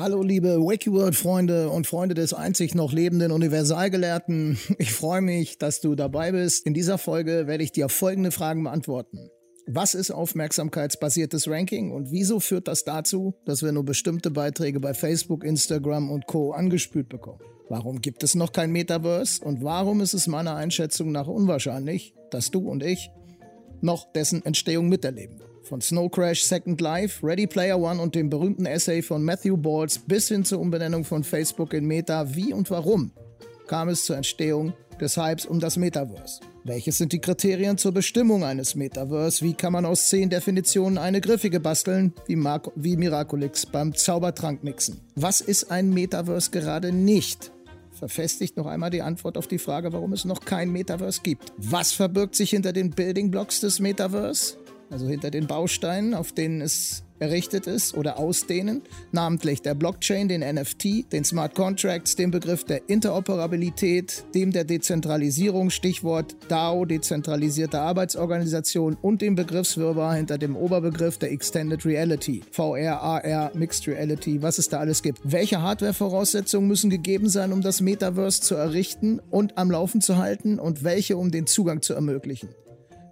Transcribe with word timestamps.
Hallo 0.00 0.22
liebe 0.22 0.56
WikiWord-Freunde 0.56 1.68
und 1.68 1.86
Freunde 1.86 2.14
des 2.14 2.32
einzig 2.32 2.74
noch 2.74 2.90
lebenden 2.90 3.32
Universalgelehrten. 3.32 4.58
Ich 4.78 4.94
freue 4.94 5.20
mich, 5.20 5.58
dass 5.58 5.82
du 5.82 5.94
dabei 5.94 6.32
bist. 6.32 6.64
In 6.64 6.72
dieser 6.72 6.96
Folge 6.96 7.46
werde 7.46 7.62
ich 7.64 7.70
dir 7.70 7.90
folgende 7.90 8.30
Fragen 8.30 8.64
beantworten. 8.64 9.28
Was 9.66 9.94
ist 9.94 10.10
aufmerksamkeitsbasiertes 10.10 11.48
Ranking 11.48 11.92
und 11.92 12.10
wieso 12.10 12.40
führt 12.40 12.66
das 12.66 12.84
dazu, 12.84 13.34
dass 13.44 13.62
wir 13.62 13.72
nur 13.72 13.84
bestimmte 13.84 14.30
Beiträge 14.30 14.80
bei 14.80 14.94
Facebook, 14.94 15.44
Instagram 15.44 16.10
und 16.10 16.26
Co. 16.26 16.52
angespült 16.52 17.10
bekommen? 17.10 17.40
Warum 17.68 18.00
gibt 18.00 18.22
es 18.22 18.34
noch 18.34 18.52
kein 18.52 18.72
Metaverse 18.72 19.44
und 19.44 19.62
warum 19.62 20.00
ist 20.00 20.14
es 20.14 20.26
meiner 20.26 20.56
Einschätzung 20.56 21.12
nach 21.12 21.26
unwahrscheinlich, 21.26 22.14
dass 22.30 22.50
du 22.50 22.70
und 22.70 22.82
ich 22.82 23.10
noch 23.82 24.10
dessen 24.14 24.42
Entstehung 24.46 24.88
miterleben? 24.88 25.42
Von 25.70 25.80
Snow 25.80 26.10
Crash 26.10 26.42
Second 26.42 26.80
Life, 26.80 27.24
Ready 27.24 27.46
Player 27.46 27.78
One 27.78 28.02
und 28.02 28.16
dem 28.16 28.28
berühmten 28.28 28.66
Essay 28.66 29.02
von 29.02 29.22
Matthew 29.22 29.56
Balls 29.56 30.00
bis 30.00 30.26
hin 30.26 30.44
zur 30.44 30.58
Umbenennung 30.58 31.04
von 31.04 31.22
Facebook 31.22 31.74
in 31.74 31.86
Meta, 31.86 32.34
wie 32.34 32.52
und 32.52 32.68
warum 32.72 33.12
kam 33.68 33.88
es 33.88 34.04
zur 34.04 34.16
Entstehung 34.16 34.72
des 35.00 35.16
Hypes 35.16 35.46
um 35.46 35.60
das 35.60 35.76
Metaverse? 35.76 36.40
Welches 36.64 36.98
sind 36.98 37.12
die 37.12 37.20
Kriterien 37.20 37.78
zur 37.78 37.92
Bestimmung 37.92 38.42
eines 38.42 38.74
Metaverse? 38.74 39.44
Wie 39.44 39.54
kann 39.54 39.72
man 39.72 39.86
aus 39.86 40.08
zehn 40.08 40.28
Definitionen 40.28 40.98
eine 40.98 41.20
griffige 41.20 41.60
basteln, 41.60 42.14
wie, 42.26 42.34
Mar 42.34 42.62
wie 42.74 42.96
Miraculix 42.96 43.64
beim 43.64 43.94
Zaubertrank 43.94 44.64
mixen? 44.64 45.00
Was 45.14 45.40
ist 45.40 45.70
ein 45.70 45.90
Metaverse 45.90 46.50
gerade 46.50 46.90
nicht? 46.90 47.52
Verfestigt 47.92 48.56
noch 48.56 48.66
einmal 48.66 48.90
die 48.90 49.02
Antwort 49.02 49.38
auf 49.38 49.46
die 49.46 49.58
Frage, 49.58 49.92
warum 49.92 50.14
es 50.14 50.24
noch 50.24 50.44
kein 50.44 50.72
Metaverse 50.72 51.20
gibt. 51.22 51.52
Was 51.58 51.92
verbirgt 51.92 52.34
sich 52.34 52.50
hinter 52.50 52.72
den 52.72 52.90
Building 52.90 53.30
Blocks 53.30 53.60
des 53.60 53.78
Metaverse? 53.78 54.56
Also 54.90 55.08
hinter 55.08 55.30
den 55.30 55.46
Bausteinen, 55.46 56.14
auf 56.14 56.32
denen 56.32 56.60
es 56.60 57.04
errichtet 57.20 57.66
ist 57.66 57.94
oder 57.94 58.18
ausdehnen, 58.18 58.82
namentlich 59.12 59.62
der 59.62 59.74
Blockchain, 59.74 60.28
den 60.28 60.40
NFT, 60.40 61.12
den 61.12 61.24
Smart 61.24 61.54
Contracts, 61.54 62.16
dem 62.16 62.30
Begriff 62.30 62.64
der 62.64 62.88
Interoperabilität, 62.88 64.24
dem 64.34 64.52
der 64.52 64.64
Dezentralisierung, 64.64 65.70
Stichwort 65.70 66.36
DAO, 66.48 66.86
dezentralisierte 66.86 67.80
Arbeitsorganisation 67.80 68.96
und 69.00 69.20
dem 69.20 69.34
Begriffswirrwarr 69.34 70.14
hinter 70.14 70.38
dem 70.38 70.56
Oberbegriff 70.56 71.18
der 71.18 71.30
Extended 71.30 71.84
Reality, 71.84 72.42
VR, 72.50 73.02
AR, 73.02 73.52
Mixed 73.54 73.86
Reality, 73.86 74.40
was 74.40 74.58
es 74.58 74.70
da 74.70 74.78
alles 74.78 75.02
gibt. 75.02 75.20
Welche 75.22 75.60
Hardware-Voraussetzungen 75.60 76.66
müssen 76.66 76.88
gegeben 76.88 77.28
sein, 77.28 77.52
um 77.52 77.60
das 77.60 77.82
Metaverse 77.82 78.40
zu 78.40 78.54
errichten 78.54 79.20
und 79.30 79.58
am 79.58 79.70
Laufen 79.70 80.00
zu 80.00 80.16
halten 80.16 80.58
und 80.58 80.84
welche, 80.84 81.18
um 81.18 81.30
den 81.30 81.46
Zugang 81.46 81.82
zu 81.82 81.92
ermöglichen? 81.92 82.48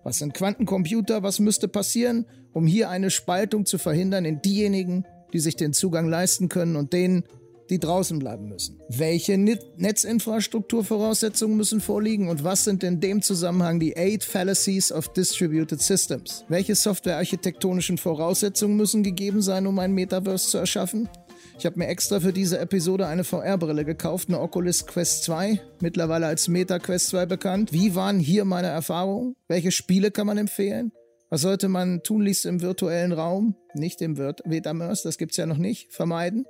Was 0.09 0.19
sind 0.21 0.33
Quantencomputer? 0.33 1.23
Was 1.23 1.39
müsste 1.39 1.69
passieren, 1.69 2.25
um 2.55 2.67
hier 2.67 2.89
eine 2.89 3.11
Spaltung 3.11 3.67
zu 3.67 3.77
verhindern 3.77 4.25
in 4.25 4.41
diejenigen, 4.41 5.05
die 5.35 5.39
sich 5.39 5.55
den 5.55 5.75
Zugang 5.75 6.09
leisten 6.09 6.49
können 6.49 6.77
und 6.77 6.95
denen, 6.95 7.25
die 7.69 7.79
draußen 7.79 8.19
bleiben 8.19 8.49
müssen? 8.49 8.81
Welche 8.89 9.37
Netzinfrastrukturvoraussetzungen 9.37 11.59
müssen 11.59 11.83
vorliegen 11.83 12.31
und 12.31 12.43
was 12.43 12.65
sind 12.65 12.83
in 12.85 13.01
dem 13.01 13.21
Zusammenhang 13.21 13.81
die 13.81 13.99
Eight 13.99 14.25
Fallacies 14.25 14.93
of 14.93 15.13
Distributed 15.13 15.83
Systems? 15.83 16.47
Welche 16.49 16.75
softwarearchitektonischen 16.75 17.99
Voraussetzungen 17.99 18.79
müssen 18.79 19.03
gegeben 19.03 19.43
sein, 19.43 19.67
um 19.67 19.79
ein 19.79 19.93
Metaverse 19.93 20.49
zu 20.49 20.57
erschaffen? 20.57 21.11
Ich 21.59 21.67
habe 21.67 21.77
mir 21.77 21.89
extra 21.89 22.21
für 22.21 22.33
diese 22.33 22.61
Episode 22.61 23.09
eine 23.09 23.25
VR-Brille 23.25 23.85
gekauft, 23.85 24.29
eine 24.29 24.41
Oculus 24.41 24.87
Quest 24.87 25.25
2, 25.25 25.61
mittlerweile 25.81 26.29
als 26.29 26.47
Meta 26.47 26.79
Quest 26.79 27.09
2 27.09 27.27
bekannt. 27.27 27.73
Wie 27.73 27.97
waren 27.97 28.21
hier 28.21 28.45
meine 28.45 28.69
Erfahrungen? 28.69 29.35
Welche 29.49 29.73
Spiele 29.73 30.13
kann 30.13 30.29
man 30.29 30.39
empfehlen? 30.39 30.93
Was 31.31 31.41
sollte 31.41 31.67
man 31.67 32.05
tunlichst 32.05 32.47
im 32.47 32.63
virtuellen 32.63 33.11
Raum, 33.11 33.57
nicht 33.75 34.01
im 34.03 34.13
Metaverse, 34.45 35.03
das 35.03 35.19
gibt's 35.19 35.37
ja 35.37 35.47
noch 35.47 35.59
nicht, 35.59 35.93
vermeiden? 35.93 36.47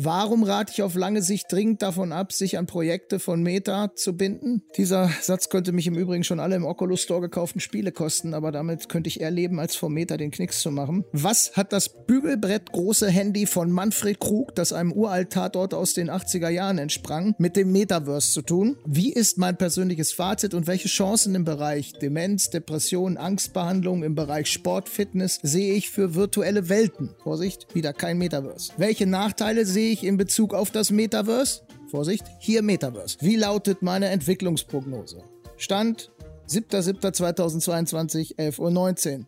Warum 0.00 0.44
rate 0.44 0.72
ich 0.72 0.82
auf 0.82 0.94
lange 0.94 1.22
Sicht 1.22 1.50
dringend 1.50 1.82
davon 1.82 2.12
ab, 2.12 2.32
sich 2.32 2.56
an 2.56 2.66
Projekte 2.66 3.18
von 3.18 3.42
Meta 3.42 3.90
zu 3.96 4.16
binden? 4.16 4.62
Dieser 4.76 5.10
Satz 5.20 5.48
könnte 5.48 5.72
mich 5.72 5.88
im 5.88 5.96
Übrigen 5.96 6.22
schon 6.22 6.38
alle 6.38 6.54
im 6.54 6.64
Oculus 6.64 7.02
Store 7.02 7.20
gekauften 7.20 7.60
Spiele 7.60 7.90
kosten, 7.90 8.32
aber 8.32 8.52
damit 8.52 8.88
könnte 8.88 9.08
ich 9.08 9.20
eher 9.20 9.32
leben, 9.32 9.58
als 9.58 9.74
vor 9.74 9.90
Meta 9.90 10.16
den 10.16 10.30
Knicks 10.30 10.60
zu 10.60 10.70
machen. 10.70 11.04
Was 11.10 11.56
hat 11.56 11.72
das 11.72 11.88
Bügelbrett 12.06 12.70
große 12.70 13.10
Handy 13.10 13.46
von 13.46 13.72
Manfred 13.72 14.20
Krug, 14.20 14.54
das 14.54 14.72
einem 14.72 14.92
uralt 14.92 15.30
Tatort 15.30 15.74
aus 15.74 15.94
den 15.94 16.12
80er 16.12 16.48
Jahren 16.48 16.78
entsprang, 16.78 17.34
mit 17.38 17.56
dem 17.56 17.72
Metaverse 17.72 18.30
zu 18.30 18.42
tun? 18.42 18.76
Wie 18.86 19.12
ist 19.12 19.36
mein 19.36 19.56
persönliches 19.56 20.12
Fazit 20.12 20.54
und 20.54 20.68
welche 20.68 20.86
Chancen 20.86 21.34
im 21.34 21.44
Bereich 21.44 21.92
Demenz, 21.94 22.50
Depression, 22.50 23.16
Angstbehandlung, 23.16 24.04
im 24.04 24.14
Bereich 24.14 24.46
Sport, 24.46 24.88
Fitness 24.88 25.40
sehe 25.42 25.74
ich 25.74 25.90
für 25.90 26.14
virtuelle 26.14 26.68
Welten? 26.68 27.16
Vorsicht, 27.24 27.74
wieder 27.74 27.92
kein 27.92 28.18
Metaverse. 28.18 28.74
Welche 28.76 29.06
Nachteile 29.06 29.66
sehe 29.66 29.87
ich 29.92 30.04
in 30.04 30.16
Bezug 30.16 30.54
auf 30.54 30.70
das 30.70 30.90
Metaverse? 30.90 31.62
Vorsicht, 31.90 32.24
hier 32.38 32.62
Metaverse. 32.62 33.18
Wie 33.20 33.36
lautet 33.36 33.82
meine 33.82 34.08
Entwicklungsprognose? 34.08 35.22
Stand 35.56 36.10
7.7.2022, 36.48 38.36
11.19 38.36 39.18
Uhr. 39.20 39.26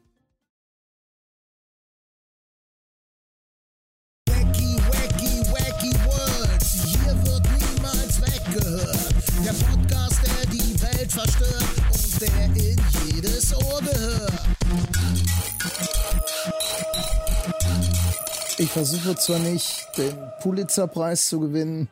Ich 18.60 18.69
versuche 18.69 19.16
zwar 19.16 19.38
nicht, 19.38 19.88
den 19.97 20.15
Pulitzerpreis 20.43 21.28
zu 21.28 21.41
gewinnen, 21.41 21.88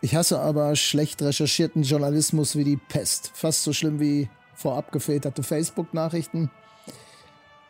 ich 0.00 0.14
hasse 0.14 0.40
aber 0.40 0.74
schlecht 0.76 1.20
recherchierten 1.20 1.82
Journalismus 1.82 2.56
wie 2.56 2.64
die 2.64 2.78
Pest. 2.78 3.32
Fast 3.34 3.62
so 3.62 3.74
schlimm 3.74 4.00
wie 4.00 4.30
vorab 4.54 4.92
gefilterte 4.92 5.42
Facebook-Nachrichten, 5.42 6.50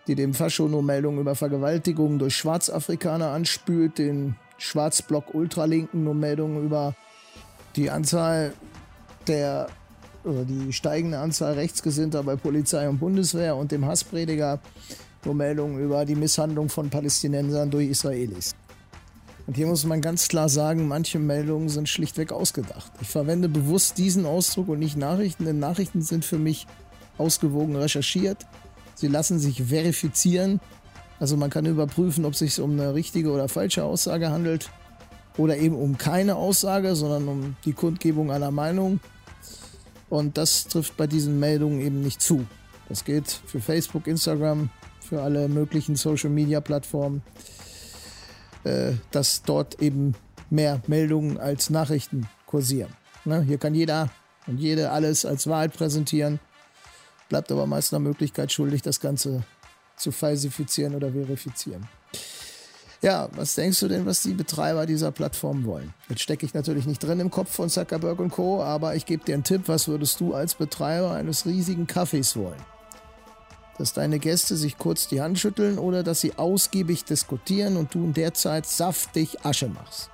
die 0.07 0.15
dem 0.15 0.33
Fascho 0.33 0.69
nur 0.69 0.85
Meldungen 0.85 1.19
über 1.19 1.35
Vergewaltigungen 1.35 2.21
durch 2.21 2.37
Schwarzafrikaner 2.37 3.31
anspült, 3.31 3.99
den 3.99 4.37
Schwarzblock 4.59 5.35
Ultralinken 5.35 6.05
nur 6.05 6.15
Meldungen 6.15 6.65
über 6.65 6.95
die 7.75 7.91
Anzahl 7.91 8.53
der 9.27 9.67
oder 10.23 10.45
die 10.45 10.73
steigende 10.73 11.19
Anzahl 11.19 11.55
Rechtsgesinnter 11.55 12.23
bei 12.23 12.37
Polizei 12.37 12.89
und 12.89 13.01
Bundeswehr 13.01 13.57
und 13.57 13.73
dem 13.73 13.87
Hassprediger 13.87 14.61
nur 15.25 15.35
Meldungen 15.35 15.79
über 15.79 16.05
die 16.05 16.15
Misshandlung 16.15 16.69
von 16.69 16.91
Palästinensern 16.91 17.71
durch 17.71 17.89
Israelis. 17.89 18.55
Und 19.47 19.57
hier 19.57 19.67
muss 19.67 19.85
man 19.85 20.01
ganz 20.01 20.29
klar 20.29 20.49
sagen, 20.49 20.87
manche 20.87 21.19
Meldungen 21.19 21.69
sind 21.69 21.89
schlichtweg 21.89 22.33
ausgedacht. 22.33 22.93
Ich 23.01 23.09
verwende 23.09 23.49
bewusst 23.49 23.99
diesen 23.99 24.25
Ausdruck 24.25 24.69
und 24.69 24.79
nicht 24.79 24.97
Nachrichten, 24.97 25.45
denn 25.45 25.59
Nachrichten 25.59 26.03
sind 26.03 26.25
für 26.25 26.39
mich 26.39 26.67
ausgewogen 27.19 27.77
recherchiert. 27.77 28.47
Sie 28.95 29.09
lassen 29.09 29.39
sich 29.39 29.65
verifizieren. 29.65 30.61
Also 31.19 31.37
man 31.37 31.51
kann 31.51 31.67
überprüfen, 31.67 32.25
ob 32.25 32.35
es 32.35 32.41
sich 32.41 32.61
um 32.61 32.73
eine 32.73 32.95
richtige 32.95 33.31
oder 33.31 33.49
falsche 33.49 33.85
Aussage 33.85 34.31
handelt 34.31 34.71
oder 35.37 35.57
eben 35.57 35.77
um 35.77 35.99
keine 35.99 36.37
Aussage, 36.37 36.95
sondern 36.95 37.29
um 37.29 37.57
die 37.65 37.73
Kundgebung 37.73 38.31
einer 38.31 38.51
Meinung. 38.51 39.01
Und 40.09 40.37
das 40.37 40.67
trifft 40.67 40.97
bei 40.97 41.07
diesen 41.07 41.41
Meldungen 41.41 41.81
eben 41.81 42.03
nicht 42.03 42.21
zu. 42.21 42.45
Das 42.89 43.05
gilt 43.05 43.41
für 43.47 43.61
Facebook, 43.61 44.07
Instagram, 44.07 44.69
für 45.03 45.23
alle 45.23 45.49
möglichen 45.49 45.97
Social-Media-Plattformen, 45.97 47.23
äh, 48.65 48.93
dass 49.11 49.43
dort 49.43 49.83
eben 49.83 50.15
mehr 50.51 50.81
Meldungen 50.87 51.39
als 51.39 51.71
Nachrichten 51.71 52.29
kursieren. 52.47 52.93
Ne? 53.25 53.43
Hier 53.43 53.59
kann 53.59 53.75
jeder 53.75 54.11
und 54.47 54.59
jede 54.59 54.91
alles 54.91 55.25
als 55.25 55.47
Wahrheit 55.47 55.73
präsentieren, 55.73 56.41
bleibt 57.29 57.51
aber 57.51 57.67
meist 57.67 57.93
einer 57.93 58.01
Möglichkeit 58.01 58.53
schuldig, 58.53 58.83
das 58.83 59.01
Ganze 59.01 59.45
zu 59.97 60.13
falsifizieren 60.13 60.95
oder 60.95 61.13
verifizieren. 61.13 61.89
Ja, 63.01 63.29
was 63.35 63.57
denkst 63.57 63.81
du 63.81 63.89
denn, 63.89 64.07
was 64.07 64.23
die 64.23 64.33
Betreiber 64.33 64.87
dieser 64.87 65.11
Plattform 65.11 65.65
wollen? 65.65 65.93
Jetzt 66.09 66.23
stecke 66.23 66.47
ich 66.47 66.55
natürlich 66.55 66.87
nicht 66.87 67.03
drin 67.03 67.19
im 67.19 67.33
Kopf 67.33 67.51
von 67.51 67.69
Zuckerberg 67.69 68.21
und 68.21 68.31
Co., 68.31 68.63
aber 68.63 68.95
ich 68.95 69.07
gebe 69.07 69.25
dir 69.25 69.35
einen 69.35 69.43
Tipp, 69.43 69.63
was 69.67 69.89
würdest 69.89 70.21
du 70.21 70.35
als 70.35 70.55
Betreiber 70.55 71.11
eines 71.13 71.45
riesigen 71.45 71.89
Kaffees 71.89 72.37
wollen? 72.37 72.63
Dass 73.83 73.95
deine 73.95 74.21
Gäste 74.21 74.57
sich 74.57 74.79
kurz 74.79 75.09
die 75.09 75.21
Hand 75.21 75.41
schütteln 75.41 75.77
oder 75.77 76.05
dass 76.05 76.21
sie 76.21 76.39
ausgiebig 76.39 77.03
diskutieren 77.03 77.77
und 77.77 77.93
du 77.93 78.05
in 78.05 78.15
der 78.15 78.33
Zeit 78.33 78.65
saftig 78.65 79.45
Asche 79.45 79.67
machst. 79.67 80.09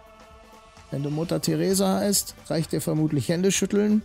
Wenn 0.90 1.02
du 1.02 1.10
Mutter 1.10 1.42
Teresa 1.42 1.98
heißt, 1.98 2.34
reicht 2.46 2.72
dir 2.72 2.80
vermutlich 2.80 3.28
Hände 3.28 3.52
schütteln, 3.52 4.00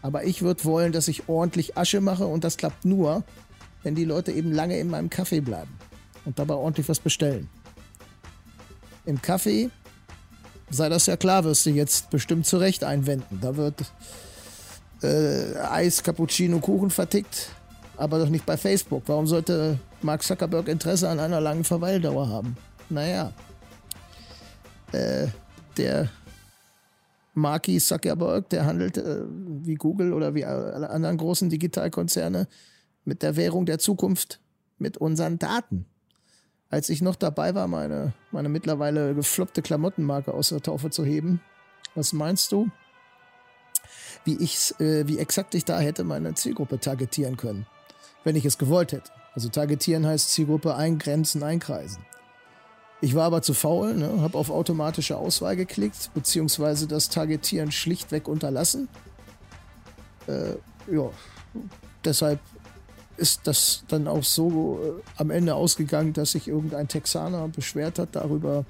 aber 0.00 0.24
ich 0.24 0.40
würde 0.40 0.64
wollen, 0.64 0.92
dass 0.92 1.08
ich 1.08 1.28
ordentlich 1.28 1.76
Asche 1.76 2.00
mache 2.00 2.26
und 2.26 2.42
das 2.42 2.56
klappt 2.56 2.86
nur, 2.86 3.22
wenn 3.82 3.94
die 3.94 4.06
Leute 4.06 4.32
eben 4.32 4.50
lange 4.50 4.78
in 4.78 4.88
meinem 4.88 5.10
Kaffee 5.10 5.40
bleiben 5.40 5.76
und 6.24 6.38
dabei 6.38 6.54
ordentlich 6.54 6.88
was 6.88 6.98
bestellen. 6.98 7.50
Im 9.04 9.20
Kaffee, 9.20 9.68
sei 10.70 10.88
das 10.88 11.04
ja 11.04 11.18
klar, 11.18 11.44
wirst 11.44 11.66
du 11.66 11.70
jetzt 11.70 12.08
bestimmt 12.08 12.46
zurecht 12.46 12.82
einwenden. 12.82 13.40
Da 13.42 13.56
wird 13.56 13.92
äh, 15.02 15.54
Eis, 15.58 16.02
Cappuccino, 16.02 16.60
Kuchen 16.60 16.88
vertickt 16.88 17.50
aber 18.02 18.18
doch 18.18 18.28
nicht 18.28 18.44
bei 18.44 18.56
Facebook. 18.56 19.04
Warum 19.06 19.26
sollte 19.26 19.78
Mark 20.02 20.22
Zuckerberg 20.22 20.66
Interesse 20.66 21.08
an 21.08 21.20
einer 21.20 21.40
langen 21.40 21.62
Verweildauer 21.62 22.28
haben? 22.28 22.56
Naja. 22.90 23.32
Äh, 24.90 25.28
der 25.76 26.10
Marky 27.34 27.78
Zuckerberg, 27.78 28.48
der 28.50 28.66
handelt 28.66 28.98
äh, 28.98 29.22
wie 29.28 29.76
Google 29.76 30.12
oder 30.12 30.34
wie 30.34 30.44
alle 30.44 30.90
anderen 30.90 31.16
großen 31.16 31.48
Digitalkonzerne 31.48 32.48
mit 33.04 33.22
der 33.22 33.36
Währung 33.36 33.66
der 33.66 33.78
Zukunft, 33.78 34.40
mit 34.78 34.98
unseren 34.98 35.38
Daten. 35.38 35.86
Als 36.70 36.88
ich 36.88 37.02
noch 37.02 37.16
dabei 37.16 37.54
war, 37.54 37.68
meine, 37.68 38.14
meine 38.32 38.48
mittlerweile 38.48 39.14
gefloppte 39.14 39.62
Klamottenmarke 39.62 40.34
aus 40.34 40.48
der 40.48 40.60
Taufe 40.60 40.90
zu 40.90 41.04
heben, 41.04 41.40
was 41.94 42.12
meinst 42.12 42.50
du? 42.50 42.68
Wie 44.24 44.36
ich, 44.42 44.74
äh, 44.80 45.06
wie 45.06 45.18
exakt 45.18 45.54
ich 45.54 45.64
da 45.64 45.78
hätte 45.78 46.04
meine 46.04 46.34
Zielgruppe 46.34 46.80
targetieren 46.80 47.36
können, 47.36 47.66
wenn 48.24 48.36
ich 48.36 48.44
es 48.44 48.58
gewollt 48.58 48.92
hätte. 48.92 49.10
Also 49.34 49.48
targetieren 49.48 50.06
heißt 50.06 50.30
Zielgruppe 50.30 50.74
eingrenzen, 50.74 51.42
einkreisen. 51.42 52.04
Ich 53.00 53.14
war 53.16 53.24
aber 53.24 53.42
zu 53.42 53.52
faul, 53.52 53.94
ne, 53.94 54.20
habe 54.20 54.38
auf 54.38 54.50
automatische 54.50 55.16
Auswahl 55.16 55.56
geklickt, 55.56 56.10
beziehungsweise 56.14 56.86
das 56.86 57.08
Targetieren 57.08 57.72
schlichtweg 57.72 58.28
unterlassen. 58.28 58.88
Äh, 60.28 60.52
ja, 60.92 61.10
deshalb 62.04 62.38
ist 63.16 63.40
das 63.44 63.84
dann 63.88 64.06
auch 64.06 64.22
so 64.22 64.80
äh, 64.82 65.02
am 65.16 65.30
Ende 65.30 65.54
ausgegangen, 65.54 66.12
dass 66.12 66.32
sich 66.32 66.46
irgendein 66.46 66.86
Texaner 66.86 67.48
beschwert 67.48 67.98
hat 67.98 68.10
darüber, 68.12 68.64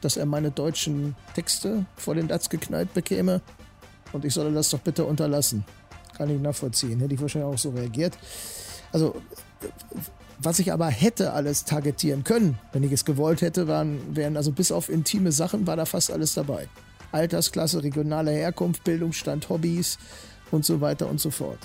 dass 0.00 0.16
er 0.16 0.26
meine 0.26 0.50
deutschen 0.50 1.14
Texte 1.34 1.84
vor 1.96 2.14
den 2.14 2.28
Latz 2.28 2.48
geknallt 2.48 2.94
bekäme 2.94 3.42
und 4.12 4.24
ich 4.24 4.32
solle 4.32 4.52
das 4.52 4.70
doch 4.70 4.80
bitte 4.80 5.04
unterlassen. 5.04 5.64
Kann 6.16 6.30
ich 6.30 6.40
nachvollziehen. 6.40 6.98
Hätte 7.00 7.14
ich 7.14 7.20
wahrscheinlich 7.20 7.52
auch 7.52 7.58
so 7.58 7.70
reagiert. 7.70 8.16
Also 8.92 9.20
was 10.40 10.60
ich 10.60 10.72
aber 10.72 10.86
hätte 10.86 11.32
alles 11.32 11.64
targetieren 11.64 12.22
können, 12.22 12.58
wenn 12.72 12.84
ich 12.84 12.92
es 12.92 13.04
gewollt 13.04 13.42
hätte, 13.42 13.66
waren, 13.66 14.14
wären 14.14 14.36
also 14.36 14.52
bis 14.52 14.70
auf 14.70 14.88
intime 14.88 15.32
Sachen 15.32 15.66
war 15.66 15.76
da 15.76 15.84
fast 15.84 16.12
alles 16.12 16.34
dabei. 16.34 16.68
Altersklasse, 17.10 17.82
regionale 17.82 18.30
Herkunft, 18.30 18.84
Bildungsstand, 18.84 19.48
Hobbys 19.48 19.98
und 20.50 20.64
so 20.64 20.80
weiter 20.80 21.08
und 21.08 21.20
so 21.20 21.30
fort. 21.30 21.58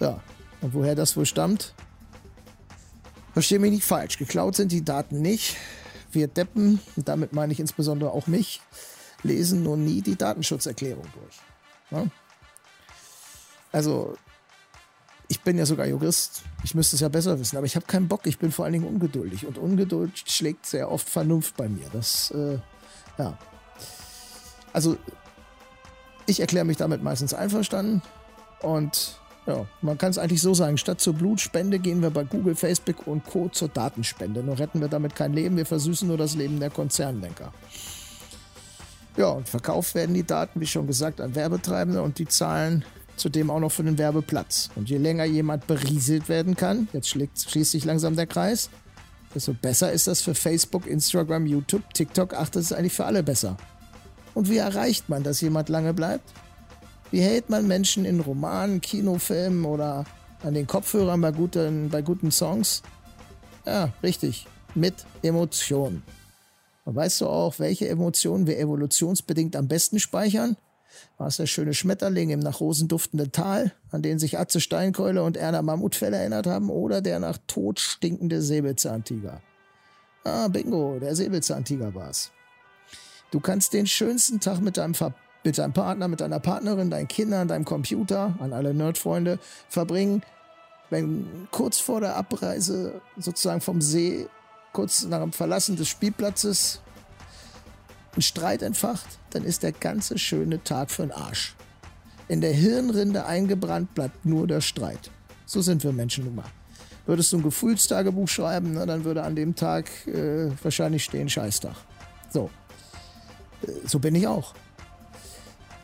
Ja, 0.00 0.22
und 0.62 0.72
woher 0.72 0.94
das 0.94 1.16
wohl 1.16 1.26
stammt? 1.26 1.74
Verstehe 3.34 3.58
mich 3.58 3.72
nicht 3.72 3.84
falsch. 3.84 4.16
Geklaut 4.16 4.56
sind 4.56 4.72
die 4.72 4.84
Daten 4.84 5.20
nicht. 5.20 5.56
Wir 6.12 6.28
Deppen, 6.28 6.80
und 6.96 7.08
damit 7.08 7.34
meine 7.34 7.52
ich 7.52 7.60
insbesondere 7.60 8.12
auch 8.12 8.26
mich, 8.26 8.62
lesen 9.22 9.62
nun 9.62 9.84
nie 9.84 10.00
die 10.00 10.16
Datenschutzerklärung 10.16 11.04
durch. 11.12 11.36
Ja? 11.90 12.06
Also 13.72 14.16
ich 15.28 15.40
bin 15.40 15.58
ja 15.58 15.66
sogar 15.66 15.86
Jurist, 15.86 16.42
ich 16.62 16.74
müsste 16.74 16.96
es 16.96 17.00
ja 17.00 17.08
besser 17.08 17.38
wissen, 17.38 17.56
aber 17.56 17.66
ich 17.66 17.76
habe 17.76 17.86
keinen 17.86 18.08
Bock, 18.08 18.26
ich 18.26 18.38
bin 18.38 18.52
vor 18.52 18.64
allen 18.64 18.74
Dingen 18.74 18.86
ungeduldig 18.86 19.46
und 19.46 19.58
Ungeduld 19.58 20.12
schlägt 20.26 20.66
sehr 20.66 20.90
oft 20.90 21.08
Vernunft 21.08 21.56
bei 21.56 21.68
mir. 21.68 21.86
Das, 21.92 22.30
äh, 22.30 22.58
ja. 23.18 23.36
Also, 24.72 24.96
ich 26.26 26.40
erkläre 26.40 26.64
mich 26.64 26.76
damit 26.76 27.02
meistens 27.02 27.34
einverstanden 27.34 28.02
und 28.60 29.18
ja, 29.46 29.64
man 29.80 29.96
kann 29.96 30.10
es 30.10 30.18
eigentlich 30.18 30.42
so 30.42 30.54
sagen, 30.54 30.76
statt 30.76 31.00
zur 31.00 31.14
Blutspende 31.14 31.78
gehen 31.78 32.02
wir 32.02 32.10
bei 32.10 32.24
Google, 32.24 32.56
Facebook 32.56 33.06
und 33.06 33.24
Co. 33.24 33.48
zur 33.48 33.68
Datenspende. 33.68 34.42
Nur 34.42 34.58
retten 34.58 34.80
wir 34.80 34.88
damit 34.88 35.14
kein 35.14 35.32
Leben, 35.32 35.56
wir 35.56 35.66
versüßen 35.66 36.06
nur 36.06 36.18
das 36.18 36.34
Leben 36.34 36.58
der 36.58 36.70
Konzernlenker. 36.70 37.52
Ja, 39.16 39.28
und 39.28 39.48
verkauft 39.48 39.94
werden 39.94 40.14
die 40.14 40.26
Daten, 40.26 40.60
wie 40.60 40.66
schon 40.66 40.86
gesagt, 40.86 41.20
an 41.20 41.34
Werbetreibende 41.34 42.02
und 42.02 42.18
die 42.18 42.26
zahlen 42.26 42.84
zudem 43.16 43.50
auch 43.50 43.60
noch 43.60 43.72
für 43.72 43.82
den 43.82 43.98
Werbeplatz. 43.98 44.70
Und 44.76 44.88
je 44.88 44.98
länger 44.98 45.24
jemand 45.24 45.66
berieselt 45.66 46.28
werden 46.28 46.56
kann, 46.56 46.88
jetzt 46.92 47.08
schließt 47.08 47.70
sich 47.70 47.84
langsam 47.84 48.16
der 48.16 48.26
Kreis, 48.26 48.70
desto 49.34 49.54
besser 49.54 49.92
ist 49.92 50.06
das 50.06 50.22
für 50.22 50.34
Facebook, 50.34 50.86
Instagram, 50.86 51.46
YouTube, 51.46 51.92
TikTok. 51.94 52.34
Ach, 52.34 52.48
das 52.48 52.66
ist 52.66 52.72
eigentlich 52.72 52.94
für 52.94 53.04
alle 53.04 53.22
besser. 53.22 53.56
Und 54.34 54.48
wie 54.50 54.58
erreicht 54.58 55.08
man, 55.08 55.22
dass 55.22 55.40
jemand 55.40 55.68
lange 55.68 55.94
bleibt? 55.94 56.32
Wie 57.10 57.20
hält 57.20 57.50
man 57.50 57.66
Menschen 57.66 58.04
in 58.04 58.20
Romanen, 58.20 58.80
Kinofilmen 58.80 59.64
oder 59.64 60.04
an 60.42 60.54
den 60.54 60.66
Kopfhörern 60.66 61.20
bei 61.20 61.32
guten, 61.32 61.88
bei 61.90 62.02
guten 62.02 62.30
Songs? 62.30 62.82
Ja, 63.64 63.92
richtig. 64.02 64.46
Mit 64.74 65.06
Emotionen. 65.22 66.02
Und 66.84 66.94
weißt 66.94 67.22
du 67.22 67.26
auch, 67.26 67.58
welche 67.58 67.88
Emotionen 67.88 68.46
wir 68.46 68.58
evolutionsbedingt 68.58 69.56
am 69.56 69.68
besten 69.68 69.98
speichern? 69.98 70.56
War 71.18 71.28
es 71.28 71.36
der 71.36 71.46
schöne 71.46 71.74
Schmetterling 71.74 72.30
im 72.30 72.40
nach 72.40 72.60
Rosen 72.60 72.88
duftenden 72.88 73.32
Tal, 73.32 73.72
an 73.90 74.02
den 74.02 74.18
sich 74.18 74.38
Atze 74.38 74.60
Steinkeule 74.60 75.22
und 75.22 75.36
Erna 75.36 75.62
Mammutfell 75.62 76.12
erinnert 76.12 76.46
haben, 76.46 76.70
oder 76.70 77.00
der 77.00 77.18
nach 77.20 77.38
Tod 77.46 77.80
stinkende 77.80 78.42
Säbelzahntiger. 78.42 79.40
Ah, 80.24 80.48
bingo, 80.48 80.98
der 81.00 81.14
Säbelzahntiger 81.14 81.94
war's. 81.94 82.32
Du 83.30 83.40
kannst 83.40 83.72
den 83.72 83.86
schönsten 83.86 84.40
Tag 84.40 84.60
mit 84.60 84.76
deinem, 84.76 84.94
Ver 84.94 85.14
mit 85.44 85.58
deinem 85.58 85.72
Partner, 85.72 86.08
mit 86.08 86.20
deiner 86.20 86.40
Partnerin, 86.40 86.90
deinen 86.90 87.08
Kindern, 87.08 87.48
deinem 87.48 87.64
Computer, 87.64 88.34
an 88.40 88.52
alle 88.52 88.74
Nerdfreunde 88.74 89.38
verbringen, 89.68 90.22
wenn 90.90 91.48
kurz 91.50 91.78
vor 91.78 92.00
der 92.00 92.16
Abreise 92.16 93.00
sozusagen 93.16 93.60
vom 93.60 93.80
See, 93.80 94.26
kurz 94.72 95.04
nach 95.04 95.20
dem 95.20 95.32
Verlassen 95.32 95.76
des 95.76 95.88
Spielplatzes, 95.88 96.80
ein 98.16 98.22
Streit 98.22 98.62
entfacht, 98.62 99.06
dann 99.30 99.44
ist 99.44 99.62
der 99.62 99.72
ganze 99.72 100.18
schöne 100.18 100.62
Tag 100.62 100.90
für 100.90 101.02
den 101.02 101.12
Arsch. 101.12 101.54
In 102.28 102.40
der 102.40 102.52
Hirnrinde 102.52 103.26
eingebrannt 103.26 103.94
bleibt 103.94 104.24
nur 104.24 104.46
der 104.46 104.60
Streit. 104.60 105.10
So 105.44 105.62
sind 105.62 105.84
wir 105.84 105.92
Menschen 105.92 106.24
nun 106.24 106.34
mal. 106.36 106.50
Würdest 107.06 107.32
du 107.32 107.36
ein 107.36 107.42
Gefühlstagebuch 107.42 108.28
schreiben, 108.28 108.72
na, 108.74 108.84
dann 108.84 109.04
würde 109.04 109.22
an 109.22 109.36
dem 109.36 109.54
Tag 109.54 109.88
äh, 110.08 110.50
wahrscheinlich 110.62 111.04
stehen 111.04 111.28
Scheißtag. 111.28 111.76
So. 112.30 112.50
Äh, 113.62 113.86
so 113.86 114.00
bin 114.00 114.16
ich 114.16 114.26
auch. 114.26 114.54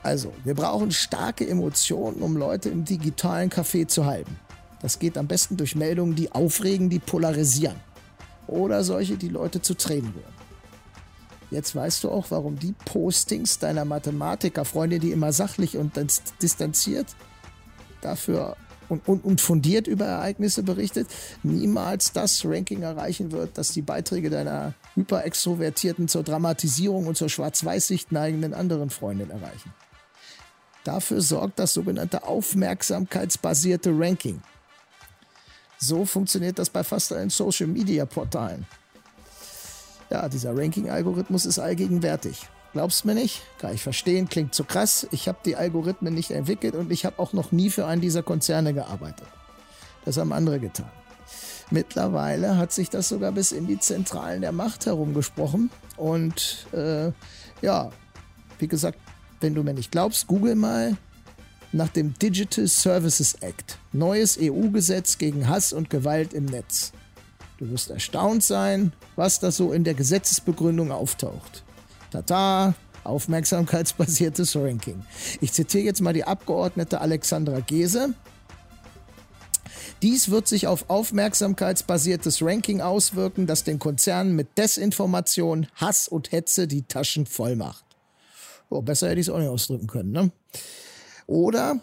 Also, 0.03 0.33
wir 0.43 0.55
brauchen 0.55 0.91
starke 0.91 1.49
Emotionen, 1.49 2.23
um 2.23 2.37
Leute 2.37 2.71
im 2.71 2.85
digitalen 2.85 3.51
Café 3.51 3.87
zu 3.87 4.05
halten. 4.05 4.37
Das 4.81 4.99
geht 4.99 5.17
am 5.17 5.29
besten 5.29 5.57
durch 5.57 5.77
Meldungen, 5.77 6.17
die 6.17 6.33
aufregen, 6.33 6.91
die 6.91 6.99
polarisieren. 6.99 7.77
Oder 8.49 8.83
solche, 8.83 9.17
die 9.17 9.29
Leute 9.29 9.63
zu 9.63 9.75
Tränen 9.75 10.11
rühren. 10.11 10.42
Jetzt 11.53 11.77
weißt 11.77 12.05
du 12.05 12.11
auch, 12.11 12.31
warum 12.31 12.59
die 12.59 12.73
Postings 12.87 13.59
deiner 13.59 13.85
Mathematiker-Freundin, 13.85 15.01
die 15.01 15.13
immer 15.13 15.33
sachlich 15.35 15.77
und 15.77 15.93
distanziert 16.41 17.15
dafür 18.01 18.57
und, 18.89 19.07
und, 19.07 19.23
und 19.23 19.41
fundiert 19.43 19.87
über 19.87 20.07
Ereignisse 20.07 20.63
berichtet, 20.63 21.09
niemals 21.43 22.13
das 22.13 22.43
Ranking 22.47 22.83
erreichen 22.83 23.33
wird, 23.33 23.59
das 23.59 23.73
die 23.73 23.83
Beiträge 23.83 24.31
deiner 24.31 24.73
hyperextrovertierten 24.95 26.09
zur 26.09 26.23
Dramatisierung 26.23 27.07
und 27.07 27.19
zur 27.19 27.29
Schwarz-Weiß-Sicht 27.29 28.13
neigenden 28.13 28.55
anderen 28.55 28.89
Freundin 28.89 29.29
erreichen. 29.29 29.75
Dafür 30.85 31.21
sorgt 31.21 31.59
das 31.59 31.75
sogenannte 31.75 32.25
aufmerksamkeitsbasierte 32.25 33.91
Ranking. 33.93 34.43
So 35.79 36.07
funktioniert 36.07 36.59
das 36.59 36.71
bei 36.71 36.83
fast 36.83 37.13
allen 37.13 37.29
Social-Media-Portalen. 37.29 38.67
Ja, 40.13 40.29
dieser 40.29 40.55
Ranking-Algorithmus 40.55 41.47
ist 41.47 41.59
allgegenwärtig. 41.59 42.47
Glaubst 42.75 43.07
mir 43.07 43.15
nicht? 43.15 43.41
Kann 43.57 43.75
ich 43.75 43.83
verstehen, 43.83 44.29
klingt 44.29 44.55
zu 44.55 44.63
krass. 44.63 45.07
Ich 45.11 45.27
habe 45.27 45.39
die 45.43 45.57
Algorithmen 45.57 46.13
nicht 46.13 46.33
entwickelt 46.33 46.75
und 46.75 46.93
ich 46.93 47.07
habe 47.07 47.19
auch 47.19 47.33
noch 47.33 47.51
nie 47.51 47.71
für 47.71 47.87
einen 47.87 48.03
dieser 48.03 48.23
Konzerne 48.23 48.75
gearbeitet. 48.75 49.27
Das 50.05 50.19
haben 50.19 50.35
andere 50.35 50.61
getan. 50.61 50.91
Mittlerweile 51.71 52.59
hat 52.59 52.73
sich 52.73 52.91
das 52.91 53.09
sogar 53.09 53.33
bis 53.33 53.53
in 53.53 53.67
die 53.67 53.79
Zentralen 53.79 54.43
der 54.43 54.53
Macht 54.53 54.85
herumgesprochen. 54.85 55.71
Und 55.97 56.67
äh, 56.75 57.11
ja, 57.63 57.91
wie 58.59 58.69
gesagt, 58.69 58.99
wenn 59.41 59.55
du 59.55 59.63
mir 59.63 59.73
nicht 59.73 59.93
glaubst, 59.93 60.27
google 60.27 60.57
mal 60.57 60.99
nach 61.73 61.89
dem 61.89 62.13
Digital 62.19 62.69
Services 62.69 63.33
Act. 63.41 63.79
Neues 63.93 64.39
EU-Gesetz 64.39 65.17
gegen 65.17 65.49
Hass 65.49 65.73
und 65.73 65.89
Gewalt 65.89 66.35
im 66.35 66.45
Netz. 66.45 66.93
Du 67.63 67.71
wirst 67.71 67.91
erstaunt 67.91 68.43
sein, 68.43 68.93
was 69.15 69.39
da 69.39 69.53
so 69.53 69.73
in 69.73 69.85
der 69.85 69.95
Gesetzesbegründung 69.95 70.91
auftaucht. 70.91 71.63
Tata, 72.11 72.75
aufmerksamkeitsbasiertes 73.05 74.57
Ranking. 74.57 75.05
Ich 75.41 75.53
zitiere 75.53 75.85
jetzt 75.85 76.01
mal 76.01 76.13
die 76.13 76.25
Abgeordnete 76.25 77.01
Alexandra 77.01 77.61
Gese. 77.61 78.15
Dies 80.03 80.29
wird 80.29 80.49
sich 80.49 80.67
auf 80.67 80.91
aufmerksamkeitsbasiertes 80.91 82.43
Ranking 82.43 82.81
auswirken, 82.81 83.47
das 83.47 83.63
den 83.63 83.79
Konzernen 83.79 84.35
mit 84.35 84.59
Desinformation, 84.59 85.69
Hass 85.77 86.09
und 86.09 86.33
Hetze 86.33 86.67
die 86.67 86.83
Taschen 86.83 87.27
voll 87.27 87.55
macht. 87.55 87.85
Oh, 88.71 88.83
besser 88.83 89.09
hätte 89.09 89.21
ich 89.21 89.29
es 89.29 89.33
auch 89.33 89.39
nicht 89.39 89.47
ausdrücken 89.47 89.87
können, 89.87 90.11
ne? 90.11 90.33
Oder, 91.29 91.79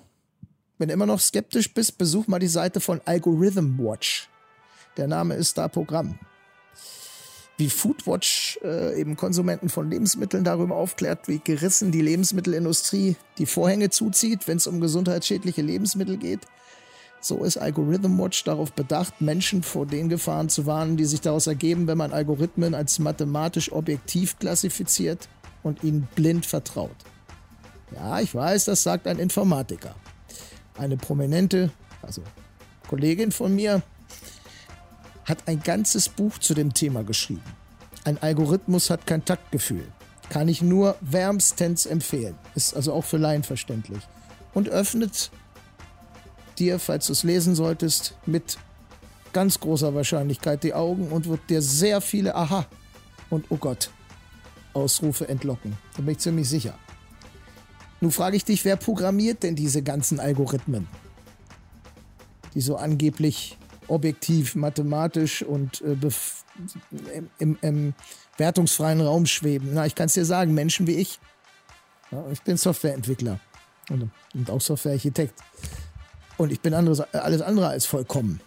wenn 0.78 0.90
du 0.90 0.94
immer 0.94 1.06
noch 1.06 1.22
skeptisch 1.22 1.74
bist, 1.74 1.98
besuch 1.98 2.28
mal 2.28 2.40
die 2.40 2.48
Seite 2.48 2.82
von 2.82 3.00
Algorithm 3.06 3.80
Watch. 3.80 4.28
Der 4.98 5.08
Name 5.08 5.36
ist 5.36 5.58
da 5.58 5.68
Programm. 5.68 6.20
Wie 7.58 7.70
Foodwatch 7.70 8.58
äh, 8.64 9.00
eben 9.00 9.18
Konsumenten 9.18 9.70
von 9.70 9.90
Lebensmitteln 9.90 10.46
darüber 10.46 10.76
aufklärt, 10.76 11.28
wie 11.28 11.40
gerissen 11.40 11.92
die 11.92 12.02
Lebensmittelindustrie 12.02 13.18
die 13.38 13.46
Vorhänge 13.46 13.90
zuzieht, 13.90 14.48
wenn 14.48 14.58
es 14.58 14.68
um 14.68 14.80
gesundheitsschädliche 14.80 15.62
Lebensmittel 15.62 16.18
geht, 16.18 16.40
So 17.22 17.44
ist 17.44 17.58
Algorithm 17.58 18.18
Watch 18.18 18.46
darauf 18.46 18.72
bedacht, 18.72 19.20
Menschen 19.20 19.62
vor 19.62 19.86
den 19.86 20.08
Gefahren 20.08 20.48
zu 20.48 20.66
warnen, 20.66 20.96
die 20.96 21.04
sich 21.04 21.20
daraus 21.20 21.48
ergeben, 21.48 21.86
wenn 21.88 21.98
man 21.98 22.14
Algorithmen 22.14 22.74
als 22.74 22.98
mathematisch 22.98 23.72
objektiv 23.74 24.40
klassifiziert 24.40 25.28
und 25.62 25.84
ihnen 25.84 26.08
blind 26.16 26.46
vertraut. 26.46 26.96
Ja, 27.94 28.22
ich 28.22 28.34
weiß, 28.34 28.66
das 28.66 28.84
sagt 28.84 29.06
ein 29.08 29.20
Informatiker. 29.20 29.96
Eine 30.78 30.96
prominente, 30.96 31.72
also 32.02 32.22
Kollegin 32.88 33.34
von 33.34 33.54
mir, 33.54 33.84
hat 35.30 35.48
ein 35.48 35.62
ganzes 35.62 36.10
Buch 36.10 36.40
zu 36.40 36.54
dem 36.54 36.74
Thema 36.74 37.04
geschrieben. 37.04 37.44
Ein 38.04 38.18
Algorithmus 38.22 38.90
hat 38.90 39.06
kein 39.06 39.24
Taktgefühl. 39.24 39.88
Kann 40.30 40.48
ich 40.48 40.62
nur 40.62 40.96
wärmstens 41.02 41.86
empfehlen. 41.86 42.36
Ist 42.56 42.76
also 42.76 42.94
auch 42.94 43.06
für 43.06 43.18
Laien 43.18 43.44
verständlich. 43.44 44.02
Und 44.54 44.70
öffnet 44.70 45.32
dir, 46.58 46.80
falls 46.80 47.08
du 47.08 47.14
es 47.14 47.24
lesen 47.24 47.56
solltest, 47.56 48.16
mit 48.26 48.58
ganz 49.32 49.60
großer 49.60 49.94
Wahrscheinlichkeit 49.94 50.64
die 50.64 50.74
Augen 50.74 51.10
und 51.10 51.28
wird 51.28 51.50
dir 51.50 51.62
sehr 51.62 52.02
viele 52.02 52.36
Aha 52.36 52.66
und 53.30 53.46
Oh 53.50 53.58
Gott 53.58 53.92
Ausrufe 54.74 55.28
entlocken. 55.28 55.78
Da 55.96 56.02
bin 56.02 56.14
ich 56.14 56.20
ziemlich 56.20 56.50
sicher. 56.50 56.74
Nun 58.02 58.12
frage 58.12 58.38
ich 58.38 58.46
dich, 58.46 58.66
wer 58.66 58.76
programmiert 58.76 59.44
denn 59.44 59.56
diese 59.56 59.84
ganzen 59.84 60.20
Algorithmen, 60.20 60.88
die 62.54 62.62
so 62.62 62.78
angeblich 62.78 63.59
objektiv, 63.90 64.56
mathematisch 64.56 65.44
und 65.44 65.82
äh, 65.82 65.96
im, 67.38 67.58
im, 67.62 67.94
wertungsfreien 68.38 69.02
Raum 69.02 69.26
schweben? 69.26 69.72
Na, 69.74 69.86
ich 69.86 69.96
kann 69.96 70.06
es 70.06 70.14
dir 70.14 70.26
sagen, 70.26 70.54
Menschen 70.54 70.88
wie 70.88 70.96
ich. 70.96 71.20
Ja, 72.12 72.24
ich 72.32 72.42
bin 72.42 72.58
Softwareentwickler 72.58 73.40
und, 73.90 74.10
und 74.34 74.50
auch 74.50 74.62
Softwarearchitekt. 74.62 75.34
Und 76.38 76.52
ich 76.52 76.62
bin 76.62 76.74
anderes, 76.74 77.02
alles 77.14 77.42
andere 77.42 77.68
als 77.68 77.86
vollkommen. 77.86 78.40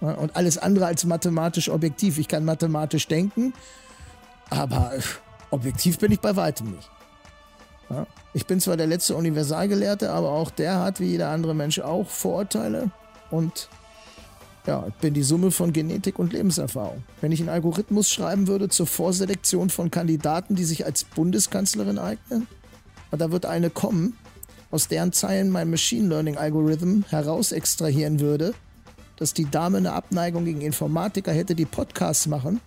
Ja, 0.00 0.12
und 0.12 0.36
alles 0.36 0.58
andere 0.58 0.86
als 0.86 1.04
mathematisch 1.04 1.68
objektiv. 1.68 2.18
Ich 2.18 2.28
kann 2.28 2.44
mathematisch 2.44 3.06
denken, 3.06 3.54
aber 4.50 4.92
objektiv 5.50 5.98
bin 5.98 6.12
ich 6.12 6.20
bei 6.20 6.34
weitem 6.36 6.72
nicht. 6.72 6.90
Ja, 7.90 8.06
ich 8.32 8.46
bin 8.46 8.60
zwar 8.60 8.76
der 8.76 8.86
letzte 8.86 9.14
Universalgelehrte, 9.14 10.10
aber 10.10 10.30
auch 10.30 10.50
der 10.50 10.80
hat, 10.80 11.00
wie 11.00 11.06
jeder 11.06 11.30
andere 11.30 11.54
Mensch 11.54 11.78
auch, 11.78 12.08
Vorurteile 12.08 12.90
und 13.30 13.68
ja, 14.66 14.86
ich 14.88 14.94
bin 14.94 15.14
die 15.14 15.22
Summe 15.22 15.50
von 15.50 15.72
Genetik 15.72 16.18
und 16.18 16.32
Lebenserfahrung. 16.32 17.02
Wenn 17.20 17.32
ich 17.32 17.40
einen 17.40 17.50
Algorithmus 17.50 18.10
schreiben 18.10 18.46
würde 18.46 18.68
zur 18.68 18.86
Vorselektion 18.86 19.68
von 19.70 19.90
Kandidaten, 19.90 20.54
die 20.54 20.64
sich 20.64 20.86
als 20.86 21.04
Bundeskanzlerin 21.04 21.98
eignen, 21.98 22.46
da 23.10 23.30
wird 23.30 23.46
eine 23.46 23.70
kommen, 23.70 24.16
aus 24.70 24.88
deren 24.88 25.12
Zeilen 25.12 25.50
mein 25.50 25.70
Machine 25.70 26.08
Learning 26.08 26.36
Algorithm 26.36 27.04
heraus 27.08 27.52
extrahieren 27.52 28.20
würde, 28.20 28.54
dass 29.16 29.34
die 29.34 29.48
Dame 29.48 29.78
eine 29.78 29.92
Abneigung 29.92 30.44
gegen 30.44 30.62
Informatiker 30.62 31.32
hätte, 31.32 31.54
die 31.54 31.66
Podcasts 31.66 32.26
machen 32.26 32.60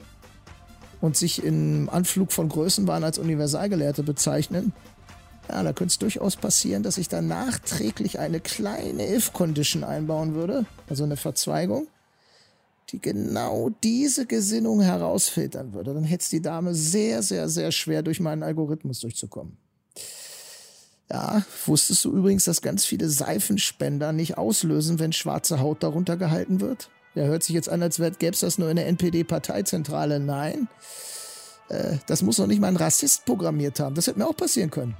und 1.01 1.17
sich 1.17 1.43
im 1.43 1.89
Anflug 1.89 2.31
von 2.31 2.47
Größenwahn 2.47 3.03
als 3.03 3.19
Universalgelehrte 3.19 4.03
bezeichnen, 4.03 4.71
ja, 5.49 5.63
da 5.63 5.73
könnte 5.73 5.91
es 5.91 5.99
durchaus 5.99 6.35
passieren, 6.35 6.83
dass 6.83 6.97
ich 6.97 7.07
da 7.07 7.21
nachträglich 7.21 8.19
eine 8.19 8.39
kleine 8.39 9.15
If-Condition 9.15 9.83
einbauen 9.83 10.35
würde, 10.35 10.65
also 10.89 11.03
eine 11.03 11.17
Verzweigung, 11.17 11.87
die 12.89 12.99
genau 12.99 13.69
diese 13.83 14.25
Gesinnung 14.25 14.81
herausfiltern 14.81 15.73
würde. 15.73 15.93
Dann 15.93 16.03
hätte 16.03 16.23
es 16.23 16.29
die 16.29 16.41
Dame 16.41 16.73
sehr, 16.73 17.23
sehr, 17.23 17.49
sehr 17.49 17.71
schwer, 17.71 18.01
durch 18.01 18.19
meinen 18.19 18.43
Algorithmus 18.43 18.99
durchzukommen. 18.99 19.57
Ja, 21.09 21.43
wusstest 21.65 22.03
du 22.03 22.11
übrigens, 22.11 22.43
dass 22.43 22.61
ganz 22.61 22.85
viele 22.85 23.09
Seifenspender 23.09 24.11
nicht 24.11 24.37
auslösen, 24.37 24.99
wenn 24.99 25.13
schwarze 25.13 25.61
Haut 25.61 25.81
darunter 25.81 26.17
gehalten 26.17 26.59
wird? 26.59 26.89
Der 27.15 27.27
hört 27.27 27.43
sich 27.43 27.55
jetzt 27.55 27.69
an, 27.69 27.81
als 27.81 27.97
gäbe 27.97 28.33
es 28.33 28.41
das 28.41 28.57
nur 28.57 28.69
in 28.69 28.75
der 28.75 28.87
NPD-Parteizentrale. 28.87 30.19
Nein, 30.19 30.67
äh, 31.69 31.97
das 32.07 32.21
muss 32.21 32.37
noch 32.37 32.47
nicht 32.47 32.59
mal 32.59 32.67
ein 32.67 32.75
Rassist 32.75 33.25
programmiert 33.25 33.79
haben. 33.79 33.95
Das 33.95 34.07
hätte 34.07 34.19
mir 34.19 34.27
auch 34.27 34.35
passieren 34.35 34.69
können. 34.69 34.95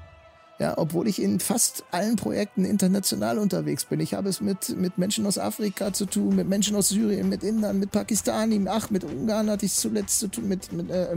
Ja, 0.60 0.76
obwohl 0.76 1.08
ich 1.08 1.22
in 1.22 1.40
fast 1.40 1.84
allen 1.92 2.16
Projekten 2.16 2.66
international 2.66 3.38
unterwegs 3.38 3.86
bin. 3.86 4.00
Ich 4.00 4.16
habe 4.16 4.28
es 4.28 4.42
mit, 4.42 4.76
mit 4.76 4.98
Menschen 4.98 5.28
aus 5.28 5.38
Afrika 5.38 5.94
zu 5.94 6.08
tun, 6.08 6.36
mit 6.36 6.50
Menschen 6.50 6.76
aus 6.76 6.90
Syrien, 6.90 7.30
mit 7.30 7.44
Indern, 7.44 7.78
mit 7.78 7.92
Pakistani, 7.92 8.66
ach, 8.68 8.90
mit 8.90 9.04
Ungarn 9.04 9.52
hatte 9.52 9.68
ich 9.68 9.74
zuletzt 9.74 10.18
zu 10.20 10.30
tun, 10.30 10.48
mit, 10.48 10.72
mit, 10.72 10.90
äh, 10.90 11.14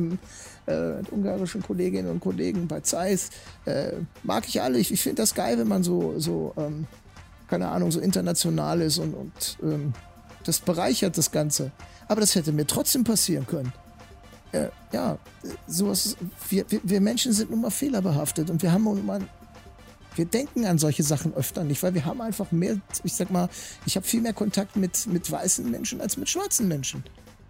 äh, 0.66 0.96
mit 0.98 1.10
ungarischen 1.10 1.62
Kolleginnen 1.62 2.10
und 2.10 2.20
Kollegen 2.20 2.68
bei 2.68 2.80
Zeiss. 2.80 3.30
Äh, 3.64 3.92
mag 4.24 4.46
ich 4.46 4.60
alle. 4.60 4.78
Ich, 4.78 4.92
ich 4.92 5.00
finde 5.00 5.22
das 5.22 5.34
geil, 5.34 5.58
wenn 5.58 5.68
man 5.68 5.82
so, 5.82 6.18
so 6.18 6.52
ähm, 6.58 6.86
keine 7.48 7.68
Ahnung, 7.68 7.90
so 7.90 8.00
international 8.00 8.82
ist 8.82 8.98
und, 8.98 9.14
und 9.14 9.58
ähm, 9.62 9.94
das 10.44 10.60
bereichert 10.60 11.16
das 11.16 11.30
Ganze. 11.30 11.70
Aber 12.08 12.20
das 12.20 12.34
hätte 12.34 12.52
mir 12.52 12.66
trotzdem 12.66 13.04
passieren 13.04 13.46
können 13.46 13.72
äh, 14.52 14.68
ja, 14.92 15.18
sowas, 15.66 16.16
wir, 16.48 16.64
wir 16.68 17.00
Menschen 17.00 17.32
sind 17.32 17.50
nun 17.50 17.60
mal 17.60 17.70
fehlerbehaftet 17.70 18.50
und 18.50 18.62
wir 18.62 18.72
haben 18.72 18.84
nun 18.84 19.04
mal, 19.04 19.20
wir 20.16 20.24
denken 20.24 20.66
an 20.66 20.78
solche 20.78 21.02
Sachen 21.02 21.34
öfter 21.34 21.64
nicht, 21.64 21.82
weil 21.82 21.94
wir 21.94 22.04
haben 22.04 22.20
einfach 22.20 22.50
mehr, 22.50 22.76
ich 23.04 23.14
sag 23.14 23.30
mal, 23.30 23.48
ich 23.86 23.96
habe 23.96 24.06
viel 24.06 24.20
mehr 24.20 24.32
Kontakt 24.32 24.76
mit, 24.76 25.06
mit 25.06 25.30
weißen 25.30 25.70
Menschen 25.70 26.00
als 26.00 26.16
mit 26.16 26.28
schwarzen 26.28 26.68
Menschen. 26.68 27.04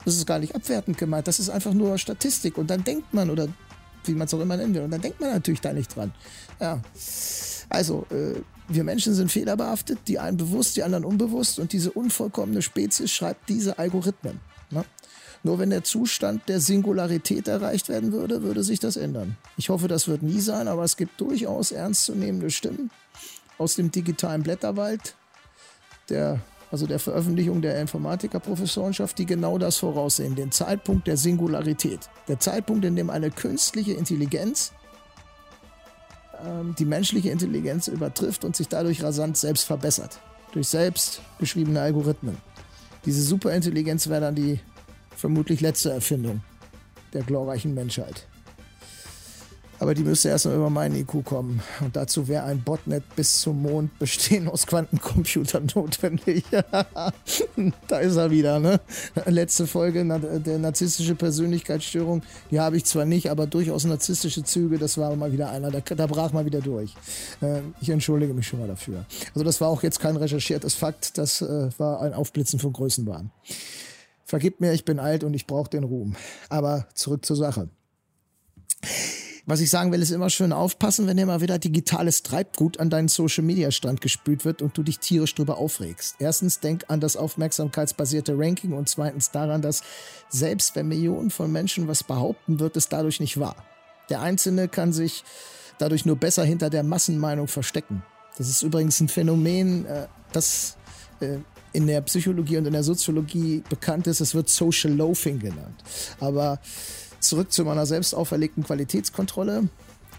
Das 0.04 0.14
ist 0.16 0.26
gar 0.26 0.38
nicht 0.38 0.54
abwertend 0.54 0.99
gemeint, 0.99 1.26
das 1.28 1.40
ist 1.40 1.50
einfach 1.50 1.73
nur 1.73 1.99
Statistik 1.99 2.59
und 2.59 2.71
dann 2.71 2.85
denkt 2.85 3.12
man 3.12 3.30
oder 3.30 3.49
wie 4.04 4.14
man 4.14 4.26
es 4.26 4.35
auch 4.35 4.40
immer 4.40 4.57
nennen 4.57 4.75
will 4.75 4.83
und 4.83 4.90
dann 4.90 5.00
denkt 5.00 5.21
man 5.21 5.30
natürlich 5.30 5.61
da 5.61 5.73
nicht 5.73 5.95
dran. 5.95 6.12
Ja, 6.59 6.80
also, 7.69 8.07
äh, 8.11 8.40
wir 8.69 8.85
Menschen 8.85 9.14
sind 9.14 9.33
fehlerbehaftet, 9.33 9.99
die 10.07 10.19
einen 10.19 10.37
bewusst, 10.37 10.76
die 10.76 10.83
anderen 10.83 11.04
unbewusst 11.04 11.59
und 11.59 11.73
diese 11.73 11.90
unvollkommene 11.90 12.62
Spezies 12.62 13.11
schreibt 13.11 13.49
diese 13.49 13.78
Algorithmen. 13.78 14.40
Nur 15.43 15.59
wenn 15.59 15.71
der 15.71 15.85
Zustand 15.85 16.49
der 16.49 16.61
Singularität 16.61 17.49
erreicht 17.49 17.89
werden 17.89 18.13
würde, 18.13 18.43
würde 18.43 18.63
sich 18.63 18.79
das 18.79 18.97
ändern. 18.97 19.37
Ich 19.57 19.71
hoffe, 19.71 19.89
das 19.89 20.07
wird 20.07 20.23
nie 20.23 20.41
sein, 20.41 20.69
aber 20.69 20.85
es 20.85 20.97
gibt 20.97 21.21
durchaus 21.21 21.73
ernstzunehmende 21.73 22.51
Stimmen 22.51 22.91
aus 23.57 23.75
dem 23.75 23.91
digitalen 23.91 24.43
Blätterwald, 24.43 25.15
der, 26.09 26.41
also 26.71 26.87
der 26.87 26.99
Veröffentlichung 26.99 27.63
der 27.63 27.81
Informatikerprofessorenschaft, 27.81 29.19
die 29.19 29.27
genau 29.27 29.59
das 29.59 29.77
voraussehen, 29.77 30.35
den 30.35 30.53
Zeitpunkt 30.53 31.07
der 31.07 31.17
Singularität. 31.17 32.01
Der 32.29 32.39
Zeitpunkt, 32.39 32.85
in 32.85 32.97
dem 32.97 33.11
eine 33.11 33.31
künstliche 33.31 33.93
Intelligenz 33.93 34.73
ähm, 36.45 36.75
die 36.79 36.85
menschliche 36.85 37.31
Intelligenz 37.31 37.89
übertrifft 37.89 38.45
und 38.45 38.57
sich 38.57 38.69
dadurch 38.69 39.03
rasant 39.03 39.37
selbst 39.37 39.65
verbessert. 39.65 40.21
Durch 40.53 40.69
selbst 40.69 41.21
geschriebene 41.39 41.81
Algorithmen. 41.81 42.37
Diese 43.05 43.23
Superintelligenz 43.23 44.09
wäre 44.09 44.21
dann 44.21 44.35
die 44.35 44.61
vermutlich 45.21 45.61
letzte 45.61 45.91
Erfindung 45.91 46.43
der 47.12 47.23
glorreichen 47.23 47.75
Menschheit. 47.75 48.27
Aber 49.81 49.95
die 49.95 50.03
müsste 50.03 50.29
erstmal 50.29 50.57
über 50.57 50.69
meinen 50.69 50.95
IQ 50.95 51.25
kommen. 51.25 51.62
Und 51.81 51.97
dazu 51.97 52.29
wäre 52.29 52.45
ein 52.45 52.62
Botnet 52.62 53.03
bis 53.17 53.41
zum 53.41 53.62
Mond 53.62 53.99
bestehen 53.99 54.47
aus 54.47 54.67
Quantencomputern 54.67 55.71
notwendig. 55.75 56.45
da 57.89 57.99
ist 57.99 58.17
er 58.17 58.31
wieder, 58.31 58.61
ne? 58.61 58.79
Letzte 59.25 59.67
Folge, 59.67 60.05
der 60.45 60.59
narzisstische 60.59 61.15
Persönlichkeitsstörung. 61.15 62.23
Die 62.50 62.61
habe 62.61 62.77
ich 62.77 62.85
zwar 62.85 63.07
nicht, 63.07 63.31
aber 63.31 63.47
durchaus 63.47 63.85
narzisstische 63.85 64.45
Züge. 64.45 64.77
Das 64.77 64.99
war 64.99 65.17
mal 65.17 65.33
wieder 65.33 65.50
einer. 65.50 65.71
Da, 65.71 65.81
da 65.81 66.07
brach 66.07 66.33
mal 66.33 66.45
wieder 66.45 66.61
durch. 66.61 66.95
Ähm, 67.41 67.75
ich 67.81 67.89
entschuldige 67.89 68.35
mich 68.35 68.47
schon 68.47 68.61
mal 68.61 68.69
dafür. 68.69 69.07
Also, 69.35 69.45
das 69.45 69.62
war 69.62 69.69
auch 69.69 69.83
jetzt 69.83 69.99
kein 69.99 70.17
recherchiertes 70.17 70.75
Fakt. 70.75 71.17
Das 71.17 71.41
äh, 71.41 71.71
war 71.79 72.03
ein 72.03 72.12
Aufblitzen 72.12 72.59
von 72.59 72.75
Größenwahn. 72.75 73.31
Vergib 74.31 74.61
mir, 74.61 74.73
ich 74.73 74.85
bin 74.85 75.01
alt 75.01 75.25
und 75.25 75.35
ich 75.35 75.49
brauche 75.49 75.69
den 75.69 75.83
Ruhm. 75.83 76.15
Aber 76.49 76.87
zurück 76.95 77.27
zur 77.27 77.35
Sache. 77.35 77.69
Was 79.45 79.59
ich 79.59 79.71
sagen 79.71 79.91
will, 79.91 80.01
ist 80.01 80.13
immer 80.13 80.31
schön 80.31 80.53
aufpassen, 80.53 81.09
wenn 81.09 81.17
dir 81.17 81.27
mal 81.27 81.41
wieder 81.41 81.59
digitales 81.59 82.23
Treibgut 82.23 82.79
an 82.79 82.91
deinen 82.91 83.09
Social 83.09 83.43
Media 83.43 83.73
Stand 83.73 84.01
gespült 84.01 84.45
wird 84.45 84.63
und 84.63 84.79
du 84.79 84.85
dich 84.85 85.01
tierisch 85.01 85.35
drüber 85.35 85.59
aufregst. 85.59 86.15
Erstens 86.21 86.61
denk 86.61 86.85
an 86.87 87.01
das 87.01 87.17
aufmerksamkeitsbasierte 87.17 88.39
Ranking 88.39 88.73
und 88.73 88.89
zweitens 88.89 89.33
daran, 89.33 89.63
dass 89.63 89.83
selbst 90.29 90.77
wenn 90.77 90.87
Millionen 90.87 91.31
von 91.31 91.51
Menschen 91.51 91.89
was 91.89 92.05
behaupten, 92.05 92.61
wird 92.61 92.77
es 92.77 92.89
dadurch 92.89 93.19
nicht 93.19 93.41
wahr. 93.41 93.57
Der 94.11 94.21
Einzelne 94.21 94.69
kann 94.69 94.93
sich 94.93 95.25
dadurch 95.79 96.07
nur 96.07 96.15
besser 96.15 96.45
hinter 96.45 96.71
der 96.71 96.85
Massenmeinung 96.85 97.49
verstecken. 97.49 98.05
Das 98.39 98.49
ist 98.49 98.63
übrigens 98.63 99.01
ein 99.01 99.09
Phänomen, 99.09 99.87
äh, 99.87 100.07
das 100.33 100.77
äh, 101.19 101.39
in 101.73 101.87
der 101.87 102.00
Psychologie 102.03 102.57
und 102.57 102.67
in 102.67 102.73
der 102.73 102.83
Soziologie 102.83 103.62
bekannt 103.69 104.07
ist. 104.07 104.21
Es 104.21 104.35
wird 104.35 104.49
Social 104.49 104.93
Loafing 104.93 105.39
genannt. 105.39 105.83
Aber 106.19 106.59
zurück 107.21 107.53
zu 107.53 107.65
meiner 107.65 107.87
selbst 107.87 108.15
auferlegten 108.15 108.65
Qualitätskontrolle. 108.65 109.69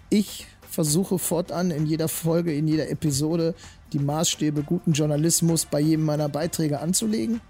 Ich 0.10 0.48
versuche 0.70 1.20
fortan 1.20 1.72
in 1.72 1.86
jeder 1.86 2.08
Folge, 2.08 2.54
in 2.54 2.68
jeder 2.68 2.90
Episode 2.90 3.54
die 3.92 4.00
Maßstäbe 4.00 4.64
guten 4.64 4.94
Journalismus 4.94 5.66
bei 5.66 5.82
jedem 5.82 6.06
meiner 6.06 6.30
Beiträge 6.30 6.80
anzulegen. 6.80 7.42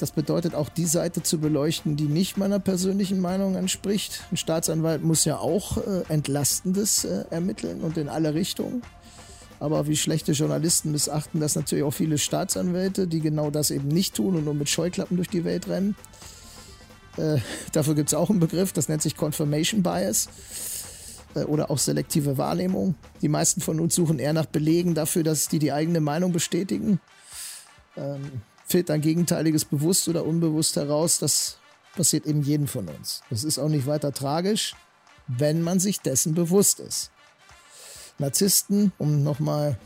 Das 0.00 0.10
bedeutet 0.10 0.56
auch 0.56 0.68
die 0.68 0.86
Seite 0.86 1.22
zu 1.22 1.38
beleuchten, 1.38 1.94
die 1.94 2.06
nicht 2.06 2.36
meiner 2.36 2.58
persönlichen 2.58 3.20
Meinung 3.20 3.54
entspricht. 3.54 4.24
Ein 4.32 4.36
Staatsanwalt 4.36 5.04
muss 5.04 5.24
ja 5.24 5.38
auch 5.38 5.76
äh, 5.78 6.02
Entlastendes 6.08 7.04
äh, 7.04 7.24
ermitteln 7.30 7.82
und 7.82 7.96
in 7.96 8.08
alle 8.08 8.34
Richtungen. 8.34 8.82
Aber 9.62 9.86
wie 9.86 9.96
schlechte 9.96 10.32
Journalisten 10.32 10.90
missachten 10.90 11.38
das 11.38 11.54
natürlich 11.54 11.84
auch 11.84 11.92
viele 11.92 12.18
Staatsanwälte, 12.18 13.06
die 13.06 13.20
genau 13.20 13.48
das 13.48 13.70
eben 13.70 13.86
nicht 13.86 14.16
tun 14.16 14.34
und 14.34 14.44
nur 14.44 14.54
mit 14.54 14.68
Scheuklappen 14.68 15.16
durch 15.16 15.28
die 15.28 15.44
Welt 15.44 15.68
rennen. 15.68 15.94
Äh, 17.16 17.38
dafür 17.70 17.94
gibt 17.94 18.08
es 18.08 18.14
auch 18.14 18.28
einen 18.28 18.40
Begriff, 18.40 18.72
das 18.72 18.88
nennt 18.88 19.02
sich 19.02 19.16
Confirmation 19.16 19.84
Bias 19.84 20.28
äh, 21.36 21.44
oder 21.44 21.70
auch 21.70 21.78
selektive 21.78 22.38
Wahrnehmung. 22.38 22.96
Die 23.20 23.28
meisten 23.28 23.60
von 23.60 23.78
uns 23.78 23.94
suchen 23.94 24.18
eher 24.18 24.32
nach 24.32 24.46
Belegen 24.46 24.96
dafür, 24.96 25.22
dass 25.22 25.46
die 25.46 25.60
die 25.60 25.70
eigene 25.70 26.00
Meinung 26.00 26.32
bestätigen. 26.32 26.98
Ähm, 27.96 28.42
filtern 28.66 29.00
Gegenteiliges 29.00 29.64
bewusst 29.64 30.08
oder 30.08 30.24
unbewusst 30.24 30.74
heraus. 30.74 31.20
Das 31.20 31.58
passiert 31.94 32.26
eben 32.26 32.42
jedem 32.42 32.66
von 32.66 32.88
uns. 32.88 33.22
Das 33.30 33.44
ist 33.44 33.60
auch 33.60 33.68
nicht 33.68 33.86
weiter 33.86 34.10
tragisch, 34.10 34.74
wenn 35.28 35.62
man 35.62 35.78
sich 35.78 36.00
dessen 36.00 36.34
bewusst 36.34 36.80
ist. 36.80 37.11
Narzissten, 38.18 38.92
um 38.98 39.22
nochmal 39.22 39.78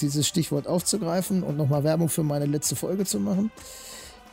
dieses 0.00 0.26
Stichwort 0.26 0.66
aufzugreifen 0.66 1.42
und 1.42 1.56
nochmal 1.56 1.84
Werbung 1.84 2.08
für 2.08 2.22
meine 2.22 2.46
letzte 2.46 2.76
Folge 2.76 3.04
zu 3.04 3.20
machen, 3.20 3.50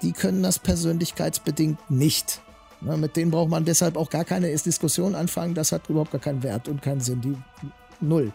die 0.01 0.13
können 0.13 0.43
das 0.43 0.59
persönlichkeitsbedingt 0.59 1.91
nicht. 1.91 2.41
Ja, 2.81 2.95
mit 2.95 3.15
denen 3.17 3.31
braucht 3.31 3.49
man 3.49 3.65
deshalb 3.65 3.97
auch 3.97 4.09
gar 4.09 4.23
keine 4.23 4.49
Diskussion 4.55 5.15
anfangen. 5.15 5.53
Das 5.53 5.71
hat 5.71 5.89
überhaupt 5.89 6.11
gar 6.11 6.21
keinen 6.21 6.43
Wert 6.43 6.69
und 6.69 6.81
keinen 6.81 7.01
Sinn. 7.01 7.21
Die 7.21 7.35
null. 7.99 8.31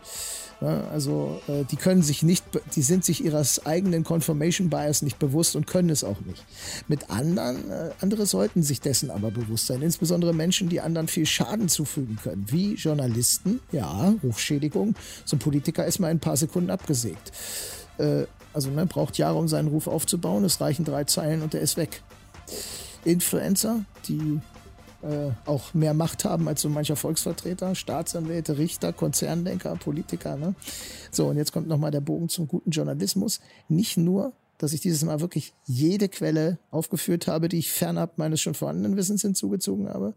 Ja, 0.64 0.84
also 0.90 1.42
äh, 1.46 1.64
die 1.70 1.76
können 1.76 2.02
sich 2.02 2.22
nicht, 2.22 2.42
die 2.74 2.80
sind 2.80 3.04
sich 3.04 3.22
ihres 3.22 3.66
eigenen 3.66 4.02
Confirmation 4.02 4.70
Bias 4.70 5.02
nicht 5.02 5.18
bewusst 5.18 5.56
und 5.56 5.66
können 5.66 5.90
es 5.90 6.02
auch 6.04 6.18
nicht. 6.22 6.42
Mit 6.88 7.10
anderen, 7.10 7.70
äh, 7.70 7.90
andere 8.00 8.24
sollten 8.24 8.62
sich 8.62 8.80
dessen 8.80 9.10
aber 9.10 9.30
bewusst 9.30 9.66
sein. 9.66 9.82
Insbesondere 9.82 10.32
Menschen, 10.32 10.70
die 10.70 10.80
anderen 10.80 11.06
viel 11.06 11.26
Schaden 11.26 11.68
zufügen 11.68 12.18
können, 12.22 12.46
wie 12.48 12.76
Journalisten. 12.76 13.60
Ja, 13.72 14.14
Rufschädigung. 14.22 14.94
So 15.26 15.36
ein 15.36 15.38
Politiker 15.38 15.84
ist 15.84 15.98
mal 15.98 16.10
in 16.10 16.16
ein 16.16 16.20
paar 16.20 16.38
Sekunden 16.38 16.70
abgesägt. 16.70 17.32
Äh, 17.98 18.24
also 18.54 18.70
ne, 18.70 18.86
braucht 18.86 19.18
Jahre, 19.18 19.36
um 19.36 19.48
seinen 19.48 19.68
Ruf 19.68 19.86
aufzubauen. 19.86 20.44
Es 20.44 20.62
reichen 20.62 20.86
drei 20.86 21.04
Zeilen 21.04 21.42
und 21.42 21.52
er 21.52 21.60
ist 21.60 21.76
weg. 21.76 22.00
Influencer, 23.04 23.84
die 24.08 24.40
äh, 25.04 25.30
auch 25.44 25.74
mehr 25.74 25.94
Macht 25.94 26.24
haben 26.24 26.48
als 26.48 26.62
so 26.62 26.68
mancher 26.68 26.96
Volksvertreter, 26.96 27.74
Staatsanwälte, 27.74 28.58
Richter, 28.58 28.92
Konzerndenker, 28.92 29.76
Politiker. 29.76 30.36
Ne? 30.36 30.54
So, 31.10 31.26
und 31.28 31.36
jetzt 31.36 31.52
kommt 31.52 31.68
nochmal 31.68 31.90
der 31.90 32.00
Bogen 32.00 32.28
zum 32.28 32.48
guten 32.48 32.70
Journalismus. 32.70 33.40
Nicht 33.68 33.96
nur, 33.96 34.32
dass 34.58 34.72
ich 34.72 34.80
dieses 34.80 35.04
Mal 35.04 35.20
wirklich 35.20 35.52
jede 35.66 36.08
Quelle 36.08 36.58
aufgeführt 36.70 37.26
habe, 37.26 37.48
die 37.48 37.58
ich 37.58 37.70
fernab 37.70 38.18
meines 38.18 38.40
schon 38.40 38.54
vorhandenen 38.54 38.96
Wissens 38.96 39.22
hinzugezogen 39.22 39.88
habe. 39.88 40.14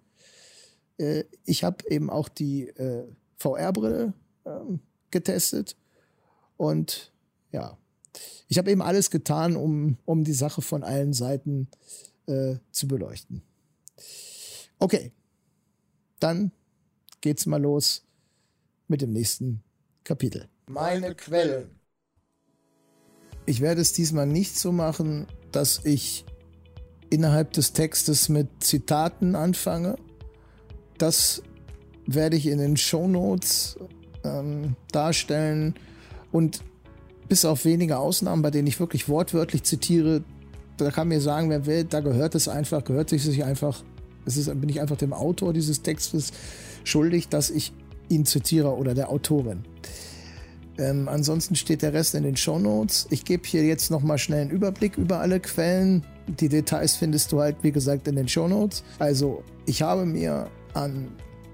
Äh, 0.97 1.25
ich 1.43 1.63
habe 1.63 1.83
eben 1.89 2.09
auch 2.09 2.29
die 2.29 2.69
äh, 2.69 3.03
VR-Brille 3.35 4.13
ähm, 4.45 4.79
getestet 5.11 5.75
und 6.55 7.11
ja, 7.51 7.77
ich 8.47 8.57
habe 8.57 8.71
eben 8.71 8.81
alles 8.81 9.11
getan, 9.11 9.55
um, 9.55 9.97
um 10.05 10.23
die 10.23 10.33
Sache 10.33 10.61
von 10.61 10.83
allen 10.83 11.13
Seiten 11.13 11.67
äh, 12.27 12.55
zu 12.71 12.87
beleuchten. 12.87 13.41
Okay, 14.79 15.11
dann 16.19 16.51
geht's 17.21 17.45
mal 17.45 17.61
los 17.61 18.05
mit 18.87 19.01
dem 19.01 19.11
nächsten 19.11 19.63
Kapitel. 20.03 20.47
Meine 20.67 21.15
Quellen. 21.15 21.79
Ich 23.45 23.61
werde 23.61 23.81
es 23.81 23.93
diesmal 23.93 24.27
nicht 24.27 24.57
so 24.57 24.71
machen, 24.71 25.25
dass 25.51 25.85
ich 25.85 26.25
innerhalb 27.09 27.53
des 27.53 27.73
Textes 27.73 28.29
mit 28.29 28.47
Zitaten 28.59 29.35
anfange. 29.35 29.97
Das 30.97 31.41
werde 32.05 32.35
ich 32.35 32.47
in 32.47 32.57
den 32.57 32.77
Show 32.77 33.07
Notes 33.07 33.77
ähm, 34.23 34.75
darstellen 34.91 35.75
und 36.31 36.63
bis 37.27 37.45
auf 37.45 37.65
wenige 37.65 37.97
Ausnahmen, 37.97 38.41
bei 38.41 38.51
denen 38.51 38.67
ich 38.67 38.79
wirklich 38.79 39.09
wortwörtlich 39.09 39.63
zitiere, 39.63 40.23
da 40.77 40.91
kann 40.91 41.07
mir 41.07 41.21
sagen, 41.21 41.49
wer 41.49 41.65
will, 41.65 41.83
da 41.83 41.99
gehört 41.99 42.35
es 42.35 42.47
einfach, 42.47 42.83
gehört 42.83 43.11
es 43.11 43.23
sich 43.23 43.43
einfach. 43.43 43.83
Es 44.27 44.37
ist, 44.37 44.47
bin 44.59 44.69
ich 44.69 44.81
einfach 44.81 44.97
dem 44.97 45.13
Autor 45.13 45.53
dieses 45.53 45.81
Textes 45.81 46.31
schuldig, 46.83 47.29
dass 47.29 47.49
ich 47.49 47.73
ihn 48.09 48.25
zitiere 48.25 48.75
oder 48.75 48.93
der 48.93 49.09
Autorin. 49.09 49.63
Ähm, 50.77 51.07
ansonsten 51.07 51.55
steht 51.55 51.81
der 51.81 51.93
Rest 51.93 52.13
in 52.13 52.23
den 52.23 52.37
Show 52.37 52.59
Notes. 52.59 53.07
Ich 53.09 53.25
gebe 53.25 53.47
hier 53.47 53.63
jetzt 53.63 53.89
nochmal 53.89 54.17
schnell 54.19 54.41
einen 54.41 54.51
Überblick 54.51 54.97
über 54.97 55.19
alle 55.19 55.39
Quellen. 55.39 56.05
Die 56.27 56.49
Details 56.49 56.95
findest 56.95 57.31
du 57.31 57.39
halt, 57.39 57.57
wie 57.63 57.71
gesagt, 57.71 58.07
in 58.07 58.15
den 58.15 58.27
Show 58.27 58.47
Notes. 58.47 58.83
Also, 58.99 59.43
ich 59.65 59.81
habe 59.81 60.05
mir 60.05 60.49
an 60.73 61.07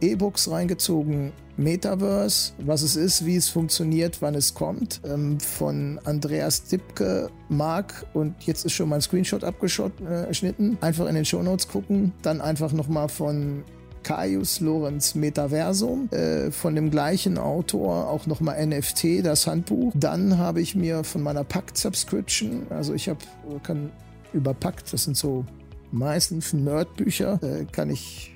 E-Books 0.04 0.50
reingezogen, 0.50 1.32
Metaverse, 1.56 2.54
was 2.60 2.82
es 2.82 2.96
ist, 2.96 3.26
wie 3.26 3.36
es 3.36 3.50
funktioniert, 3.50 4.22
wann 4.22 4.36
es 4.36 4.54
kommt, 4.54 5.02
ähm, 5.06 5.40
von 5.40 6.00
Andreas 6.04 6.66
Dipke, 6.66 7.30
Mark 7.50 8.06
und 8.14 8.36
jetzt 8.44 8.66
ist 8.66 8.74
schon 8.74 8.90
mein 8.90 9.02
Screenshot 9.02 9.44
abgeschnitten. 9.44 10.78
Äh, 10.82 10.86
einfach 10.86 11.08
in 11.08 11.16
den 11.16 11.26
Shownotes 11.26 11.68
gucken, 11.68 12.12
dann 12.22 12.42
einfach 12.42 12.72
nochmal 12.74 13.08
von 13.08 13.64
Caius 14.04 14.60
Lorenz 14.60 15.16
Metaversum, 15.16 16.10
äh, 16.12 16.52
von 16.52 16.76
dem 16.76 16.92
gleichen 16.92 17.38
Autor 17.38 18.10
auch 18.10 18.26
nochmal 18.28 18.66
NFT, 18.66 19.22
das 19.24 19.48
Handbuch. 19.48 19.94
Dann 19.96 20.38
habe 20.38 20.60
ich 20.60 20.76
mir 20.76 21.04
von 21.04 21.22
meiner 21.22 21.44
Pakt 21.44 21.78
Subscription, 21.78 22.68
also 22.70 22.94
ich 22.94 23.08
habe, 23.10 23.20
kann 23.64 23.92
über 24.34 24.54
Pakt, 24.54 24.92
das 24.92 25.06
sind 25.06 25.16
so 25.16 25.46
meistens 25.92 26.54
Nerdbücher, 26.54 27.40
äh, 27.42 27.66
kann 27.72 27.90
ich 27.90 28.33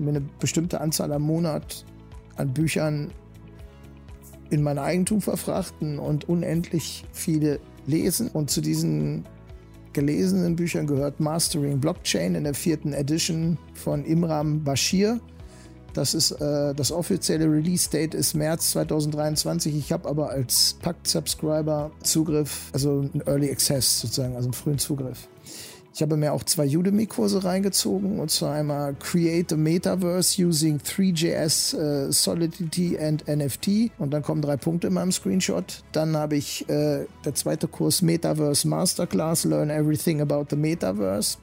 mir 0.00 0.10
eine 0.10 0.22
bestimmte 0.40 0.80
Anzahl 0.80 1.12
am 1.12 1.22
Monat 1.22 1.84
an 2.36 2.52
Büchern 2.52 3.10
in 4.50 4.62
mein 4.62 4.78
Eigentum 4.78 5.20
verfrachten 5.20 5.98
und 5.98 6.28
unendlich 6.28 7.04
viele 7.12 7.58
lesen. 7.86 8.28
Und 8.28 8.50
zu 8.50 8.60
diesen 8.60 9.24
gelesenen 9.92 10.56
Büchern 10.56 10.86
gehört 10.86 11.20
Mastering 11.20 11.80
Blockchain 11.80 12.34
in 12.34 12.44
der 12.44 12.54
vierten 12.54 12.92
Edition 12.92 13.58
von 13.74 14.04
Imram 14.04 14.62
Bashir. 14.62 15.20
Das 15.94 16.14
ist 16.14 16.32
äh, 16.32 16.74
das 16.74 16.90
offizielle 16.90 17.44
Release-Date 17.50 18.14
ist 18.14 18.34
März 18.34 18.70
2023. 18.72 19.76
Ich 19.76 19.92
habe 19.92 20.08
aber 20.08 20.30
als 20.30 20.78
Pakt-Subscriber 20.80 21.90
Zugriff, 22.02 22.70
also 22.72 23.00
einen 23.00 23.22
Early 23.26 23.50
Access 23.50 24.00
sozusagen, 24.00 24.34
also 24.34 24.46
einen 24.46 24.54
frühen 24.54 24.78
Zugriff. 24.78 25.28
Ich 25.94 26.00
habe 26.00 26.16
mir 26.16 26.32
auch 26.32 26.42
zwei 26.44 26.66
Udemy-Kurse 26.66 27.44
reingezogen 27.44 28.18
und 28.18 28.30
zwar 28.30 28.54
einmal 28.54 28.94
Create 28.94 29.52
a 29.52 29.56
Metaverse 29.56 30.42
using 30.42 30.78
3JS 30.78 31.74
uh, 31.74 32.08
äh, 32.08 32.12
Solidity 32.12 32.98
and 32.98 33.28
NFT 33.28 33.90
und 33.98 34.10
dann 34.10 34.22
kommen 34.22 34.40
drei 34.40 34.56
Punkte 34.56 34.86
in 34.86 34.94
meinem 34.94 35.12
Screenshot. 35.12 35.84
Dann 35.92 36.16
habe 36.16 36.36
ich 36.36 36.66
äh, 36.70 37.04
der 37.24 37.34
zweite 37.34 37.68
Kurs 37.68 38.00
Metaverse 38.00 38.66
Masterclass 38.66 39.44
Learn 39.44 39.68
Everything 39.68 40.22
About 40.22 40.46
the 40.48 40.56
Metaverse. 40.56 41.36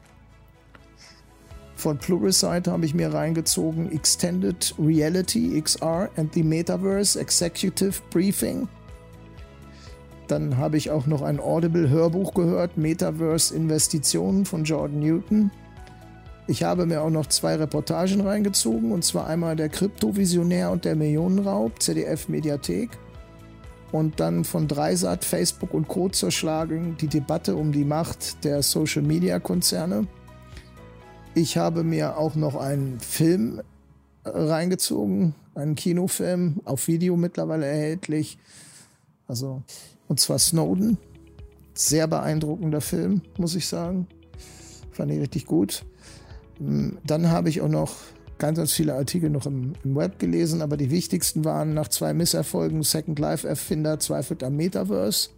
Von 1.75 1.99
Pluralsight 1.99 2.67
habe 2.67 2.85
ich 2.85 2.95
mir 2.95 3.13
reingezogen 3.13 3.91
Extended 3.91 4.73
Reality 4.79 5.61
XR 5.61 6.09
and 6.17 6.33
the 6.33 6.43
Metaverse 6.43 7.19
Executive 7.19 8.01
Briefing. 8.09 8.67
Dann 10.29 10.57
habe 10.57 10.77
ich 10.77 10.91
auch 10.91 11.07
noch 11.07 11.23
ein 11.23 11.39
Audible-Hörbuch 11.39 12.35
gehört, 12.35 12.77
Metaverse 12.77 13.53
Investitionen 13.55 14.45
von 14.45 14.63
Jordan 14.63 14.99
Newton. 14.99 15.49
Ich 16.45 16.61
habe 16.61 16.85
mir 16.85 17.01
auch 17.01 17.09
noch 17.09 17.25
zwei 17.25 17.55
Reportagen 17.55 18.21
reingezogen, 18.21 18.91
und 18.91 19.03
zwar 19.03 19.25
einmal 19.25 19.55
der 19.55 19.69
Kryptovisionär 19.69 20.69
und 20.69 20.85
der 20.85 20.95
Millionenraub, 20.95 21.81
ZDF 21.81 22.29
Mediathek. 22.29 22.91
Und 23.91 24.19
dann 24.19 24.43
von 24.43 24.67
Dreisat, 24.67 25.25
Facebook 25.25 25.73
und 25.73 25.87
Co. 25.87 26.09
zerschlagen 26.09 26.95
die 27.01 27.07
Debatte 27.07 27.55
um 27.55 27.71
die 27.71 27.83
Macht 27.83 28.43
der 28.43 28.61
Social-Media-Konzerne. 28.61 30.05
Ich 31.33 31.57
habe 31.57 31.83
mir 31.83 32.17
auch 32.17 32.35
noch 32.35 32.55
einen 32.55 32.99
Film 32.99 33.61
reingezogen, 34.25 35.33
einen 35.55 35.73
Kinofilm, 35.73 36.61
auf 36.65 36.87
Video 36.87 37.15
mittlerweile 37.17 37.65
erhältlich. 37.65 38.37
Also 39.27 39.63
und 40.09 40.19
zwar 40.19 40.39
Snowden. 40.39 40.97
Sehr 41.73 42.07
beeindruckender 42.07 42.81
Film, 42.81 43.21
muss 43.37 43.55
ich 43.55 43.67
sagen. 43.67 44.07
Fand 44.91 45.11
ich 45.13 45.19
richtig 45.21 45.45
gut. 45.45 45.85
Hm, 46.57 46.97
dann 47.05 47.29
habe 47.29 47.47
ich 47.47 47.61
auch 47.61 47.69
noch 47.69 47.95
ganz, 48.37 48.57
ganz 48.57 48.73
viele 48.73 48.95
Artikel 48.95 49.29
noch 49.29 49.45
im, 49.45 49.73
im, 49.85 49.95
Web 49.95 50.19
gelesen, 50.19 50.61
aber 50.61 50.75
die 50.75 50.91
wichtigsten 50.91 51.45
waren 51.45 51.73
nach 51.73 51.87
zwei 51.87 52.13
Misserfolgen 52.13 52.83
Second 52.83 53.17
Life 53.19 53.47
Erfinder 53.47 53.99
zweifelt 53.99 54.43
am 54.43 54.57
Metaverse. 54.57 55.29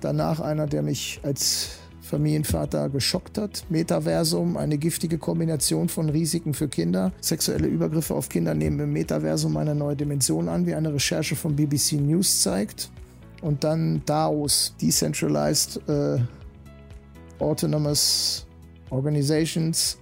Danach 0.00 0.38
einer, 0.40 0.66
der 0.66 0.82
mich 0.82 1.20
als 1.22 1.70
Familienvater 2.02 2.90
geschockt 2.90 3.38
hat. 3.38 3.64
Metaversum, 3.70 4.58
eine 4.58 4.76
giftige 4.76 5.16
Kombination 5.16 5.88
von 5.88 6.10
Risiken 6.10 6.52
für 6.52 6.68
Kinder. 6.68 7.12
Sexuelle 7.22 7.66
Übergriffe 7.66 8.14
auf 8.14 8.28
Kinder 8.28 8.54
nehmen 8.54 8.78
im 8.78 8.92
Metaversum 8.92 9.56
eine 9.56 9.74
neue 9.74 9.96
Dimension 9.96 10.50
an, 10.50 10.66
wie 10.66 10.74
eine 10.74 10.92
Recherche 10.92 11.34
von 11.34 11.56
BBC 11.56 11.92
News 11.92 12.42
zeigt 12.42 12.90
und 13.44 13.62
dann 13.62 14.02
DAOs, 14.06 14.74
Decentralized 14.80 15.78
äh, 15.86 16.18
Autonomous 17.38 18.46
Organizations. 18.88 19.98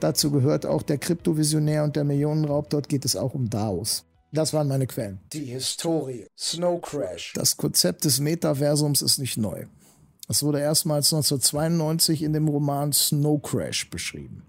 Dazu 0.00 0.30
gehört 0.30 0.64
auch 0.64 0.82
der 0.82 0.96
Kryptovisionär 0.96 1.84
und 1.84 1.94
der 1.94 2.04
Millionenraub. 2.04 2.70
Dort 2.70 2.88
geht 2.88 3.04
es 3.04 3.16
auch 3.16 3.34
um 3.34 3.50
DAOs. 3.50 4.04
Das 4.32 4.54
waren 4.54 4.66
meine 4.66 4.86
Quellen. 4.86 5.20
Die 5.34 5.44
Historie. 5.44 6.26
Snow 6.38 6.80
Crash. 6.80 7.34
Das 7.34 7.58
Konzept 7.58 8.04
des 8.04 8.18
Metaversums 8.18 9.02
ist 9.02 9.18
nicht 9.18 9.36
neu. 9.36 9.66
Es 10.26 10.42
wurde 10.42 10.60
erstmals 10.60 11.12
1992 11.12 12.22
in 12.22 12.32
dem 12.32 12.48
Roman 12.48 12.94
Snow 12.94 13.42
Crash 13.42 13.90
beschrieben. 13.90 14.42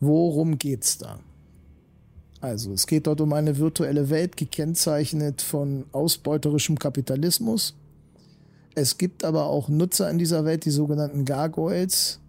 Worum 0.00 0.58
geht's 0.58 0.98
da? 0.98 1.20
Also, 2.40 2.72
es 2.72 2.86
geht 2.86 3.06
dort 3.06 3.20
um 3.20 3.32
eine 3.32 3.58
virtuelle 3.58 4.10
Welt, 4.10 4.36
gekennzeichnet 4.36 5.42
von 5.42 5.86
ausbeuterischem 5.92 6.78
Kapitalismus. 6.78 7.74
Es 8.74 8.98
gibt 8.98 9.24
aber 9.24 9.46
auch 9.46 9.68
Nutzer 9.68 10.10
in 10.10 10.18
dieser 10.18 10.44
Welt, 10.44 10.66
die 10.66 10.70
sogenannten 10.70 11.24
Gargoyles, 11.24 12.20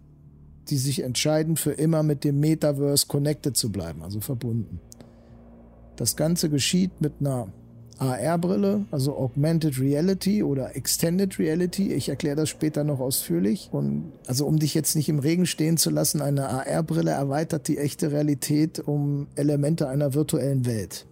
die 0.70 0.78
sich 0.78 1.02
entscheiden, 1.02 1.56
für 1.56 1.72
immer 1.72 2.02
mit 2.02 2.24
dem 2.24 2.40
Metaverse 2.40 3.06
connected 3.06 3.56
zu 3.56 3.70
bleiben, 3.70 4.02
also 4.02 4.20
verbunden. 4.20 4.80
Das 5.96 6.16
Ganze 6.16 6.48
geschieht 6.48 7.00
mit 7.00 7.14
einer 7.20 7.48
AR-Brille, 7.98 8.86
also 8.90 9.16
Augmented 9.16 9.78
Reality 9.80 10.42
oder 10.42 10.76
Extended 10.76 11.38
Reality. 11.38 11.92
Ich 11.92 12.08
erkläre 12.08 12.36
das 12.36 12.48
später 12.48 12.84
noch 12.84 13.00
ausführlich. 13.00 13.68
Und 13.72 14.12
also 14.26 14.46
um 14.46 14.58
dich 14.58 14.74
jetzt 14.74 14.94
nicht 14.96 15.08
im 15.08 15.18
Regen 15.18 15.46
stehen 15.46 15.76
zu 15.76 15.90
lassen, 15.90 16.22
eine 16.22 16.48
AR-Brille 16.48 17.10
erweitert 17.10 17.68
die 17.68 17.78
echte 17.78 18.12
Realität 18.12 18.80
um 18.80 19.26
Elemente 19.34 19.88
einer 19.88 20.14
virtuellen 20.14 20.64
Welt. 20.66 21.06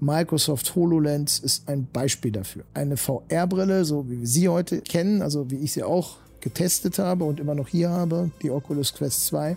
Microsoft 0.00 0.74
HoloLens 0.74 1.38
ist 1.38 1.68
ein 1.68 1.86
Beispiel 1.92 2.32
dafür. 2.32 2.64
Eine 2.74 2.96
VR-Brille, 2.96 3.84
so 3.84 4.08
wie 4.10 4.20
wir 4.20 4.26
sie 4.26 4.48
heute 4.48 4.80
kennen, 4.80 5.22
also 5.22 5.50
wie 5.50 5.58
ich 5.58 5.72
sie 5.72 5.82
auch 5.82 6.16
getestet 6.40 6.98
habe 6.98 7.24
und 7.24 7.40
immer 7.40 7.54
noch 7.54 7.68
hier 7.68 7.90
habe, 7.90 8.30
die 8.42 8.50
Oculus 8.50 8.92
Quest 8.94 9.26
2, 9.26 9.56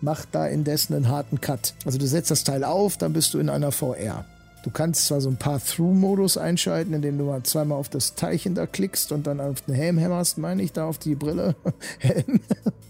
macht 0.00 0.28
da 0.32 0.46
indessen 0.46 0.94
einen 0.94 1.08
harten 1.08 1.40
Cut. 1.40 1.74
Also 1.84 1.98
du 1.98 2.06
setzt 2.06 2.30
das 2.30 2.44
Teil 2.44 2.64
auf, 2.64 2.96
dann 2.96 3.12
bist 3.12 3.34
du 3.34 3.38
in 3.38 3.48
einer 3.48 3.72
VR. 3.72 4.24
Du 4.62 4.70
kannst 4.70 5.06
zwar 5.06 5.20
so 5.20 5.30
ein 5.30 5.36
paar 5.36 5.58
Through-Modus 5.58 6.36
einschalten, 6.36 6.92
indem 6.92 7.16
du 7.16 7.24
mal 7.24 7.42
zweimal 7.42 7.78
auf 7.78 7.88
das 7.88 8.14
Teilchen 8.14 8.54
da 8.54 8.66
klickst 8.66 9.10
und 9.10 9.26
dann 9.26 9.40
auf 9.40 9.62
den 9.62 9.74
Helm 9.74 9.96
hämmerst, 9.96 10.36
meine 10.36 10.62
ich, 10.62 10.72
da 10.72 10.86
auf 10.86 10.98
die 10.98 11.14
Brille. 11.14 11.56
Helm. 11.98 12.40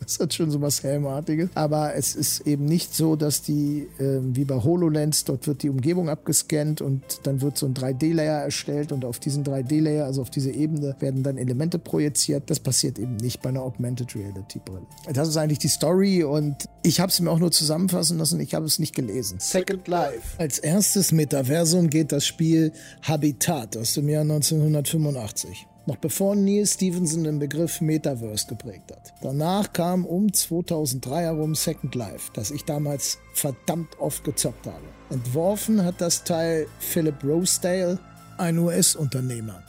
Das 0.00 0.18
hat 0.18 0.34
schon 0.34 0.50
so 0.50 0.60
was 0.60 0.82
Helmartiges. 0.82 1.50
Aber 1.54 1.94
es 1.94 2.16
ist 2.16 2.40
eben 2.40 2.64
nicht 2.64 2.96
so, 2.96 3.14
dass 3.14 3.42
die, 3.42 3.86
äh, 3.98 4.18
wie 4.22 4.44
bei 4.44 4.56
HoloLens, 4.56 5.24
dort 5.24 5.46
wird 5.46 5.62
die 5.62 5.70
Umgebung 5.70 6.08
abgescannt 6.08 6.80
und 6.80 7.02
dann 7.22 7.40
wird 7.40 7.56
so 7.56 7.66
ein 7.66 7.74
3D-Layer 7.74 8.42
erstellt 8.42 8.90
und 8.90 9.04
auf 9.04 9.20
diesen 9.20 9.44
3D-Layer, 9.44 10.06
also 10.06 10.22
auf 10.22 10.30
diese 10.30 10.50
Ebene, 10.50 10.96
werden 10.98 11.22
dann 11.22 11.38
Elemente 11.38 11.78
projiziert. 11.78 12.50
Das 12.50 12.58
passiert 12.58 12.98
eben 12.98 13.16
nicht 13.16 13.40
bei 13.40 13.50
einer 13.50 13.62
Augmented 13.62 14.16
Reality-Brille. 14.16 14.86
Das 15.12 15.28
ist 15.28 15.36
eigentlich 15.36 15.60
die 15.60 15.68
Story 15.68 16.24
und 16.24 16.56
ich 16.82 17.00
habe 17.00 17.10
es 17.10 17.20
mir 17.20 17.30
auch 17.30 17.38
nur 17.38 17.50
zusammenfassen 17.50 18.18
lassen, 18.18 18.40
ich 18.40 18.54
habe 18.54 18.66
es 18.66 18.78
nicht 18.78 18.94
gelesen. 18.94 19.38
Second 19.40 19.86
Life. 19.88 20.38
Als 20.38 20.58
erstes 20.58 21.12
Metaversum 21.12 21.90
geht 21.90 22.12
das 22.12 22.26
Spiel 22.26 22.72
Habitat 23.02 23.76
aus 23.76 23.94
dem 23.94 24.08
Jahr 24.08 24.22
1985 24.22 25.66
noch 25.90 25.96
bevor 25.96 26.36
Neil 26.36 26.66
Stevenson 26.66 27.24
den 27.24 27.40
Begriff 27.40 27.80
Metaverse 27.80 28.46
geprägt 28.46 28.92
hat. 28.92 29.12
Danach 29.22 29.72
kam 29.72 30.04
um 30.04 30.32
2003 30.32 31.22
herum 31.22 31.54
Second 31.54 31.94
Life, 31.96 32.30
das 32.32 32.52
ich 32.52 32.64
damals 32.64 33.18
verdammt 33.34 33.98
oft 33.98 34.22
gezockt 34.22 34.66
habe. 34.66 34.84
Entworfen 35.10 35.84
hat 35.84 36.00
das 36.00 36.22
Teil 36.22 36.68
Philip 36.78 37.22
Rosedale, 37.24 37.98
ein 38.38 38.58
US-Unternehmer. 38.58 39.62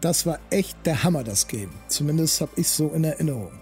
Das 0.00 0.26
war 0.26 0.40
echt 0.50 0.76
der 0.86 1.04
Hammer, 1.04 1.22
das 1.22 1.46
Game. 1.46 1.70
Zumindest 1.88 2.40
habe 2.40 2.52
ich 2.56 2.68
so 2.68 2.88
in 2.88 3.04
Erinnerung. 3.04 3.59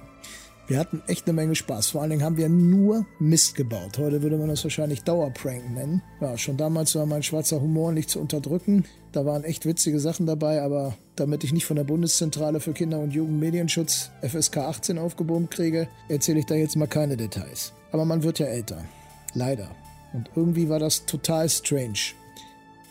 Wir 0.68 0.78
hatten 0.78 1.02
echt 1.06 1.26
eine 1.26 1.32
Menge 1.32 1.54
Spaß. 1.54 1.88
Vor 1.88 2.02
allen 2.02 2.10
Dingen 2.10 2.22
haben 2.22 2.36
wir 2.36 2.50
nur 2.50 3.06
Mist 3.18 3.54
gebaut. 3.54 3.96
Heute 3.96 4.22
würde 4.22 4.36
man 4.36 4.48
das 4.48 4.62
wahrscheinlich 4.64 5.02
Dauerprank 5.02 5.72
nennen. 5.72 6.02
Ja, 6.20 6.36
schon 6.36 6.58
damals 6.58 6.94
war 6.94 7.06
mein 7.06 7.22
schwarzer 7.22 7.62
Humor 7.62 7.90
nicht 7.92 8.10
zu 8.10 8.20
unterdrücken. 8.20 8.84
Da 9.12 9.24
waren 9.24 9.44
echt 9.44 9.64
witzige 9.64 9.98
Sachen 9.98 10.26
dabei, 10.26 10.60
aber 10.60 10.94
damit 11.16 11.42
ich 11.42 11.54
nicht 11.54 11.64
von 11.64 11.76
der 11.76 11.84
Bundeszentrale 11.84 12.60
für 12.60 12.74
Kinder- 12.74 13.00
und 13.00 13.14
Jugendmedienschutz 13.14 14.10
FSK 14.20 14.58
18 14.58 14.98
aufgebogen 14.98 15.48
kriege, 15.48 15.88
erzähle 16.10 16.40
ich 16.40 16.46
da 16.46 16.54
jetzt 16.54 16.76
mal 16.76 16.86
keine 16.86 17.16
Details. 17.16 17.72
Aber 17.90 18.04
man 18.04 18.22
wird 18.22 18.38
ja 18.38 18.46
älter. 18.46 18.84
Leider. 19.32 19.70
Und 20.12 20.28
irgendwie 20.36 20.68
war 20.68 20.78
das 20.78 21.06
total 21.06 21.48
strange. 21.48 22.12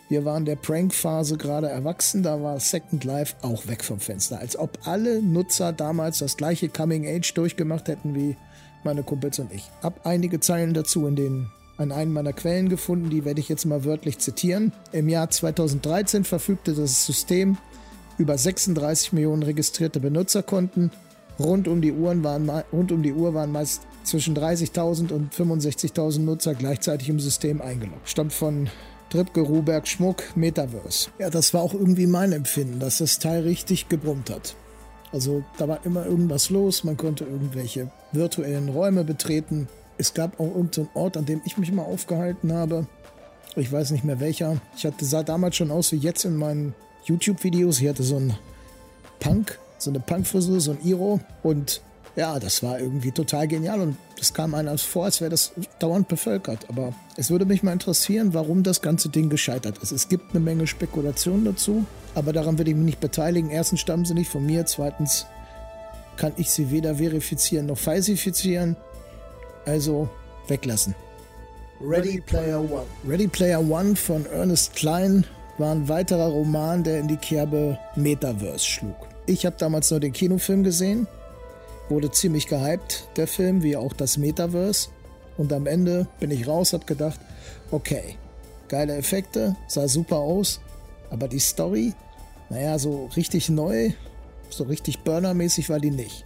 Wir 0.09 0.23
waren 0.23 0.45
der 0.45 0.55
Prank-Phase 0.55 1.37
gerade 1.37 1.67
erwachsen, 1.67 2.23
da 2.23 2.41
war 2.41 2.59
Second 2.59 3.03
Life 3.03 3.35
auch 3.41 3.67
weg 3.67 3.83
vom 3.83 3.99
Fenster. 3.99 4.39
Als 4.39 4.57
ob 4.57 4.79
alle 4.85 5.21
Nutzer 5.21 5.73
damals 5.73 6.19
das 6.19 6.37
gleiche 6.37 6.69
Coming 6.69 7.05
Age 7.05 7.33
durchgemacht 7.33 7.89
hätten 7.89 8.15
wie 8.15 8.37
meine 8.85 9.03
Kumpels 9.03 9.39
und 9.39 9.51
ich. 9.51 9.69
Hab 9.83 10.05
einige 10.05 10.39
Zeilen 10.39 10.73
dazu 10.73 11.07
in 11.07 11.15
den 11.15 11.51
an 11.77 11.91
einen 11.91 12.11
meiner 12.11 12.33
Quellen 12.33 12.69
gefunden, 12.69 13.09
die 13.09 13.23
werde 13.23 13.39
ich 13.39 13.49
jetzt 13.49 13.65
mal 13.65 13.83
wörtlich 13.83 14.17
zitieren. 14.17 14.71
Im 14.91 15.09
Jahr 15.09 15.29
2013 15.29 16.23
verfügte 16.23 16.73
das 16.73 17.05
System 17.05 17.57
über 18.17 18.37
36 18.37 19.13
Millionen 19.13 19.43
registrierte 19.43 19.99
Benutzerkonten. 19.99 20.91
Rund 21.37 21.67
um 21.67 21.81
die, 21.81 21.91
Uhren 21.91 22.23
waren, 22.23 22.49
rund 22.73 22.91
um 22.91 23.03
die 23.03 23.13
Uhr 23.13 23.35
waren 23.35 23.51
meist 23.51 23.83
zwischen 24.03 24.35
30.000 24.35 25.11
und 25.11 25.35
65.000 25.35 26.21
Nutzer 26.21 26.55
gleichzeitig 26.55 27.09
im 27.09 27.19
System 27.19 27.61
eingeloggt. 27.61 28.09
Stammt 28.09 28.33
von 28.33 28.69
Tripke 29.09 29.41
Ruberg 29.41 29.87
Schmuck 29.87 30.35
Metaverse. 30.35 31.09
Ja, 31.19 31.29
das 31.29 31.53
war 31.53 31.61
auch 31.61 31.73
irgendwie 31.73 32.07
mein 32.07 32.33
Empfinden, 32.33 32.79
dass 32.79 32.97
das 32.97 33.19
Teil 33.19 33.43
richtig 33.43 33.89
gebrummt 33.89 34.29
hat. 34.29 34.55
Also 35.13 35.43
da 35.57 35.67
war 35.67 35.85
immer 35.85 36.05
irgendwas 36.05 36.49
los, 36.49 36.83
man 36.83 36.97
konnte 36.97 37.23
irgendwelche 37.23 37.89
virtuellen 38.11 38.69
Räume 38.69 39.03
betreten. 39.03 39.69
Es 39.97 40.13
gab 40.13 40.39
auch 40.39 40.47
irgendeinen 40.47 40.89
Ort, 40.93 41.17
an 41.17 41.25
dem 41.25 41.41
ich 41.45 41.57
mich 41.57 41.71
mal 41.71 41.83
aufgehalten 41.83 42.51
habe. 42.53 42.87
Ich 43.55 43.71
weiß 43.71 43.91
nicht 43.91 44.03
mehr 44.03 44.19
welcher. 44.19 44.57
Ich 44.75 44.85
hatte, 44.85 45.05
sah 45.05 45.23
damals 45.23 45.55
schon 45.55 45.71
aus 45.71 45.91
wie 45.91 45.97
jetzt 45.97 46.25
in 46.25 46.35
meinen 46.35 46.75
YouTube-Videos. 47.05 47.79
Ich 47.79 47.87
hatte 47.87 48.03
so 48.03 48.17
einen 48.17 48.35
Punk, 49.19 49.57
so 49.77 49.89
eine 49.89 49.99
Punk-Frisur, 49.99 50.59
so 50.59 50.71
ein 50.71 50.83
Iro. 50.83 51.19
Und 51.41 51.81
ja, 52.17 52.39
das 52.39 52.63
war 52.63 52.80
irgendwie 52.80 53.12
total 53.12 53.47
genial 53.47 53.80
und 53.80 53.95
das 54.17 54.34
kam 54.34 54.56
einem 54.56 54.75
vor, 54.80 55.06
als 55.06 55.21
wäre 55.21 55.30
das 55.30 55.51
dauernd 55.77 56.08
bevölkert. 56.08 56.65
Aber 56.67 56.93
es 57.15 57.30
würde 57.30 57.45
mich 57.45 57.62
mal 57.62 57.73
interessieren, 57.73 58.34
warum 58.34 58.63
das 58.63 58.82
ganze 58.82 59.10
Ding 59.10 59.30
gescheitert 59.30 59.77
ist. 59.77 59.91
Es 59.91 60.10
gibt 60.10 60.32
eine 60.32 60.39
Menge 60.39 60.65
Spekulationen 60.65 61.45
dazu, 61.45 61.86
aber 62.15 62.34
daran 62.34 62.58
würde 62.58 62.71
ich 62.71 62.75
mich 62.75 62.86
nicht 62.86 62.99
beteiligen. 62.99 63.51
Erstens 63.51 63.82
stammen 63.82 64.03
sie 64.03 64.15
nicht 64.15 64.32
von 64.32 64.43
mir, 64.43 64.65
zweitens 64.65 65.27
kann 66.17 66.34
ich 66.38 66.49
sie 66.49 66.71
weder 66.71 66.95
verifizieren 66.95 67.67
noch 67.67 67.77
falsifizieren. 67.77 68.75
Also 69.67 70.10
weglassen. 70.47 70.95
Ready 71.80 72.19
Player 72.21 72.60
One. 72.60 72.88
Ready 73.08 73.27
Player 73.27 73.60
One 73.60 73.95
von 73.95 74.25
Ernest 74.25 74.73
Klein 74.73 75.23
war 75.60 75.71
ein 75.71 75.88
weiterer 75.88 76.30
Roman, 76.30 76.84
der 76.84 76.99
in 76.99 77.08
die 77.08 77.17
Kerbe 77.17 77.77
Metaverse 77.95 78.65
schlug. 78.65 78.95
Ich 79.27 79.45
habe 79.45 79.56
damals 79.60 79.91
nur 79.91 79.99
den 79.99 80.13
Kinofilm 80.13 80.63
gesehen 80.63 81.08
Wurde 81.89 82.12
ziemlich 82.12 82.47
gehypt, 82.47 83.08
der 83.15 83.28
Film, 83.28 83.63
wie 83.63 83.78
auch 83.78 83.93
das 83.93 84.17
Metaverse. 84.17 84.89
Und 85.38 85.54
am 85.54 85.67
Ende 85.67 86.08
bin 86.19 86.32
ich 86.32 86.47
raus, 86.47 86.73
hab 86.73 86.88
gedacht, 86.88 87.19
okay, 87.71 88.17
geile 88.67 88.95
Effekte, 88.95 89.56
sah 89.67 89.88
super 89.88 90.17
aus, 90.17 90.60
aber 91.10 91.28
die 91.28 91.39
Story, 91.39 91.93
naja, 92.50 92.78
so 92.80 93.10
richtig 93.15 93.50
neu, 93.50 93.91
so 94.50 94.63
richtig 94.63 95.04
Burner-mäßig 95.04 95.69
war 95.69 95.80
die 95.80 95.91
nicht. 95.91 96.26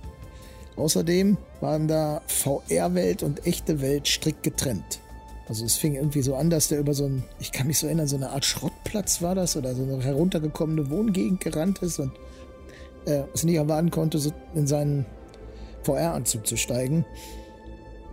Außerdem 0.78 1.38
waren 1.60 1.88
da 1.88 2.22
VR-Welt 2.28 3.24
und 3.24 3.46
echte 3.46 3.82
Welt 3.82 4.08
strikt 4.08 4.44
getrennt. 4.44 5.00
Also 5.48 5.66
es 5.66 5.76
fing 5.76 5.96
irgendwie 5.96 6.22
so 6.22 6.36
an, 6.36 6.50
dass 6.50 6.70
der 6.70 6.80
über 6.80 6.94
so 6.94 7.06
ein, 7.06 7.24
ich 7.40 7.52
kann 7.52 7.68
mich 7.68 7.78
so 7.78 7.88
erinnern, 7.88 8.08
so 8.08 8.16
eine 8.16 8.30
Art 8.30 8.46
Schrottplatz 8.46 9.22
war 9.22 9.36
das 9.36 9.58
oder 9.58 9.76
so 9.76 9.84
eine 9.84 10.02
heruntergekommene 10.02 10.90
Wohngegend 10.90 11.42
gerannt 11.42 11.80
ist 11.80 12.00
und 12.00 12.14
äh, 13.06 13.24
es 13.34 13.44
nicht 13.44 13.56
erwarten 13.56 13.92
konnte, 13.92 14.18
so 14.18 14.32
in 14.56 14.66
seinen 14.66 15.06
VR-Anzug 15.84 16.48
zu 16.48 16.58
steigen. 16.58 17.06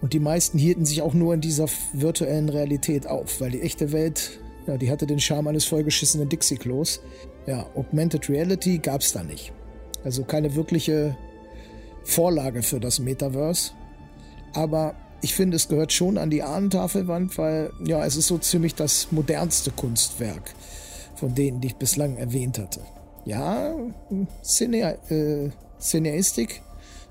Und 0.00 0.12
die 0.12 0.20
meisten 0.20 0.58
hielten 0.58 0.84
sich 0.84 1.02
auch 1.02 1.14
nur 1.14 1.34
in 1.34 1.40
dieser 1.40 1.66
virtuellen 1.92 2.48
Realität 2.48 3.06
auf, 3.06 3.40
weil 3.40 3.50
die 3.50 3.62
echte 3.62 3.92
Welt, 3.92 4.38
ja, 4.66 4.76
die 4.76 4.90
hatte 4.90 5.06
den 5.06 5.18
Charme 5.18 5.48
eines 5.48 5.64
vollgeschissenen 5.64 6.28
Dixie-Klos. 6.28 7.00
Ja, 7.46 7.66
Augmented 7.74 8.28
Reality 8.28 8.78
gab 8.78 9.00
es 9.00 9.12
da 9.12 9.24
nicht. 9.24 9.52
Also 10.04 10.22
keine 10.22 10.54
wirkliche 10.54 11.16
Vorlage 12.04 12.62
für 12.62 12.78
das 12.78 13.00
Metaverse. 13.00 13.72
Aber 14.54 14.94
ich 15.20 15.34
finde, 15.34 15.56
es 15.56 15.68
gehört 15.68 15.92
schon 15.92 16.16
an 16.16 16.30
die 16.30 16.42
Ahnentafelwand, 16.42 17.36
weil 17.38 17.72
ja, 17.84 18.04
es 18.04 18.16
ist 18.16 18.28
so 18.28 18.38
ziemlich 18.38 18.74
das 18.74 19.10
modernste 19.10 19.72
Kunstwerk 19.72 20.54
von 21.16 21.34
denen, 21.34 21.60
die 21.60 21.68
ich 21.68 21.76
bislang 21.76 22.16
erwähnt 22.16 22.58
hatte. 22.58 22.80
Ja, 23.24 23.74
Cine, 24.42 24.98
äh, 25.10 25.50
Cineastik 25.80 26.62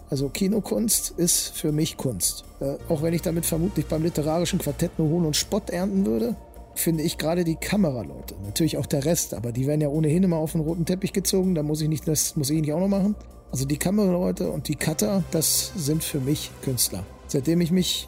also 0.10 0.30
Kinokunst 0.30 1.14
ist 1.18 1.50
für 1.58 1.72
mich 1.72 1.98
Kunst. 1.98 2.46
Äh, 2.60 2.76
auch 2.90 3.02
wenn 3.02 3.14
ich 3.14 3.22
damit 3.22 3.46
vermutlich 3.46 3.86
beim 3.88 4.04
literarischen 4.04 4.60
Quartett 4.60 4.98
nur 4.98 5.10
Hohn 5.10 5.26
und 5.26 5.36
Spott 5.36 5.70
ernten 5.70 6.06
würde, 6.06 6.36
finde 6.76 7.04
ich 7.04 7.18
gerade 7.18 7.44
die 7.44 7.56
Kameraleute. 7.56 8.36
Natürlich 8.44 8.78
auch 8.78 8.86
der 8.86 9.06
Rest, 9.06 9.34
aber 9.34 9.52
die 9.52 9.68
werden 9.68 9.82
ja 9.82 9.90
ohnehin 9.90 10.24
immer 10.24 10.38
auf 10.38 10.54
den 10.54 10.62
roten 10.62 10.86
Teppich 10.86 11.12
gezogen. 11.12 11.56
Da 11.56 11.64
muss 11.64 11.82
ich 11.82 11.90
nicht, 11.90 12.08
das 12.08 12.36
muss 12.36 12.50
ich 12.50 12.62
nicht 12.62 12.72
auch 12.72 12.80
noch 12.80 12.88
machen. 12.88 13.16
Also 13.52 13.66
die 13.66 13.78
Kameraleute 13.78 14.50
und 14.50 14.68
die 14.68 14.76
Cutter, 14.76 15.24
das 15.32 15.72
sind 15.76 16.04
für 16.04 16.20
mich 16.20 16.52
Künstler. 16.62 17.04
Seitdem 17.28 17.62
ich 17.62 17.72
mich 17.72 18.08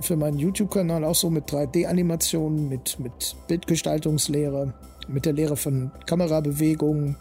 für 0.00 0.16
meinen 0.16 0.38
YouTube-Kanal 0.38 1.04
auch 1.04 1.14
so 1.14 1.30
mit 1.30 1.50
3D-Animationen, 1.50 2.68
mit, 2.68 2.98
mit 2.98 3.36
Bildgestaltungslehre, 3.48 4.74
mit 5.08 5.26
der 5.26 5.32
Lehre 5.32 5.56
von 5.56 5.90
Kamerabewegungen, 6.06 7.16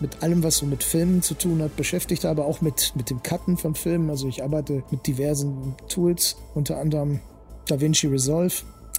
mit 0.00 0.22
allem, 0.22 0.42
was 0.42 0.58
so 0.58 0.66
mit 0.66 0.84
Filmen 0.84 1.22
zu 1.22 1.34
tun 1.34 1.62
hat, 1.62 1.76
beschäftigt, 1.76 2.24
aber 2.24 2.44
auch 2.44 2.60
mit, 2.60 2.92
mit 2.96 3.10
dem 3.10 3.22
Cutten 3.22 3.56
von 3.56 3.74
Filmen. 3.74 4.10
Also 4.10 4.28
ich 4.28 4.42
arbeite 4.42 4.82
mit 4.90 5.06
diversen 5.06 5.74
Tools, 5.88 6.36
unter 6.54 6.78
anderem 6.78 7.20
DaVinci 7.66 8.06
Resolve. 8.06 8.54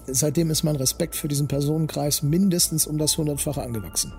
Seitdem 0.08 0.50
ist 0.50 0.64
mein 0.64 0.76
Respekt 0.76 1.16
für 1.16 1.28
diesen 1.28 1.48
Personenkreis 1.48 2.24
mindestens 2.24 2.88
um 2.88 2.98
das 2.98 3.18
hundertfache 3.18 3.62
angewachsen. 3.62 4.14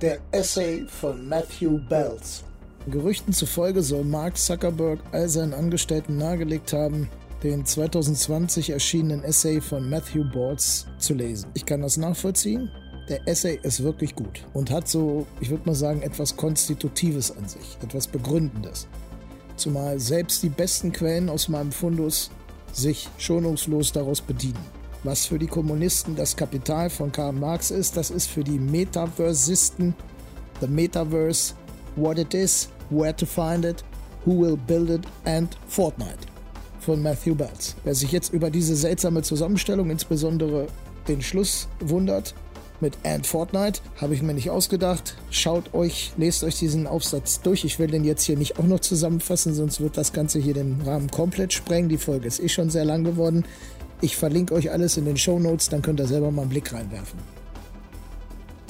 Der 0.00 0.18
Essay 0.30 0.84
von 0.86 1.28
Matthew 1.28 1.80
Bells. 1.88 2.44
Gerüchten 2.88 3.32
zufolge 3.32 3.82
soll 3.82 4.04
Mark 4.04 4.36
Zuckerberg 4.36 5.00
all 5.12 5.28
seinen 5.28 5.52
Angestellten 5.52 6.16
nahegelegt 6.16 6.72
haben, 6.72 7.08
den 7.42 7.64
2020 7.64 8.70
erschienenen 8.70 9.24
Essay 9.24 9.60
von 9.60 9.88
Matthew 9.88 10.24
Balls 10.32 10.86
zu 10.98 11.14
lesen. 11.14 11.50
Ich 11.54 11.66
kann 11.66 11.82
das 11.82 11.96
nachvollziehen. 11.96 12.70
Der 13.08 13.26
Essay 13.26 13.58
ist 13.62 13.82
wirklich 13.82 14.14
gut 14.14 14.44
und 14.52 14.70
hat 14.70 14.86
so, 14.86 15.26
ich 15.40 15.48
würde 15.48 15.64
mal 15.66 15.74
sagen, 15.74 16.02
etwas 16.02 16.36
Konstitutives 16.36 17.30
an 17.30 17.48
sich, 17.48 17.78
etwas 17.82 18.06
Begründendes. 18.06 18.86
Zumal 19.56 19.98
selbst 19.98 20.42
die 20.42 20.50
besten 20.50 20.92
Quellen 20.92 21.30
aus 21.30 21.48
meinem 21.48 21.72
Fundus 21.72 22.30
sich 22.72 23.08
schonungslos 23.16 23.92
daraus 23.92 24.20
bedienen. 24.20 24.60
Was 25.04 25.26
für 25.26 25.38
die 25.38 25.46
Kommunisten 25.46 26.16
das 26.16 26.36
Kapital 26.36 26.90
von 26.90 27.10
Karl 27.10 27.32
Marx 27.32 27.70
ist, 27.70 27.96
das 27.96 28.10
ist 28.10 28.26
für 28.26 28.44
die 28.44 28.58
Metaversisten 28.58 29.94
The 30.60 30.66
Metaverse, 30.66 31.54
What 31.96 32.18
It 32.18 32.34
Is, 32.34 32.68
Where 32.90 33.14
to 33.16 33.24
Find 33.24 33.64
It, 33.64 33.84
Who 34.26 34.40
Will 34.40 34.56
Build 34.56 34.90
It 34.90 35.06
and 35.24 35.56
Fortnite 35.68 36.26
von 36.80 37.00
Matthew 37.00 37.34
Bells. 37.34 37.74
Wer 37.84 37.94
sich 37.94 38.12
jetzt 38.12 38.32
über 38.32 38.50
diese 38.50 38.76
seltsame 38.76 39.22
Zusammenstellung, 39.22 39.88
insbesondere 39.90 40.66
den 41.06 41.22
Schluss, 41.22 41.68
wundert, 41.80 42.34
mit 42.80 42.98
And 43.04 43.26
Fortnite. 43.26 43.80
Habe 44.00 44.14
ich 44.14 44.22
mir 44.22 44.34
nicht 44.34 44.50
ausgedacht. 44.50 45.16
Schaut 45.30 45.74
euch, 45.74 46.12
lest 46.16 46.44
euch 46.44 46.58
diesen 46.58 46.86
Aufsatz 46.86 47.40
durch. 47.40 47.64
Ich 47.64 47.78
will 47.78 47.88
den 47.88 48.04
jetzt 48.04 48.24
hier 48.24 48.36
nicht 48.36 48.58
auch 48.58 48.64
noch 48.64 48.80
zusammenfassen, 48.80 49.54
sonst 49.54 49.80
wird 49.80 49.96
das 49.96 50.12
Ganze 50.12 50.38
hier 50.38 50.54
den 50.54 50.80
Rahmen 50.82 51.10
komplett 51.10 51.52
sprengen. 51.52 51.88
Die 51.88 51.98
Folge 51.98 52.26
ist 52.26 52.40
eh 52.40 52.48
schon 52.48 52.70
sehr 52.70 52.84
lang 52.84 53.04
geworden. 53.04 53.44
Ich 54.00 54.16
verlinke 54.16 54.54
euch 54.54 54.70
alles 54.70 54.96
in 54.96 55.04
den 55.04 55.16
Show 55.16 55.38
Notes, 55.38 55.68
dann 55.68 55.82
könnt 55.82 55.98
ihr 56.00 56.06
selber 56.06 56.30
mal 56.30 56.42
einen 56.42 56.50
Blick 56.50 56.72
reinwerfen. 56.72 57.18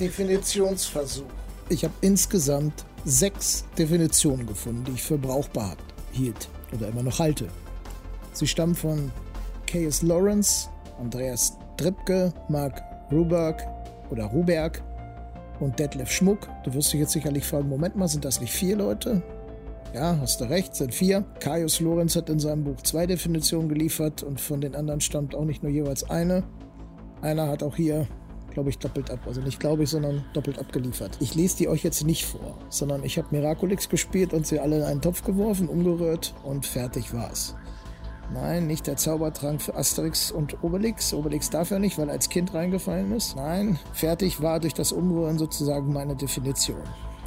Definitionsversuch. 0.01 1.25
Ich 1.69 1.85
habe 1.85 1.93
insgesamt 2.01 2.87
sechs 3.05 3.65
Definitionen 3.77 4.47
gefunden, 4.47 4.85
die 4.85 4.93
ich 4.93 5.03
für 5.03 5.19
brauchbar 5.19 5.77
hielt 6.13 6.49
oder 6.73 6.89
immer 6.89 7.03
noch 7.03 7.19
halte. 7.19 7.49
Sie 8.33 8.47
stammen 8.47 8.75
von 8.75 9.11
K.S. 9.67 10.03
Lawrence, 10.03 10.69
Andreas 10.99 11.53
Dripke, 11.77 12.33
Mark 12.49 12.83
Ruberg, 13.13 13.63
oder 14.11 14.25
Ruberg 14.25 14.83
und 15.61 15.79
Detlef 15.79 16.11
Schmuck. 16.11 16.49
Du 16.65 16.75
wirst 16.75 16.93
dich 16.93 17.01
jetzt 17.01 17.13
sicherlich 17.13 17.45
fragen, 17.45 17.69
Moment 17.69 17.97
mal, 17.97 18.09
sind 18.09 18.25
das 18.25 18.41
nicht 18.41 18.53
vier 18.53 18.77
Leute? 18.77 19.23
Ja, 19.95 20.19
hast 20.21 20.41
du 20.41 20.45
recht, 20.45 20.77
sind 20.77 20.95
vier. 20.95 21.25
Kaius 21.41 21.81
Lorenz 21.81 22.15
hat 22.15 22.29
in 22.29 22.39
seinem 22.39 22.65
Buch 22.65 22.81
zwei 22.83 23.07
Definitionen 23.07 23.69
geliefert 23.69 24.23
und 24.23 24.41
von 24.41 24.61
den 24.61 24.75
anderen 24.75 25.01
stammt 25.01 25.35
auch 25.35 25.45
nicht 25.45 25.63
nur 25.63 25.73
jeweils 25.73 26.09
eine. 26.11 26.45
Einer 27.23 27.49
hat 27.49 27.63
auch 27.63 27.75
hier, 27.75 28.07
glaube 28.53 28.69
ich, 28.69 28.79
doppelt 28.79 29.11
ab, 29.11 29.21
also 29.27 29.41
nicht 29.41 29.59
glaube 29.59 29.85
ich, 29.85 29.91
sondern 29.91 30.25
doppelt 30.35 30.59
abgeliefert. 30.59 31.17
Ich 31.21 31.35
lese 31.35 31.57
die 31.57 31.69
euch 31.69 31.83
jetzt 31.85 32.05
nicht 32.05 32.27
vor, 32.27 32.59
sondern 32.69 33.03
ich 33.03 33.17
habe 33.17 33.29
Miraculix 33.31 33.89
gespielt 33.89 34.35
und 34.35 34.47
sie 34.47 34.61
alle 34.61 34.77
in 34.77 34.83
einen 34.83 35.01
Topf 35.01 35.25
geworfen, 35.25 35.69
umgerührt 35.69 36.35
und 36.45 36.67
fertig 36.67 37.15
war's. 37.15 37.57
Nein, 38.33 38.67
nicht 38.67 38.87
der 38.87 38.97
Zaubertrank 38.97 39.63
für 39.63 39.75
Asterix 39.75 40.31
und 40.31 40.63
Obelix. 40.63 41.15
Obelix 41.15 41.51
darf 41.51 41.71
ja 41.71 41.79
nicht, 41.79 41.99
weil 41.99 42.09
er 42.09 42.15
als 42.15 42.29
Kind 42.29 42.53
reingefallen 42.53 43.13
ist. 43.13 43.37
Nein, 43.37 43.79
fertig 43.93 44.43
war 44.43 44.61
durch 44.61 44.75
das 44.75 44.93
Umrühren 44.93 45.39
sozusagen 45.39 45.93
meine 45.93 46.15
Definition. 46.15 46.83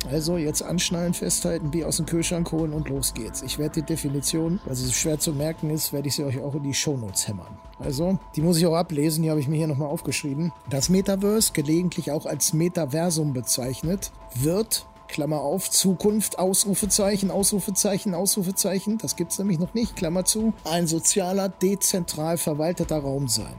Also 0.09 0.37
jetzt 0.37 0.63
anschnallen, 0.63 1.13
festhalten, 1.13 1.69
Bier 1.69 1.87
aus 1.87 1.97
dem 1.97 2.07
Kühlschrank 2.07 2.51
holen 2.51 2.73
und 2.73 2.89
los 2.89 3.13
geht's. 3.13 3.43
Ich 3.43 3.59
werde 3.59 3.81
die 3.81 3.85
Definition, 3.85 4.59
weil 4.65 4.75
sie 4.75 4.91
schwer 4.91 5.19
zu 5.19 5.33
merken 5.33 5.69
ist, 5.69 5.93
werde 5.93 6.07
ich 6.07 6.15
sie 6.15 6.23
euch 6.23 6.39
auch 6.39 6.55
in 6.55 6.63
die 6.63 6.73
Shownotes 6.73 7.27
hämmern. 7.27 7.59
Also, 7.79 8.17
die 8.35 8.41
muss 8.41 8.57
ich 8.57 8.65
auch 8.65 8.75
ablesen, 8.75 9.23
die 9.23 9.29
habe 9.29 9.39
ich 9.39 9.47
mir 9.47 9.57
hier 9.57 9.67
nochmal 9.67 9.89
aufgeschrieben. 9.89 10.51
Das 10.69 10.89
Metaverse, 10.89 11.53
gelegentlich 11.53 12.11
auch 12.11 12.25
als 12.25 12.53
Metaversum 12.53 13.33
bezeichnet, 13.33 14.11
wird 14.35 14.87
Klammer 15.11 15.41
auf, 15.41 15.69
Zukunft, 15.69 16.39
Ausrufezeichen, 16.39 17.29
Ausrufezeichen, 17.29 18.15
Ausrufezeichen, 18.15 18.97
das 18.97 19.15
gibt 19.15 19.33
es 19.33 19.39
nämlich 19.39 19.59
noch 19.59 19.73
nicht, 19.73 19.95
Klammer 19.95 20.25
zu, 20.25 20.53
ein 20.63 20.87
sozialer, 20.87 21.49
dezentral 21.49 22.37
verwalteter 22.37 22.99
Raum 22.99 23.27
sein. 23.27 23.53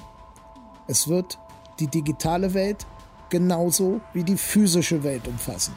Es 0.88 1.08
wird 1.08 1.38
die 1.78 1.86
digitale 1.86 2.54
Welt 2.54 2.86
genauso 3.28 4.00
wie 4.12 4.24
die 4.24 4.36
physische 4.36 5.04
Welt 5.04 5.28
umfassen. 5.28 5.74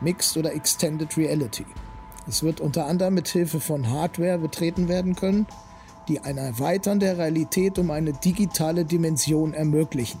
Mixed 0.00 0.36
oder 0.36 0.52
Extended 0.54 1.16
Reality. 1.16 1.66
Es 2.26 2.42
wird 2.42 2.60
unter 2.60 2.86
anderem 2.86 3.14
mit 3.14 3.28
Hilfe 3.28 3.60
von 3.60 3.90
Hardware 3.90 4.38
betreten 4.38 4.88
werden 4.88 5.14
können, 5.14 5.46
die 6.08 6.20
ein 6.20 6.38
Erweitern 6.38 6.98
der 6.98 7.18
Realität 7.18 7.78
um 7.78 7.90
eine 7.90 8.12
digitale 8.12 8.84
Dimension 8.84 9.54
ermöglichen. 9.54 10.20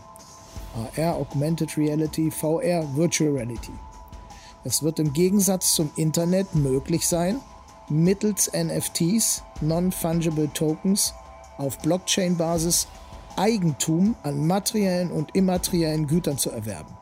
AR, 0.96 1.16
Augmented 1.16 1.76
Reality, 1.76 2.30
VR, 2.30 2.84
Virtual 2.94 3.32
Reality. 3.32 3.72
Es 4.64 4.82
wird 4.82 4.98
im 4.98 5.12
Gegensatz 5.12 5.74
zum 5.74 5.90
Internet 5.96 6.54
möglich 6.54 7.06
sein, 7.06 7.40
mittels 7.90 8.50
NFTs, 8.52 9.42
Non-Fungible 9.60 10.50
Tokens, 10.54 11.12
auf 11.58 11.78
Blockchain-Basis 11.78 12.88
Eigentum 13.36 14.14
an 14.22 14.46
materiellen 14.46 15.10
und 15.10 15.34
immateriellen 15.34 16.06
Gütern 16.06 16.38
zu 16.38 16.50
erwerben. 16.50 16.96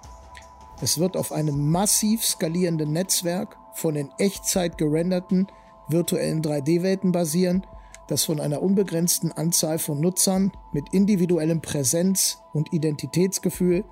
Es 0.81 0.99
wird 0.99 1.17
auf 1.17 1.31
einem 1.31 1.71
massiv 1.71 2.25
skalierenden 2.25 2.93
Netzwerk 2.93 3.57
von 3.75 3.95
in 3.95 4.11
Echtzeit 4.19 4.79
gerenderten 4.79 5.47
virtuellen 5.89 6.43
3D-Welten 6.43 7.13
basieren, 7.13 7.67
das 8.09 8.25
von 8.25 8.41
einer 8.41 8.63
unbegrenzten 8.63 9.31
Anzahl 9.31 9.79
von 9.79 10.01
Nutzern 10.01 10.53
mit 10.73 10.93
individuellem 10.93 11.61
Präsenz 11.61 12.39
und 12.53 12.73
Identitätsgefühl 12.73 13.85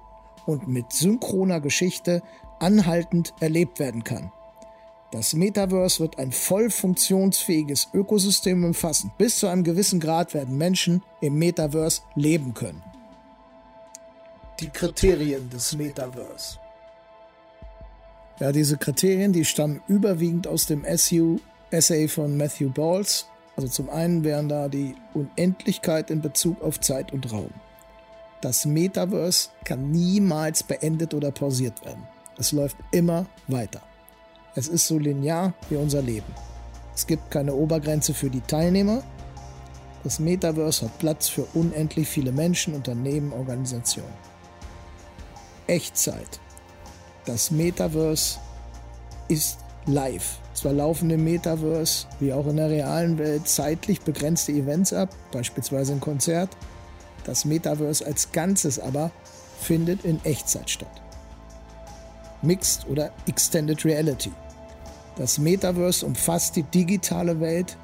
und 0.46 0.66
mit 0.66 0.92
synchroner 0.92 1.60
Geschichte 1.60 2.22
anhaltend 2.60 3.34
erlebt 3.40 3.78
werden 3.78 4.04
kann. 4.04 4.32
Das 5.12 5.34
Metaverse 5.34 6.00
wird 6.00 6.18
ein 6.18 6.30
voll 6.30 6.70
funktionsfähiges 6.70 7.88
Ökosystem 7.92 8.64
umfassen. 8.64 9.10
Bis 9.18 9.38
zu 9.38 9.48
einem 9.48 9.64
gewissen 9.64 9.98
Grad 9.98 10.34
werden 10.34 10.56
Menschen 10.56 11.02
im 11.20 11.34
Metaverse 11.36 12.02
leben 12.14 12.54
können. 12.54 12.82
Die 14.60 14.68
Kriterien 14.68 15.50
des 15.50 15.74
Metaverse. 15.76 16.58
Ja, 18.38 18.52
diese 18.52 18.76
Kriterien, 18.76 19.32
die 19.32 19.44
stammen 19.44 19.82
überwiegend 19.88 20.46
aus 20.46 20.66
dem 20.66 20.84
SU 20.96 21.40
Essay 21.70 22.06
von 22.06 22.36
Matthew 22.36 22.70
Balls. 22.70 23.26
Also 23.56 23.68
zum 23.68 23.90
einen 23.90 24.22
wären 24.22 24.48
da 24.48 24.68
die 24.68 24.94
Unendlichkeit 25.12 26.10
in 26.10 26.22
Bezug 26.22 26.62
auf 26.62 26.80
Zeit 26.80 27.12
und 27.12 27.32
Raum. 27.32 27.50
Das 28.40 28.64
Metaverse 28.64 29.50
kann 29.64 29.90
niemals 29.90 30.62
beendet 30.62 31.14
oder 31.14 31.30
pausiert 31.32 31.84
werden. 31.84 32.06
Es 32.40 32.52
läuft 32.52 32.78
immer 32.90 33.26
weiter. 33.48 33.82
Es 34.54 34.66
ist 34.66 34.86
so 34.86 34.98
linear 34.98 35.52
wie 35.68 35.76
unser 35.76 36.00
Leben. 36.00 36.34
Es 36.94 37.06
gibt 37.06 37.30
keine 37.30 37.52
Obergrenze 37.52 38.14
für 38.14 38.30
die 38.30 38.40
Teilnehmer. 38.40 39.02
Das 40.04 40.18
Metaverse 40.18 40.86
hat 40.86 40.98
Platz 40.98 41.28
für 41.28 41.44
unendlich 41.52 42.08
viele 42.08 42.32
Menschen, 42.32 42.72
Unternehmen, 42.72 43.34
Organisationen. 43.34 44.14
Echtzeit. 45.66 46.40
Das 47.26 47.50
Metaverse 47.50 48.38
ist 49.28 49.58
live. 49.84 50.38
Zwar 50.54 50.72
laufen 50.72 51.10
im 51.10 51.22
Metaverse 51.22 52.06
wie 52.20 52.32
auch 52.32 52.46
in 52.46 52.56
der 52.56 52.70
realen 52.70 53.18
Welt 53.18 53.48
zeitlich 53.48 54.00
begrenzte 54.00 54.52
Events 54.52 54.94
ab, 54.94 55.10
beispielsweise 55.30 55.92
ein 55.92 56.00
Konzert. 56.00 56.56
Das 57.24 57.44
Metaverse 57.44 58.06
als 58.06 58.32
Ganzes 58.32 58.80
aber 58.80 59.10
findet 59.60 60.06
in 60.06 60.24
Echtzeit 60.24 60.70
statt. 60.70 61.02
Mixed 62.42 62.88
oder 62.88 63.10
Extended 63.26 63.84
Reality. 63.84 64.32
Das 65.16 65.38
Metaverse 65.38 66.06
umfasst 66.06 66.56
die 66.56 66.62
digitale 66.62 67.40
Welt 67.40 67.76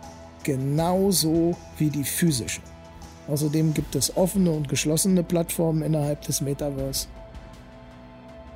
genauso 0.42 1.56
wie 1.76 1.90
die 1.90 2.04
physische. 2.04 2.60
Außerdem 3.28 3.74
gibt 3.74 3.94
es 3.96 4.16
offene 4.16 4.50
und 4.52 4.68
geschlossene 4.68 5.22
Plattformen 5.22 5.82
innerhalb 5.82 6.22
des 6.22 6.40
Metaverse. 6.40 7.08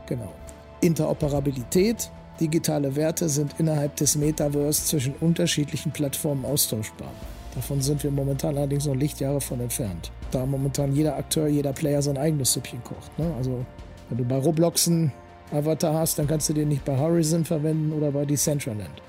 Genau. 0.06 0.32
Interoperabilität. 0.80 2.10
Digitale 2.38 2.94
Werte 2.96 3.28
sind 3.28 3.54
innerhalb 3.58 3.96
des 3.96 4.16
Metaverse 4.16 4.84
zwischen 4.84 5.14
unterschiedlichen 5.20 5.92
Plattformen 5.92 6.44
austauschbar. 6.44 7.10
Davon 7.54 7.82
sind 7.82 8.02
wir 8.04 8.10
momentan 8.10 8.56
allerdings 8.56 8.86
noch 8.86 8.94
Lichtjahre 8.94 9.40
von 9.40 9.60
entfernt. 9.60 10.12
Da 10.30 10.46
momentan 10.46 10.94
jeder 10.94 11.16
Akteur, 11.16 11.48
jeder 11.48 11.72
Player 11.72 12.00
sein 12.00 12.16
eigenes 12.16 12.52
Süppchen 12.52 12.82
kocht. 12.84 13.18
Ne? 13.18 13.34
Also 13.36 13.66
wenn 14.08 14.18
du 14.18 14.24
bei 14.24 14.36
Robloxen 14.36 15.12
Avatar 15.52 15.94
hast, 15.94 16.18
dann 16.18 16.26
kannst 16.26 16.48
du 16.48 16.52
den 16.52 16.68
nicht 16.68 16.84
bei 16.84 16.96
Horizon 16.96 17.44
verwenden 17.44 17.92
oder 17.92 18.12
bei 18.12 18.24
Decentraland. 18.24 19.02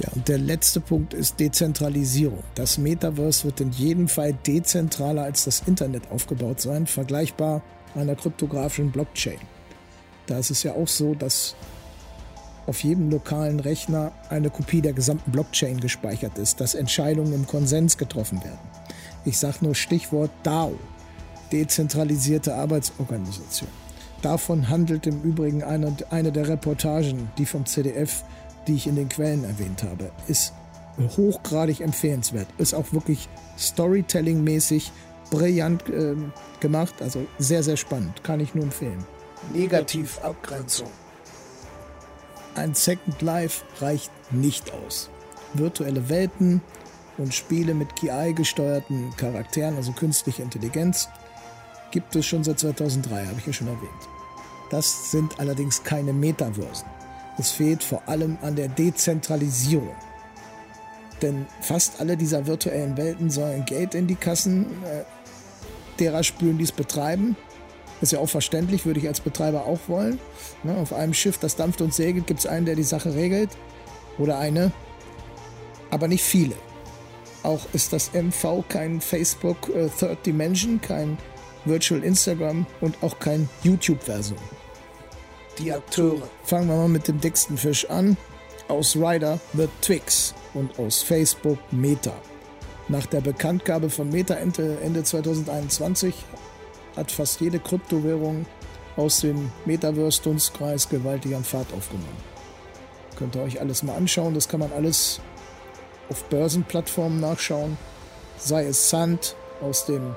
Ja, 0.00 0.08
und 0.14 0.28
der 0.28 0.38
letzte 0.38 0.80
Punkt 0.80 1.12
ist 1.12 1.38
Dezentralisierung. 1.40 2.42
Das 2.54 2.78
Metaverse 2.78 3.44
wird 3.44 3.60
in 3.60 3.70
jedem 3.72 4.08
Fall 4.08 4.32
dezentraler 4.32 5.24
als 5.24 5.44
das 5.44 5.62
Internet 5.66 6.10
aufgebaut 6.10 6.60
sein, 6.60 6.86
vergleichbar 6.86 7.62
einer 7.94 8.14
kryptografischen 8.14 8.92
Blockchain. 8.92 9.38
Da 10.26 10.38
ist 10.38 10.50
es 10.50 10.62
ja 10.62 10.72
auch 10.72 10.88
so, 10.88 11.14
dass 11.14 11.54
auf 12.66 12.82
jedem 12.82 13.10
lokalen 13.10 13.60
Rechner 13.60 14.12
eine 14.30 14.48
Kopie 14.48 14.80
der 14.80 14.92
gesamten 14.92 15.32
Blockchain 15.32 15.80
gespeichert 15.80 16.38
ist, 16.38 16.60
dass 16.60 16.74
Entscheidungen 16.74 17.34
im 17.34 17.46
Konsens 17.46 17.98
getroffen 17.98 18.42
werden. 18.44 18.60
Ich 19.24 19.38
sage 19.38 19.58
nur 19.60 19.74
Stichwort 19.74 20.30
DAO, 20.44 20.78
dezentralisierte 21.52 22.54
Arbeitsorganisation. 22.54 23.68
Davon 24.22 24.68
handelt 24.68 25.06
im 25.06 25.22
Übrigen 25.22 25.62
eine, 25.62 25.96
eine 26.10 26.30
der 26.32 26.48
Reportagen, 26.48 27.30
die 27.38 27.46
vom 27.46 27.64
CDF, 27.64 28.22
die 28.66 28.74
ich 28.74 28.86
in 28.86 28.96
den 28.96 29.08
Quellen 29.08 29.44
erwähnt 29.44 29.82
habe, 29.82 30.10
ist 30.28 30.52
hochgradig 31.16 31.80
empfehlenswert. 31.80 32.48
Ist 32.58 32.74
auch 32.74 32.92
wirklich 32.92 33.28
Storytelling-mäßig 33.58 34.92
brillant 35.30 35.88
äh, 35.88 36.16
gemacht, 36.60 36.94
also 37.00 37.26
sehr, 37.38 37.62
sehr 37.62 37.76
spannend. 37.76 38.22
Kann 38.22 38.40
ich 38.40 38.54
nur 38.54 38.64
empfehlen. 38.64 39.04
Negativabgrenzung. 39.54 40.90
Ein 42.54 42.74
Second 42.74 43.22
Life 43.22 43.64
reicht 43.80 44.10
nicht 44.32 44.72
aus. 44.72 45.08
Virtuelle 45.54 46.08
Welten 46.08 46.60
und 47.16 47.32
Spiele 47.32 47.74
mit 47.74 47.96
KI-gesteuerten 47.96 49.14
Charakteren, 49.16 49.76
also 49.76 49.92
künstliche 49.92 50.42
Intelligenz, 50.42 51.08
gibt 51.90 52.14
es 52.16 52.26
schon 52.26 52.44
seit 52.44 52.58
2003, 52.58 53.26
habe 53.26 53.38
ich 53.38 53.46
ja 53.46 53.52
schon 53.52 53.68
erwähnt. 53.68 54.08
Das 54.70 55.10
sind 55.10 55.38
allerdings 55.40 55.82
keine 55.82 56.12
Metaversen. 56.12 56.86
Es 57.38 57.50
fehlt 57.50 57.82
vor 57.82 58.02
allem 58.06 58.38
an 58.42 58.56
der 58.56 58.68
Dezentralisierung. 58.68 59.94
Denn 61.22 61.46
fast 61.60 62.00
alle 62.00 62.16
dieser 62.16 62.46
virtuellen 62.46 62.96
Welten 62.96 63.30
sollen 63.30 63.64
Geld 63.64 63.94
in 63.94 64.06
die 64.06 64.14
Kassen 64.14 64.66
äh, 64.84 65.04
derer 65.98 66.22
spülen, 66.22 66.58
die 66.58 66.64
es 66.64 66.72
betreiben. 66.72 67.36
Ist 68.00 68.12
ja 68.12 68.18
auch 68.18 68.28
verständlich, 68.28 68.86
würde 68.86 69.00
ich 69.00 69.08
als 69.08 69.20
Betreiber 69.20 69.66
auch 69.66 69.80
wollen. 69.88 70.18
Ne, 70.62 70.76
auf 70.76 70.92
einem 70.92 71.12
Schiff, 71.12 71.36
das 71.38 71.56
dampft 71.56 71.82
und 71.82 71.92
segelt, 71.92 72.26
gibt 72.26 72.40
es 72.40 72.46
einen, 72.46 72.64
der 72.64 72.76
die 72.76 72.82
Sache 72.82 73.14
regelt. 73.14 73.50
Oder 74.18 74.38
eine. 74.38 74.72
Aber 75.90 76.08
nicht 76.08 76.24
viele. 76.24 76.54
Auch 77.42 77.60
ist 77.72 77.92
das 77.92 78.12
MV 78.12 78.64
kein 78.68 79.00
Facebook 79.00 79.68
äh, 79.74 79.88
Third 79.88 80.24
Dimension, 80.24 80.80
kein 80.80 81.18
Virtual 81.64 82.02
Instagram 82.02 82.66
und 82.80 83.02
auch 83.02 83.18
kein 83.18 83.48
YouTube-Version. 83.62 84.38
Die 85.58 85.72
Akteure. 85.72 86.28
Fangen 86.44 86.68
wir 86.68 86.76
mal 86.76 86.88
mit 86.88 87.08
dem 87.08 87.20
dicksten 87.20 87.56
Fisch 87.56 87.88
an. 87.90 88.16
Aus 88.68 88.96
Ryder 88.96 89.40
wird 89.52 89.70
Twix 89.82 90.34
und 90.54 90.78
aus 90.78 91.02
Facebook 91.02 91.58
Meta. 91.70 92.14
Nach 92.88 93.06
der 93.06 93.20
Bekanntgabe 93.20 93.90
von 93.90 94.08
Meta 94.08 94.34
Ende, 94.34 94.78
Ende 94.82 95.02
2021 95.04 96.14
hat 96.96 97.12
fast 97.12 97.40
jede 97.40 97.58
Kryptowährung 97.58 98.46
aus 98.96 99.20
dem 99.20 99.50
Metaverse-Dunstkreis 99.64 100.88
gewaltig 100.88 101.34
an 101.34 101.44
Fahrt 101.44 101.72
aufgenommen. 101.72 102.16
Könnt 103.16 103.36
ihr 103.36 103.42
euch 103.42 103.60
alles 103.60 103.82
mal 103.82 103.96
anschauen. 103.96 104.34
Das 104.34 104.48
kann 104.48 104.60
man 104.60 104.72
alles 104.72 105.20
auf 106.08 106.24
Börsenplattformen 106.24 107.20
nachschauen. 107.20 107.76
Sei 108.38 108.64
es 108.64 108.88
Sand 108.90 109.36
aus 109.60 109.84
dem 109.86 110.16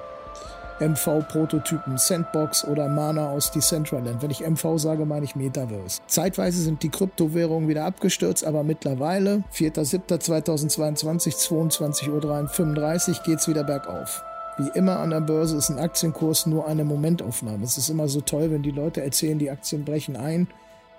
MV-Prototypen 0.80 1.98
Sandbox 1.98 2.66
oder 2.66 2.88
Mana 2.88 3.30
aus 3.30 3.52
Decentraland. 3.52 4.22
Wenn 4.22 4.32
ich 4.32 4.42
MV 4.42 4.78
sage, 4.78 5.06
meine 5.06 5.26
ich 5.26 5.36
Metaverse. 5.36 6.02
Zeitweise 6.08 6.62
sind 6.62 6.84
die 6.84 6.90
Kryptowährungen 6.90 7.70
wieder 7.70 7.86
abgestürzt, 7.86 8.46
aber 8.46 8.64
mittlerweile, 8.64 9.44
4.7.2022, 9.54 11.48
22.35 11.48 13.10
Uhr, 13.10 13.24
geht 13.24 13.40
es 13.40 13.48
wieder 13.48 13.64
bergauf. 13.64 14.24
Wie 14.58 14.70
immer 14.78 15.00
an 15.00 15.10
der 15.10 15.22
Börse 15.22 15.58
ist 15.58 15.70
ein 15.70 15.80
Aktienkurs 15.80 16.46
nur 16.46 16.68
eine 16.68 16.84
Momentaufnahme. 16.84 17.64
Es 17.64 17.78
ist 17.78 17.90
immer 17.90 18.08
so 18.08 18.22
toll, 18.22 18.52
wenn 18.52 18.62
die 18.62 18.72
Leute 18.72 19.02
erzählen, 19.02 19.40
die 19.40 19.50
Aktien 19.50 19.84
brechen 19.84 20.16
ein, 20.16 20.48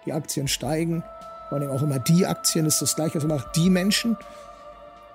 die 0.07 0.13
Aktien 0.13 0.49
steigen. 0.49 1.05
Vor 1.49 1.59
allem 1.59 1.71
auch 1.71 1.83
immer 1.83 2.01
die 2.01 2.27
Aktien 2.27 2.67
ist 2.67 2.83
das 2.83 2.97
gleiche, 2.97 3.19
was 3.19 3.25
macht 3.25 3.55
die 3.55 3.71
Menschen. 3.71 4.17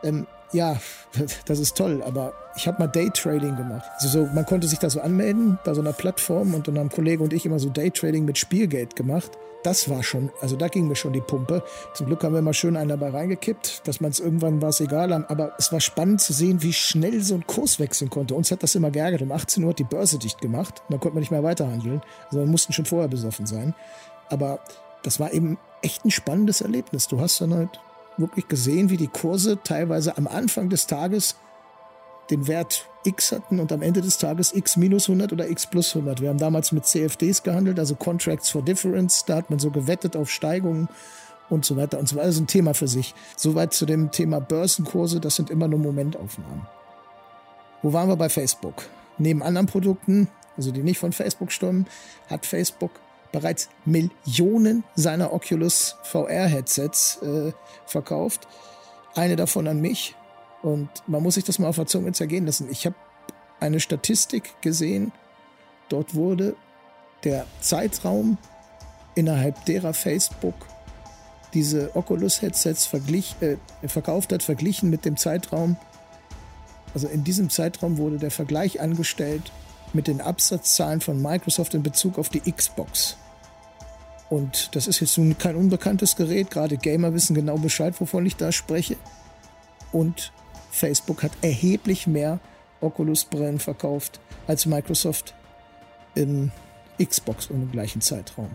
Ähm, 0.03 0.25
ja, 0.51 0.77
das 1.45 1.59
ist 1.59 1.77
toll, 1.77 2.03
aber 2.05 2.33
ich 2.55 2.67
habe 2.67 2.79
mal 2.79 2.87
Daytrading 2.87 3.55
gemacht. 3.55 3.85
Also 3.95 4.07
so, 4.07 4.33
man 4.33 4.45
konnte 4.45 4.67
sich 4.67 4.79
da 4.79 4.89
so 4.89 4.99
anmelden 4.99 5.59
bei 5.63 5.73
so 5.73 5.81
einer 5.81 5.93
Plattform 5.93 6.53
und 6.53 6.67
dann 6.67 6.77
haben 6.77 6.89
Kollege 6.89 7.23
und 7.23 7.33
ich 7.33 7.45
immer 7.45 7.59
so 7.59 7.69
Daytrading 7.69 8.25
mit 8.25 8.37
Spielgeld 8.37 8.95
gemacht. 8.95 9.31
Das 9.63 9.89
war 9.89 10.03
schon, 10.03 10.29
also 10.41 10.55
da 10.55 10.69
ging 10.69 10.87
mir 10.87 10.95
schon 10.95 11.11
die 11.11 11.21
Pumpe. 11.21 11.63
Zum 11.93 12.05
Glück 12.07 12.23
haben 12.23 12.33
wir 12.33 12.41
mal 12.41 12.53
schön 12.53 12.77
einen 12.77 12.89
dabei 12.89 13.09
reingekippt, 13.09 13.87
dass 13.87 13.99
man 13.99 14.11
es 14.11 14.19
irgendwann 14.19 14.61
war 14.61 14.69
es 14.69 14.79
egal, 14.79 15.11
aber 15.11 15.53
es 15.57 15.71
war 15.73 15.81
spannend 15.81 16.21
zu 16.21 16.31
sehen, 16.31 16.63
wie 16.63 16.71
schnell 16.71 17.21
so 17.21 17.35
ein 17.35 17.45
Kurs 17.45 17.79
wechseln 17.79 18.09
konnte. 18.09 18.35
Uns 18.35 18.51
hat 18.51 18.63
das 18.63 18.75
immer 18.75 18.89
geärgert. 18.89 19.21
Um 19.21 19.31
18 19.31 19.63
Uhr 19.63 19.71
hat 19.71 19.79
die 19.79 19.83
Börse 19.83 20.17
dicht 20.17 20.39
gemacht, 20.39 20.81
dann 20.89 20.99
konnte 20.99 21.15
man 21.15 21.21
nicht 21.21 21.31
mehr 21.31 21.43
weiterhandeln. 21.43 22.01
Also 22.25 22.39
wir 22.39 22.45
mussten 22.45 22.71
schon 22.71 22.85
vorher 22.85 23.09
besoffen 23.09 23.45
sein. 23.45 23.75
Aber 24.29 24.59
das 25.03 25.19
war 25.19 25.33
eben 25.33 25.57
echt 25.81 26.05
ein 26.05 26.11
spannendes 26.11 26.61
Erlebnis. 26.61 27.07
Du 27.07 27.19
hast 27.19 27.41
dann 27.41 27.53
halt 27.53 27.79
wirklich 28.19 28.47
gesehen, 28.47 28.89
wie 28.89 28.97
die 28.97 29.07
Kurse 29.07 29.59
teilweise 29.63 30.17
am 30.17 30.27
Anfang 30.27 30.69
des 30.69 30.87
Tages 30.87 31.35
den 32.29 32.47
Wert 32.47 32.87
X 33.03 33.31
hatten 33.31 33.59
und 33.59 33.71
am 33.71 33.81
Ende 33.81 34.01
des 34.01 34.17
Tages 34.17 34.53
X 34.53 34.77
minus 34.77 35.09
100 35.09 35.33
oder 35.33 35.49
X 35.49 35.67
plus 35.67 35.95
100. 35.95 36.21
Wir 36.21 36.29
haben 36.29 36.37
damals 36.37 36.71
mit 36.71 36.85
CFDs 36.85 37.43
gehandelt, 37.43 37.79
also 37.79 37.95
Contracts 37.95 38.49
for 38.49 38.61
Difference. 38.61 39.25
Da 39.25 39.37
hat 39.37 39.49
man 39.49 39.59
so 39.59 39.71
gewettet 39.71 40.15
auf 40.15 40.29
Steigungen 40.29 40.89
und 41.49 41.65
so 41.65 41.77
weiter 41.77 41.97
und 41.97 42.07
so 42.07 42.15
weiter. 42.15 42.27
Das 42.27 42.35
ist 42.35 42.41
ein 42.41 42.47
Thema 42.47 42.73
für 42.73 42.87
sich. 42.87 43.15
Soweit 43.35 43.73
zu 43.73 43.85
dem 43.85 44.11
Thema 44.11 44.39
Börsenkurse, 44.39 45.19
das 45.19 45.35
sind 45.35 45.49
immer 45.49 45.67
nur 45.67 45.79
Momentaufnahmen. 45.79 46.67
Wo 47.81 47.93
waren 47.93 48.09
wir 48.09 48.17
bei 48.17 48.29
Facebook? 48.29 48.85
Neben 49.17 49.41
anderen 49.41 49.67
Produkten, 49.67 50.27
also 50.57 50.71
die 50.71 50.83
nicht 50.83 50.99
von 50.99 51.13
Facebook 51.13 51.51
stammen, 51.51 51.87
hat 52.29 52.45
Facebook 52.45 52.91
bereits 53.31 53.69
Millionen 53.85 54.83
seiner 54.95 55.33
Oculus 55.33 55.95
VR-Headsets 56.03 57.21
äh, 57.21 57.51
verkauft. 57.85 58.47
Eine 59.15 59.35
davon 59.35 59.67
an 59.67 59.81
mich. 59.81 60.15
Und 60.61 60.89
man 61.07 61.23
muss 61.23 61.35
sich 61.35 61.43
das 61.43 61.59
mal 61.59 61.67
auf 61.67 61.75
der 61.75 61.85
Zunge 61.85 62.11
zergehen 62.11 62.45
lassen. 62.45 62.67
Ich 62.69 62.85
habe 62.85 62.95
eine 63.59 63.79
Statistik 63.79 64.61
gesehen. 64.61 65.11
Dort 65.89 66.15
wurde 66.15 66.55
der 67.23 67.45
Zeitraum, 67.61 68.37
innerhalb 69.15 69.65
derer 69.65 69.93
Facebook 69.93 70.55
diese 71.53 71.95
Oculus-Headsets 71.95 72.89
äh, 73.41 73.57
verkauft 73.87 74.31
hat, 74.31 74.43
verglichen 74.43 74.89
mit 74.89 75.03
dem 75.03 75.17
Zeitraum, 75.17 75.77
also 76.93 77.07
in 77.07 77.23
diesem 77.23 77.49
Zeitraum 77.49 77.97
wurde 77.97 78.17
der 78.17 78.31
Vergleich 78.31 78.81
angestellt 78.81 79.51
mit 79.93 80.07
den 80.07 80.21
Absatzzahlen 80.21 81.01
von 81.01 81.21
Microsoft 81.21 81.73
in 81.73 81.83
Bezug 81.83 82.17
auf 82.17 82.29
die 82.29 82.41
Xbox. 82.51 83.17
Und 84.29 84.75
das 84.75 84.87
ist 84.87 84.99
jetzt 84.99 85.17
nun 85.17 85.37
kein 85.37 85.55
unbekanntes 85.55 86.15
Gerät. 86.15 86.51
Gerade 86.51 86.77
Gamer 86.77 87.13
wissen 87.13 87.33
genau 87.33 87.57
Bescheid, 87.57 87.99
wovon 87.99 88.25
ich 88.25 88.35
da 88.35 88.51
spreche. 88.51 88.95
Und 89.91 90.31
Facebook 90.71 91.23
hat 91.23 91.31
erheblich 91.41 92.05
mehr 92.05 92.39
Oculus-Brillen 92.81 93.59
verkauft 93.59 94.19
als 94.47 94.65
Microsoft 94.65 95.33
in 96.15 96.51
Xbox 97.03 97.47
im 97.47 97.71
gleichen 97.71 98.01
Zeitraum. 98.01 98.51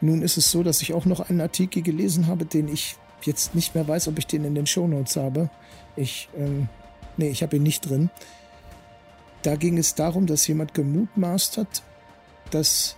Nun 0.00 0.20
ist 0.20 0.36
es 0.36 0.50
so, 0.50 0.62
dass 0.62 0.82
ich 0.82 0.92
auch 0.92 1.06
noch 1.06 1.30
einen 1.30 1.40
Artikel 1.40 1.82
gelesen 1.82 2.26
habe, 2.26 2.44
den 2.44 2.68
ich 2.68 2.96
jetzt 3.22 3.54
nicht 3.54 3.74
mehr 3.74 3.88
weiß, 3.88 4.08
ob 4.08 4.18
ich 4.18 4.26
den 4.26 4.44
in 4.44 4.54
den 4.54 4.66
Shownotes 4.66 5.16
habe. 5.16 5.48
Ich, 5.96 6.28
ähm, 6.36 6.68
nee, 7.16 7.28
ich 7.28 7.42
habe 7.42 7.56
ihn 7.56 7.62
nicht 7.62 7.88
drin. 7.88 8.10
Da 9.44 9.56
ging 9.56 9.76
es 9.76 9.94
darum, 9.94 10.26
dass 10.26 10.46
jemand 10.46 10.72
gemutmaßt 10.72 11.58
hat, 11.58 11.82
dass, 12.50 12.96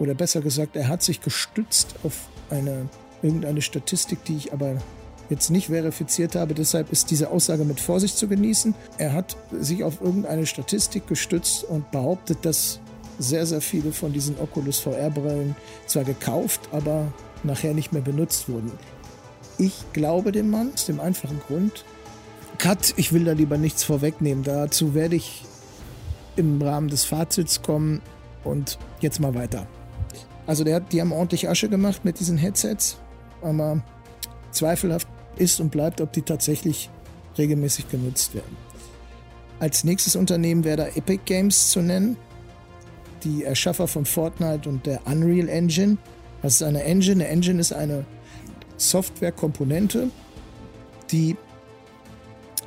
oder 0.00 0.12
besser 0.12 0.40
gesagt, 0.40 0.74
er 0.74 0.88
hat 0.88 1.04
sich 1.04 1.20
gestützt 1.20 1.94
auf 2.02 2.28
eine, 2.50 2.88
irgendeine 3.22 3.62
Statistik, 3.62 4.24
die 4.24 4.36
ich 4.36 4.52
aber 4.52 4.82
jetzt 5.30 5.50
nicht 5.50 5.68
verifiziert 5.68 6.34
habe. 6.34 6.54
Deshalb 6.54 6.90
ist 6.90 7.12
diese 7.12 7.30
Aussage 7.30 7.64
mit 7.64 7.78
Vorsicht 7.78 8.18
zu 8.18 8.26
genießen. 8.26 8.74
Er 8.98 9.12
hat 9.12 9.36
sich 9.52 9.84
auf 9.84 10.00
irgendeine 10.00 10.46
Statistik 10.46 11.06
gestützt 11.06 11.62
und 11.62 11.88
behauptet, 11.92 12.38
dass 12.42 12.80
sehr, 13.20 13.46
sehr 13.46 13.60
viele 13.60 13.92
von 13.92 14.12
diesen 14.12 14.36
Oculus 14.40 14.80
VR-Brillen 14.80 15.54
zwar 15.86 16.02
gekauft, 16.02 16.68
aber 16.72 17.12
nachher 17.44 17.72
nicht 17.72 17.92
mehr 17.92 18.02
benutzt 18.02 18.48
wurden. 18.48 18.72
Ich 19.58 19.74
glaube 19.92 20.32
dem 20.32 20.50
Mann 20.50 20.72
aus 20.74 20.86
dem 20.86 20.98
einfachen 20.98 21.40
Grund. 21.46 21.84
Cut, 22.58 22.94
ich 22.96 23.12
will 23.12 23.24
da 23.24 23.32
lieber 23.32 23.58
nichts 23.58 23.84
vorwegnehmen. 23.84 24.42
Dazu 24.42 24.94
werde 24.94 25.14
ich 25.14 25.44
im 26.38 26.62
Rahmen 26.62 26.88
des 26.88 27.04
Fazits 27.04 27.62
kommen 27.62 28.00
und 28.44 28.78
jetzt 29.00 29.20
mal 29.20 29.34
weiter. 29.34 29.66
Also 30.46 30.64
der 30.64 30.80
die 30.80 31.00
haben 31.00 31.12
ordentlich 31.12 31.48
Asche 31.48 31.68
gemacht 31.68 32.04
mit 32.04 32.20
diesen 32.20 32.38
Headsets, 32.38 32.96
aber 33.42 33.82
zweifelhaft 34.50 35.06
ist 35.36 35.60
und 35.60 35.70
bleibt, 35.70 36.00
ob 36.00 36.12
die 36.12 36.22
tatsächlich 36.22 36.90
regelmäßig 37.36 37.88
genutzt 37.90 38.34
werden. 38.34 38.56
Als 39.60 39.84
nächstes 39.84 40.16
Unternehmen 40.16 40.64
wäre 40.64 40.76
da 40.76 40.86
Epic 40.86 41.22
Games 41.24 41.70
zu 41.70 41.80
nennen, 41.80 42.16
die 43.24 43.44
Erschaffer 43.44 43.88
von 43.88 44.04
Fortnite 44.04 44.68
und 44.68 44.86
der 44.86 45.06
Unreal 45.06 45.48
Engine. 45.48 45.98
Was 46.42 46.54
ist 46.54 46.62
eine 46.62 46.84
Engine? 46.84 47.24
Eine 47.24 47.28
Engine 47.28 47.60
ist 47.60 47.72
eine 47.72 48.04
Softwarekomponente, 48.76 50.10
die 51.10 51.36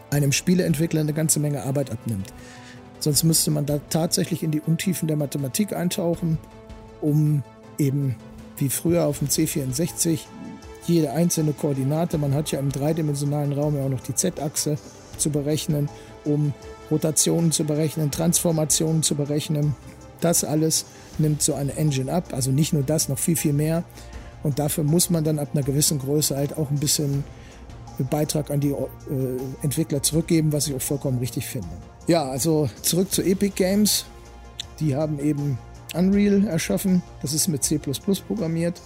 einem 0.10 0.34
Spieleentwickler 0.34 1.02
eine 1.02 1.14
ganze 1.14 1.40
Menge 1.40 1.64
Arbeit 1.64 1.90
abnimmt. 1.90 2.34
Sonst 3.02 3.24
müsste 3.24 3.52
man 3.52 3.66
da 3.66 3.80
tatsächlich 3.90 4.44
in 4.44 4.52
die 4.52 4.62
Untiefen 4.62 5.08
der 5.08 5.18
Mathematik 5.18 5.74
eintauchen, 5.74 6.38
um 7.02 7.44
eben 7.78 8.16
wie 8.58 8.70
früher 8.70 9.08
auf 9.08 9.20
dem 9.20 9.28
C64 9.28 10.20
jede 10.86 11.12
einzelne 11.12 11.54
Koordinate, 11.54 12.18
man 12.18 12.34
hat 12.34 12.52
ja 12.52 12.60
im 12.60 12.72
dreidimensionalen 12.72 13.54
Raum 13.54 13.76
ja 13.76 13.84
auch 13.84 13.90
noch 13.90 14.02
die 14.02 14.16
Z-Achse 14.16 14.78
zu 15.18 15.32
berechnen, 15.32 15.90
um 16.26 16.54
Rotationen 16.90 17.52
zu 17.52 17.64
berechnen, 17.64 18.12
Transformationen 18.12 19.02
zu 19.04 19.16
berechnen. 19.16 19.76
Das 20.20 20.44
alles 20.44 20.86
nimmt 21.18 21.42
so 21.42 21.56
eine 21.56 21.76
Engine 21.76 22.12
ab, 22.12 22.26
also 22.32 22.52
nicht 22.52 22.74
nur 22.74 22.84
das, 22.84 23.10
noch 23.10 23.20
viel, 23.20 23.36
viel 23.36 23.54
mehr. 23.54 23.84
Und 24.44 24.60
dafür 24.60 24.84
muss 24.84 25.10
man 25.10 25.24
dann 25.24 25.40
ab 25.40 25.50
einer 25.54 25.64
gewissen 25.64 26.00
Größe 26.00 26.36
halt 26.36 26.58
auch 26.58 26.70
ein 26.70 26.80
bisschen 26.80 27.24
Beitrag 28.04 28.52
an 28.52 28.60
die 28.60 28.72
äh, 28.72 28.76
Entwickler 29.62 30.02
zurückgeben, 30.02 30.52
was 30.52 30.68
ich 30.68 30.76
auch 30.76 30.82
vollkommen 30.82 31.20
richtig 31.20 31.46
finde. 31.46 31.70
Ja, 32.08 32.24
also 32.24 32.70
zurück 32.82 33.12
zu 33.12 33.22
Epic 33.22 33.54
Games. 33.56 34.06
Die 34.80 34.96
haben 34.96 35.20
eben 35.20 35.58
Unreal 35.94 36.48
erschaffen. 36.48 37.04
Das 37.22 37.34
ist 37.34 37.48
mit 37.48 37.64
C 37.64 37.80
programmiert. 37.80 38.82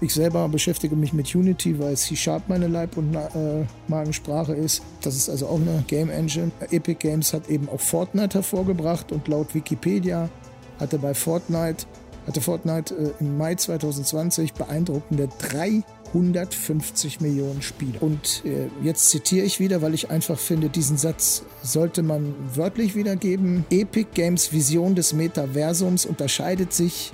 Ich 0.00 0.12
selber 0.12 0.48
beschäftige 0.48 0.96
mich 0.96 1.12
mit 1.12 1.34
Unity, 1.34 1.78
weil 1.78 1.96
C-Sharp 1.96 2.48
meine 2.48 2.66
Leib- 2.66 2.96
und 2.96 3.14
äh, 3.14 3.64
Magensprache 3.88 4.52
ist. 4.52 4.82
Das 5.00 5.14
ist 5.14 5.30
also 5.30 5.46
auch 5.46 5.60
eine 5.60 5.84
Game 5.86 6.10
Engine. 6.10 6.50
Epic 6.70 6.96
Games 6.98 7.32
hat 7.32 7.48
eben 7.48 7.68
auch 7.68 7.80
Fortnite 7.80 8.34
hervorgebracht 8.34 9.12
und 9.12 9.26
laut 9.28 9.54
Wikipedia 9.54 10.28
hatte 10.80 10.98
bei 10.98 11.14
Fortnite, 11.14 11.86
hatte 12.26 12.40
Fortnite 12.40 12.94
äh, 12.94 13.10
im 13.20 13.38
Mai 13.38 13.54
2020 13.54 14.52
beeindruckende 14.54 15.28
350 16.14 17.20
Millionen 17.20 17.60
Spieler. 17.62 18.02
Und 18.02 18.42
äh, 18.44 18.68
jetzt 18.82 19.10
zitiere 19.10 19.44
ich 19.44 19.58
wieder, 19.58 19.82
weil 19.82 19.94
ich 19.94 20.10
einfach 20.10 20.38
finde, 20.38 20.68
diesen 20.68 20.96
Satz 20.96 21.42
sollte 21.62 22.02
man 22.02 22.34
wörtlich 22.54 22.94
wiedergeben. 22.94 23.64
Epic 23.70 24.10
Games 24.14 24.52
Vision 24.52 24.94
des 24.94 25.12
Metaversums 25.12 26.06
unterscheidet 26.06 26.72
sich 26.72 27.12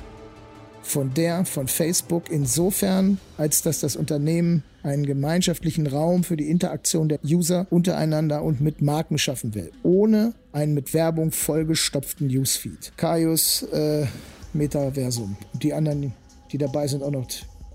von 0.83 1.15
der 1.15 1.45
von 1.45 1.69
Facebook 1.69 2.31
insofern, 2.31 3.19
als 3.39 3.63
dass 3.63 3.81
das 3.81 3.97
Unternehmen 3.97 4.65
einen 4.83 5.07
gemeinschaftlichen 5.07 5.87
Raum 5.87 6.25
für 6.25 6.37
die 6.37 6.51
Interaktion 6.51 7.09
der 7.09 7.21
User 7.25 7.67
untereinander 7.71 8.43
und 8.43 8.61
mit 8.61 8.83
Marken 8.83 9.19
schaffen 9.19 9.55
will, 9.55 9.71
ohne 9.83 10.35
einen 10.53 10.75
mit 10.75 10.93
Werbung 10.95 11.33
vollgestopften 11.33 12.27
Newsfeed. 12.27 12.93
Kaius 12.97 13.63
äh, 13.73 14.07
Metaversum. 14.53 15.37
Die 15.55 15.73
anderen, 15.73 16.13
die 16.51 16.59
dabei 16.59 16.87
sind, 16.87 17.03
auch 17.03 17.11
noch. 17.11 17.29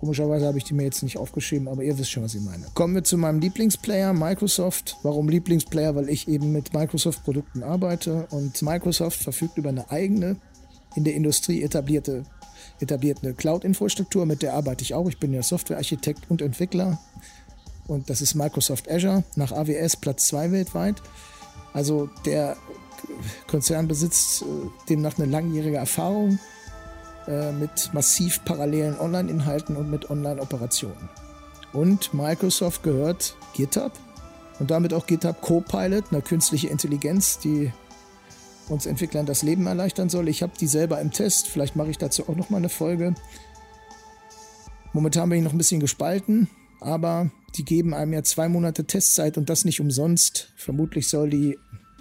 Komischerweise 0.06 0.46
habe 0.46 0.60
ich 0.60 0.64
die 0.64 0.76
mir 0.76 0.84
jetzt 0.84 1.02
nicht 1.02 1.18
aufgeschrieben, 1.18 1.68
aber 1.68 1.82
ihr 1.82 1.98
wisst 1.98 2.12
schon, 2.12 2.22
was 2.22 2.36
ich 2.36 2.42
meine. 2.42 2.68
Kommen 2.76 2.94
wir 2.94 3.04
zu 3.04 3.18
meinem 3.18 3.40
Lieblingsplayer, 3.40 4.14
Microsoft. 4.14 4.98
Warum 5.02 5.28
Lieblingsplayer? 5.30 5.96
Weil 5.96 6.10
ich 6.10 6.28
eben 6.28 6.52
mit 6.52 6.76
Microsoft-Produkten 6.76 7.64
arbeite 7.64 8.28
und 8.30 8.62
Microsoft 8.62 9.24
verfügt 9.24 9.58
über 9.58 9.70
eine 9.70 9.90
eigene, 9.90 10.36
in 10.96 11.06
der 11.06 11.16
Industrie 11.16 11.64
etablierte 11.64 12.24
etabliert 12.80 13.22
Cloud-Infrastruktur, 13.36 14.28
mit 14.28 14.44
der 14.44 14.54
arbeite 14.54 14.84
ich 14.84 14.94
auch. 14.94 15.10
Ich 15.10 15.18
bin 15.18 15.34
ja 15.34 15.42
Softwarearchitekt 15.42 16.30
und 16.30 16.44
Entwickler. 16.44 17.00
Und 17.88 18.12
das 18.12 18.22
ist 18.22 18.36
Microsoft 18.36 18.88
Azure, 18.88 19.24
nach 19.36 19.52
AWS 19.54 19.96
Platz 19.96 20.28
2 20.28 20.52
weltweit. 20.52 21.02
Also 21.74 22.12
der 22.26 22.58
Konzern 23.48 23.88
besitzt 23.88 24.44
äh, 24.44 24.46
demnach 24.88 25.18
eine 25.18 25.26
langjährige 25.26 25.78
Erfahrung 25.78 26.38
äh, 27.28 27.52
mit 27.52 27.94
massiv 27.94 28.44
parallelen 28.46 29.00
Online-Inhalten 29.00 29.76
und 29.76 29.90
mit 29.90 30.10
Online-Operationen. 30.10 31.10
Und 31.74 32.14
Microsoft 32.14 32.84
gehört 32.84 33.36
GitHub 33.54 33.92
und 34.60 34.72
damit 34.72 34.94
auch 34.94 35.08
GitHub 35.08 35.42
Copilot, 35.42 36.06
eine 36.12 36.22
künstliche 36.22 36.68
Intelligenz, 36.68 37.40
die 37.40 37.72
uns 38.70 38.86
Entwicklern 38.86 39.26
das 39.26 39.44
Leben 39.44 39.68
erleichtern 39.68 40.10
soll. 40.10 40.28
Ich 40.28 40.42
habe 40.42 40.54
die 40.60 40.68
selber 40.68 41.00
im 41.02 41.12
Test, 41.12 41.48
vielleicht 41.48 41.76
mache 41.76 41.90
ich 41.90 41.98
dazu 41.98 42.28
auch 42.30 42.36
noch 42.36 42.50
mal 42.50 42.58
eine 42.58 42.70
Folge. 42.70 43.16
Momentan 44.94 45.30
bin 45.30 45.40
ich 45.40 45.44
noch 45.44 45.52
ein 45.52 45.58
bisschen 45.58 45.82
gespalten, 45.82 46.50
aber 46.80 47.30
die 47.56 47.66
geben 47.66 47.94
einem 47.94 48.14
ja 48.14 48.24
zwei 48.24 48.48
Monate 48.48 48.86
Testzeit 48.86 49.38
und 49.38 49.50
das 49.50 49.66
nicht 49.66 49.82
umsonst. 49.82 50.54
Vermutlich 50.56 51.10
soll 51.10 51.30
die 51.30 51.60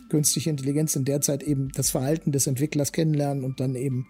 künstliche 0.09 0.51
Intelligenz 0.51 0.95
in 0.95 1.05
der 1.05 1.21
Zeit 1.21 1.43
eben 1.43 1.71
das 1.73 1.91
Verhalten 1.91 2.31
des 2.31 2.47
Entwicklers 2.47 2.93
kennenlernen 2.93 3.45
und 3.45 3.61
dann 3.61 3.75
eben 3.75 4.07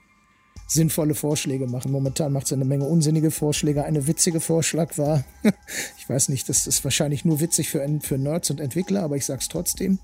sinnvolle 0.67 1.15
Vorschläge 1.15 1.67
machen. 1.67 1.93
Momentan 1.93 2.33
macht 2.33 2.47
sie 2.47 2.55
eine 2.55 2.65
Menge 2.65 2.87
unsinnige 2.87 3.31
Vorschläge. 3.31 3.85
Eine 3.85 4.07
witzige 4.07 4.41
Vorschlag 4.41 4.97
war, 4.99 5.25
ich 5.99 6.09
weiß 6.09 6.29
nicht, 6.29 6.49
das 6.49 6.67
ist 6.67 6.85
wahrscheinlich 6.85 7.25
nur 7.25 7.41
witzig 7.41 7.69
für, 7.69 7.87
für 8.01 8.19
Nerds 8.19 8.51
und 8.51 8.61
Entwickler, 8.61 9.03
aber 9.03 9.17
ich 9.17 9.27
sag's 9.27 9.49
trotzdem. 9.49 9.99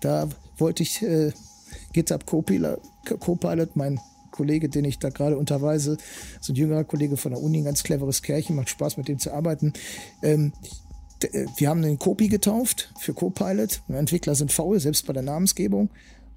Da 0.00 0.28
wollte 0.58 0.82
ich 0.82 1.02
äh, 1.02 1.32
GitHub 1.92 2.26
Copilot, 2.26 3.76
mein 3.76 4.00
Kollege, 4.30 4.68
den 4.68 4.84
ich 4.84 4.98
da 4.98 5.10
gerade 5.10 5.36
unterweise, 5.36 5.98
so 6.40 6.52
ein 6.52 6.56
jüngerer 6.56 6.84
Kollege 6.84 7.16
von 7.16 7.32
der 7.32 7.42
Uni, 7.42 7.58
ein 7.58 7.64
ganz 7.64 7.82
cleveres 7.82 8.22
Kerlchen, 8.22 8.56
macht 8.56 8.70
Spaß 8.70 8.96
mit 8.96 9.08
dem 9.08 9.18
zu 9.18 9.32
arbeiten. 9.32 9.72
Ähm, 10.22 10.52
äh, 11.22 11.46
wir 11.56 11.68
haben 11.68 11.82
den 11.82 11.98
Copi 11.98 12.28
getauft 12.28 12.92
für 12.98 13.14
Copilot. 13.14 13.82
Entwickler 13.88 14.34
sind 14.34 14.52
faul, 14.52 14.80
selbst 14.80 15.06
bei 15.06 15.12
der 15.12 15.22
Namensgebung. 15.22 15.90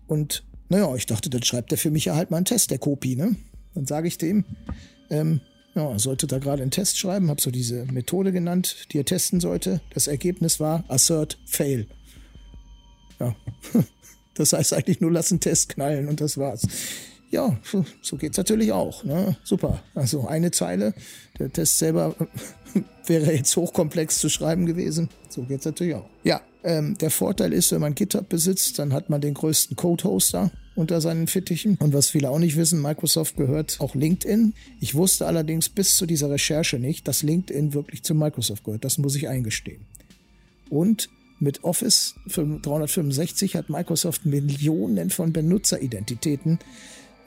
Und 0.08 0.44
naja, 0.74 0.96
ich 0.96 1.06
dachte, 1.06 1.30
dann 1.30 1.44
schreibt 1.44 1.72
er 1.72 1.78
für 1.78 1.92
mich 1.92 2.06
ja 2.06 2.16
halt 2.16 2.32
mal 2.32 2.38
einen 2.38 2.46
Test, 2.46 2.72
der 2.72 2.80
Copi, 2.80 3.16
ne? 3.16 3.36
Dann 3.76 3.86
sage 3.86 4.08
ich 4.08 4.18
dem, 4.18 4.44
ähm, 5.12 5.40
ja, 5.76 6.00
sollte 6.00 6.26
da 6.26 6.40
gerade 6.40 6.64
einen 6.64 6.72
Test 6.72 6.98
schreiben, 6.98 7.30
habe 7.30 7.40
so 7.40 7.52
diese 7.52 7.86
Methode 7.86 8.32
genannt, 8.32 8.88
die 8.92 8.98
er 8.98 9.06
testen 9.06 9.40
sollte. 9.40 9.82
Das 9.94 10.08
Ergebnis 10.08 10.60
war 10.60 10.84
Assert 10.88 11.38
Fail. 11.46 11.88
Ja, 13.20 13.36
Das 14.34 14.52
heißt 14.54 14.74
eigentlich 14.74 15.00
nur, 15.00 15.12
lass 15.12 15.32
einen 15.32 15.42
Test 15.42 15.70
knallen 15.70 16.08
und 16.08 16.20
das 16.20 16.40
war's. 16.40 16.68
Ja, 17.30 17.56
so 18.02 18.18
geht's 18.18 18.38
natürlich 18.38 18.72
auch. 18.72 19.04
Ne? 19.04 19.38
Super. 19.44 19.84
Also 19.94 20.28
eine 20.28 20.50
Zeile. 20.50 20.96
Der 21.38 21.52
Test 21.52 21.78
selber 21.78 22.16
wäre 23.06 23.32
jetzt 23.32 23.56
hochkomplex 23.56 24.18
zu 24.18 24.30
schreiben 24.30 24.66
gewesen. 24.66 25.10
So 25.30 25.44
geht's 25.44 25.66
natürlich 25.66 25.94
auch. 25.94 26.10
Ja, 26.24 26.42
ähm, 26.64 26.98
der 26.98 27.12
Vorteil 27.12 27.54
ist, 27.54 27.72
wenn 27.72 27.82
man 27.82 27.94
GitHub 27.94 28.28
besitzt, 28.28 28.80
dann 28.80 28.92
hat 28.92 29.12
man 29.12 29.22
den 29.22 29.36
größten 29.36 29.76
Code-Hoster 29.76 30.52
unter 30.76 31.02
seinen 31.02 31.28
Fittichen. 31.28 31.78
Und 31.80 31.94
was 31.94 32.10
viele 32.10 32.30
auch 32.30 32.40
nicht 32.40 32.58
wissen, 32.58 32.82
Microsoft 32.82 33.38
gehört 33.38 33.78
auch 33.80 33.96
LinkedIn. 33.96 34.54
Ich 34.80 34.96
wusste 34.96 35.28
allerdings 35.28 35.70
bis 35.70 35.96
zu 35.96 36.06
dieser 36.06 36.30
Recherche 36.30 36.80
nicht, 36.80 37.08
dass 37.08 37.24
LinkedIn 37.24 37.74
wirklich 37.74 38.04
zu 38.04 38.16
Microsoft 38.16 38.64
gehört. 38.64 38.84
Das 38.84 38.98
muss 38.98 39.16
ich 39.16 39.28
eingestehen. 39.28 39.86
Und 40.70 41.10
mit 41.40 41.64
Office 41.64 42.16
365 42.28 43.56
hat 43.56 43.70
Microsoft 43.70 44.26
Millionen 44.26 45.10
von 45.10 45.34
Benutzeridentitäten. 45.34 46.60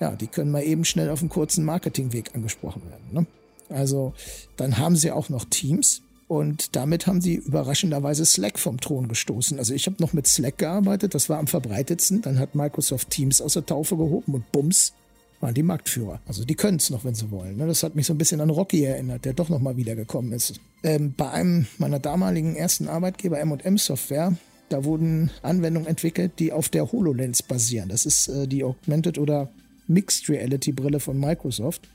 Ja, 0.01 0.17
die 0.17 0.27
können 0.27 0.51
mal 0.51 0.63
eben 0.63 0.85
schnell 0.85 1.11
auf 1.11 1.21
einem 1.21 1.29
kurzen 1.29 1.65
Marketingweg 1.65 2.35
angesprochen 2.35 2.83
werden. 2.89 3.05
Ne? 3.13 3.27
Also 3.69 4.15
dann 4.57 4.79
haben 4.79 4.97
sie 4.97 5.11
auch 5.11 5.29
noch 5.29 5.45
Teams 5.45 6.03
und 6.29 6.75
damit 6.75 7.07
haben 7.07 7.21
sie 7.21 7.37
überraschenderweise 7.37 8.27
Slack 8.27 8.59
vom 8.59 8.81
Thron 8.81 9.07
gestoßen. 9.09 9.59
Also 9.59 9.75
ich 9.75 9.87
habe 9.87 9.97
noch 10.01 10.13
mit 10.13 10.27
Slack 10.27 10.59
gearbeitet, 10.59 11.15
das 11.15 11.29
war 11.29 11.39
am 11.39 11.47
verbreitetsten. 11.47 12.23
Dann 12.23 12.39
hat 12.39 12.55
Microsoft 12.55 13.11
Teams 13.11 13.41
aus 13.41 13.53
der 13.53 13.65
Taufe 13.65 13.97
gehoben 13.97 14.35
und 14.35 14.51
bums, 14.51 14.93
waren 15.41 15.55
die 15.55 15.63
Marktführer. 15.63 16.21
Also 16.27 16.45
die 16.45 16.57
können 16.57 16.79
es 16.79 16.91
noch, 16.91 17.05
wenn 17.05 17.15
sie 17.15 17.31
wollen. 17.31 17.57
Ne? 17.57 17.67
Das 17.67 17.85
hat 17.85 17.95
mich 17.95 18.07
so 18.07 18.15
ein 18.15 18.19
bisschen 18.19 18.41
an 18.41 18.51
Rocky 18.51 18.83
erinnert, 18.83 19.25
der 19.25 19.35
doch 19.35 19.49
nochmal 19.49 19.77
wiedergekommen 19.77 20.33
ist. 20.33 20.61
Ähm, 20.83 21.15
bei 21.17 21.31
einem 21.31 21.67
meiner 21.79 22.01
damaligen 22.01 22.57
ersten 22.57 22.89
Arbeitgeber 22.89 23.39
M&M 23.39 23.79
Software, 23.79 24.37
da 24.69 24.83
wurden 24.83 25.31
Anwendungen 25.43 25.89
entwickelt, 25.89 26.33
die 26.41 26.53
auf 26.53 26.69
der 26.69 26.91
HoloLens 26.91 27.45
basieren. 27.45 27.89
Das 27.89 28.05
ist 28.05 28.27
äh, 28.27 28.49
die 28.49 28.65
Augmented 28.65 29.19
oder 29.19 29.49
Mixed 29.87 30.29
Reality 30.29 30.73
Brille 30.73 30.99
von 30.99 31.21
Microsoft. 31.21 31.89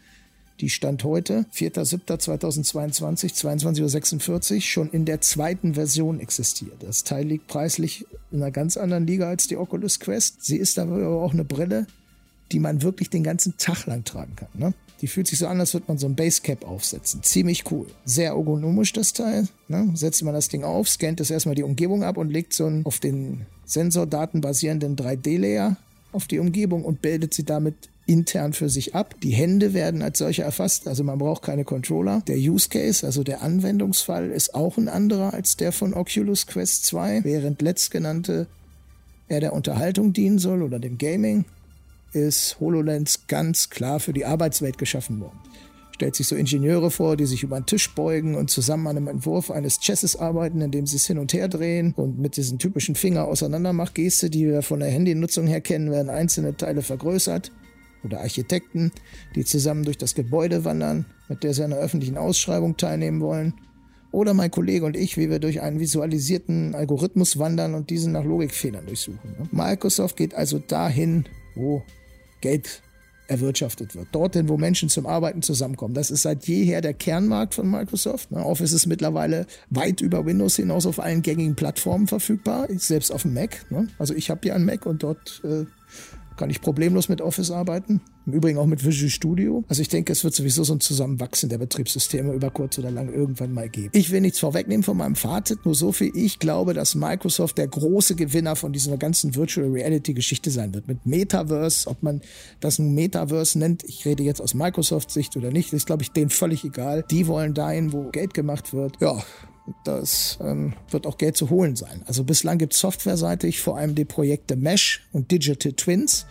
Die 0.61 0.69
stand 0.69 1.03
heute, 1.03 1.47
4.7.2022, 1.55 3.33
22.46 3.33 4.55
Uhr, 4.55 4.61
schon 4.61 4.89
in 4.91 5.05
der 5.05 5.19
zweiten 5.19 5.73
Version 5.73 6.19
existiert. 6.19 6.83
Das 6.83 7.03
Teil 7.03 7.25
liegt 7.25 7.47
preislich 7.47 8.05
in 8.31 8.43
einer 8.43 8.51
ganz 8.51 8.77
anderen 8.77 9.07
Liga 9.07 9.27
als 9.27 9.47
die 9.47 9.57
Oculus 9.57 9.99
Quest. 9.99 10.45
Sie 10.45 10.57
ist 10.57 10.77
aber 10.77 11.07
auch 11.07 11.33
eine 11.33 11.43
Brille, 11.43 11.87
die 12.51 12.59
man 12.59 12.83
wirklich 12.83 13.09
den 13.09 13.23
ganzen 13.23 13.57
Tag 13.57 13.87
lang 13.87 14.03
tragen 14.03 14.35
kann. 14.35 14.49
Ne? 14.53 14.75
Die 15.01 15.07
fühlt 15.07 15.25
sich 15.25 15.39
so 15.39 15.47
an, 15.47 15.59
als 15.59 15.73
würde 15.73 15.87
man 15.87 15.97
so 15.97 16.05
ein 16.05 16.15
Basecap 16.15 16.63
aufsetzen. 16.63 17.23
Ziemlich 17.23 17.71
cool. 17.71 17.87
Sehr 18.05 18.29
ergonomisch 18.29 18.93
das 18.93 19.13
Teil. 19.13 19.47
Ne? 19.67 19.89
Setzt 19.95 20.21
man 20.23 20.35
das 20.35 20.47
Ding 20.47 20.63
auf, 20.63 20.87
scannt 20.87 21.19
es 21.21 21.31
erstmal 21.31 21.55
die 21.55 21.63
Umgebung 21.63 22.03
ab 22.03 22.17
und 22.17 22.29
legt 22.29 22.53
so 22.53 22.67
einen 22.67 22.85
auf 22.85 22.99
den 22.99 23.47
Sensordaten 23.65 24.41
basierenden 24.41 24.95
3D-Layer 24.95 25.77
auf 26.11 26.27
die 26.27 26.37
Umgebung 26.37 26.85
und 26.85 27.01
bildet 27.01 27.33
sie 27.33 27.45
damit 27.45 27.89
intern 28.11 28.51
für 28.53 28.69
sich 28.69 28.93
ab. 28.93 29.15
Die 29.23 29.31
Hände 29.31 29.73
werden 29.73 30.01
als 30.01 30.19
solche 30.19 30.43
erfasst, 30.43 30.87
also 30.87 31.03
man 31.03 31.17
braucht 31.17 31.43
keine 31.43 31.63
Controller. 31.63 32.21
Der 32.27 32.37
Use 32.37 32.67
Case, 32.67 33.05
also 33.05 33.23
der 33.23 33.41
Anwendungsfall, 33.41 34.31
ist 34.31 34.53
auch 34.53 34.77
ein 34.77 34.89
anderer 34.89 35.33
als 35.33 35.55
der 35.55 35.71
von 35.71 35.93
Oculus 35.93 36.45
Quest 36.45 36.85
2, 36.87 37.23
während 37.23 37.61
letztgenannte 37.61 38.47
eher 39.29 39.39
der 39.39 39.53
Unterhaltung 39.53 40.11
dienen 40.11 40.39
soll 40.39 40.61
oder 40.61 40.77
dem 40.77 40.97
Gaming 40.97 41.45
ist 42.13 42.59
HoloLens 42.59 43.27
ganz 43.27 43.69
klar 43.69 44.01
für 44.01 44.11
die 44.11 44.25
Arbeitswelt 44.25 44.77
geschaffen 44.77 45.21
worden. 45.21 45.39
stellt 45.93 46.15
sich 46.15 46.27
so 46.27 46.35
Ingenieure 46.35 46.89
vor, 46.89 47.15
die 47.15 47.27
sich 47.27 47.43
über 47.43 47.55
einen 47.57 47.67
Tisch 47.67 47.93
beugen 47.93 48.35
und 48.35 48.49
zusammen 48.49 48.87
an 48.87 48.97
einem 48.97 49.07
Entwurf 49.07 49.51
eines 49.51 49.79
Chesses 49.79 50.15
arbeiten, 50.15 50.59
indem 50.59 50.87
sie 50.87 50.95
es 50.95 51.05
hin 51.05 51.19
und 51.19 51.31
her 51.31 51.47
drehen 51.47 51.93
und 51.95 52.17
mit 52.17 52.37
diesen 52.37 52.57
typischen 52.57 52.95
Finger 52.95 53.25
auseinandermach-Geste, 53.27 54.31
die 54.31 54.47
wir 54.47 54.63
von 54.63 54.79
der 54.79 54.89
Handynutzung 54.89 55.45
her 55.45 55.61
kennen, 55.61 55.91
werden 55.91 56.09
einzelne 56.09 56.57
Teile 56.57 56.81
vergrößert. 56.81 57.51
Oder 58.03 58.21
Architekten, 58.21 58.91
die 59.35 59.45
zusammen 59.45 59.83
durch 59.83 59.97
das 59.97 60.15
Gebäude 60.15 60.65
wandern, 60.65 61.05
mit 61.29 61.43
der 61.43 61.53
sie 61.53 61.63
an 61.63 61.73
einer 61.73 61.81
öffentlichen 61.81 62.17
Ausschreibung 62.17 62.77
teilnehmen 62.77 63.21
wollen. 63.21 63.53
Oder 64.11 64.33
mein 64.33 64.51
Kollege 64.51 64.85
und 64.85 64.97
ich, 64.97 65.17
wie 65.17 65.29
wir 65.29 65.39
durch 65.39 65.61
einen 65.61 65.79
visualisierten 65.79 66.75
Algorithmus 66.75 67.39
wandern 67.39 67.75
und 67.75 67.89
diesen 67.89 68.11
nach 68.11 68.25
Logikfehlern 68.25 68.85
durchsuchen. 68.85 69.49
Microsoft 69.51 70.17
geht 70.17 70.33
also 70.33 70.59
dahin, 70.59 71.25
wo 71.55 71.81
Geld 72.41 72.81
erwirtschaftet 73.31 73.95
wird. 73.95 74.09
Dorthin, 74.11 74.49
wo 74.49 74.57
Menschen 74.57 74.89
zum 74.89 75.05
Arbeiten 75.05 75.41
zusammenkommen. 75.41 75.93
Das 75.93 76.11
ist 76.11 76.23
seit 76.23 76.45
jeher 76.47 76.81
der 76.81 76.93
Kernmarkt 76.93 77.55
von 77.55 77.71
Microsoft. 77.71 78.29
Office 78.33 78.73
ist 78.73 78.87
mittlerweile 78.87 79.47
weit 79.69 80.01
über 80.01 80.25
Windows 80.25 80.57
hinaus 80.57 80.85
auf 80.85 80.99
allen 80.99 81.21
gängigen 81.21 81.55
Plattformen 81.55 82.07
verfügbar, 82.07 82.67
selbst 82.75 83.09
auf 83.09 83.21
dem 83.21 83.33
Mac. 83.33 83.65
Ne? 83.71 83.87
Also 83.97 84.13
ich 84.13 84.29
habe 84.29 84.41
hier 84.43 84.53
einen 84.53 84.65
Mac 84.65 84.85
und 84.85 85.03
dort 85.03 85.41
äh, 85.45 85.65
kann 86.41 86.49
ich 86.49 86.59
problemlos 86.59 87.07
mit 87.07 87.21
Office 87.21 87.51
arbeiten. 87.51 88.01
Im 88.25 88.33
Übrigen 88.33 88.57
auch 88.57 88.65
mit 88.65 88.83
Visual 88.83 89.11
Studio. 89.11 89.63
Also 89.67 89.83
ich 89.83 89.89
denke, 89.89 90.11
es 90.11 90.23
wird 90.23 90.33
sowieso 90.33 90.63
so 90.63 90.73
ein 90.73 90.79
Zusammenwachsen 90.79 91.49
der 91.49 91.59
Betriebssysteme 91.59 92.33
über 92.33 92.49
kurz 92.49 92.79
oder 92.79 92.89
lang 92.89 93.13
irgendwann 93.13 93.53
mal 93.53 93.69
geben. 93.69 93.91
Ich 93.93 94.09
will 94.09 94.21
nichts 94.21 94.39
vorwegnehmen 94.39 94.81
von 94.81 94.97
meinem 94.97 95.15
Fazit, 95.15 95.63
nur 95.65 95.75
so 95.75 95.91
viel. 95.91 96.11
Ich 96.15 96.39
glaube, 96.39 96.73
dass 96.73 96.95
Microsoft 96.95 97.59
der 97.59 97.67
große 97.67 98.15
Gewinner 98.15 98.55
von 98.55 98.73
dieser 98.73 98.97
ganzen 98.97 99.35
Virtual 99.35 99.69
Reality 99.69 100.15
Geschichte 100.15 100.49
sein 100.49 100.73
wird. 100.73 100.87
Mit 100.87 101.05
Metaverse, 101.05 101.87
ob 101.87 102.01
man 102.01 102.21
das 102.59 102.79
nun 102.79 102.95
Metaverse 102.95 103.59
nennt, 103.59 103.83
ich 103.83 104.03
rede 104.05 104.23
jetzt 104.23 104.41
aus 104.41 104.55
Microsoft-Sicht 104.55 105.37
oder 105.37 105.51
nicht, 105.51 105.73
ist 105.73 105.85
glaube 105.85 106.01
ich 106.01 106.11
denen 106.11 106.31
völlig 106.31 106.65
egal. 106.65 107.05
Die 107.11 107.27
wollen 107.27 107.53
dahin, 107.53 107.93
wo 107.93 108.09
Geld 108.09 108.33
gemacht 108.33 108.73
wird. 108.73 108.99
Ja, 108.99 109.23
das 109.83 110.37
ähm, 110.41 110.73
wird 110.89 111.07
auch 111.07 111.17
Geld 111.17 111.37
zu 111.37 111.49
holen 111.49 111.75
sein. 111.75 112.03
Also 112.05 112.23
bislang 112.23 112.57
gibt 112.57 112.73
es 112.73 112.79
softwareseitig 112.79 113.59
vor 113.59 113.77
allem 113.77 113.95
die 113.95 114.05
Projekte 114.05 114.55
Mesh 114.55 115.07
und 115.11 115.31
Digital 115.31 115.73
Twins, 115.73 116.25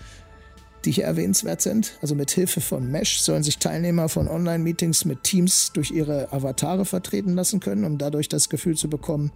die 0.85 0.93
hier 0.93 1.05
erwähnenswert 1.05 1.61
sind. 1.61 1.99
Also 2.01 2.15
mit 2.15 2.31
Hilfe 2.31 2.61
von 2.61 2.91
Mesh 2.91 3.21
sollen 3.21 3.43
sich 3.43 3.59
Teilnehmer 3.59 4.09
von 4.09 4.29
Online-Meetings 4.29 5.05
mit 5.05 5.25
Teams 5.25 5.73
durch 5.73 5.91
ihre 5.91 6.33
Avatare 6.33 6.85
vertreten 6.85 7.35
lassen 7.35 7.61
können, 7.61 7.85
um 7.85 7.99
dadurch 7.99 8.29
das 8.29 8.49
Gefühl 8.49 8.77
zu 8.77 8.89
bekommen, 8.89 9.33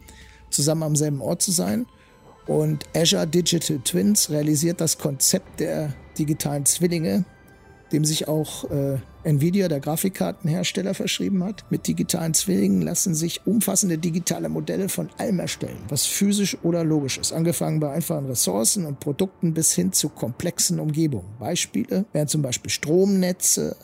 zusammen 0.50 0.82
am 0.82 0.96
selben 0.96 1.20
Ort 1.20 1.42
zu 1.42 1.52
sein. 1.52 1.86
Und 2.46 2.84
Azure 2.94 3.26
Digital 3.26 3.80
Twins 3.84 4.30
realisiert 4.30 4.80
das 4.80 4.98
Konzept 4.98 5.60
der 5.60 5.94
digitalen 6.18 6.66
Zwillinge, 6.66 7.24
dem 7.94 8.04
sich 8.04 8.26
auch 8.26 8.68
äh, 8.70 8.98
Nvidia, 9.22 9.68
der 9.68 9.80
Grafikkartenhersteller, 9.80 10.94
verschrieben 10.94 11.44
hat. 11.44 11.64
Mit 11.70 11.86
digitalen 11.86 12.34
Zwillingen 12.34 12.82
lassen 12.82 13.14
sich 13.14 13.46
umfassende 13.46 13.98
digitale 13.98 14.48
Modelle 14.48 14.88
von 14.88 15.08
allem 15.16 15.38
erstellen, 15.38 15.78
was 15.88 16.04
physisch 16.04 16.58
oder 16.62 16.84
logisch 16.84 17.18
ist, 17.18 17.32
angefangen 17.32 17.80
bei 17.80 17.92
einfachen 17.92 18.26
Ressourcen 18.26 18.84
und 18.84 18.98
Produkten 19.00 19.54
bis 19.54 19.72
hin 19.72 19.92
zu 19.92 20.08
komplexen 20.08 20.80
Umgebungen. 20.80 21.28
Beispiele 21.38 22.04
wären 22.12 22.28
zum 22.28 22.42
Beispiel 22.42 22.70
Stromnetze, 22.70 23.76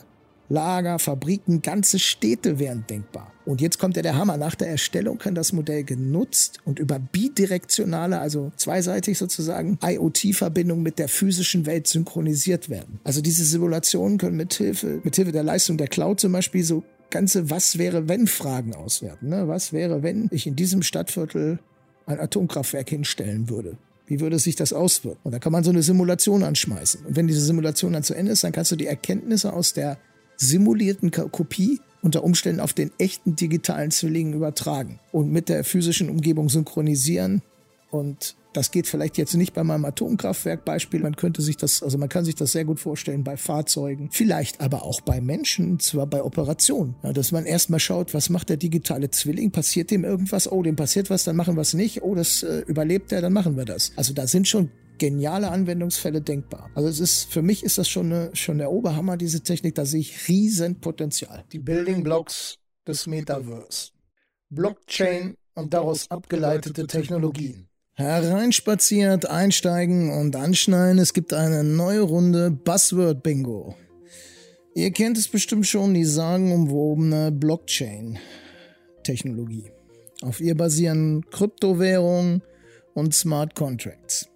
Lager, 0.49 0.99
Fabriken, 0.99 1.61
ganze 1.61 1.97
Städte 1.97 2.59
wären 2.59 2.85
denkbar. 2.89 3.31
Und 3.51 3.59
jetzt 3.59 3.79
kommt 3.79 3.97
ja 3.97 4.01
der 4.01 4.15
Hammer. 4.15 4.37
Nach 4.37 4.55
der 4.55 4.69
Erstellung 4.69 5.17
kann 5.17 5.35
das 5.35 5.51
Modell 5.51 5.83
genutzt 5.83 6.59
und 6.63 6.79
über 6.79 6.99
bidirektionale, 6.99 8.17
also 8.17 8.53
zweiseitig 8.55 9.17
sozusagen, 9.17 9.77
IoT-Verbindung 9.83 10.81
mit 10.81 10.99
der 10.99 11.09
physischen 11.09 11.65
Welt 11.65 11.85
synchronisiert 11.85 12.69
werden. 12.69 13.01
Also 13.03 13.19
diese 13.21 13.43
Simulationen 13.43 14.17
können 14.17 14.37
mithilfe, 14.37 15.01
mithilfe 15.03 15.33
der 15.33 15.43
Leistung 15.43 15.75
der 15.75 15.89
Cloud 15.89 16.21
zum 16.21 16.31
Beispiel 16.31 16.63
so 16.63 16.85
ganze 17.09 17.49
Was 17.49 17.77
wäre 17.77 18.07
wenn 18.07 18.25
Fragen 18.25 18.73
auswerten. 18.73 19.27
Ne? 19.27 19.49
Was 19.49 19.73
wäre, 19.73 20.01
wenn 20.01 20.29
ich 20.31 20.47
in 20.47 20.55
diesem 20.55 20.81
Stadtviertel 20.81 21.59
ein 22.05 22.21
Atomkraftwerk 22.21 22.89
hinstellen 22.89 23.49
würde? 23.49 23.77
Wie 24.07 24.21
würde 24.21 24.39
sich 24.39 24.55
das 24.55 24.71
auswirken? 24.71 25.19
Und 25.23 25.33
da 25.33 25.39
kann 25.39 25.51
man 25.51 25.65
so 25.65 25.71
eine 25.71 25.83
Simulation 25.83 26.43
anschmeißen. 26.43 27.05
Und 27.05 27.17
wenn 27.17 27.27
diese 27.27 27.41
Simulation 27.41 27.91
dann 27.91 28.03
zu 28.03 28.13
Ende 28.13 28.31
ist, 28.31 28.45
dann 28.45 28.53
kannst 28.53 28.71
du 28.71 28.77
die 28.77 28.87
Erkenntnisse 28.87 29.51
aus 29.51 29.73
der 29.73 29.97
simulierten 30.37 31.11
Kopie 31.11 31.81
unter 32.01 32.23
Umständen 32.23 32.59
auf 32.59 32.73
den 32.73 32.91
echten 32.97 33.35
digitalen 33.35 33.91
Zwillingen 33.91 34.33
übertragen 34.33 34.99
und 35.11 35.31
mit 35.31 35.49
der 35.49 35.63
physischen 35.63 36.09
Umgebung 36.09 36.49
synchronisieren. 36.49 37.41
Und 37.89 38.35
das 38.53 38.71
geht 38.71 38.87
vielleicht 38.87 39.17
jetzt 39.17 39.33
nicht 39.35 39.53
bei 39.53 39.63
meinem 39.63 39.85
Atomkraftwerk-Beispiel. 39.85 41.01
Man 41.01 41.15
könnte 41.15 41.41
sich 41.41 41.57
das, 41.57 41.81
also 41.83 41.97
man 41.97 42.09
kann 42.09 42.25
sich 42.25 42.35
das 42.35 42.51
sehr 42.51 42.65
gut 42.65 42.79
vorstellen 42.79 43.23
bei 43.23 43.37
Fahrzeugen, 43.37 44.09
vielleicht 44.11 44.59
aber 44.59 44.83
auch 44.83 45.01
bei 45.01 45.21
Menschen, 45.21 45.79
zwar 45.79 46.05
bei 46.05 46.23
Operationen. 46.23 46.95
Ja, 47.03 47.13
dass 47.13 47.31
man 47.31 47.45
erstmal 47.45 47.79
schaut, 47.79 48.13
was 48.13 48.29
macht 48.29 48.49
der 48.49 48.57
digitale 48.57 49.09
Zwilling? 49.09 49.51
Passiert 49.51 49.91
dem 49.91 50.03
irgendwas? 50.03 50.51
Oh, 50.51 50.63
dem 50.63 50.75
passiert 50.75 51.09
was, 51.09 51.23
dann 51.23 51.35
machen 51.35 51.55
wir 51.55 51.61
es 51.61 51.73
nicht. 51.73 52.01
Oh, 52.01 52.15
das 52.15 52.43
äh, 52.43 52.63
überlebt 52.67 53.11
er, 53.11 53.21
dann 53.21 53.33
machen 53.33 53.55
wir 53.55 53.65
das. 53.65 53.93
Also 53.95 54.13
da 54.13 54.27
sind 54.27 54.47
schon 54.47 54.69
geniale 55.01 55.49
Anwendungsfälle 55.49 56.21
denkbar. 56.21 56.69
Also 56.75 56.87
es 56.87 56.99
ist, 56.99 57.33
für 57.33 57.41
mich 57.41 57.63
ist 57.63 57.79
das 57.79 57.89
schon, 57.89 58.13
eine, 58.13 58.29
schon 58.35 58.59
der 58.59 58.71
Oberhammer, 58.71 59.17
diese 59.17 59.41
Technik. 59.41 59.73
Da 59.73 59.83
sehe 59.83 60.01
ich 60.01 60.27
riesen 60.27 60.79
Potenzial. 60.79 61.43
Die 61.51 61.57
Building 61.57 62.03
Blocks 62.03 62.59
des 62.87 63.07
Metaverse. 63.07 63.89
Blockchain 64.51 65.33
und 65.55 65.73
daraus 65.73 66.11
abgeleitete 66.11 66.85
Technologien. 66.85 67.67
Hereinspaziert, 67.95 69.27
einsteigen 69.27 70.11
und 70.11 70.35
anschneiden. 70.35 70.99
Es 70.99 71.13
gibt 71.13 71.33
eine 71.33 71.63
neue 71.63 72.01
Runde 72.01 72.51
Buzzword 72.51 73.23
Bingo. 73.23 73.75
Ihr 74.75 74.91
kennt 74.91 75.17
es 75.17 75.27
bestimmt 75.27 75.65
schon, 75.65 75.95
die 75.95 76.05
sagenumwobene 76.05 77.31
Blockchain-Technologie. 77.31 79.71
Auf 80.21 80.39
ihr 80.39 80.55
basieren 80.55 81.25
Kryptowährungen 81.31 82.43
und 82.93 83.15
Smart 83.15 83.55
Contracts. 83.55 84.30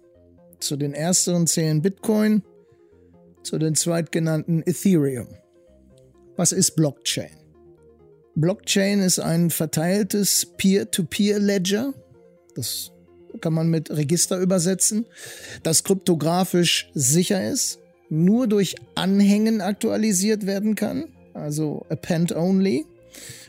Zu 0.66 0.74
den 0.74 0.94
ersteren 0.94 1.46
zählen 1.46 1.80
Bitcoin, 1.80 2.42
zu 3.44 3.56
den 3.56 3.76
zweitgenannten 3.76 4.64
Ethereum. 4.66 5.28
Was 6.34 6.50
ist 6.50 6.72
Blockchain? 6.74 7.30
Blockchain 8.34 8.98
ist 8.98 9.20
ein 9.20 9.50
verteiltes 9.50 10.44
Peer-to-Peer-Ledger. 10.56 11.94
Das 12.56 12.90
kann 13.40 13.52
man 13.52 13.68
mit 13.68 13.92
Register 13.92 14.40
übersetzen, 14.40 15.06
das 15.62 15.84
kryptografisch 15.84 16.90
sicher 16.94 17.48
ist, 17.48 17.78
nur 18.08 18.48
durch 18.48 18.74
Anhängen 18.96 19.60
aktualisiert 19.60 20.46
werden 20.46 20.74
kann, 20.74 21.14
also 21.32 21.86
append 21.90 22.34
only. 22.34 22.86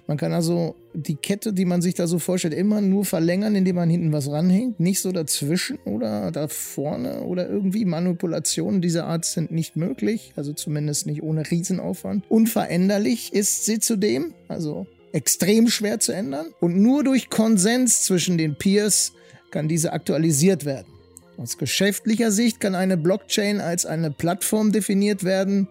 Man 0.08 0.16
kann 0.16 0.32
also 0.32 0.76
die 0.94 1.16
Kette, 1.16 1.52
die 1.52 1.66
man 1.66 1.82
sich 1.82 1.94
da 1.94 2.08
so 2.08 2.18
vorstellt, 2.18 2.54
immer 2.54 2.80
nur 2.80 3.04
verlängern, 3.04 3.56
indem 3.56 3.76
man 3.76 3.90
hinten 3.90 4.14
was 4.14 4.32
ranhängt. 4.32 4.80
Nicht 4.80 5.02
so 5.02 5.12
dazwischen 5.12 5.78
oder 5.84 6.32
da 6.32 6.48
vorne 6.48 7.24
oder 7.24 7.50
irgendwie. 7.50 7.84
Manipulationen 7.84 8.82
dieser 8.82 9.06
Art 9.06 9.26
sind 9.26 9.52
nicht 9.52 9.76
möglich, 9.76 10.32
also 10.38 10.54
zumindest 10.54 11.08
nicht 11.08 11.24
ohne 11.24 11.50
Riesenaufwand. 11.52 12.24
Unveränderlich 12.30 13.34
ist 13.34 13.66
sie 13.66 13.80
zudem, 13.80 14.34
also 14.48 14.88
extrem 15.12 15.68
schwer 15.68 16.00
zu 16.00 16.14
ändern. 16.14 16.48
Und 16.62 16.78
nur 16.78 17.04
durch 17.04 17.30
Konsens 17.30 18.04
zwischen 18.04 18.38
den 18.38 18.56
Peers 18.56 19.12
kann 19.52 19.68
diese 19.68 19.92
aktualisiert 19.92 20.64
werden. 20.64 20.88
Aus 21.36 21.58
geschäftlicher 21.58 22.32
Sicht 22.32 22.62
kann 22.62 22.76
eine 22.76 22.98
Blockchain 22.98 23.60
als 23.60 23.86
eine 23.86 24.10
Plattform 24.10 24.72
definiert 24.72 25.24
werden, 25.24 25.68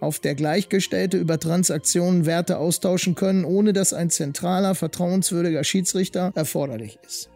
auf 0.00 0.18
der 0.18 0.34
Gleichgestellte 0.34 1.16
über 1.16 1.38
Transaktionen 1.38 2.26
Werte 2.26 2.58
austauschen 2.58 3.14
können, 3.14 3.44
ohne 3.44 3.72
dass 3.72 3.92
ein 3.92 4.10
zentraler, 4.10 4.74
vertrauenswürdiger 4.74 5.64
Schiedsrichter 5.64 6.32
erforderlich 6.34 6.98
ist. 7.06 7.30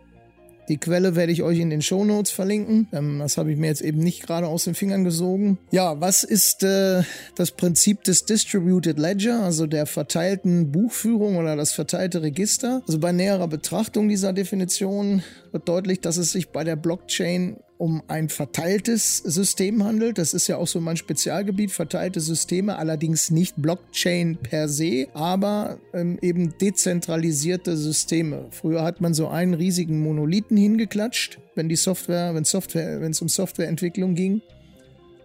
Die 0.69 0.79
Quelle 0.79 1.17
werde 1.17 1.33
ich 1.33 1.43
euch 1.43 1.59
in 1.59 1.71
den 1.71 1.83
Show 1.83 2.05
Notes 2.05 2.31
verlinken. 2.31 2.89
Ähm, 2.93 3.19
das 3.19 3.37
habe 3.37 3.51
ich 3.51 3.59
mir 3.59 3.67
jetzt 3.67 3.83
eben 3.83 3.99
nicht 3.99 4.23
gerade 4.23 4.47
aus 4.47 4.65
den 4.65 4.75
Fingern 4.75 5.03
gesogen. 5.05 5.59
Ja, 5.73 6.01
was 6.01 6.23
ist 6.23 6.63
äh, 6.63 7.03
das 7.35 7.51
Prinzip 7.51 8.05
des 8.05 8.25
Distributed 8.25 8.99
Ledger, 8.99 9.43
also 9.43 9.67
der 9.67 9.87
verteilten 9.87 10.71
Buchführung 10.71 11.37
oder 11.37 11.57
das 11.57 11.73
verteilte 11.73 12.23
Register? 12.23 12.83
Also 12.87 13.01
bei 13.01 13.11
näherer 13.13 13.49
Betrachtung 13.49 14.09
dieser 14.09 14.33
Definition 14.33 15.23
wird 15.51 15.69
deutlich, 15.69 16.01
dass 16.01 16.17
es 16.17 16.31
sich 16.31 16.51
bei 16.51 16.63
der 16.63 16.77
Blockchain 16.77 17.57
um 17.83 18.01
ein 18.07 18.29
verteiltes 18.29 19.17
System 19.19 19.83
handelt. 19.83 20.17
Das 20.17 20.35
ist 20.35 20.47
ja 20.47 20.57
auch 20.57 20.69
so 20.69 20.81
mein 20.81 20.97
Spezialgebiet, 20.97 21.73
verteilte 21.73 22.21
Systeme, 22.21 22.79
allerdings 22.79 23.33
nicht 23.33 23.57
Blockchain 23.57 24.39
per 24.41 24.69
se, 24.69 25.09
aber 25.15 25.81
ähm, 25.93 26.17
eben 26.23 26.57
dezentralisierte 26.59 27.77
Systeme. 27.77 28.47
Früher 28.53 28.85
hat 28.85 29.01
man 29.01 29.15
so 29.15 29.27
einen 29.27 29.55
riesigen 29.55 30.01
Monolithen 30.01 30.57
hingeklatscht, 30.57 31.41
wenn 31.57 31.69
die 31.69 31.75
Software, 31.75 32.37
wenn 32.37 32.45
Software, 32.45 33.01
wenn 33.01 33.11
es 33.11 33.21
um 33.21 33.29
Softwareentwicklung 33.29 34.15
ging. 34.15 34.43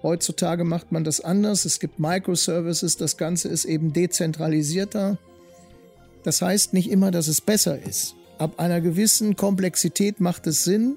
Heutzutage 0.01 0.64
macht 0.64 0.91
man 0.91 1.03
das 1.03 1.22
anders. 1.22 1.64
Es 1.64 1.80
gibt 1.80 1.99
Microservices, 1.99 2.97
das 2.97 3.18
Ganze 3.18 3.49
ist 3.49 3.66
eben 3.66 3.93
dezentralisierter. 3.93 5.20
Das 6.24 6.41
heißt 6.41 6.74
nicht 6.74 6.89
immer, 6.89 7.12
dass 7.12 7.28
es 7.28 7.39
besser 7.39 7.80
ist. 7.80 8.16
Ab 8.39 8.60
einer 8.60 8.82
gewissen 8.82 9.36
Komplexität 9.36 10.20
macht 10.20 10.47
es 10.47 10.64
Sinn, 10.64 10.95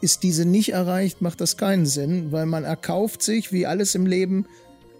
ist 0.00 0.22
diese 0.22 0.44
nicht 0.44 0.72
erreicht, 0.72 1.20
macht 1.20 1.40
das 1.40 1.56
keinen 1.56 1.86
Sinn, 1.86 2.32
weil 2.32 2.46
man 2.46 2.64
erkauft 2.64 3.22
sich, 3.22 3.52
wie 3.52 3.66
alles 3.66 3.94
im 3.94 4.06
Leben, 4.06 4.46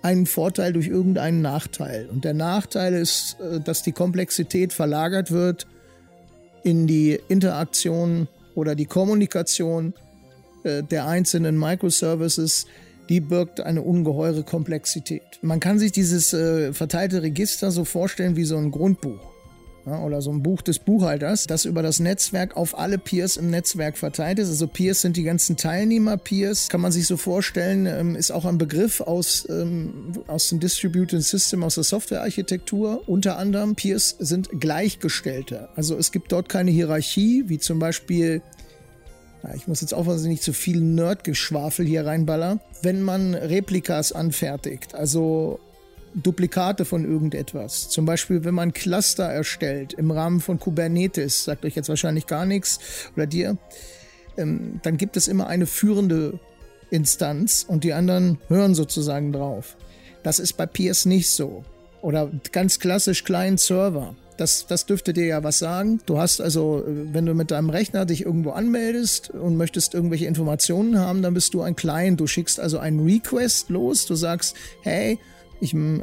einen 0.03 0.27
Vorteil 0.27 0.73
durch 0.73 0.89
irgendeinen 0.89 1.43
Nachteil. 1.43 2.09
Und 2.11 2.25
der 2.25 2.35
Nachteil 2.35 2.95
ist, 2.95 3.37
äh, 3.41 3.61
dass 3.61 3.83
die 3.83 3.93
Komplexität 3.93 4.73
verlagert 4.73 5.31
wird 5.31 5.67
in 6.63 6.87
die 6.87 7.19
Interaktion 7.29 8.29
oder 8.55 8.75
die 8.75 8.87
Kommunikation 8.87 9.95
äh, 10.65 10.83
der 10.83 11.07
einzelnen 11.07 11.59
Microservices, 11.59 12.67
die 13.09 13.21
birgt 13.21 13.61
eine 13.61 13.83
ungeheure 13.83 14.43
Komplexität. 14.43 15.23
Man 15.43 15.61
kann 15.61 15.79
sich 15.79 15.93
dieses 15.93 16.33
äh, 16.33 16.73
verteilte 16.73 17.23
Register 17.23 17.71
so 17.71 17.85
vorstellen 17.85 18.37
wie 18.37 18.45
so 18.45 18.57
ein 18.57 18.71
Grundbuch 18.71 19.30
ja, 19.87 20.03
oder 20.03 20.21
so 20.21 20.31
ein 20.31 20.43
Buch 20.43 20.63
des 20.63 20.79
Buchhalters, 20.79 21.47
das 21.47 21.65
über 21.65 21.83
das 21.83 22.01
Netzwerk 22.01 22.57
auf 22.57 22.79
alle 22.79 22.99
Peers 22.99 23.37
im 23.37 23.51
Netzwerk 23.51 23.97
verteilt 23.97 24.39
ist. 24.39 24.49
Also 24.49 24.67
Peers 24.67 25.01
sind 25.01 25.17
die 25.17 25.23
ganzen 25.23 25.57
Teilnehmer. 25.57 26.17
Peers 26.17 26.69
kann 26.69 26.81
man 26.81 26.93
sich 26.93 27.07
so 27.07 27.17
vorstellen, 27.17 27.87
ähm, 27.87 28.17
ist 28.17 28.31
auch 28.31 28.45
ein 28.45 28.59
Begriff 28.59 29.01
aus, 29.01 29.47
ähm, 29.49 30.13
aus 30.27 30.49
dem 30.49 30.61
Distributed 30.61 31.23
System, 31.23 31.63
aus 31.63 31.77
der 31.77 31.85
Softwarearchitektur. 31.85 33.09
Unter 33.09 33.39
anderem 33.39 33.75
Peers 33.75 34.17
sind 34.19 34.61
Gleichgestellte. 34.61 35.69
Also 35.77 35.97
es 35.97 36.13
gibt 36.13 36.33
dort 36.33 36.49
keine 36.49 36.71
Hierarchie, 36.71 37.45
wie 37.47 37.59
zum 37.59 37.79
Beispiel 37.79 38.43
ja, 39.43 39.55
ich 39.55 39.67
muss 39.67 39.81
jetzt 39.81 39.95
aufpassen, 39.95 40.19
dass 40.19 40.25
ich 40.25 40.31
nicht 40.31 40.43
zu 40.43 40.53
viel 40.53 40.81
Nerdgeschwafel 40.81 41.87
hier 41.87 42.05
reinballer. 42.05 42.61
Wenn 42.83 43.01
man 43.01 43.35
Replikas 43.35 44.13
anfertigt, 44.13 44.95
also 44.95 45.61
Duplikate 46.15 46.85
von 46.85 47.05
irgendetwas. 47.05 47.89
Zum 47.89 48.05
Beispiel, 48.05 48.45
wenn 48.45 48.55
man 48.55 48.73
Cluster 48.73 49.25
erstellt 49.25 49.93
im 49.93 50.11
Rahmen 50.11 50.41
von 50.41 50.59
Kubernetes, 50.59 51.45
sagt 51.45 51.65
euch 51.65 51.77
jetzt 51.77 51.89
wahrscheinlich 51.89 52.27
gar 52.27 52.47
nichts 52.47 52.81
oder 53.17 53.27
dir, 53.27 53.59
ähm, 54.37 54.81
dann 54.83 54.97
gibt 54.97 55.17
es 55.17 55.29
immer 55.29 55.47
eine 55.47 55.67
führende 55.67 56.39
Instanz 56.91 57.65
und 57.67 57.85
die 57.85 57.93
anderen 57.93 58.39
hören 58.49 58.75
sozusagen 58.75 59.33
drauf. 59.33 59.77
Das 60.23 60.39
ist 60.39 60.55
bei 60.55 60.67
PS 60.67 61.07
nicht 61.07 61.31
so. 61.31 61.65
Oder 62.03 62.31
ganz 62.53 62.79
klassisch 62.79 63.25
Client-Server. 63.25 64.15
Das, 64.37 64.67
das 64.67 64.87
dürfte 64.87 65.13
dir 65.13 65.27
ja 65.27 65.45
was 65.45 65.59
sagen. 65.59 66.01
Du 66.07 66.19
hast 66.19 66.41
also, 66.41 66.83
äh, 66.87 67.13
wenn 67.13 67.27
du 67.27 67.35
mit 67.35 67.51
deinem 67.51 67.69
Rechner 67.69 68.07
dich 68.07 68.25
irgendwo 68.25 68.51
anmeldest 68.51 69.31
und 69.31 69.57
möchtest 69.57 69.93
irgendwelche 69.93 70.27
Informationen 70.27 70.99
haben, 70.99 71.21
dann 71.21 71.35
bist 71.35 71.53
du 71.53 71.61
ein 71.61 71.77
Client. 71.77 72.19
Du 72.21 72.27
schickst 72.27 72.59
also 72.59 72.79
einen 72.79 73.05
Request 73.05 73.69
los. 73.69 74.07
Du 74.07 74.15
sagst, 74.15 74.57
hey, 74.83 75.19
ich, 75.61 75.75
ne, 75.75 76.03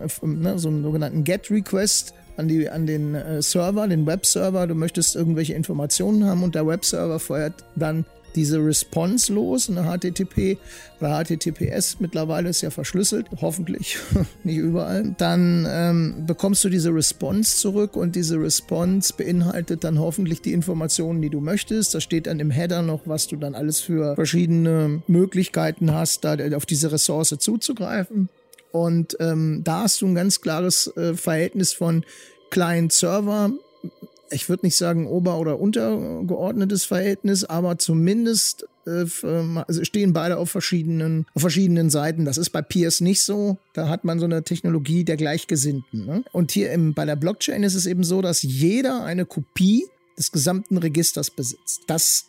so 0.57 0.69
einen 0.69 0.83
sogenannten 0.83 1.23
GET-Request 1.23 2.13
an, 2.37 2.47
die, 2.47 2.69
an 2.69 2.85
den 2.85 3.15
äh, 3.15 3.41
Server, 3.41 3.87
den 3.87 4.05
Webserver. 4.05 4.67
Du 4.67 4.75
möchtest 4.75 5.15
irgendwelche 5.15 5.53
Informationen 5.53 6.25
haben 6.25 6.43
und 6.43 6.55
der 6.55 6.67
Webserver 6.67 7.19
feuert 7.19 7.65
dann 7.75 8.05
diese 8.37 8.63
Response 8.63 9.33
los, 9.33 9.69
eine 9.69 9.83
HTTP 9.83 10.57
oder 10.99 11.23
HTTPS, 11.23 11.99
mittlerweile 11.99 12.49
ist 12.49 12.61
ja 12.61 12.69
verschlüsselt, 12.69 13.25
hoffentlich 13.41 13.97
nicht 14.43 14.57
überall, 14.57 15.15
dann 15.17 15.67
ähm, 15.67 16.25
bekommst 16.27 16.63
du 16.63 16.69
diese 16.69 16.93
Response 16.93 17.57
zurück 17.57 17.95
und 17.95 18.15
diese 18.15 18.39
Response 18.39 19.13
beinhaltet 19.17 19.83
dann 19.83 19.99
hoffentlich 19.99 20.41
die 20.41 20.53
Informationen, 20.53 21.21
die 21.21 21.29
du 21.29 21.41
möchtest. 21.41 21.95
Da 21.95 21.99
steht 21.99 22.27
dann 22.27 22.39
im 22.39 22.51
Header 22.51 22.83
noch, 22.83 23.01
was 23.05 23.27
du 23.27 23.37
dann 23.37 23.55
alles 23.55 23.79
für 23.79 24.13
verschiedene 24.13 25.01
Möglichkeiten 25.07 25.91
hast, 25.91 26.23
da 26.23 26.37
auf 26.55 26.67
diese 26.67 26.91
Ressource 26.91 27.35
zuzugreifen. 27.39 28.29
Und 28.77 29.17
ähm, 29.19 29.61
da 29.63 29.83
hast 29.83 30.01
du 30.01 30.05
ein 30.05 30.13
ganz 30.13 30.39
klares 30.39 30.95
äh, 30.95 31.15
Verhältnis 31.15 31.73
von 31.73 32.05
Client-Server. 32.51 33.51
Ich 34.29 34.49
würde 34.49 34.67
nicht 34.67 34.77
sagen 34.77 35.07
ober- 35.07 35.39
oder 35.39 35.59
untergeordnetes 35.59 36.85
Verhältnis, 36.85 37.43
aber 37.43 37.79
zumindest 37.79 38.67
äh, 38.85 39.05
also 39.67 39.83
stehen 39.83 40.13
beide 40.13 40.37
auf 40.37 40.51
verschiedenen, 40.51 41.25
auf 41.33 41.41
verschiedenen 41.41 41.89
Seiten. 41.89 42.23
Das 42.23 42.37
ist 42.37 42.51
bei 42.51 42.61
Peers 42.61 43.01
nicht 43.01 43.23
so. 43.23 43.57
Da 43.73 43.89
hat 43.89 44.03
man 44.03 44.19
so 44.19 44.25
eine 44.25 44.43
Technologie 44.43 45.03
der 45.03 45.17
Gleichgesinnten. 45.17 46.05
Ne? 46.05 46.23
Und 46.31 46.51
hier 46.51 46.71
im, 46.71 46.93
bei 46.93 47.05
der 47.05 47.15
Blockchain 47.15 47.63
ist 47.63 47.73
es 47.73 47.87
eben 47.87 48.03
so, 48.03 48.21
dass 48.21 48.43
jeder 48.43 49.03
eine 49.03 49.25
Kopie 49.25 49.87
des 50.19 50.31
gesamten 50.31 50.77
Registers 50.77 51.31
besitzt. 51.31 51.81
Das 51.87 52.27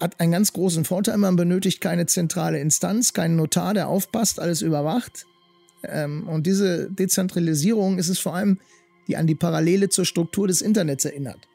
hat 0.00 0.20
einen 0.20 0.30
ganz 0.30 0.52
großen 0.52 0.84
Vorteil. 0.84 1.16
Man 1.16 1.34
benötigt 1.34 1.80
keine 1.80 2.06
zentrale 2.06 2.60
Instanz, 2.60 3.12
keinen 3.12 3.34
Notar, 3.34 3.74
der 3.74 3.88
aufpasst, 3.88 4.38
alles 4.38 4.62
überwacht. 4.62 5.26
Ähm, 5.88 6.28
und 6.28 6.46
diese 6.46 6.90
Dezentralisierung 6.90 7.98
ist 7.98 8.08
es 8.08 8.18
vor 8.18 8.34
allem, 8.34 8.58
die 9.08 9.16
an 9.16 9.26
die 9.26 9.34
Parallele 9.34 9.88
zur 9.88 10.04
Struktur 10.04 10.48
des 10.48 10.62
Internets 10.62 11.04
erinnert 11.04 11.48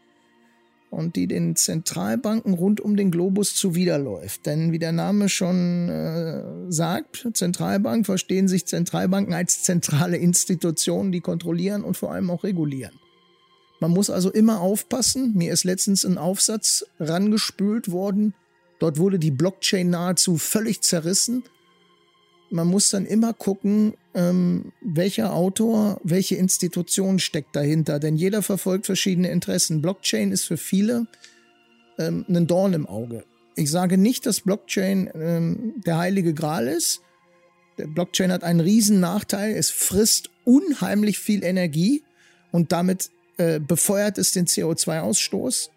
und 0.89 1.15
die 1.15 1.27
den 1.27 1.55
Zentralbanken 1.55 2.53
rund 2.53 2.81
um 2.81 2.95
den 2.95 3.11
Globus 3.11 3.55
zuwiderläuft. 3.55 4.45
Denn 4.45 4.71
wie 4.71 4.79
der 4.79 4.91
Name 4.91 5.29
schon 5.29 5.89
äh, 5.89 6.43
sagt, 6.69 7.27
Zentralbank 7.33 8.05
verstehen 8.05 8.47
sich 8.47 8.65
Zentralbanken 8.65 9.33
als 9.33 9.63
zentrale 9.63 10.17
Institutionen, 10.17 11.11
die 11.11 11.21
kontrollieren 11.21 11.83
und 11.83 11.95
vor 11.95 12.11
allem 12.11 12.31
auch 12.31 12.43
regulieren. 12.43 12.95
Man 13.79 13.91
muss 13.91 14.09
also 14.09 14.31
immer 14.31 14.59
aufpassen. 14.61 15.33
Mir 15.35 15.53
ist 15.53 15.63
letztens 15.63 16.03
ein 16.05 16.17
Aufsatz 16.17 16.85
rangespült 16.99 17.91
worden. 17.91 18.33
Dort 18.79 18.97
wurde 18.97 19.19
die 19.19 19.31
Blockchain 19.31 19.89
nahezu 19.89 20.37
völlig 20.37 20.81
zerrissen 20.81 21.43
man 22.51 22.67
muss 22.67 22.89
dann 22.89 23.05
immer 23.05 23.33
gucken, 23.33 23.93
ähm, 24.13 24.71
welcher 24.81 25.33
Autor, 25.33 25.99
welche 26.03 26.35
Institution 26.35 27.19
steckt 27.19 27.55
dahinter, 27.55 27.99
denn 27.99 28.15
jeder 28.15 28.41
verfolgt 28.41 28.85
verschiedene 28.85 29.29
Interessen. 29.29 29.81
Blockchain 29.81 30.31
ist 30.31 30.45
für 30.45 30.57
viele 30.57 31.07
ähm, 31.97 32.25
ein 32.27 32.47
Dorn 32.47 32.73
im 32.73 32.87
Auge. 32.87 33.23
Ich 33.55 33.69
sage 33.71 33.97
nicht, 33.97 34.25
dass 34.25 34.41
Blockchain 34.41 35.09
ähm, 35.13 35.73
der 35.85 35.97
heilige 35.97 36.33
Gral 36.33 36.67
ist. 36.67 37.01
Der 37.77 37.87
Blockchain 37.87 38.31
hat 38.31 38.43
einen 38.43 38.59
riesen 38.59 38.99
Nachteil. 38.99 39.55
Es 39.55 39.69
frisst 39.69 40.29
unheimlich 40.45 41.19
viel 41.19 41.43
Energie 41.43 42.03
und 42.51 42.71
damit 42.71 43.11
äh, 43.37 43.59
befeuert 43.59 44.17
es 44.17 44.31
den 44.31 44.47
CO2-Ausstoß 44.47 45.69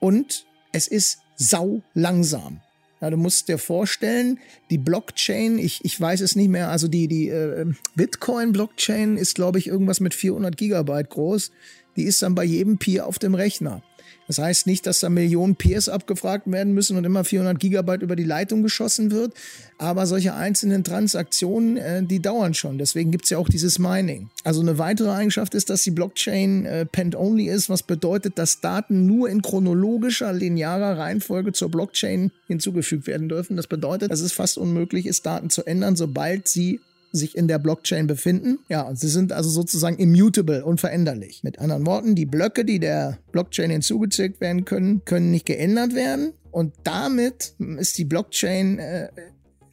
und 0.00 0.46
es 0.72 0.88
ist 0.88 1.18
sau 1.36 1.82
langsam. 1.94 2.60
Ja, 3.00 3.10
du 3.10 3.16
musst 3.16 3.48
dir 3.48 3.58
vorstellen, 3.58 4.40
die 4.70 4.78
Blockchain, 4.78 5.58
ich, 5.58 5.84
ich 5.84 6.00
weiß 6.00 6.20
es 6.20 6.34
nicht 6.34 6.48
mehr, 6.48 6.70
also 6.70 6.88
die, 6.88 7.06
die 7.06 7.28
äh, 7.28 7.66
Bitcoin-Blockchain 7.94 9.16
ist, 9.16 9.36
glaube 9.36 9.58
ich, 9.58 9.68
irgendwas 9.68 10.00
mit 10.00 10.14
400 10.14 10.56
Gigabyte 10.56 11.08
groß. 11.08 11.52
Die 11.96 12.04
ist 12.04 12.22
dann 12.22 12.34
bei 12.34 12.44
jedem 12.44 12.78
Peer 12.78 13.06
auf 13.06 13.18
dem 13.18 13.34
Rechner. 13.34 13.82
Das 14.28 14.38
heißt 14.38 14.66
nicht, 14.66 14.86
dass 14.86 15.00
da 15.00 15.08
Millionen 15.08 15.56
Peers 15.56 15.88
abgefragt 15.88 16.50
werden 16.50 16.74
müssen 16.74 16.96
und 16.96 17.04
immer 17.04 17.24
400 17.24 17.58
Gigabyte 17.58 18.02
über 18.02 18.14
die 18.14 18.24
Leitung 18.24 18.62
geschossen 18.62 19.10
wird, 19.10 19.32
aber 19.78 20.06
solche 20.06 20.34
einzelnen 20.34 20.84
Transaktionen, 20.84 21.78
äh, 21.78 22.02
die 22.02 22.20
dauern 22.20 22.54
schon. 22.54 22.78
Deswegen 22.78 23.10
gibt 23.10 23.24
es 23.24 23.30
ja 23.30 23.38
auch 23.38 23.48
dieses 23.48 23.78
Mining. 23.78 24.28
Also 24.44 24.60
eine 24.60 24.78
weitere 24.78 25.10
Eigenschaft 25.10 25.54
ist, 25.54 25.70
dass 25.70 25.82
die 25.82 25.90
Blockchain 25.90 26.66
äh, 26.66 26.84
Pend-only 26.84 27.48
ist, 27.48 27.70
was 27.70 27.82
bedeutet, 27.82 28.38
dass 28.38 28.60
Daten 28.60 29.06
nur 29.06 29.30
in 29.30 29.40
chronologischer, 29.40 30.32
linearer 30.32 30.98
Reihenfolge 30.98 31.52
zur 31.52 31.70
Blockchain 31.70 32.30
hinzugefügt 32.46 33.06
werden 33.06 33.28
dürfen. 33.28 33.56
Das 33.56 33.66
bedeutet, 33.66 34.12
dass 34.12 34.20
es 34.20 34.32
fast 34.32 34.58
unmöglich 34.58 35.06
ist, 35.06 35.24
Daten 35.24 35.48
zu 35.48 35.66
ändern, 35.66 35.96
sobald 35.96 36.48
sie 36.48 36.80
sich 37.12 37.36
in 37.36 37.48
der 37.48 37.58
Blockchain 37.58 38.06
befinden. 38.06 38.58
Ja, 38.68 38.94
sie 38.94 39.08
sind 39.08 39.32
also 39.32 39.48
sozusagen 39.48 39.98
immutable, 39.98 40.64
unveränderlich. 40.64 41.42
Mit 41.42 41.58
anderen 41.58 41.86
Worten, 41.86 42.14
die 42.14 42.26
Blöcke, 42.26 42.64
die 42.64 42.78
der 42.78 43.18
Blockchain 43.32 43.70
hinzugezogen 43.70 44.40
werden 44.40 44.64
können, 44.64 45.04
können 45.04 45.30
nicht 45.30 45.46
geändert 45.46 45.94
werden. 45.94 46.32
Und 46.50 46.74
damit 46.84 47.54
ist 47.78 47.98
die 47.98 48.04
Blockchain 48.04 48.78
äh, 48.78 49.08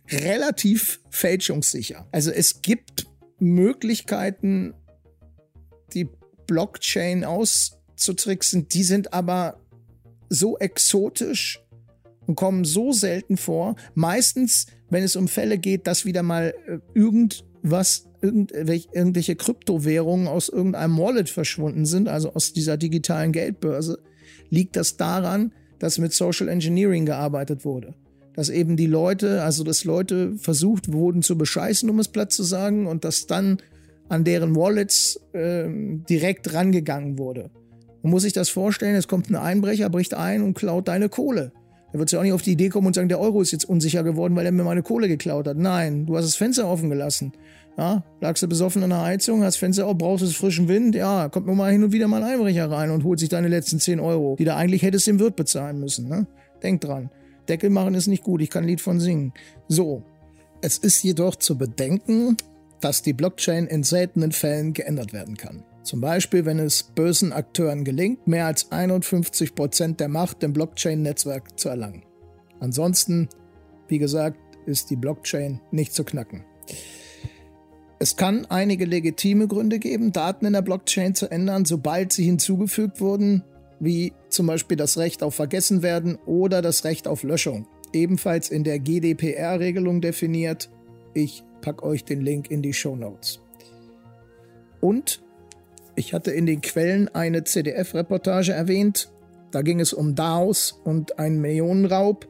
relativ 0.10 1.00
fälschungssicher. 1.10 2.08
Also 2.12 2.32
es 2.32 2.62
gibt 2.62 3.08
Möglichkeiten, 3.40 4.74
die 5.94 6.10
Blockchain 6.48 7.24
auszutricksen, 7.24 8.68
die 8.68 8.84
sind 8.84 9.14
aber 9.14 9.60
so 10.30 10.58
exotisch 10.58 11.62
und 12.28 12.36
kommen 12.36 12.66
so 12.66 12.92
selten 12.92 13.38
vor. 13.38 13.76
Meistens 13.94 14.68
wenn 14.90 15.04
es 15.04 15.16
um 15.16 15.28
Fälle 15.28 15.58
geht, 15.58 15.88
dass 15.88 16.06
wieder 16.06 16.24
mal 16.24 16.54
äh, 16.68 16.80
irgendwas, 16.94 18.08
irgendwelche, 18.22 18.88
irgendwelche 18.92 19.36
Kryptowährungen 19.36 20.28
aus 20.28 20.50
irgendeinem 20.50 20.98
Wallet 20.98 21.30
verschwunden 21.30 21.86
sind, 21.86 22.08
also 22.08 22.34
aus 22.34 22.54
dieser 22.54 22.78
digitalen 22.78 23.32
Geldbörse, 23.32 24.00
liegt 24.50 24.76
das 24.76 24.98
daran, 24.98 25.52
dass 25.80 25.98
mit 25.98 26.14
Social 26.14 26.48
Engineering 26.48 27.06
gearbeitet 27.06 27.66
wurde. 27.66 27.94
Dass 28.34 28.50
eben 28.50 28.76
die 28.78 28.88
Leute, 28.88 29.44
also 29.44 29.64
dass 29.64 29.84
Leute 29.86 30.36
versucht 30.38 30.92
wurden 30.92 31.22
zu 31.22 31.38
bescheißen, 31.38 31.90
um 31.90 32.00
es 32.00 32.08
platt 32.08 32.32
zu 32.32 32.44
sagen, 32.44 32.88
und 32.88 33.06
dass 33.06 33.28
dann 33.28 33.58
an 34.10 34.24
deren 34.24 34.56
Wallets 34.56 35.20
äh, 35.34 35.66
direkt 36.10 36.54
rangegangen 36.54 37.18
wurde. 37.18 37.50
Man 38.04 38.12
muss 38.12 38.22
sich 38.22 38.34
das 38.34 38.50
vorstellen, 38.50 38.96
es 38.96 39.08
kommt 39.08 39.30
ein 39.30 39.36
Einbrecher, 39.36 39.90
bricht 39.90 40.14
ein 40.14 40.44
und 40.44 40.54
klaut 40.54 40.88
deine 40.88 41.10
Kohle. 41.10 41.52
Er 41.96 42.00
wird 42.00 42.12
ja 42.12 42.20
auch 42.20 42.24
nicht 42.24 42.34
auf 42.34 42.41
die 42.41 42.52
Idee 42.52 42.68
kommen 42.68 42.88
und 42.88 42.93
sagen, 42.93 43.08
der 43.08 43.22
Euro 43.22 43.39
ist 43.39 43.54
jetzt 43.54 43.64
unsicher 43.64 44.04
geworden, 44.04 44.36
weil 44.36 44.46
er 44.46 44.52
mir 44.52 44.66
meine 44.66 44.84
Kohle 44.84 45.08
geklaut 45.08 45.48
hat. 45.48 45.56
Nein, 45.56 46.06
du 46.06 46.18
hast 46.18 46.26
das 46.26 46.36
Fenster 46.36 46.68
offen 46.68 46.89
gelassen. 46.89 47.32
Ja, 47.78 48.04
lagst 48.20 48.43
du 48.43 48.50
besoffen 48.50 48.84
in 48.84 48.89
der 48.89 49.02
Heizung, 49.02 49.43
hast 49.43 49.56
Fenster 49.56 49.88
auf, 49.88 49.98
brauchst 49.98 50.22
du 50.22 50.28
frischen 50.28 50.68
Wind, 50.68 50.93
ja, 50.93 51.30
kommt 51.30 51.46
nur 51.46 51.56
mal 51.56 51.72
hin 51.72 51.86
und 51.86 51.93
wieder 51.93 52.10
mal 52.10 52.22
ein 52.22 52.34
Einbrecher 52.34 52.70
rein 52.70 52.91
und 52.91 53.06
holt 53.06 53.20
sich 53.20 53.30
deine 53.30 53.48
letzten 53.48 53.80
10 53.80 54.02
Euro, 54.02 54.36
die 54.38 54.43
du 54.43 54.54
eigentlich 54.54 54.84
hättest 54.84 55.08
dem 55.08 55.20
Wirt 55.20 55.38
bezahlen 55.38 55.80
müssen. 55.80 56.10
Ne? 56.10 56.28
Denk 56.62 56.82
dran. 56.82 57.10
Deckel 57.48 57.70
machen 57.70 57.96
ist 57.96 58.08
nicht 58.08 58.24
gut, 58.24 58.41
ich 58.41 58.50
kann 58.50 58.66
ein 58.66 58.68
Lied 58.68 58.82
von 58.82 59.00
singen. 59.00 59.32
So, 59.70 60.04
es 60.62 60.78
ist 60.78 61.02
jedoch 61.02 61.38
zu 61.38 61.58
bedenken, 61.58 62.36
dass 62.82 63.04
die 63.04 63.14
Blockchain 63.14 63.68
in 63.68 63.84
seltenen 63.84 64.34
Fällen 64.34 64.74
geändert 64.74 65.14
werden 65.14 65.38
kann. 65.38 65.64
Zum 65.86 66.02
Beispiel, 66.02 66.46
wenn 66.46 66.58
es 66.58 66.82
bösen 66.82 67.32
Akteuren 67.32 67.84
gelingt, 67.84 68.28
mehr 68.28 68.48
als 68.48 68.72
51 68.72 69.54
Prozent 69.54 70.00
der 70.00 70.08
Macht 70.08 70.42
im 70.42 70.52
Blockchain-Netzwerk 70.52 71.60
zu 71.60 71.70
erlangen. 71.70 72.02
Ansonsten, 72.60 73.30
wie 73.88 74.00
gesagt, 74.00 74.40
ist 74.66 74.90
die 74.90 74.96
Blockchain 74.96 75.62
nicht 75.70 75.94
zu 75.94 76.04
knacken. 76.04 76.44
Es 78.00 78.18
kann 78.18 78.48
einige 78.48 78.86
legitime 78.86 79.48
Gründe 79.48 79.78
geben, 79.78 80.12
Daten 80.12 80.48
in 80.48 80.54
der 80.54 80.64
Blockchain 80.64 81.14
zu 81.14 81.30
ändern, 81.30 81.66
sobald 81.66 82.12
sie 82.14 82.26
hinzugefügt 82.26 83.00
wurden, 83.00 83.44
wie 83.80 84.14
zum 84.30 84.48
Beispiel 84.48 84.78
das 84.78 84.98
Recht 84.98 85.22
auf 85.22 85.36
Vergessenwerden 85.36 86.18
oder 86.26 86.64
das 86.64 86.84
Recht 86.84 87.08
auf 87.08 87.22
Löschung. 87.22 87.68
Ebenfalls 87.94 88.50
in 88.50 88.64
der 88.64 88.80
GDPR-Regelung 88.80 90.02
definiert. 90.02 90.72
Ich 91.14 91.44
packe 91.62 91.84
euch 91.84 92.04
den 92.04 92.22
Link 92.22 92.50
in 92.50 92.64
die 92.64 92.74
Show 92.74 92.96
Notes. 92.96 93.40
Und 94.82 95.22
ich 95.96 96.14
hatte 96.14 96.32
in 96.32 96.46
den 96.46 96.62
Quellen 96.62 97.14
eine 97.14 97.43
CDF-Reportage 97.43 98.52
erwähnt. 98.52 99.12
Da 99.52 99.62
ging 99.62 99.80
es 99.80 99.93
um 99.93 100.16
DAOs 100.16 100.74
und 100.84 101.18
einen 101.20 101.39
Millionenraub. 101.39 102.28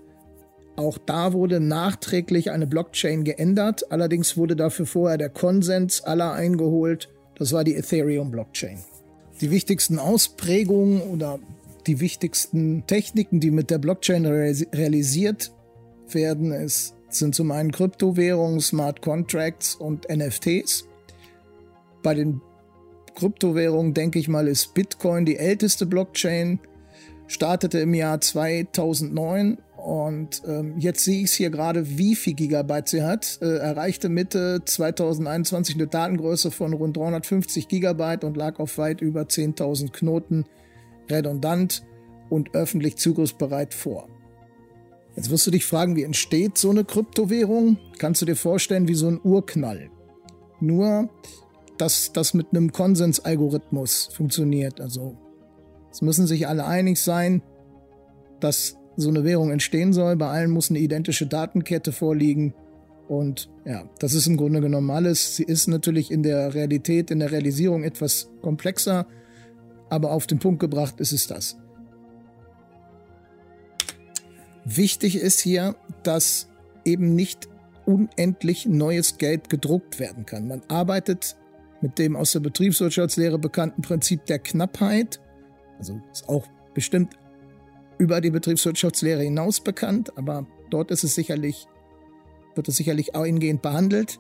Auch 0.76 0.98
da 0.98 1.34
wurde 1.34 1.60
nachträglich 1.60 2.52
eine 2.52 2.68
Blockchain 2.68 3.24
geändert. 3.24 3.92
Allerdings 3.92 4.38
wurde 4.38 4.56
dafür 4.56 4.86
vorher 4.86 5.18
der 5.18 5.30
Konsens 5.30 6.02
aller 6.02 6.34
eingeholt. 6.34 7.10
Das 7.38 7.54
war 7.54 7.64
die 7.64 7.76
Ethereum-Blockchain. 7.76 8.80
Die 9.42 9.52
wichtigsten 9.52 10.00
Ausprägungen 10.00 11.02
oder 11.02 11.40
die 11.88 12.00
wichtigsten 12.00 12.86
Techniken, 12.88 13.40
die 13.40 13.52
mit 13.52 13.70
der 13.70 13.78
Blockchain 13.78 14.26
realisiert 14.26 15.52
werden, 16.10 16.52
ist, 16.52 16.96
sind 17.10 17.36
zum 17.36 17.52
einen 17.52 17.72
Kryptowährungen, 17.72 18.60
Smart 18.60 19.02
Contracts 19.02 19.76
und 19.76 20.08
NFTs. 20.10 20.88
Bei 22.04 22.14
den 22.14 22.42
Kryptowährungen, 23.16 23.94
denke 23.94 24.20
ich 24.20 24.28
mal, 24.28 24.48
ist 24.48 24.74
Bitcoin 24.74 25.26
die 25.26 25.38
älteste 25.38 25.86
Blockchain, 25.86 26.60
startete 27.28 27.80
im 27.80 27.94
Jahr 27.94 28.22
2009 28.22 29.58
und 29.86 30.42
ähm, 30.48 30.80
jetzt 30.80 31.04
sehe 31.04 31.20
ich 31.20 31.26
es 31.26 31.34
hier 31.34 31.52
gerade, 31.52 31.98
wie 31.98 32.16
viel 32.16 32.34
Gigabyte 32.34 32.90
sie 32.90 33.04
hat. 33.04 33.38
Äh, 33.42 33.58
erreichte 33.58 34.10
Mitte 34.10 34.62
2021 34.66 35.76
eine 35.76 35.88
Datengröße 35.88 36.50
von 36.50 36.74
rund 36.74 36.98
350 36.98 37.68
Gigabyte 37.68 38.24
und 38.24 38.36
lag 38.36 38.60
auf 38.60 38.78
weit 38.80 39.02
über 39.02 39.22
10.000 39.22 39.92
Knoten 39.92 40.46
redundant 41.10 41.84
und 42.30 42.56
öffentlich 42.56 42.98
zugriffsbereit 42.98 43.76
vor. 43.76 44.08
Jetzt 45.16 45.30
wirst 45.30 45.48
du 45.48 45.52
dich 45.52 45.66
fragen, 45.66 45.96
wie 45.96 46.04
entsteht 46.04 46.58
so 46.58 46.72
eine 46.72 46.84
Kryptowährung? 46.84 47.78
Kannst 48.00 48.22
du 48.22 48.26
dir 48.26 48.36
vorstellen, 48.36 48.88
wie 48.88 48.96
so 48.96 49.08
ein 49.08 49.20
Urknall. 49.24 49.90
Nur, 50.60 51.10
dass 51.78 52.14
das 52.14 52.34
mit 52.34 52.48
einem 52.52 52.72
Konsensalgorithmus 52.72 54.10
funktioniert. 54.14 54.80
Also, 54.82 55.18
es 55.92 56.02
müssen 56.02 56.28
sich 56.28 56.48
alle 56.48 56.66
einig 56.66 57.00
sein, 57.00 57.42
dass 58.40 58.78
so 58.98 59.10
eine 59.10 59.24
Währung 59.24 59.52
entstehen 59.52 59.94
soll. 59.94 60.16
Bei 60.16 60.28
allen 60.28 60.52
muss 60.52 60.70
eine 60.70 60.80
identische 60.80 61.28
Datenkette 61.28 61.92
vorliegen. 61.92 62.54
Und 63.08 63.50
ja, 63.66 63.84
das 64.00 64.14
ist 64.14 64.28
im 64.28 64.38
Grunde 64.38 64.62
genommen 64.62 64.90
alles. 64.90 65.36
Sie 65.36 65.44
ist 65.44 65.68
natürlich 65.68 66.12
in 66.12 66.24
der 66.24 66.54
Realität, 66.54 67.12
in 67.12 67.20
der 67.20 67.32
Realisierung 67.32 67.84
etwas 67.84 68.30
komplexer, 68.42 69.06
aber 69.90 70.12
auf 70.12 70.28
den 70.28 70.40
Punkt 70.40 70.60
gebracht 70.60 71.00
ist 71.00 71.12
es 71.12 71.28
das. 71.28 71.58
Wichtig 74.64 75.18
ist 75.18 75.40
hier, 75.42 75.76
dass 76.02 76.48
eben 76.84 77.14
nicht 77.14 77.48
unendlich 77.86 78.66
neues 78.66 79.20
Geld 79.20 79.50
gedruckt 79.50 80.00
werden 80.00 80.26
kann. 80.26 80.48
Man 80.48 80.64
arbeitet 80.68 81.38
mit 81.86 82.00
dem 82.00 82.16
aus 82.16 82.32
der 82.32 82.40
Betriebswirtschaftslehre 82.40 83.38
bekannten 83.38 83.84
Prinzip 83.84 84.26
der 84.26 84.40
Knappheit. 84.40 85.22
Also 85.78 86.02
ist 86.12 86.28
auch 86.28 86.48
bestimmt 86.74 87.14
über 88.00 88.22
die 88.22 88.32
Betriebswirtschaftslehre 88.32 89.22
hinaus 89.22 89.60
bekannt, 89.60 90.18
aber 90.18 90.48
dort 90.72 90.90
ist 90.90 91.04
es 91.04 91.14
sicherlich, 91.14 91.68
wird 92.56 92.68
es 92.68 92.78
sicherlich 92.78 93.16
eingehend 93.16 93.62
behandelt. 93.62 94.20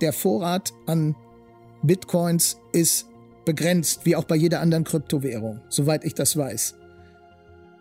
Der 0.00 0.12
Vorrat 0.12 0.72
an 0.86 1.14
Bitcoins 1.84 2.58
ist 2.72 3.06
begrenzt, 3.44 4.04
wie 4.04 4.16
auch 4.16 4.24
bei 4.24 4.34
jeder 4.34 4.60
anderen 4.60 4.82
Kryptowährung, 4.82 5.60
soweit 5.68 6.04
ich 6.04 6.14
das 6.14 6.36
weiß. 6.36 6.74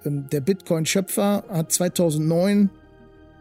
Ähm, 0.06 0.28
der 0.32 0.42
Bitcoin-Schöpfer 0.42 1.46
hat 1.50 1.72
2009 1.72 2.70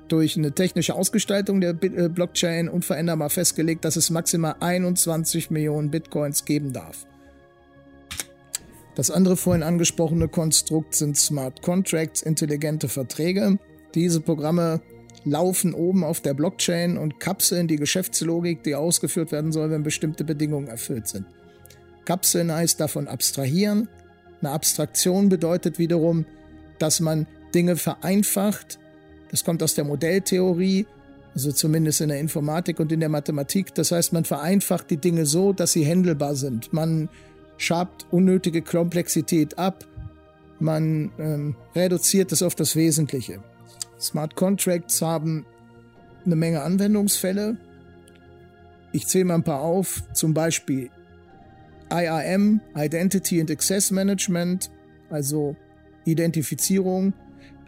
durch 0.09 0.37
eine 0.37 0.53
technische 0.53 0.95
Ausgestaltung 0.95 1.61
der 1.61 1.71
äh, 1.83 2.09
Blockchain 2.09 2.69
unveränderbar 2.69 3.31
festgelegt, 3.31 3.85
dass 3.85 3.97
es 3.97 4.11
maximal 4.11 4.57
21 4.61 5.51
Millionen 5.51 5.91
Bitcoins 5.91 6.45
geben 6.45 6.73
darf. 6.73 7.07
Das 8.95 9.11
andere 9.11 9.37
vorhin 9.37 9.63
angesprochene 9.63 10.29
Konstrukt 10.29 10.95
sind 10.95 11.17
Smart 11.19 11.61
Contracts, 11.63 12.23
intelligente 12.23 12.89
Verträge. 12.89 13.59
Diese 13.95 14.21
Programme 14.21 14.81
laufen 15.25 15.75
oben 15.75 16.03
auf 16.03 16.21
der 16.21 16.35
Blockchain 16.35 16.97
und 16.97 17.21
kapseln 17.21 17.69
die 17.69 17.77
Geschäftslogik, 17.77 18.63
die 18.63 18.75
ausgeführt 18.75 19.33
werden 19.33 19.53
soll, 19.53 19.71
wenn 19.71 19.83
bestimmte 19.83 20.25
Bedingungen 20.25 20.69
erfüllt 20.69 21.09
sind. 21.09 21.27
Kapseln 22.07 22.51
heißt 22.51 22.81
davon 22.81 23.09
abstrahieren. 23.09 23.89
Eine 24.41 24.53
Abstraktion 24.53 25.29
bedeutet 25.29 25.79
wiederum, 25.79 26.25
dass 26.79 27.01
man 27.01 27.27
Dinge 27.55 27.77
vereinfacht. 27.77 28.79
Das 29.37 29.45
kommt 29.45 29.63
aus 29.63 29.75
der 29.75 29.85
Modelltheorie, 29.85 30.87
also 31.35 31.53
zumindest 31.53 32.01
in 32.01 32.09
der 32.09 32.19
Informatik 32.19 32.81
und 32.81 32.91
in 32.91 33.01
der 33.01 33.11
Mathematik. 33.11 33.75
Das 33.75 33.93
heißt, 33.93 34.15
man 34.15 34.25
vereinfacht 34.25 34.89
die 34.89 34.97
Dinge 34.97 35.27
so, 35.27 35.53
dass 35.53 35.73
sie 35.73 35.85
händelbar 35.85 36.35
sind. 36.37 36.73
Man 36.73 37.11
schabt 37.59 38.07
unnötige 38.11 38.63
Komplexität 38.63 39.59
ab, 39.59 39.85
man 40.59 41.13
ähm, 41.19 41.55
reduziert 41.75 42.33
es 42.33 42.43
auf 42.43 42.55
das 42.55 42.77
Wesentliche. 42.77 43.43
Smart 44.01 44.37
Contracts 44.37 45.03
haben 45.03 45.45
eine 46.25 46.35
Menge 46.35 46.63
Anwendungsfälle. 46.63 47.59
Ich 48.93 49.07
zähle 49.07 49.27
mal 49.27 49.35
ein 49.35 49.45
paar 49.45 49.61
auf, 49.61 50.03
zum 50.15 50.33
Beispiel 50.33 50.89
IAM, 51.93 52.63
Identity 52.75 53.39
and 53.39 53.51
Access 53.51 53.91
Management, 53.91 54.71
also 55.11 55.57
Identifizierung, 56.07 57.13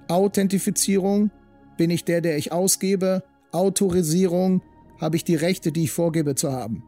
Authentifizierung, 0.08 1.30
bin 1.78 1.88
ich 1.88 2.04
der, 2.04 2.20
der 2.20 2.36
ich 2.36 2.52
ausgebe, 2.52 3.22
Autorisierung, 3.52 4.62
habe 5.00 5.16
ich 5.16 5.24
die 5.24 5.36
Rechte, 5.36 5.72
die 5.72 5.84
ich 5.84 5.92
vorgebe 5.92 6.34
zu 6.34 6.52
haben. 6.52 6.84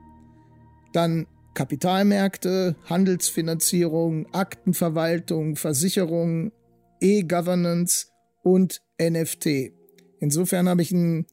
Dann 0.93 1.27
Kapitalmärkte, 1.55 2.77
Handelsfinanzierung, 2.85 4.27
Aktenverwaltung, 4.33 5.57
Versicherung, 5.57 6.53
E-Governance 7.01 8.09
und 8.43 8.83
NFT. 9.01 9.73
Insofern 10.19 10.69
habe 10.69 10.83
ich 10.83 10.93
ein, 10.93 11.27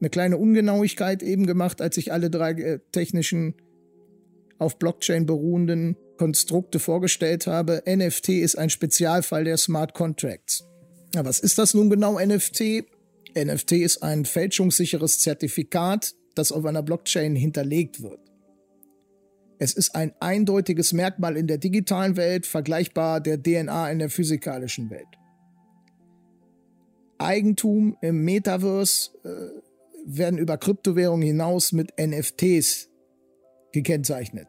eine 0.00 0.10
kleine 0.10 0.36
Ungenauigkeit 0.36 1.22
eben 1.22 1.46
gemacht, 1.46 1.80
als 1.80 1.96
ich 1.96 2.12
alle 2.12 2.30
drei 2.30 2.50
äh, 2.52 2.78
technischen 2.92 3.54
auf 4.58 4.78
Blockchain 4.78 5.26
beruhenden 5.26 5.96
Konstrukte 6.18 6.78
vorgestellt 6.78 7.46
habe. 7.46 7.82
NFT 7.86 8.30
ist 8.30 8.56
ein 8.56 8.70
Spezialfall 8.70 9.44
der 9.44 9.56
Smart 9.56 9.94
Contracts. 9.94 10.64
Ja, 11.14 11.24
was 11.24 11.40
ist 11.40 11.58
das 11.58 11.74
nun 11.74 11.90
genau 11.90 12.18
NFT? 12.18 12.84
NFT 13.34 13.72
ist 13.72 14.02
ein 14.02 14.24
fälschungssicheres 14.24 15.18
Zertifikat, 15.20 16.14
das 16.34 16.52
auf 16.52 16.64
einer 16.64 16.82
Blockchain 16.82 17.36
hinterlegt 17.36 18.02
wird. 18.02 18.20
Es 19.58 19.72
ist 19.72 19.94
ein 19.94 20.12
eindeutiges 20.20 20.92
Merkmal 20.92 21.36
in 21.36 21.46
der 21.46 21.58
digitalen 21.58 22.16
Welt, 22.16 22.46
vergleichbar 22.46 23.20
der 23.20 23.40
DNA 23.40 23.90
in 23.90 23.98
der 23.98 24.10
physikalischen 24.10 24.90
Welt. 24.90 25.06
Eigentum 27.18 27.96
im 28.02 28.24
Metaverse 28.24 29.10
äh, 29.24 29.28
werden 30.04 30.38
über 30.38 30.58
Kryptowährungen 30.58 31.26
hinaus 31.26 31.72
mit 31.72 31.92
NFTs 31.98 32.90
gekennzeichnet. 33.72 34.48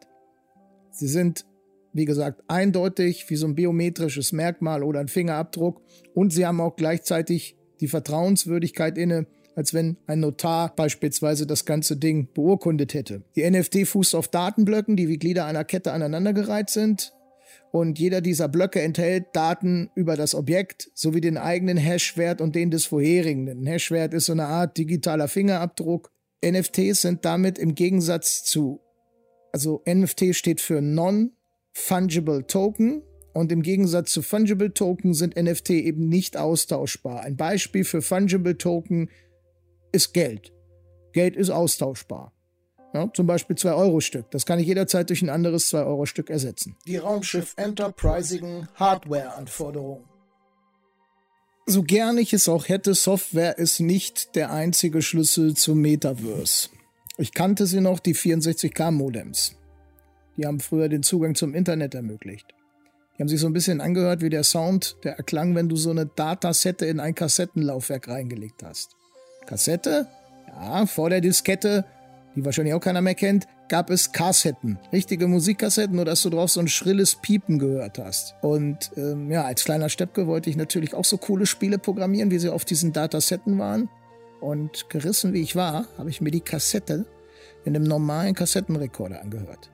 Sie 0.92 1.08
sind, 1.08 1.46
wie 1.94 2.06
gesagt, 2.06 2.44
eindeutig 2.48 3.30
wie 3.30 3.36
so 3.36 3.48
ein 3.48 3.56
biometrisches 3.56 4.32
Merkmal 4.32 4.84
oder 4.84 5.00
ein 5.00 5.08
Fingerabdruck 5.08 5.82
und 6.14 6.34
sie 6.34 6.46
haben 6.46 6.60
auch 6.60 6.76
gleichzeitig 6.76 7.56
die 7.82 7.88
Vertrauenswürdigkeit 7.88 8.98
inne, 8.98 9.28
als 9.56 9.74
wenn 9.74 9.98
ein 10.06 10.20
Notar 10.20 10.76
beispielsweise 10.76 11.48
das 11.48 11.66
ganze 11.66 11.98
Ding 11.98 12.28
beurkundet 12.34 12.94
hätte. 12.94 13.24
Die 13.36 13.50
NFT 13.50 13.88
fußt 13.88 14.16
auf 14.16 14.28
Datenblöcken, 14.28 14.96
die 14.96 15.08
wie 15.08 15.18
Glieder 15.18 15.46
einer 15.46 15.64
Kette 15.64 15.94
aneinandergereiht 15.94 16.70
sind. 16.70 17.14
Und 17.72 18.00
jeder 18.00 18.22
dieser 18.22 18.48
Blöcke 18.48 18.82
enthält 18.82 19.28
Daten 19.34 19.90
über 19.96 20.16
das 20.16 20.36
Objekt 20.36 20.92
sowie 20.94 21.22
den 21.22 21.38
eigenen 21.38 21.78
Hashwert 21.78 22.42
und 22.42 22.56
den 22.56 22.72
des 22.72 22.86
vorherigen. 22.86 23.50
Ein 23.50 23.66
Hashwert 23.66 24.14
ist 24.14 24.26
so 24.26 24.32
eine 24.34 24.46
Art 24.46 24.78
digitaler 24.78 25.28
Fingerabdruck. 25.28 26.12
NFTs 26.46 27.02
sind 27.02 27.26
damit 27.26 27.58
im 27.58 27.76
Gegensatz 27.76 28.44
zu, 28.44 28.82
also 29.52 29.82
NFT 29.88 30.36
steht 30.36 30.62
für 30.62 30.82
Non-Fungible 30.82 32.46
Token, 32.46 33.04
und 33.36 33.52
im 33.52 33.64
Gegensatz 33.64 34.14
zu 34.14 34.22
Fungible 34.22 34.74
Token 34.74 35.14
sind 35.14 35.36
NFT 35.36 35.72
eben 35.72 36.08
nicht 36.08 36.38
austauschbar. 36.38 37.20
Ein 37.20 37.36
Beispiel 37.36 37.84
für 37.84 38.02
Fungible 38.02 38.58
Token 38.58 39.10
ist 39.92 40.14
Geld. 40.14 40.54
Geld 41.12 41.36
ist 41.36 41.50
austauschbar. 41.50 42.32
Ja, 42.94 43.12
zum 43.14 43.28
Beispiel 43.28 43.58
2-Euro-Stück. 43.58 44.32
Das 44.32 44.46
kann 44.46 44.58
ich 44.60 44.68
jederzeit 44.68 45.10
durch 45.10 45.22
ein 45.22 45.30
anderes 45.30 45.70
2-Euro-Stück 45.74 46.30
ersetzen. 46.30 46.78
Die 46.88 46.96
Raumschiff 46.96 47.54
Enterprisigen 47.58 48.70
Hardware-Anforderungen. 48.76 50.06
So 51.66 51.84
gern 51.84 52.18
ich 52.18 52.32
es 52.32 52.48
auch 52.48 52.70
hätte, 52.70 52.94
Software 52.94 53.58
ist 53.58 53.82
nicht 53.82 54.38
der 54.38 54.54
einzige 54.54 55.02
Schlüssel 55.02 55.58
zum 55.58 55.82
Metaverse. 55.82 56.70
Ich 57.18 57.34
kannte 57.34 57.66
sie 57.66 57.82
noch, 57.82 58.00
die 58.00 58.16
64K-Modems. 58.16 59.58
Die 60.38 60.46
haben 60.46 60.62
früher 60.62 60.88
den 60.88 61.04
Zugang 61.04 61.36
zum 61.36 61.54
Internet 61.54 61.96
ermöglicht. 61.96 62.55
Die 63.18 63.24
haben 63.24 63.30
sich 63.30 63.40
so 63.40 63.48
ein 63.48 63.54
bisschen 63.54 63.82
angehört 63.82 64.22
wie 64.22 64.30
der 64.30 64.44
Sound, 64.44 64.98
der 65.04 65.18
erklang, 65.18 65.56
wenn 65.56 65.70
du 65.70 65.76
so 65.76 65.90
eine 65.90 66.06
Datasette 66.06 66.86
in 66.86 67.00
ein 67.00 67.16
Kassettenlaufwerk 67.16 68.08
reingelegt 68.10 68.64
hast. 68.64 68.96
Kassette? 69.46 70.08
Ja, 70.48 70.86
vor 70.86 71.10
der 71.10 71.22
Diskette 71.22 71.86
die 72.36 72.44
wahrscheinlich 72.44 72.74
auch 72.74 72.82
keiner 72.82 73.02
mehr 73.02 73.16
kennt, 73.16 73.48
gab 73.70 73.90
es 73.90 74.12
Kassetten. 74.12 74.78
Richtige 74.92 75.28
Musikkassetten, 75.28 75.96
nur 75.96 76.06
dass 76.06 76.22
du 76.22 76.30
drauf 76.30 76.52
so 76.52 76.60
ein 76.60 76.68
schrilles 76.68 77.16
Piepen 77.16 77.60
gehört 77.60 77.98
hast. 77.98 78.36
Und 78.42 78.92
ähm, 78.98 79.32
ja, 79.32 79.46
als 79.46 79.64
kleiner 79.64 79.90
Steppke 79.90 80.28
wollte 80.28 80.50
ich 80.50 80.58
natürlich 80.58 80.94
auch 80.94 81.06
so 81.06 81.18
coole 81.18 81.46
Spiele 81.46 81.80
programmieren, 81.80 82.32
wie 82.32 82.40
sie 82.40 82.50
auf 82.50 82.66
diesen 82.66 82.94
Datasetten 82.94 83.58
waren. 83.58 83.90
Und 84.42 84.90
gerissen 84.90 85.34
wie 85.34 85.42
ich 85.42 85.56
war, 85.56 85.88
habe 85.98 86.10
ich 86.10 86.22
mir 86.22 86.32
die 86.32 86.42
Kassette 86.42 87.06
in 87.64 87.76
einem 87.76 87.86
normalen 87.86 88.36
Kassettenrekorder 88.36 89.22
angehört. 89.22 89.72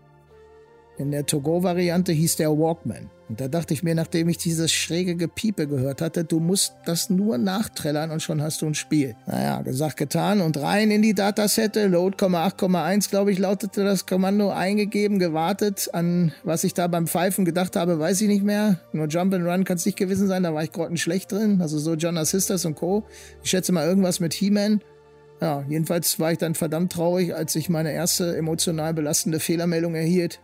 In 0.98 1.12
der 1.12 1.26
To-Go-Variante 1.26 2.12
hieß 2.12 2.36
der 2.36 2.52
Walkman. 2.52 3.10
Und 3.32 3.40
da 3.40 3.48
dachte 3.48 3.74
ich 3.74 3.82
mir, 3.82 3.96
nachdem 3.96 4.28
ich 4.28 4.38
dieses 4.40 4.74
schräge 4.74 5.16
Gepiepe 5.16 5.66
gehört 5.66 6.02
hatte, 6.02 6.26
du 6.26 6.42
musst 6.42 6.74
das 6.84 7.10
nur 7.10 7.38
nachträllern 7.38 8.12
und 8.12 8.22
schon 8.22 8.42
hast 8.42 8.62
du 8.62 8.66
ein 8.66 8.76
Spiel. 8.76 9.16
Naja, 9.26 9.62
gesagt, 9.62 9.96
getan 9.96 10.42
und 10.42 10.58
rein 10.58 10.92
in 10.92 11.02
die 11.02 11.14
Datasette. 11.14 11.88
Load, 11.88 12.18
8,1, 12.18 13.10
glaube 13.10 13.32
ich, 13.32 13.40
lautete 13.40 13.86
das 13.86 14.06
Kommando 14.06 14.50
eingegeben, 14.50 15.18
gewartet. 15.18 15.92
An 15.94 16.34
was 16.44 16.66
ich 16.66 16.74
da 16.74 16.88
beim 16.88 17.08
Pfeifen 17.08 17.46
gedacht 17.46 17.78
habe, 17.78 18.00
weiß 18.00 18.20
ich 18.20 18.28
nicht 18.28 18.44
mehr. 18.44 18.82
Nur 18.92 19.08
Jump 19.08 19.34
and 19.34 19.48
Run 19.48 19.64
kann 19.64 19.78
es 19.78 19.86
nicht 19.86 19.98
gewesen 19.98 20.28
sein, 20.28 20.44
da 20.44 20.54
war 20.54 20.66
ich 20.66 20.74
grottenschlecht 20.74 21.32
drin. 21.32 21.62
Also 21.62 21.80
so 21.80 21.94
Jonas 21.94 22.32
Sisters 22.32 22.66
und 22.66 22.76
Co. 22.76 23.06
Ich 23.44 23.50
schätze 23.50 23.72
mal 23.72 23.88
irgendwas 23.88 24.20
mit 24.20 24.34
He-Man. 24.34 24.82
Ja, 25.40 25.64
jedenfalls 25.70 26.20
war 26.20 26.34
ich 26.34 26.38
dann 26.38 26.54
verdammt 26.54 26.92
traurig, 26.92 27.34
als 27.34 27.56
ich 27.56 27.70
meine 27.70 27.94
erste 27.94 28.36
emotional 28.36 28.94
belastende 28.94 29.40
Fehlermeldung 29.40 29.96
erhielt 29.96 30.42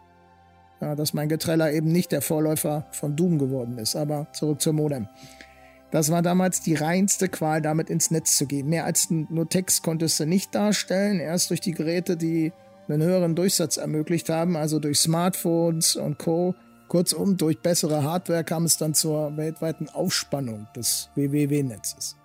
ja, 0.81 0.95
dass 0.95 1.13
mein 1.13 1.29
Getreller 1.29 1.71
eben 1.71 1.91
nicht 1.91 2.11
der 2.11 2.21
Vorläufer 2.21 2.87
von 2.91 3.15
Doom 3.15 3.39
geworden 3.39 3.77
ist. 3.77 3.95
Aber 3.95 4.27
zurück 4.33 4.61
zur 4.61 4.73
Modem. 4.73 5.07
Das 5.91 6.11
war 6.11 6.21
damals 6.21 6.61
die 6.61 6.75
reinste 6.75 7.29
Qual, 7.29 7.61
damit 7.61 7.89
ins 7.89 8.11
Netz 8.11 8.37
zu 8.37 8.45
gehen. 8.45 8.67
Mehr 8.67 8.85
als 8.85 9.09
nur 9.09 9.47
Text 9.47 9.83
konntest 9.83 10.19
du 10.19 10.25
nicht 10.25 10.53
darstellen, 10.53 11.19
erst 11.19 11.49
durch 11.49 11.61
die 11.61 11.71
Geräte, 11.71 12.17
die 12.17 12.51
einen 12.89 13.01
höheren 13.01 13.35
Durchsatz 13.35 13.77
ermöglicht 13.77 14.29
haben, 14.29 14.57
also 14.57 14.79
durch 14.79 14.99
Smartphones 14.99 15.95
und 15.95 16.17
Co. 16.17 16.55
Kurzum, 16.87 17.35
durch 17.35 17.59
bessere 17.59 18.03
Hardware 18.03 18.43
kam 18.43 18.63
es 18.63 18.77
dann 18.77 18.93
zur 18.93 19.35
weltweiten 19.35 19.89
Aufspannung 19.89 20.67
des 20.75 21.09
WWW-Netzes. 21.15 22.15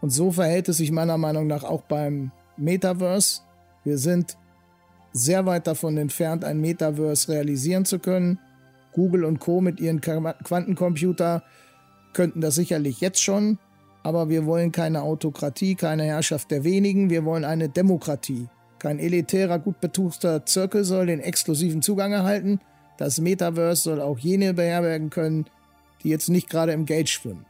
Und 0.00 0.10
so 0.10 0.30
verhält 0.30 0.68
es 0.68 0.78
sich 0.78 0.92
meiner 0.92 1.18
Meinung 1.18 1.46
nach 1.46 1.64
auch 1.64 1.82
beim 1.82 2.30
Metaverse. 2.56 3.42
Wir 3.84 3.98
sind 3.98 4.36
sehr 5.12 5.46
weit 5.46 5.66
davon 5.66 5.96
entfernt, 5.96 6.44
ein 6.44 6.60
Metaverse 6.60 7.32
realisieren 7.32 7.84
zu 7.84 7.98
können. 7.98 8.38
Google 8.92 9.24
und 9.24 9.40
Co. 9.40 9.60
mit 9.60 9.80
ihren 9.80 10.00
Quantencomputer 10.00 11.42
könnten 12.12 12.40
das 12.40 12.56
sicherlich 12.56 13.00
jetzt 13.00 13.22
schon, 13.22 13.58
aber 14.02 14.28
wir 14.28 14.46
wollen 14.46 14.72
keine 14.72 15.02
Autokratie, 15.02 15.74
keine 15.74 16.04
Herrschaft 16.04 16.50
der 16.50 16.64
wenigen, 16.64 17.10
wir 17.10 17.24
wollen 17.24 17.44
eine 17.44 17.68
Demokratie. 17.68 18.48
Kein 18.78 18.98
elitärer, 18.98 19.58
gut 19.58 19.80
betuchter 19.80 20.46
Zirkel 20.46 20.84
soll 20.84 21.06
den 21.06 21.20
exklusiven 21.20 21.82
Zugang 21.82 22.12
erhalten. 22.12 22.60
Das 22.96 23.20
Metaverse 23.20 23.82
soll 23.82 24.00
auch 24.00 24.18
jene 24.18 24.54
beherbergen 24.54 25.10
können, 25.10 25.46
die 26.02 26.08
jetzt 26.08 26.28
nicht 26.28 26.48
gerade 26.48 26.72
im 26.72 26.86
Gate 26.86 27.10
schwimmen. 27.10 27.44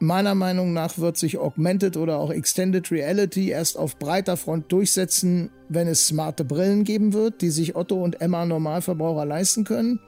Meiner 0.00 0.36
Meinung 0.36 0.72
nach 0.72 0.98
wird 0.98 1.16
sich 1.16 1.38
Augmented 1.38 1.96
oder 1.96 2.18
auch 2.18 2.30
Extended 2.30 2.90
Reality 2.92 3.50
erst 3.50 3.76
auf 3.76 3.98
breiter 3.98 4.36
Front 4.36 4.70
durchsetzen, 4.70 5.50
wenn 5.68 5.88
es 5.88 6.06
smarte 6.06 6.44
Brillen 6.44 6.84
geben 6.84 7.12
wird, 7.12 7.42
die 7.42 7.50
sich 7.50 7.74
Otto 7.74 8.02
und 8.02 8.20
Emma 8.20 8.46
Normalverbraucher 8.46 9.24
leisten 9.24 9.64
können 9.64 9.98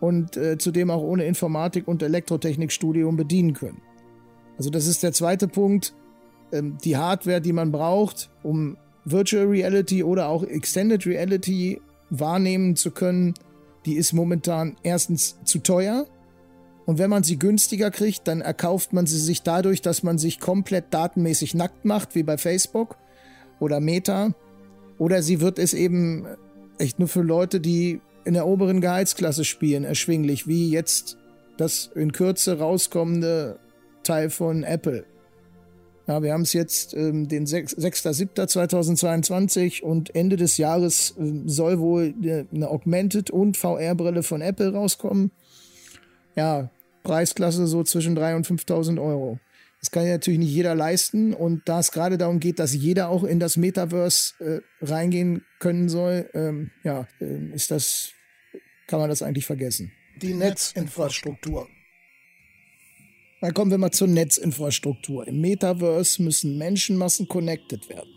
und 0.00 0.36
äh, 0.36 0.58
zudem 0.58 0.90
auch 0.90 1.02
ohne 1.02 1.24
Informatik 1.24 1.86
und 1.86 2.02
Elektrotechnikstudium 2.02 3.16
bedienen 3.16 3.52
können. 3.52 3.80
Also 4.56 4.70
das 4.70 4.86
ist 4.86 5.02
der 5.04 5.12
zweite 5.12 5.46
Punkt. 5.46 5.94
Ähm, 6.52 6.76
die 6.82 6.96
Hardware, 6.96 7.40
die 7.40 7.52
man 7.52 7.70
braucht, 7.70 8.28
um 8.42 8.76
Virtual 9.04 9.46
Reality 9.46 10.02
oder 10.02 10.28
auch 10.28 10.42
Extended 10.42 11.06
Reality 11.06 11.80
wahrnehmen 12.10 12.74
zu 12.74 12.90
können, 12.90 13.34
die 13.86 13.94
ist 13.94 14.12
momentan 14.12 14.76
erstens 14.82 15.38
zu 15.44 15.60
teuer 15.60 16.06
und 16.90 16.98
wenn 16.98 17.08
man 17.08 17.22
sie 17.22 17.38
günstiger 17.38 17.92
kriegt, 17.92 18.26
dann 18.26 18.40
erkauft 18.40 18.92
man 18.92 19.06
sie 19.06 19.20
sich 19.20 19.42
dadurch, 19.42 19.80
dass 19.80 20.02
man 20.02 20.18
sich 20.18 20.40
komplett 20.40 20.86
datenmäßig 20.90 21.54
nackt 21.54 21.84
macht, 21.84 22.16
wie 22.16 22.24
bei 22.24 22.36
Facebook 22.36 22.96
oder 23.60 23.78
Meta. 23.78 24.34
Oder 24.98 25.22
sie 25.22 25.40
wird 25.40 25.60
es 25.60 25.72
eben 25.72 26.26
echt 26.78 26.98
nur 26.98 27.06
für 27.06 27.22
Leute, 27.22 27.60
die 27.60 28.00
in 28.24 28.34
der 28.34 28.48
oberen 28.48 28.80
Gehaltsklasse 28.80 29.44
spielen, 29.44 29.84
erschwinglich, 29.84 30.48
wie 30.48 30.68
jetzt 30.68 31.16
das 31.56 31.92
in 31.94 32.10
Kürze 32.10 32.58
rauskommende 32.58 33.60
Teil 34.02 34.28
von 34.28 34.64
Apple. 34.64 35.04
Ja, 36.08 36.24
wir 36.24 36.32
haben 36.32 36.42
es 36.42 36.54
jetzt 36.54 36.92
ähm, 36.94 37.28
den 37.28 37.46
6.7.2022 37.46 39.82
und 39.82 40.12
Ende 40.16 40.34
des 40.34 40.56
Jahres 40.56 41.14
äh, 41.20 41.42
soll 41.46 41.78
wohl 41.78 42.12
eine 42.20 42.68
Augmented 42.68 43.30
und 43.30 43.56
VR-Brille 43.56 44.24
von 44.24 44.40
Apple 44.40 44.72
rauskommen. 44.72 45.30
Ja, 46.34 46.68
Preisklasse 47.02 47.66
so 47.66 47.82
zwischen 47.82 48.16
3.000 48.18 48.36
und 48.36 48.46
5.000 48.46 49.00
Euro. 49.02 49.38
Das 49.80 49.90
kann 49.90 50.04
ja 50.04 50.12
natürlich 50.12 50.40
nicht 50.40 50.52
jeder 50.52 50.74
leisten 50.74 51.32
und 51.32 51.66
da 51.66 51.80
es 51.80 51.90
gerade 51.90 52.18
darum 52.18 52.38
geht, 52.38 52.58
dass 52.58 52.74
jeder 52.74 53.08
auch 53.08 53.24
in 53.24 53.40
das 53.40 53.56
Metaverse 53.56 54.34
äh, 54.38 54.84
reingehen 54.84 55.42
können 55.58 55.88
soll, 55.88 56.28
ähm, 56.34 56.70
ja, 56.84 57.08
äh, 57.20 57.54
ist 57.54 57.70
das, 57.70 58.10
kann 58.86 59.00
man 59.00 59.08
das 59.08 59.22
eigentlich 59.22 59.46
vergessen. 59.46 59.90
Die 60.20 60.34
Netzinfrastruktur. 60.34 61.66
Dann 63.40 63.54
kommen 63.54 63.70
wir 63.70 63.78
mal 63.78 63.90
zur 63.90 64.08
Netzinfrastruktur. 64.08 65.26
Im 65.26 65.40
Metaverse 65.40 66.22
müssen 66.22 66.58
Menschenmassen 66.58 67.26
connected 67.26 67.88
werden. 67.88 68.10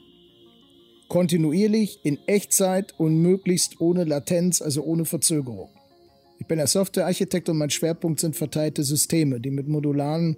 Kontinuierlich, 1.08 2.00
in 2.04 2.18
Echtzeit 2.28 2.94
und 3.00 3.22
möglichst 3.22 3.80
ohne 3.80 4.04
Latenz, 4.04 4.62
also 4.62 4.84
ohne 4.84 5.06
Verzögerung. 5.06 5.73
Ich 6.44 6.48
bin 6.48 6.58
der 6.58 6.68
Softwarearchitekt 6.68 7.48
und 7.48 7.58
mein 7.58 7.70
Schwerpunkt 7.70 8.20
sind 8.20 8.36
verteilte 8.36 8.84
Systeme, 8.84 9.40
die 9.40 9.50
mit 9.50 9.70
modularen 9.70 10.36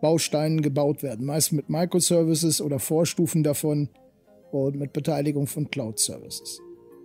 Bausteinen 0.00 0.62
gebaut 0.62 1.02
werden, 1.02 1.26
meist 1.26 1.52
mit 1.52 1.68
Microservices 1.68 2.60
oder 2.60 2.78
Vorstufen 2.78 3.42
davon 3.42 3.88
und 4.52 4.76
mit 4.76 4.92
Beteiligung 4.92 5.48
von 5.48 5.68
Cloud-Services. 5.68 6.60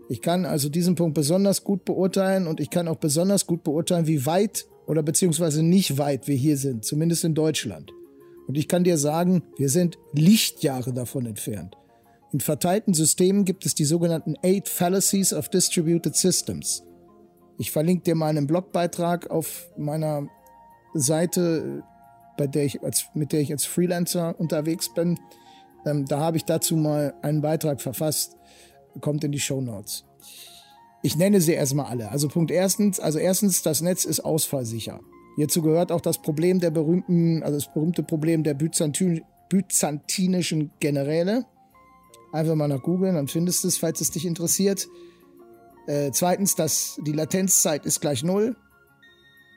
Ich 0.07 0.21
kann 0.21 0.45
also 0.45 0.69
diesen 0.69 0.93
Punkt 0.93 1.15
besonders 1.15 1.63
gut 1.63 1.83
beurteilen 1.83 2.45
und 2.45 2.59
ich 2.59 2.69
kann 2.69 2.87
auch 2.87 2.97
besonders 2.97 3.47
gut 3.47 3.63
beurteilen, 3.63 4.05
wie 4.05 4.23
weit 4.27 4.67
oder 4.85 5.01
beziehungsweise 5.01 5.63
nicht 5.63 5.97
weit 5.97 6.27
wir 6.27 6.35
hier 6.35 6.57
sind, 6.57 6.85
zumindest 6.85 7.23
in 7.23 7.33
Deutschland. 7.33 7.91
Und 8.47 8.55
ich 8.55 8.67
kann 8.67 8.83
dir 8.83 8.99
sagen, 8.99 9.41
wir 9.57 9.69
sind 9.69 9.97
Lichtjahre 10.13 10.93
davon 10.93 11.25
entfernt. 11.25 11.75
In 12.33 12.39
verteilten 12.39 12.93
Systemen 12.93 13.45
gibt 13.45 13.65
es 13.65 13.73
die 13.73 13.85
sogenannten 13.85 14.35
Eight 14.43 14.69
Fallacies 14.69 15.33
of 15.33 15.49
Distributed 15.49 16.15
Systems. 16.15 16.83
Ich 17.61 17.69
verlinke 17.69 18.05
dir 18.05 18.15
mal 18.15 18.29
einen 18.29 18.47
Blogbeitrag 18.47 19.29
auf 19.29 19.67
meiner 19.77 20.27
Seite, 20.95 21.83
bei 22.35 22.47
der 22.47 22.65
ich 22.65 22.81
als, 22.81 23.05
mit 23.13 23.31
der 23.33 23.41
ich 23.41 23.51
als 23.51 23.65
Freelancer 23.65 24.33
unterwegs 24.39 24.91
bin. 24.91 25.19
Ähm, 25.85 26.07
da 26.07 26.17
habe 26.17 26.37
ich 26.37 26.45
dazu 26.45 26.75
mal 26.75 27.13
einen 27.21 27.43
Beitrag 27.43 27.79
verfasst. 27.79 28.35
Kommt 28.99 29.23
in 29.23 29.31
die 29.31 29.39
Show 29.39 29.61
Notes. 29.61 30.05
Ich 31.03 31.15
nenne 31.17 31.39
sie 31.39 31.53
erstmal 31.53 31.85
alle. 31.85 32.09
Also 32.09 32.29
Punkt 32.29 32.49
erstens, 32.49 32.99
also 32.99 33.19
erstens, 33.19 33.61
das 33.61 33.81
Netz 33.81 34.05
ist 34.05 34.21
ausfallsicher. 34.21 34.99
Hierzu 35.35 35.61
gehört 35.61 35.91
auch 35.91 36.01
das 36.01 36.19
Problem 36.19 36.59
der 36.59 36.71
berühmten, 36.71 37.43
also 37.43 37.57
das 37.59 37.71
berühmte 37.71 38.01
Problem 38.01 38.41
der 38.41 38.55
Byzantin, 38.55 39.21
byzantinischen 39.49 40.71
Generäle. 40.79 41.45
Einfach 42.31 42.55
mal 42.55 42.67
nach 42.67 42.81
googeln, 42.81 43.13
dann 43.13 43.27
findest 43.27 43.63
du 43.63 43.67
es, 43.67 43.77
falls 43.77 44.01
es 44.01 44.09
dich 44.09 44.25
interessiert. 44.25 44.87
Äh, 45.87 46.11
zweitens, 46.11 46.55
dass 46.55 46.99
die 47.05 47.11
Latenzzeit 47.11 47.85
ist 47.85 48.01
gleich 48.01 48.23
null. 48.23 48.55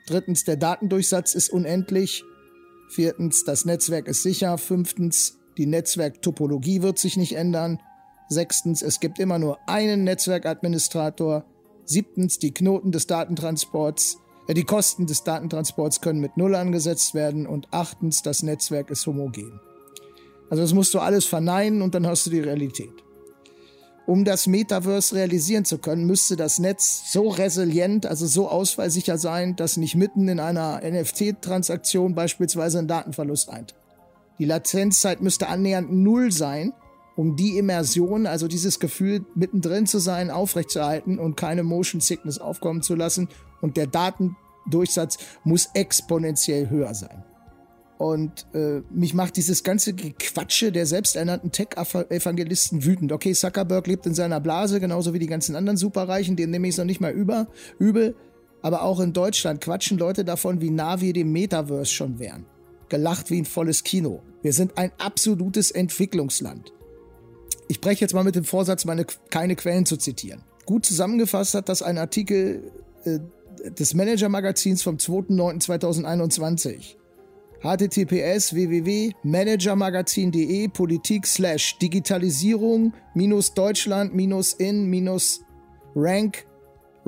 Drittens, 0.07 0.43
der 0.43 0.57
Datendurchsatz 0.57 1.35
ist 1.35 1.49
unendlich. 1.49 2.23
Viertens, 2.89 3.43
das 3.43 3.65
Netzwerk 3.65 4.07
ist 4.07 4.23
sicher. 4.23 4.57
Fünftens, 4.57 5.37
die 5.57 5.65
Netzwerktopologie 5.65 6.81
wird 6.81 6.99
sich 6.99 7.17
nicht 7.17 7.35
ändern. 7.35 7.79
Sechstens, 8.29 8.81
es 8.81 8.99
gibt 8.99 9.19
immer 9.19 9.39
nur 9.39 9.57
einen 9.67 10.03
Netzwerkadministrator. 10.03 11.45
Siebtens, 11.85 12.39
die 12.39 12.51
Knoten 12.51 12.91
des 12.91 13.07
Datentransports, 13.07 14.17
äh, 14.47 14.53
die 14.53 14.63
Kosten 14.63 15.05
des 15.05 15.23
Datentransports 15.23 16.01
können 16.01 16.19
mit 16.19 16.37
Null 16.37 16.55
angesetzt 16.55 17.13
werden. 17.13 17.47
Und 17.47 17.67
achtens, 17.71 18.21
das 18.21 18.43
Netzwerk 18.43 18.89
ist 18.89 19.05
homogen. 19.05 19.59
Also 20.49 20.63
das 20.63 20.73
musst 20.73 20.93
du 20.93 20.99
alles 20.99 21.25
verneinen 21.25 21.81
und 21.81 21.95
dann 21.95 22.05
hast 22.05 22.25
du 22.25 22.29
die 22.29 22.39
Realität. 22.39 23.04
Um 24.07 24.23
das 24.23 24.45
Metaverse 24.45 25.15
realisieren 25.15 25.65
zu 25.65 25.79
können, 25.79 26.05
müsste 26.05 26.35
das 26.35 26.59
Netz 26.59 27.11
so 27.11 27.29
resilient, 27.29 28.05
also 28.05 28.27
so 28.27 28.47
ausfallsicher 28.49 29.17
sein, 29.17 29.55
dass 29.55 29.77
nicht 29.77 29.95
mitten 29.95 30.27
in 30.27 30.39
einer 30.39 30.81
NFT-Transaktion 30.83 32.13
beispielsweise 32.13 32.79
ein 32.79 32.87
Datenverlust 32.87 33.49
eintritt. 33.49 33.79
Die 34.37 34.45
Latenzzeit 34.45 35.21
müsste 35.21 35.47
annähernd 35.47 35.91
null 35.91 36.31
sein, 36.31 36.73
um 37.15 37.35
die 37.35 37.57
Immersion, 37.57 38.27
also 38.27 38.47
dieses 38.47 38.79
Gefühl, 38.79 39.25
mittendrin 39.33 39.87
zu 39.87 39.99
sein, 39.99 40.29
aufrechtzuerhalten 40.29 41.17
und 41.17 41.37
keine 41.37 41.63
Motion 41.63 42.01
Sickness 42.01 42.37
aufkommen 42.37 42.81
zu 42.81 42.93
lassen. 42.93 43.29
Und 43.61 43.77
der 43.77 43.87
Datendurchsatz 43.87 45.17
muss 45.43 45.69
exponentiell 45.73 46.69
höher 46.69 46.93
sein. 46.93 47.23
Und 47.97 48.45
äh, 48.53 48.81
mich 48.89 49.13
macht 49.13 49.37
dieses 49.37 49.63
ganze 49.63 49.93
Quatsche 49.93 50.73
der 50.73 50.85
selbsternannten 50.85 51.51
Tech-Evangelisten 51.51 52.83
wütend. 52.83 53.13
Okay, 53.13 53.33
Zuckerberg 53.33 53.87
lebt 53.87 54.05
in 54.05 54.13
seiner 54.13 54.41
Blase, 54.41 54.81
genauso 54.81 55.13
wie 55.13 55.19
die 55.19 55.27
ganzen 55.27 55.55
anderen 55.55 55.77
Superreichen, 55.77 56.35
dem 56.35 56.51
nehme 56.51 56.67
ich 56.67 56.73
es 56.73 56.77
noch 56.77 56.85
nicht 56.85 56.99
mal 56.99 57.13
über, 57.13 57.47
übel. 57.79 58.15
Aber 58.61 58.83
auch 58.83 58.99
in 58.99 59.13
Deutschland 59.13 59.61
quatschen 59.61 59.97
Leute 59.97 60.25
davon, 60.25 60.59
wie 60.59 60.71
nah 60.71 60.99
wir 60.99 61.13
dem 61.13 61.31
Metaverse 61.31 61.91
schon 61.91 62.19
wären. 62.19 62.45
Gelacht 62.89 63.31
wie 63.31 63.39
ein 63.39 63.45
volles 63.45 63.83
Kino. 63.83 64.21
Wir 64.41 64.51
sind 64.51 64.77
ein 64.77 64.91
absolutes 64.97 65.71
Entwicklungsland. 65.71 66.73
Ich 67.67 67.79
breche 67.79 68.01
jetzt 68.01 68.13
mal 68.13 68.23
mit 68.23 68.35
dem 68.35 68.43
Vorsatz, 68.43 68.85
meine 68.85 69.05
keine 69.29 69.55
Quellen 69.55 69.85
zu 69.85 69.97
zitieren. 69.97 70.43
Gut 70.65 70.85
zusammengefasst 70.85 71.53
hat 71.53 71.69
das 71.69 71.81
ein 71.81 71.97
Artikel 71.97 72.71
äh, 73.05 73.19
des 73.69 73.93
Manager-Magazins 73.93 74.83
vom 74.83 74.97
2.9.2021 74.97 76.95
https 77.65 78.53
www.managermagazin.de 78.53 80.67
Politik 80.67 81.25
slash 81.25 81.77
Digitalisierung 81.79 82.93
minus 83.15 83.53
Deutschland 83.53 84.13
minus 84.13 84.53
in 84.53 84.87
minus 84.87 85.41
Rank 85.95 86.45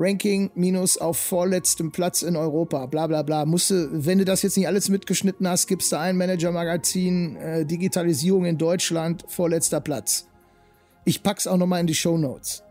Ranking 0.00 0.52
minus 0.54 0.96
auf 0.98 1.18
vorletztem 1.18 1.90
Platz 1.90 2.22
in 2.22 2.36
Europa, 2.36 2.86
bla 2.86 3.08
bla 3.08 3.22
bla. 3.22 3.44
Musste, 3.44 3.88
wenn 3.92 4.18
du 4.18 4.24
das 4.24 4.42
jetzt 4.42 4.56
nicht 4.56 4.68
alles 4.68 4.88
mitgeschnitten 4.88 5.48
hast, 5.48 5.66
gibst 5.66 5.90
du 5.90 5.98
ein 5.98 6.16
Manager-Magazin, 6.16 7.34
äh, 7.36 7.66
Digitalisierung 7.66 8.44
in 8.44 8.58
Deutschland, 8.58 9.24
vorletzter 9.26 9.80
Platz. 9.80 10.28
Ich 11.04 11.24
pack's 11.24 11.48
auch 11.48 11.56
nochmal 11.56 11.80
in 11.80 11.88
die 11.88 11.94
Show 11.94 12.16
Notes. 12.16 12.62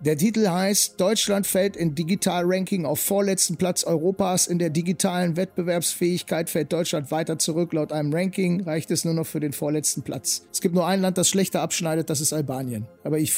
Der 0.00 0.18
Titel 0.18 0.48
heißt 0.48 1.00
Deutschland 1.00 1.46
fällt 1.46 1.76
im 1.76 1.94
Digital-Ranking 1.94 2.84
auf 2.84 3.00
vorletzten 3.00 3.56
Platz 3.56 3.84
Europas. 3.84 4.46
In 4.46 4.58
der 4.58 4.70
digitalen 4.70 5.36
Wettbewerbsfähigkeit 5.36 6.50
fällt 6.50 6.72
Deutschland 6.72 7.10
weiter 7.10 7.38
zurück. 7.38 7.72
Laut 7.72 7.92
einem 7.92 8.12
Ranking 8.12 8.62
reicht 8.62 8.90
es 8.90 9.04
nur 9.04 9.14
noch 9.14 9.26
für 9.26 9.40
den 9.40 9.52
vorletzten 9.52 10.02
Platz. 10.02 10.46
Es 10.52 10.60
gibt 10.60 10.74
nur 10.74 10.86
ein 10.86 11.00
Land, 11.00 11.16
das 11.16 11.28
schlechter 11.28 11.62
abschneidet, 11.62 12.10
das 12.10 12.20
ist 12.20 12.32
Albanien. 12.32 12.86
Aber 13.02 13.18
ich 13.18 13.32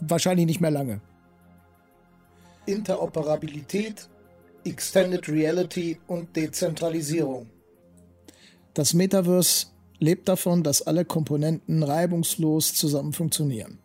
wahrscheinlich 0.00 0.46
nicht 0.46 0.60
mehr 0.60 0.70
lange. 0.70 1.00
Interoperabilität, 2.66 4.08
Extended 4.64 5.28
Reality 5.28 5.98
und 6.06 6.36
Dezentralisierung. 6.36 7.46
Das 8.74 8.94
Metaverse 8.94 9.66
lebt 9.98 10.28
davon, 10.28 10.62
dass 10.62 10.82
alle 10.82 11.04
Komponenten 11.04 11.82
reibungslos 11.82 12.74
zusammen 12.74 13.12
funktionieren 13.12 13.81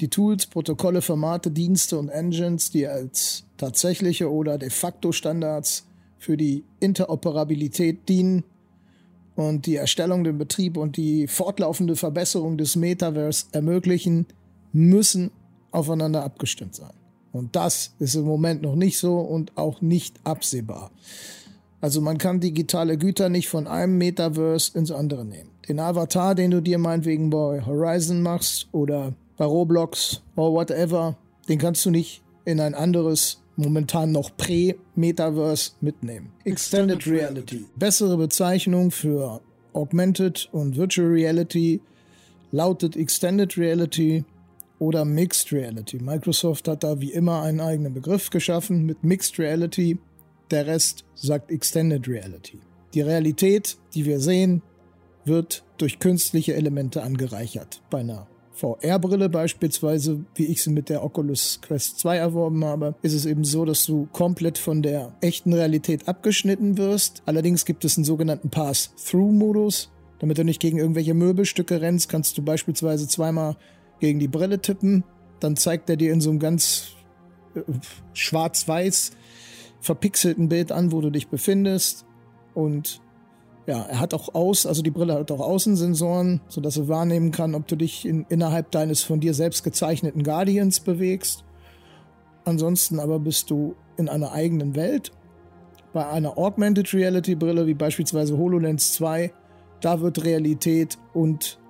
die 0.00 0.08
Tools, 0.08 0.46
Protokolle, 0.46 1.02
Formate, 1.02 1.50
Dienste 1.50 1.98
und 1.98 2.08
Engines, 2.08 2.70
die 2.70 2.86
als 2.86 3.44
tatsächliche 3.56 4.30
oder 4.30 4.58
de 4.58 4.70
facto 4.70 5.12
Standards 5.12 5.86
für 6.18 6.36
die 6.36 6.64
Interoperabilität 6.80 8.08
dienen 8.08 8.44
und 9.36 9.66
die 9.66 9.76
Erstellung, 9.76 10.24
den 10.24 10.38
Betrieb 10.38 10.76
und 10.76 10.96
die 10.96 11.26
fortlaufende 11.26 11.96
Verbesserung 11.96 12.58
des 12.58 12.76
Metaverse 12.76 13.46
ermöglichen, 13.52 14.26
müssen 14.72 15.30
aufeinander 15.70 16.24
abgestimmt 16.24 16.74
sein. 16.74 16.92
Und 17.32 17.54
das 17.56 17.94
ist 17.98 18.16
im 18.16 18.24
Moment 18.24 18.62
noch 18.62 18.74
nicht 18.74 18.98
so 18.98 19.18
und 19.18 19.56
auch 19.56 19.80
nicht 19.80 20.16
absehbar. 20.24 20.90
Also 21.80 22.00
man 22.00 22.18
kann 22.18 22.40
digitale 22.40 22.98
Güter 22.98 23.28
nicht 23.28 23.48
von 23.48 23.66
einem 23.66 23.96
Metaverse 23.96 24.76
ins 24.76 24.90
andere 24.90 25.24
nehmen. 25.24 25.50
Den 25.68 25.80
Avatar, 25.80 26.34
den 26.34 26.50
du 26.50 26.60
dir 26.60 26.78
meinetwegen 26.78 27.30
bei 27.30 27.64
Horizon 27.64 28.20
machst 28.20 28.68
oder 28.72 29.14
bei 29.40 29.46
Roblox 29.46 30.20
oder 30.36 30.52
whatever, 30.52 31.16
den 31.48 31.58
kannst 31.58 31.86
du 31.86 31.90
nicht 31.90 32.22
in 32.44 32.60
ein 32.60 32.74
anderes, 32.74 33.40
momentan 33.56 34.12
noch 34.12 34.36
Prä-Metaverse 34.36 35.72
mitnehmen. 35.80 36.30
Extended 36.44 37.06
Reality. 37.06 37.64
Bessere 37.74 38.18
Bezeichnung 38.18 38.90
für 38.90 39.40
Augmented 39.72 40.50
und 40.52 40.76
Virtual 40.76 41.08
Reality 41.08 41.80
lautet 42.52 42.96
Extended 42.96 43.56
Reality 43.56 44.26
oder 44.78 45.06
Mixed 45.06 45.52
Reality. 45.52 46.00
Microsoft 46.00 46.68
hat 46.68 46.84
da 46.84 47.00
wie 47.00 47.12
immer 47.12 47.40
einen 47.40 47.60
eigenen 47.60 47.94
Begriff 47.94 48.28
geschaffen 48.28 48.84
mit 48.84 49.02
Mixed 49.02 49.38
Reality. 49.38 49.96
Der 50.50 50.66
Rest 50.66 51.06
sagt 51.14 51.50
Extended 51.50 52.06
Reality. 52.06 52.58
Die 52.92 53.00
Realität, 53.00 53.78
die 53.94 54.04
wir 54.04 54.20
sehen, 54.20 54.60
wird 55.24 55.64
durch 55.78 55.98
künstliche 55.98 56.52
Elemente 56.52 57.02
angereichert 57.02 57.80
bei 57.88 58.00
einer 58.00 58.26
VR-Brille 58.60 59.28
beispielsweise, 59.28 60.24
wie 60.34 60.46
ich 60.46 60.62
sie 60.62 60.70
mit 60.70 60.88
der 60.88 61.02
Oculus 61.02 61.60
Quest 61.62 61.98
2 62.00 62.16
erworben 62.16 62.64
habe, 62.64 62.94
ist 63.02 63.14
es 63.14 63.24
eben 63.24 63.44
so, 63.44 63.64
dass 63.64 63.86
du 63.86 64.06
komplett 64.12 64.58
von 64.58 64.82
der 64.82 65.16
echten 65.20 65.52
Realität 65.52 66.08
abgeschnitten 66.08 66.76
wirst. 66.76 67.22
Allerdings 67.24 67.64
gibt 67.64 67.84
es 67.84 67.96
einen 67.96 68.04
sogenannten 68.04 68.50
Pass-Through-Modus. 68.50 69.90
Damit 70.18 70.36
du 70.36 70.44
nicht 70.44 70.60
gegen 70.60 70.76
irgendwelche 70.76 71.14
Möbelstücke 71.14 71.80
rennst, 71.80 72.10
kannst 72.10 72.36
du 72.36 72.42
beispielsweise 72.42 73.08
zweimal 73.08 73.56
gegen 73.98 74.18
die 74.18 74.28
Brille 74.28 74.60
tippen. 74.60 75.04
Dann 75.40 75.56
zeigt 75.56 75.88
er 75.88 75.96
dir 75.96 76.12
in 76.12 76.20
so 76.20 76.28
einem 76.28 76.38
ganz 76.38 76.88
äh, 77.54 77.62
schwarz-weiß 78.12 79.12
verpixelten 79.80 80.50
Bild 80.50 80.72
an, 80.72 80.92
wo 80.92 81.00
du 81.00 81.08
dich 81.08 81.28
befindest. 81.28 82.04
Und 82.52 83.00
ja, 83.70 83.82
er 83.82 84.00
hat 84.00 84.14
auch 84.14 84.34
aus, 84.34 84.66
also 84.66 84.82
die 84.82 84.90
Brille 84.90 85.14
hat 85.14 85.30
auch 85.30 85.38
Außensensoren, 85.38 86.40
sodass 86.48 86.76
er 86.76 86.88
wahrnehmen 86.88 87.30
kann, 87.30 87.54
ob 87.54 87.68
du 87.68 87.76
dich 87.76 88.04
in, 88.04 88.26
innerhalb 88.28 88.72
deines 88.72 89.04
von 89.04 89.20
dir 89.20 89.32
selbst 89.32 89.62
gezeichneten 89.62 90.24
Guardians 90.24 90.80
bewegst. 90.80 91.44
Ansonsten 92.44 92.98
aber 92.98 93.20
bist 93.20 93.48
du 93.48 93.76
in 93.96 94.08
einer 94.08 94.32
eigenen 94.32 94.74
Welt. 94.74 95.12
Bei 95.92 96.08
einer 96.08 96.36
Augmented 96.36 96.92
Reality 96.92 97.36
Brille, 97.36 97.68
wie 97.68 97.74
beispielsweise 97.74 98.36
HoloLens 98.36 98.94
2, 98.94 99.32
da 99.80 100.00
wird 100.00 100.24
Realität 100.24 100.98
und 101.14 101.60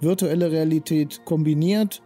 virtuelle 0.00 0.50
Realität 0.50 1.26
kombiniert 1.26 2.00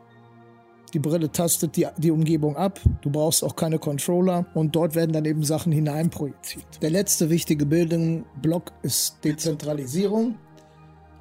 die 0.94 0.98
Brille 0.98 1.30
tastet 1.30 1.76
die, 1.76 1.86
die 1.96 2.10
Umgebung 2.10 2.56
ab. 2.56 2.80
Du 3.00 3.10
brauchst 3.10 3.42
auch 3.42 3.56
keine 3.56 3.78
Controller 3.78 4.46
und 4.54 4.76
dort 4.76 4.94
werden 4.94 5.12
dann 5.12 5.24
eben 5.24 5.42
Sachen 5.42 5.72
hineinprojiziert. 5.72 6.82
Der 6.82 6.90
letzte 6.90 7.30
wichtige 7.30 7.64
Bildungsblock 7.66 8.72
ist 8.82 9.24
Dezentralisierung. 9.24 10.36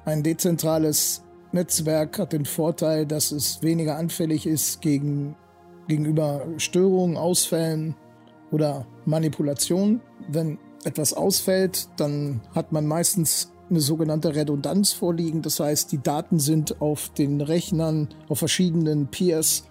Ein 0.04 0.22
dezentrales 0.22 1.22
Netzwerk 1.52 2.18
hat 2.18 2.32
den 2.32 2.44
Vorteil, 2.44 3.06
dass 3.06 3.32
es 3.32 3.62
weniger 3.62 3.96
anfällig 3.96 4.46
ist 4.46 4.80
gegen, 4.80 5.36
gegenüber 5.88 6.46
Störungen, 6.58 7.16
Ausfällen 7.16 7.94
oder 8.50 8.86
Manipulationen. 9.04 10.00
Wenn 10.28 10.58
etwas 10.84 11.12
ausfällt, 11.12 11.88
dann 11.96 12.40
hat 12.54 12.72
man 12.72 12.86
meistens 12.86 13.52
eine 13.72 13.80
sogenannte 13.80 14.34
Redundanz 14.34 14.92
vorliegen. 14.92 15.42
Das 15.42 15.58
heißt, 15.58 15.90
die 15.90 16.02
Daten 16.02 16.38
sind 16.38 16.80
auf 16.80 17.08
den 17.08 17.40
Rechnern, 17.40 18.08
auf 18.28 18.38
verschiedenen 18.38 19.08
Peers 19.08 19.64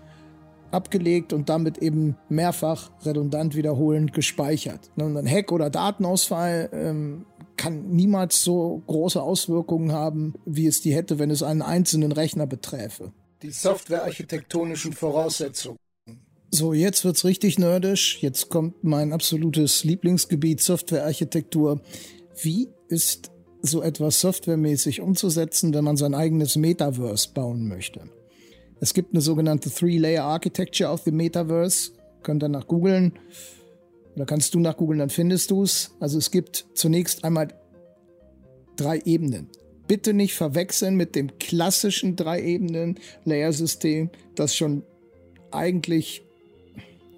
abgelegt 0.71 1.33
und 1.33 1.49
damit 1.49 1.77
eben 1.77 2.17
mehrfach 2.29 2.91
redundant 3.05 3.55
wiederholend 3.55 4.13
gespeichert. 4.13 4.91
Und 4.95 5.17
ein 5.17 5.27
Hack 5.27 5.51
oder 5.51 5.69
Datenausfall 5.69 6.69
ähm, 6.73 7.25
kann 7.57 7.89
niemals 7.89 8.43
so 8.43 8.81
große 8.87 9.21
Auswirkungen 9.21 9.91
haben, 9.91 10.33
wie 10.45 10.67
es 10.67 10.81
die 10.81 10.95
hätte, 10.95 11.19
wenn 11.19 11.29
es 11.29 11.43
einen 11.43 11.61
einzelnen 11.61 12.11
Rechner 12.11 12.47
beträfe. 12.47 13.11
Die 13.41 13.51
softwarearchitektonischen 13.51 14.93
Voraussetzungen. 14.93 15.77
So, 16.49 16.73
jetzt 16.73 17.05
wird's 17.05 17.23
richtig 17.23 17.59
nerdisch. 17.59 18.21
Jetzt 18.21 18.49
kommt 18.49 18.83
mein 18.83 19.13
absolutes 19.13 19.83
Lieblingsgebiet 19.83 20.59
Softwarearchitektur. 20.59 21.81
Wie 22.41 22.67
ist 22.89 23.31
so 23.61 23.81
etwas 23.81 24.21
softwaremäßig 24.21 25.01
umzusetzen, 25.01 25.73
wenn 25.73 25.83
man 25.83 25.97
sein 25.97 26.15
eigenes 26.15 26.55
Metaverse 26.55 27.29
bauen 27.33 27.67
möchte. 27.67 28.01
Es 28.79 28.93
gibt 28.93 29.13
eine 29.13 29.21
sogenannte 29.21 29.69
Three-Layer 29.69 30.23
Architecture 30.23 30.89
of 30.89 31.01
the 31.03 31.11
Metaverse. 31.11 31.91
Könnt 32.23 32.43
ihr 32.43 32.49
nach 32.49 32.67
googeln. 32.67 33.13
Oder 34.15 34.25
kannst 34.25 34.53
du 34.53 34.59
nach 34.59 34.77
googeln, 34.77 34.99
dann 34.99 35.09
findest 35.09 35.51
du 35.51 35.63
es. 35.63 35.91
Also 35.99 36.17
es 36.17 36.31
gibt 36.31 36.65
zunächst 36.73 37.23
einmal 37.23 37.49
drei 38.75 38.99
Ebenen. 39.05 39.49
Bitte 39.87 40.13
nicht 40.13 40.33
verwechseln 40.33 40.95
mit 40.95 41.15
dem 41.15 41.37
klassischen 41.37 42.15
drei 42.15 42.41
Ebenen 42.41 42.97
Layer-System, 43.25 44.09
das 44.35 44.55
schon 44.55 44.83
eigentlich 45.51 46.23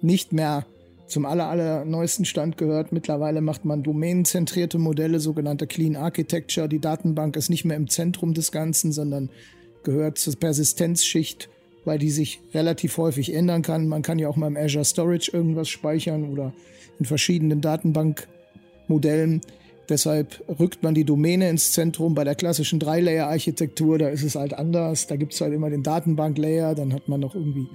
nicht 0.02 0.32
mehr 0.32 0.66
zum 1.14 1.26
aller, 1.26 1.46
aller 1.46 1.84
neuesten 1.84 2.24
Stand 2.24 2.58
gehört. 2.58 2.90
Mittlerweile 2.90 3.40
macht 3.40 3.64
man 3.64 3.84
domänenzentrierte 3.84 4.78
Modelle, 4.78 5.20
sogenannte 5.20 5.68
Clean 5.68 5.94
Architecture. 5.94 6.68
Die 6.68 6.80
Datenbank 6.80 7.36
ist 7.36 7.50
nicht 7.50 7.64
mehr 7.64 7.76
im 7.76 7.88
Zentrum 7.88 8.34
des 8.34 8.50
Ganzen, 8.50 8.90
sondern 8.90 9.30
gehört 9.84 10.18
zur 10.18 10.34
Persistenzschicht, 10.34 11.48
weil 11.84 12.00
die 12.00 12.10
sich 12.10 12.40
relativ 12.52 12.98
häufig 12.98 13.32
ändern 13.32 13.62
kann. 13.62 13.86
Man 13.86 14.02
kann 14.02 14.18
ja 14.18 14.28
auch 14.28 14.34
mal 14.34 14.48
im 14.48 14.56
Azure 14.56 14.84
Storage 14.84 15.30
irgendwas 15.32 15.68
speichern 15.68 16.28
oder 16.30 16.52
in 16.98 17.04
verschiedenen 17.04 17.60
Datenbankmodellen. 17.60 19.40
Deshalb 19.88 20.42
rückt 20.58 20.82
man 20.82 20.94
die 20.94 21.04
Domäne 21.04 21.48
ins 21.48 21.70
Zentrum. 21.70 22.16
Bei 22.16 22.24
der 22.24 22.34
klassischen 22.34 22.80
Drei-Layer-Architektur, 22.80 23.98
da 23.98 24.08
ist 24.08 24.24
es 24.24 24.34
halt 24.34 24.52
anders. 24.52 25.06
Da 25.06 25.14
gibt 25.14 25.32
es 25.32 25.40
halt 25.40 25.54
immer 25.54 25.70
den 25.70 25.84
Datenbank-Layer, 25.84 26.74
dann 26.74 26.92
hat 26.92 27.06
man 27.06 27.20
noch 27.20 27.36
irgendwie 27.36 27.68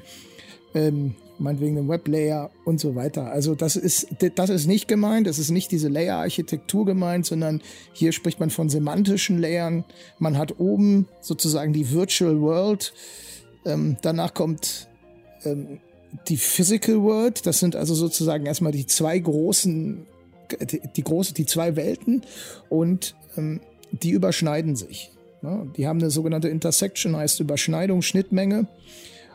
ähm, 0.75 1.15
meinetwegen 1.39 1.75
den 1.75 1.87
Web-Layer 1.87 2.51
und 2.65 2.79
so 2.79 2.95
weiter. 2.95 3.31
Also 3.31 3.55
das 3.55 3.75
ist, 3.75 4.07
das 4.35 4.49
ist 4.49 4.67
nicht 4.67 4.87
gemeint, 4.87 5.27
das 5.27 5.39
ist 5.39 5.49
nicht 5.49 5.71
diese 5.71 5.87
Layer-Architektur 5.87 6.85
gemeint, 6.85 7.25
sondern 7.25 7.61
hier 7.93 8.11
spricht 8.11 8.39
man 8.39 8.49
von 8.49 8.69
semantischen 8.69 9.39
Layern. 9.39 9.85
Man 10.17 10.37
hat 10.37 10.59
oben 10.59 11.07
sozusagen 11.21 11.73
die 11.73 11.91
Virtual 11.91 12.41
World, 12.41 12.93
ähm, 13.65 13.97
danach 14.01 14.33
kommt 14.33 14.89
ähm, 15.43 15.79
die 16.27 16.37
Physical 16.37 17.01
World, 17.01 17.45
das 17.45 17.59
sind 17.59 17.75
also 17.75 17.93
sozusagen 17.93 18.45
erstmal 18.45 18.71
die 18.71 18.85
zwei 18.85 19.17
großen, 19.19 20.05
die, 20.61 20.81
die 20.95 21.03
große, 21.03 21.33
die 21.33 21.45
zwei 21.45 21.75
Welten 21.75 22.23
und 22.69 23.15
ähm, 23.37 23.61
die 23.91 24.11
überschneiden 24.11 24.75
sich. 24.75 25.11
Ne? 25.41 25.71
Die 25.77 25.87
haben 25.87 25.99
eine 25.99 26.09
sogenannte 26.09 26.49
Intersection, 26.49 27.15
heißt 27.15 27.39
Überschneidung, 27.39 28.01
Schnittmenge. 28.01 28.67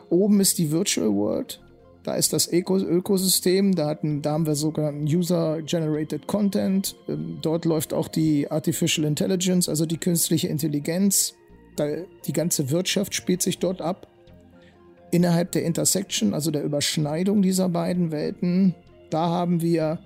Oben 0.09 0.39
ist 0.39 0.57
die 0.57 0.71
Virtual 0.71 1.11
World 1.13 1.61
da 2.05 2.13
ist 2.13 2.33
das 2.33 2.51
Öko 2.51 2.77
Ökosystem, 2.77 3.73
da, 3.73 3.87
hatten, 3.87 4.21
da 4.21 4.33
haben 4.33 4.45
wir 4.45 4.53
sogenannten 4.53 5.05
User-Generated 5.05 6.27
Content. 6.27 6.95
Ähm, 7.07 7.39
dort 7.41 7.65
läuft 7.65 7.93
auch 7.93 8.07
die 8.07 8.49
Artificial 8.51 9.07
Intelligence, 9.07 9.67
also 9.67 9.87
die 9.87 9.97
künstliche 9.97 10.47
Intelligenz. 10.47 11.33
Da, 11.75 11.87
die 12.25 12.33
ganze 12.33 12.69
Wirtschaft 12.69 13.15
spielt 13.15 13.41
sich 13.41 13.57
dort 13.57 13.81
ab. 13.81 14.07
Innerhalb 15.09 15.51
der 15.53 15.63
Intersection, 15.63 16.35
also 16.35 16.51
der 16.51 16.63
Überschneidung 16.63 17.41
dieser 17.41 17.69
beiden 17.69 18.11
Welten, 18.11 18.75
da 19.09 19.29
haben 19.29 19.61
wir 19.61 19.99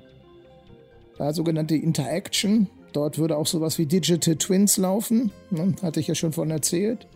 da 1.18 1.34
sogenannte 1.34 1.76
Interaction. 1.76 2.70
Dort 2.94 3.18
würde 3.18 3.36
auch 3.36 3.48
sowas 3.48 3.78
wie 3.78 3.86
Digital 3.86 4.38
Twins 4.38 4.78
laufen, 4.78 5.32
ne? 5.50 5.76
hatte 5.82 6.00
ich 6.00 6.08
ja 6.08 6.16
schon 6.16 6.32
von 6.32 6.50
erzählt. 6.50 7.08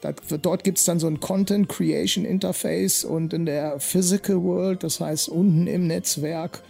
Dort 0.00 0.62
gibt 0.62 0.78
es 0.78 0.84
dann 0.84 1.00
so 1.00 1.08
ein 1.08 1.18
Content 1.18 1.68
Creation 1.68 2.24
Interface 2.24 3.04
und 3.04 3.32
in 3.32 3.46
der 3.46 3.80
Physical 3.80 4.42
World, 4.42 4.84
das 4.84 5.00
heißt 5.00 5.28
unten 5.28 5.66
im 5.66 5.86
Netzwerk, 5.88 6.62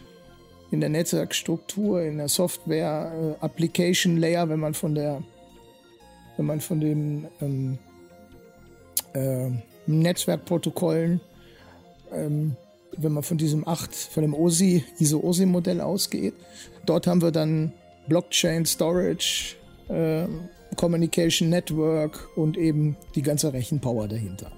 in 0.71 0.81
der 0.81 0.89
Netzwerkstruktur, 0.89 2.03
in 2.03 2.19
der 2.19 2.29
Software 2.29 3.37
äh, 3.41 3.45
Application 3.45 4.17
Layer, 4.17 4.49
wenn 4.49 4.61
man 4.61 4.75
von 4.75 4.95
der, 4.95 5.23
wenn 6.37 6.47
man 6.47 6.61
von 6.61 6.81
den 6.81 7.29
ähm, 7.41 7.79
äh, 9.15 9.51
Netzwerkprotokollen, 9.87 11.21
ähm, 12.13 12.57
wenn 12.97 13.13
man 13.13 13.23
von 13.23 13.39
diesem 13.39 13.67
8, 13.67 13.95
von 13.95 14.23
dem 14.23 14.35
OSI, 14.35 14.85
ISO-OSI-Modell 14.99 15.81
ausgeht, 15.81 16.35
dort 16.87 17.07
haben 17.07 17.23
wir 17.23 17.31
dann 17.31 17.73
Blockchain 18.09 18.65
Storage, 18.65 19.57
äh, 19.89 20.27
Communication 20.77 21.49
Network 21.49 22.29
und 22.37 22.57
eben 22.57 22.97
die 23.15 23.23
ganze 23.23 23.53
Rechenpower 23.53 24.09
dahinter. 24.09 24.53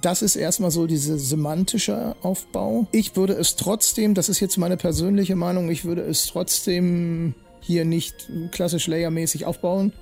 Das 0.00 0.22
ist 0.22 0.36
erstmal 0.36 0.70
so 0.70 0.86
dieser 0.86 1.18
semantische 1.18 2.14
Aufbau. 2.22 2.86
Ich 2.92 3.16
würde 3.16 3.32
es 3.32 3.56
trotzdem, 3.56 4.14
das 4.14 4.28
ist 4.28 4.38
jetzt 4.38 4.56
meine 4.56 4.76
persönliche 4.76 5.34
Meinung, 5.34 5.70
ich 5.70 5.84
würde 5.84 6.02
es 6.02 6.26
trotzdem 6.26 7.34
hier 7.60 7.84
nicht 7.84 8.30
klassisch 8.52 8.86
layermäßig 8.86 9.44
aufbauen. 9.44 9.92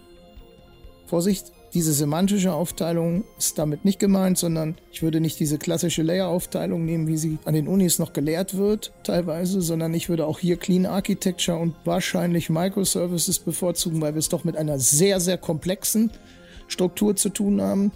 Vorsicht, 1.07 1.53
diese 1.77 1.93
semantische 1.93 2.55
Aufteilung 2.55 3.25
ist 3.37 3.59
damit 3.59 3.85
nicht 3.85 3.99
gemeint, 3.99 4.39
sondern 4.39 4.77
ich 4.91 5.03
würde 5.03 5.21
nicht 5.21 5.39
diese 5.39 5.59
klassische 5.59 6.01
Layer-Aufteilung 6.03 6.87
nehmen, 6.87 7.07
wie 7.07 7.19
sie 7.19 7.37
an 7.45 7.53
den 7.53 7.69
Unis 7.69 7.99
noch 7.99 8.15
gelehrt 8.15 8.57
wird, 8.57 8.93
teilweise, 9.03 9.61
sondern 9.61 9.93
ich 9.93 10.09
würde 10.09 10.27
auch 10.27 10.39
hier 10.39 10.57
Clean 10.57 10.87
Architecture 10.87 11.59
und 11.59 11.75
wahrscheinlich 11.85 12.49
Microservices 12.49 13.41
bevorzugen, 13.41 14.01
weil 14.01 14.15
wir 14.15 14.21
es 14.21 14.31
doch 14.31 14.43
mit 14.43 14.57
einer 14.57 14.79
sehr, 14.79 15.21
sehr 15.21 15.37
komplexen 15.37 16.11
Struktur 16.67 17.15
zu 17.15 17.29
tun 17.29 17.61
haben. 17.61 17.93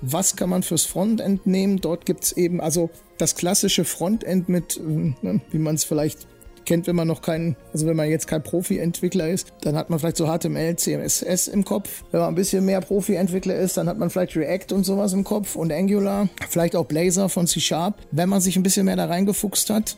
Was 0.00 0.36
kann 0.36 0.50
man 0.50 0.62
fürs 0.62 0.84
Frontend 0.84 1.44
nehmen? 1.44 1.80
Dort 1.80 2.06
gibt 2.06 2.22
es 2.22 2.32
eben 2.36 2.60
also 2.60 2.88
das 3.18 3.34
klassische 3.34 3.84
Frontend 3.84 4.48
mit, 4.48 4.76
äh, 4.76 5.40
wie 5.50 5.58
man 5.58 5.74
es 5.74 5.82
vielleicht 5.82 6.28
kennt, 6.64 6.86
wenn 6.86 6.96
man 6.96 7.08
noch 7.08 7.22
keinen, 7.22 7.56
also 7.72 7.86
wenn 7.86 7.96
man 7.96 8.08
jetzt 8.08 8.26
kein 8.26 8.42
Profi-Entwickler 8.42 9.28
ist, 9.28 9.52
dann 9.62 9.76
hat 9.76 9.90
man 9.90 9.98
vielleicht 9.98 10.16
so 10.16 10.26
HTML, 10.26 10.76
CMSS 10.76 11.48
im 11.48 11.64
Kopf. 11.64 12.04
Wenn 12.10 12.20
man 12.20 12.30
ein 12.30 12.34
bisschen 12.34 12.64
mehr 12.64 12.80
Profi-Entwickler 12.80 13.56
ist, 13.56 13.76
dann 13.76 13.88
hat 13.88 13.98
man 13.98 14.10
vielleicht 14.10 14.36
React 14.36 14.74
und 14.74 14.84
sowas 14.84 15.12
im 15.12 15.24
Kopf 15.24 15.56
und 15.56 15.72
Angular, 15.72 16.28
vielleicht 16.48 16.76
auch 16.76 16.86
Blazor 16.86 17.28
von 17.28 17.46
C 17.46 17.60
Sharp. 17.60 17.96
Wenn 18.10 18.28
man 18.28 18.40
sich 18.40 18.56
ein 18.56 18.62
bisschen 18.62 18.86
mehr 18.86 18.96
da 18.96 19.06
reingefuchst 19.06 19.70
hat, 19.70 19.96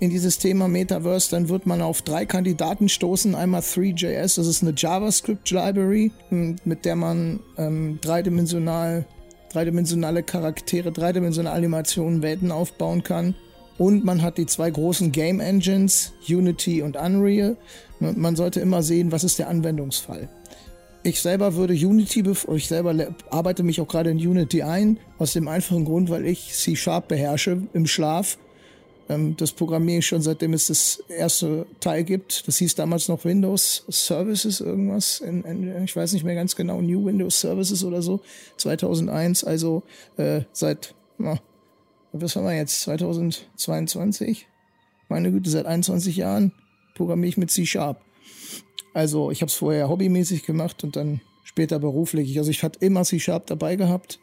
in 0.00 0.08
dieses 0.08 0.38
Thema 0.38 0.66
Metaverse, 0.66 1.30
dann 1.30 1.48
wird 1.50 1.66
man 1.66 1.82
auf 1.82 2.02
drei 2.02 2.24
Kandidaten 2.24 2.88
stoßen. 2.88 3.34
Einmal 3.34 3.60
3JS, 3.60 4.36
das 4.36 4.46
ist 4.46 4.62
eine 4.62 4.72
JavaScript-Library, 4.74 6.10
mit 6.30 6.84
der 6.86 6.96
man 6.96 7.40
ähm, 7.58 7.98
dreidimensional, 8.00 9.04
dreidimensionale 9.52 10.22
Charaktere, 10.22 10.90
dreidimensionale 10.90 11.54
Animationen, 11.54 12.22
Welten 12.22 12.50
aufbauen 12.50 13.04
kann. 13.04 13.34
Und 13.80 14.04
man 14.04 14.20
hat 14.20 14.36
die 14.36 14.44
zwei 14.44 14.70
großen 14.70 15.10
Game 15.10 15.40
Engines, 15.40 16.12
Unity 16.28 16.82
und 16.82 16.98
Unreal. 16.98 17.56
Man 17.98 18.36
sollte 18.36 18.60
immer 18.60 18.82
sehen, 18.82 19.10
was 19.10 19.24
ist 19.24 19.38
der 19.38 19.48
Anwendungsfall. 19.48 20.28
Ich 21.02 21.22
selber 21.22 21.54
würde 21.54 21.72
Unity, 21.72 22.22
ich 22.54 22.68
selber 22.68 22.94
arbeite 23.30 23.62
mich 23.62 23.80
auch 23.80 23.88
gerade 23.88 24.10
in 24.10 24.18
Unity 24.18 24.62
ein, 24.62 24.98
aus 25.16 25.32
dem 25.32 25.48
einfachen 25.48 25.86
Grund, 25.86 26.10
weil 26.10 26.26
ich 26.26 26.52
C-Sharp 26.52 27.08
beherrsche 27.08 27.62
im 27.72 27.86
Schlaf. 27.86 28.36
Ähm, 29.08 29.34
das 29.38 29.52
programmiere 29.52 30.00
ich 30.00 30.06
schon 30.06 30.20
seitdem 30.20 30.52
es 30.52 30.66
das 30.66 31.02
erste 31.08 31.64
Teil 31.80 32.04
gibt. 32.04 32.46
Das 32.46 32.58
hieß 32.58 32.74
damals 32.74 33.08
noch 33.08 33.24
Windows 33.24 33.86
Services 33.88 34.60
irgendwas. 34.60 35.22
ich 35.84 35.96
weiß 35.96 36.12
nicht 36.12 36.24
mehr 36.24 36.34
ganz 36.34 36.54
genau, 36.54 36.82
New 36.82 37.06
Windows 37.06 37.40
Services 37.40 37.82
oder 37.82 38.02
so. 38.02 38.20
2001, 38.58 39.42
also 39.42 39.84
äh, 40.18 40.42
seit 40.52 40.94
was 42.12 42.36
haben 42.36 42.44
wir 42.44 42.56
jetzt, 42.56 42.82
2022? 42.82 44.46
Meine 45.08 45.30
Güte, 45.30 45.50
seit 45.50 45.66
21 45.66 46.16
Jahren 46.16 46.52
programmiere 46.94 47.28
ich 47.28 47.36
mit 47.36 47.50
C-Sharp. 47.50 48.00
Also 48.94 49.30
ich 49.30 49.42
habe 49.42 49.48
es 49.48 49.54
vorher 49.54 49.88
hobbymäßig 49.88 50.44
gemacht 50.44 50.82
und 50.84 50.96
dann 50.96 51.20
später 51.44 51.78
beruflich. 51.78 52.36
Also 52.38 52.50
ich 52.50 52.62
hatte 52.62 52.84
immer 52.84 53.04
C-Sharp 53.04 53.46
dabei 53.46 53.76
gehabt, 53.76 54.20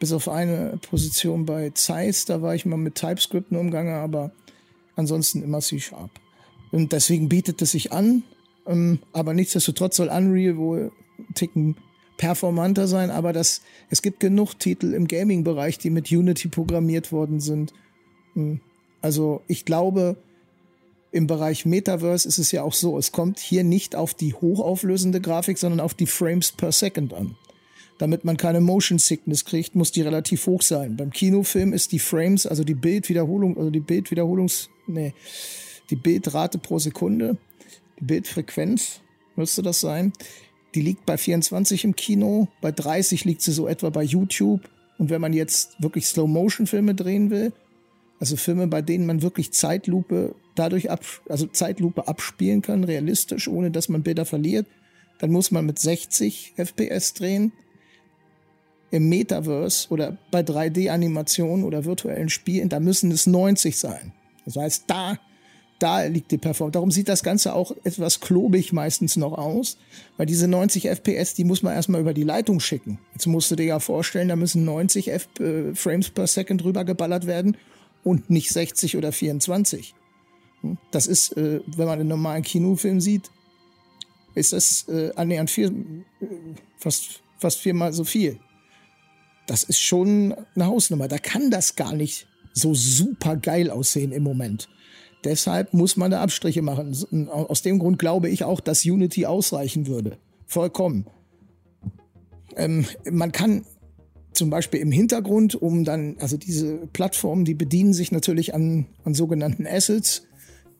bis 0.00 0.12
auf 0.12 0.28
eine 0.28 0.78
Position 0.88 1.46
bei 1.46 1.70
Zeiss, 1.70 2.24
da 2.24 2.42
war 2.42 2.54
ich 2.54 2.66
mal 2.66 2.76
mit 2.76 2.96
TypeScript 2.96 3.52
nur 3.52 3.60
umgange, 3.60 3.94
aber 3.94 4.32
ansonsten 4.96 5.42
immer 5.42 5.60
C-Sharp. 5.60 6.10
Und 6.72 6.92
deswegen 6.92 7.28
bietet 7.28 7.62
es 7.62 7.70
sich 7.70 7.92
an, 7.92 8.24
ähm, 8.66 8.98
aber 9.12 9.34
nichtsdestotrotz 9.34 9.96
soll 9.96 10.08
Unreal 10.08 10.56
wohl 10.56 10.92
Ticken 11.34 11.76
performanter 12.16 12.86
sein, 12.86 13.10
aber 13.10 13.32
das, 13.32 13.62
es 13.90 14.02
gibt 14.02 14.20
genug 14.20 14.58
Titel 14.58 14.94
im 14.94 15.08
Gaming-Bereich, 15.08 15.78
die 15.78 15.90
mit 15.90 16.10
Unity 16.10 16.48
programmiert 16.48 17.12
worden 17.12 17.40
sind. 17.40 17.72
Hm. 18.34 18.60
Also 19.00 19.42
ich 19.48 19.64
glaube, 19.64 20.16
im 21.12 21.26
Bereich 21.26 21.64
Metaverse 21.64 22.26
ist 22.26 22.38
es 22.38 22.50
ja 22.50 22.62
auch 22.62 22.72
so, 22.72 22.98
es 22.98 23.12
kommt 23.12 23.38
hier 23.38 23.62
nicht 23.62 23.94
auf 23.94 24.14
die 24.14 24.34
hochauflösende 24.34 25.20
Grafik, 25.20 25.58
sondern 25.58 25.80
auf 25.80 25.94
die 25.94 26.06
Frames 26.06 26.52
per 26.52 26.72
Second 26.72 27.14
an. 27.14 27.36
Damit 27.98 28.24
man 28.24 28.36
keine 28.36 28.60
Motion 28.60 28.98
Sickness 28.98 29.44
kriegt, 29.44 29.76
muss 29.76 29.92
die 29.92 30.02
relativ 30.02 30.46
hoch 30.46 30.62
sein. 30.62 30.96
Beim 30.96 31.10
Kinofilm 31.10 31.72
ist 31.72 31.92
die 31.92 32.00
Frames, 32.00 32.46
also 32.46 32.64
die 32.64 32.74
Bildwiederholung, 32.74 33.56
also 33.56 33.70
die 33.70 33.80
Bildwiederholungs, 33.80 34.70
nee, 34.88 35.14
die 35.90 35.96
Bildrate 35.96 36.58
pro 36.58 36.80
Sekunde, 36.80 37.36
die 38.00 38.04
Bildfrequenz 38.04 39.00
müsste 39.36 39.62
das 39.62 39.80
sein, 39.80 40.12
die 40.74 40.80
liegt 40.80 41.06
bei 41.06 41.16
24 41.16 41.84
im 41.84 41.96
Kino, 41.96 42.48
bei 42.60 42.72
30 42.72 43.24
liegt 43.24 43.42
sie 43.42 43.52
so 43.52 43.68
etwa 43.68 43.90
bei 43.90 44.02
YouTube. 44.02 44.68
Und 44.98 45.10
wenn 45.10 45.20
man 45.20 45.32
jetzt 45.32 45.80
wirklich 45.82 46.06
Slow-Motion-Filme 46.06 46.94
drehen 46.94 47.30
will, 47.30 47.52
also 48.20 48.36
Filme, 48.36 48.66
bei 48.68 48.82
denen 48.82 49.06
man 49.06 49.22
wirklich 49.22 49.52
Zeitlupe 49.52 50.34
dadurch 50.54 50.90
ab, 50.90 51.04
also 51.28 51.46
Zeitlupe 51.46 52.06
abspielen 52.08 52.62
kann, 52.62 52.84
realistisch, 52.84 53.48
ohne 53.48 53.70
dass 53.70 53.88
man 53.88 54.02
Bilder 54.02 54.24
verliert, 54.24 54.66
dann 55.18 55.30
muss 55.30 55.50
man 55.50 55.66
mit 55.66 55.78
60 55.78 56.54
FPS 56.56 57.14
drehen. 57.14 57.52
Im 58.90 59.08
Metaverse 59.08 59.88
oder 59.90 60.16
bei 60.30 60.40
3D-Animationen 60.40 61.64
oder 61.64 61.84
virtuellen 61.84 62.28
Spielen, 62.28 62.68
da 62.68 62.78
müssen 62.78 63.10
es 63.10 63.26
90 63.26 63.76
sein. 63.76 64.12
Das 64.44 64.56
heißt, 64.56 64.84
da 64.86 65.18
da 65.78 66.02
liegt 66.04 66.30
die 66.30 66.38
Performance. 66.38 66.72
Darum 66.72 66.90
sieht 66.90 67.08
das 67.08 67.22
Ganze 67.22 67.54
auch 67.54 67.72
etwas 67.84 68.20
klobig 68.20 68.72
meistens 68.72 69.16
noch 69.16 69.32
aus, 69.32 69.76
weil 70.16 70.26
diese 70.26 70.48
90 70.48 70.88
FPS, 70.88 71.34
die 71.34 71.44
muss 71.44 71.62
man 71.62 71.74
erstmal 71.74 72.00
über 72.00 72.14
die 72.14 72.22
Leitung 72.22 72.60
schicken. 72.60 72.98
Jetzt 73.12 73.26
musst 73.26 73.50
du 73.50 73.56
dir 73.56 73.66
ja 73.66 73.80
vorstellen, 73.80 74.28
da 74.28 74.36
müssen 74.36 74.64
90 74.64 75.08
F 75.12 75.28
äh, 75.40 75.74
Frames 75.74 76.10
per 76.10 76.26
Second 76.26 76.64
rübergeballert 76.64 77.26
werden 77.26 77.56
und 78.02 78.30
nicht 78.30 78.50
60 78.50 78.96
oder 78.96 79.12
24. 79.12 79.94
Hm? 80.60 80.78
Das 80.90 81.06
ist, 81.06 81.36
äh, 81.36 81.60
wenn 81.66 81.86
man 81.86 82.00
einen 82.00 82.08
normalen 82.08 82.42
Kinofilm 82.42 83.00
sieht, 83.00 83.30
ist 84.34 84.52
das 84.52 84.88
äh, 84.88 85.12
annähernd 85.14 85.50
vier, 85.50 85.72
fast, 86.78 87.22
fast 87.38 87.58
viermal 87.58 87.92
so 87.92 88.04
viel. 88.04 88.38
Das 89.46 89.64
ist 89.64 89.80
schon 89.80 90.34
eine 90.54 90.66
Hausnummer. 90.66 91.08
Da 91.08 91.18
kann 91.18 91.50
das 91.50 91.76
gar 91.76 91.94
nicht 91.94 92.26
so 92.52 92.74
super 92.74 93.36
geil 93.36 93.70
aussehen 93.70 94.12
im 94.12 94.22
Moment. 94.22 94.68
Deshalb 95.24 95.72
muss 95.72 95.96
man 95.96 96.10
da 96.10 96.20
Abstriche 96.20 96.62
machen. 96.62 97.28
Aus 97.30 97.62
dem 97.62 97.78
Grund 97.78 97.98
glaube 97.98 98.28
ich 98.28 98.44
auch, 98.44 98.60
dass 98.60 98.84
Unity 98.84 99.26
ausreichen 99.26 99.86
würde. 99.86 100.18
Vollkommen. 100.46 101.06
Ähm, 102.56 102.86
man 103.10 103.32
kann 103.32 103.64
zum 104.32 104.50
Beispiel 104.50 104.80
im 104.80 104.92
Hintergrund, 104.92 105.54
um 105.54 105.84
dann, 105.84 106.16
also 106.18 106.36
diese 106.36 106.76
Plattformen, 106.92 107.44
die 107.44 107.54
bedienen 107.54 107.94
sich 107.94 108.12
natürlich 108.12 108.54
an, 108.54 108.86
an 109.04 109.14
sogenannten 109.14 109.66
Assets. 109.66 110.26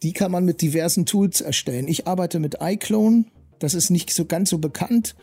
Die 0.03 0.13
kann 0.13 0.31
man 0.31 0.45
mit 0.45 0.61
diversen 0.61 1.07
Tools 1.07 1.41
erstellen. 1.41 1.89
Ich 1.89 2.07
arbeite 2.07 2.41
mit 2.41 2.59
iClone. 2.61 3.25
Das 3.59 3.75
ist 3.75 3.91
nicht 3.91 4.13
so 4.13 4.27
ganz 4.27 4.51
so 4.51 4.59
bekannt. 4.59 5.15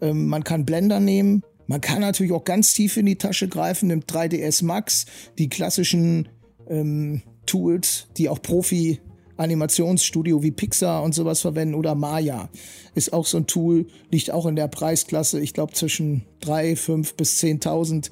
Ähm, 0.00 0.26
man 0.26 0.44
kann 0.44 0.66
Blender 0.66 1.00
nehmen. 1.00 1.42
Man 1.66 1.80
kann 1.80 2.00
natürlich 2.00 2.32
auch 2.32 2.44
ganz 2.44 2.72
tief 2.74 2.96
in 2.96 3.06
die 3.06 3.16
Tasche 3.16 3.48
greifen, 3.48 3.88
nimmt 3.88 4.10
3ds 4.10 4.64
Max, 4.64 5.06
die 5.38 5.48
klassischen 5.48 6.28
ähm, 6.68 7.22
Tools, 7.48 8.06
die 8.16 8.28
auch 8.28 8.40
Profi 8.40 9.00
Animationsstudio 9.38 10.42
wie 10.42 10.50
Pixar 10.50 11.02
und 11.02 11.14
sowas 11.14 11.40
verwenden 11.40 11.74
oder 11.74 11.94
Maya 11.94 12.48
ist 12.94 13.12
auch 13.12 13.24
so 13.24 13.38
ein 13.38 13.46
Tool, 13.46 13.86
liegt 14.10 14.32
auch 14.32 14.46
in 14.46 14.56
der 14.56 14.68
Preisklasse, 14.68 15.40
ich 15.40 15.54
glaube 15.54 15.72
zwischen 15.72 16.24
3, 16.40 16.76
5 16.76 17.14
bis 17.14 17.40
10.000. 17.40 18.10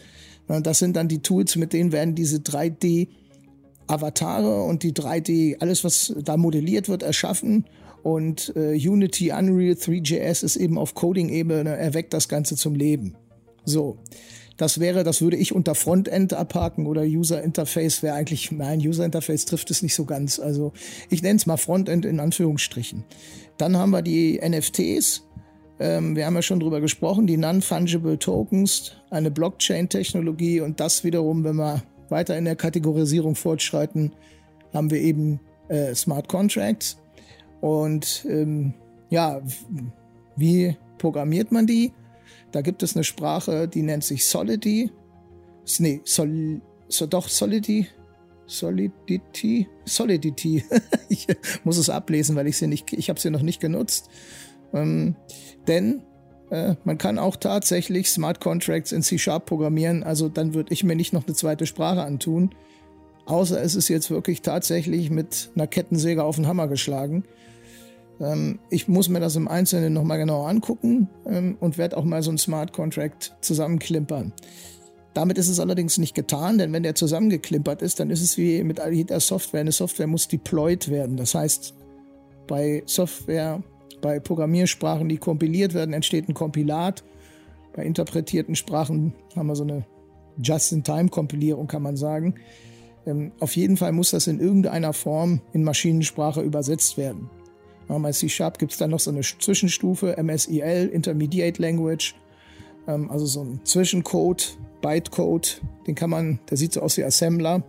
Das 0.63 0.79
sind 0.79 0.95
dann 0.95 1.09
die 1.09 1.23
Tools, 1.23 1.57
mit 1.57 1.73
denen 1.73 1.91
werden 1.91 2.15
diese 2.15 2.39
3D 2.39 3.09
Avatare 3.89 4.63
und 4.63 4.83
die 4.85 4.93
3D, 4.93 5.61
alles 5.61 5.85
was 5.85 6.15
da 6.23 6.37
modelliert 6.37 6.89
wird, 6.89 7.03
erschaffen. 7.03 7.67
Und 8.03 8.53
äh, 8.55 8.75
Unity, 8.77 9.33
Unreal, 9.33 9.75
3JS 9.75 10.45
ist 10.45 10.57
eben 10.57 10.79
auf 10.79 10.95
Coding-Ebene, 10.95 11.77
erweckt 11.77 12.15
das 12.15 12.29
Ganze 12.29 12.55
zum 12.55 12.77
Leben. 12.77 13.17
So. 13.65 13.99
Das 14.57 14.81
wäre, 14.81 15.05
das 15.05 15.21
würde 15.21 15.37
ich 15.37 15.55
unter 15.55 15.75
Frontend 15.75 16.33
abhaken 16.33 16.87
oder 16.87 17.03
User 17.03 17.43
Interface 17.43 18.03
wäre 18.03 18.15
eigentlich, 18.15 18.51
nein, 18.53 18.81
User 18.81 19.05
Interface 19.05 19.45
trifft 19.45 19.71
es 19.71 19.83
nicht 19.83 19.95
so 19.95 20.05
ganz. 20.05 20.39
Also 20.39 20.73
ich 21.11 21.23
nenne 21.23 21.37
es 21.37 21.47
mal 21.47 21.59
Frontend 21.59 22.07
in 22.07 22.21
Anführungsstrichen. 22.21 23.05
Dann 23.59 23.77
haben 23.77 23.91
wir 23.91 24.03
die 24.03 24.41
NFTs. 24.43 25.25
Ähm, 25.79 26.17
wir 26.17 26.25
haben 26.25 26.35
ja 26.35 26.43
schon 26.43 26.61
drüber 26.61 26.81
gesprochen, 26.81 27.27
die 27.27 27.37
Non-Fungible 27.37 28.19
Tokens, 28.19 28.93
eine 29.11 29.31
Blockchain-Technologie 29.31 30.61
und 30.61 30.81
das 30.81 31.05
wiederum, 31.05 31.45
wenn 31.45 31.57
wir 31.57 31.83
weiter 32.09 32.37
in 32.39 32.47
der 32.47 32.57
Kategorisierung 32.57 33.35
fortschreiten, 33.35 34.13
haben 34.73 34.91
wir 34.91 35.01
eben 35.01 35.41
äh, 35.69 35.95
Smart 35.95 36.29
Contracts. 36.29 36.97
Und 37.61 38.27
ähm, 38.29 38.75
ja, 39.11 39.41
wie 40.37 40.77
programmiert 40.99 41.53
man 41.53 41.67
die? 41.67 41.93
Da 42.57 42.63
gibt 42.63 42.83
es 42.83 42.97
eine 42.97 43.05
Sprache, 43.05 43.69
die 43.69 43.83
nennt 43.83 44.03
sich 44.03 44.27
Solidity. 44.27 44.91
Nee, 45.79 46.01
Sol, 46.05 46.63
so 46.89 47.05
doch 47.05 47.29
Solidity. 47.29 47.87
Solidity. 48.47 49.69
Solidity. 49.85 50.65
ich 51.11 51.27
muss 51.65 51.77
es 51.77 51.91
ablesen, 51.91 52.35
weil 52.35 52.47
ich 52.47 52.57
sie 52.57 52.67
nicht, 52.67 52.91
ich 52.95 53.11
habe 53.11 53.21
sie 53.21 53.29
noch 53.29 53.43
nicht 53.43 53.61
genutzt. 53.61 54.09
Ähm, 54.73 55.17
denn 55.69 56.01
äh, 56.51 56.77
man 56.85 56.97
kann 56.97 57.19
auch 57.19 57.37
tatsächlich 57.37 58.09
Smart 58.09 58.41
Contracts 58.41 58.91
in 58.91 59.03
C-Sharp 59.03 59.45
programmieren. 59.45 60.03
Also 60.03 60.31
dann 60.31 60.55
würde 60.55 60.73
ich 60.73 60.83
mir 60.83 60.97
nicht 60.97 61.13
noch 61.13 61.27
eine 61.27 61.37
zweite 61.37 61.67
Sprache 61.67 62.05
antun. 62.05 62.55
Außer 63.27 63.61
es 63.61 63.75
ist 63.75 63.89
jetzt 63.89 64.11
wirklich 64.11 64.41
tatsächlich 64.41 65.11
mit 65.11 65.51
einer 65.55 65.67
Kettensäge 65.67 66.25
auf 66.25 66.37
den 66.37 66.47
Hammer 66.47 66.69
geschlagen. 66.69 67.25
Ähm, 68.21 68.59
ich 68.71 68.89
muss 68.89 69.09
mir 69.09 69.21
das 69.21 69.37
im 69.37 69.49
Einzelnen 69.49 69.93
nochmal 69.93 70.19
genauer 70.19 70.49
angucken 70.49 71.09
ähm, 71.27 71.57
und 71.61 71.79
werde 71.79 71.97
auch 71.97 72.05
mal 72.05 72.23
so 72.23 72.31
ein 72.31 72.39
Smart 72.39 72.73
Contract 72.73 73.37
zusammenklimpern. 73.41 74.33
Damit 75.15 75.39
ist 75.39 75.49
es 75.49 75.61
allerdings 75.61 75.97
nicht 75.97 76.15
getan, 76.15 76.59
denn 76.59 76.73
wenn 76.73 76.83
der 76.83 76.95
zusammengeklimpert 76.95 77.81
ist, 77.81 78.01
dann 78.01 78.11
ist 78.11 78.21
es 78.21 78.37
wie 78.37 78.63
mit 78.63 78.81
jeder 78.91 79.19
Software. 79.19 79.61
Eine 79.61 79.73
Software 79.73 80.07
muss 80.07 80.29
deployed 80.29 80.91
werden. 80.91 81.17
Das 81.17 81.35
heißt, 81.35 81.75
bei 82.47 82.83
Software, 82.85 83.63
bei 84.03 84.21
Programmiersprachen, 84.21 85.09
die 85.09 85.17
kompiliert 85.17 85.73
werden, 85.73 85.95
entsteht 85.95 86.29
ein 86.29 86.35
Kompilat. 86.35 87.03
Bei 87.75 87.85
interpretierten 87.85 88.57
Sprachen 88.57 89.15
haben 89.35 89.47
wir 89.47 89.57
so 89.57 89.63
eine 89.63 89.87
Just-in-Time-Kompilierung, 90.43 91.67
kann 91.67 91.83
man 91.83 91.97
sagen. 91.97 92.35
Ähm, 93.07 93.33
auf 93.41 93.57
jeden 93.57 93.79
Fall 93.79 93.93
muss 93.93 94.11
das 94.11 94.27
in 94.27 94.39
irgendeiner 94.39 94.93
Form 94.93 95.41
in 95.55 95.65
Maschinensprache 95.65 96.43
übersetzt 96.43 96.99
werden. 96.99 97.31
Bei 97.89 98.13
C-Sharp 98.13 98.59
gibt 98.59 98.73
es 98.73 98.79
dann 98.79 98.91
noch 98.91 99.01
so 99.01 99.11
eine 99.11 99.21
Zwischenstufe, 99.21 100.17
MSIL, 100.23 100.91
Intermediate 100.93 101.61
Language, 101.61 102.15
ähm, 102.89 103.11
also 103.11 103.27
so 103.27 103.43
ein 103.43 103.61
Zwischencode, 103.65 104.57
Bytecode, 104.83 105.61
den 105.87 105.95
kann 105.95 106.11
man, 106.11 106.39
der 106.51 106.57
sieht 106.57 106.73
so 106.73 106.81
aus 106.81 106.97
wie 106.97 107.05
Assembler, 107.05 107.63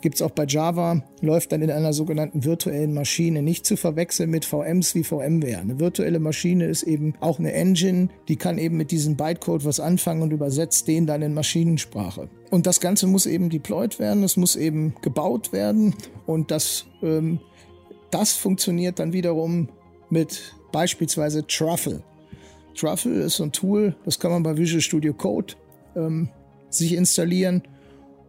gibt 0.00 0.16
es 0.16 0.22
auch 0.22 0.30
bei 0.30 0.44
Java, 0.44 1.02
läuft 1.20 1.52
dann 1.52 1.62
in 1.62 1.70
einer 1.70 1.92
sogenannten 1.92 2.44
virtuellen 2.44 2.92
Maschine, 2.94 3.42
nicht 3.42 3.64
zu 3.64 3.76
verwechseln 3.76 4.30
mit 4.30 4.44
VMs 4.44 4.94
wie 4.94 5.04
VMware. 5.04 5.58
Eine 5.58 5.78
virtuelle 5.78 6.20
Maschine 6.20 6.66
ist 6.66 6.82
eben 6.82 7.14
auch 7.20 7.38
eine 7.38 7.52
Engine, 7.52 8.08
die 8.28 8.36
kann 8.36 8.58
eben 8.58 8.76
mit 8.76 8.90
diesem 8.90 9.16
Bytecode 9.16 9.64
was 9.64 9.80
anfangen 9.80 10.22
und 10.22 10.32
übersetzt 10.32 10.88
den 10.88 11.06
dann 11.06 11.22
in 11.22 11.32
Maschinensprache. 11.34 12.28
Und 12.50 12.66
das 12.66 12.80
Ganze 12.80 13.06
muss 13.06 13.26
eben 13.26 13.50
deployed 13.50 13.98
werden, 13.98 14.22
es 14.24 14.36
muss 14.36 14.56
eben 14.56 14.94
gebaut 15.00 15.52
werden. 15.52 15.94
Und 16.26 16.50
das 16.50 16.86
ähm, 17.02 17.40
das 18.14 18.32
funktioniert 18.32 19.00
dann 19.00 19.12
wiederum 19.12 19.68
mit 20.08 20.54
beispielsweise 20.70 21.44
Truffle. 21.48 22.04
Truffle 22.76 23.22
ist 23.22 23.40
ein 23.40 23.50
Tool, 23.50 23.96
das 24.04 24.20
kann 24.20 24.30
man 24.30 24.44
bei 24.44 24.56
Visual 24.56 24.80
Studio 24.80 25.12
Code 25.12 25.54
ähm, 25.96 26.28
sich 26.70 26.92
installieren 26.92 27.62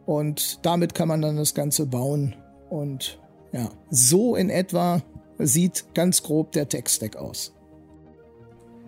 und 0.08 0.60
damit 0.64 0.96
kann 0.96 1.08
man 1.08 1.22
dann 1.22 1.38
das 1.38 1.54
Ganze 1.54 1.86
bauen. 1.86 2.36
Und 2.72 3.20
ja, 3.52 3.70
so 3.92 4.36
in 4.36 4.50
etwa 4.50 5.04
sieht 5.38 5.86
ganz 5.94 6.24
grob 6.24 6.52
der 6.54 6.68
Tech-Stack 6.68 7.16
aus. 7.16 7.54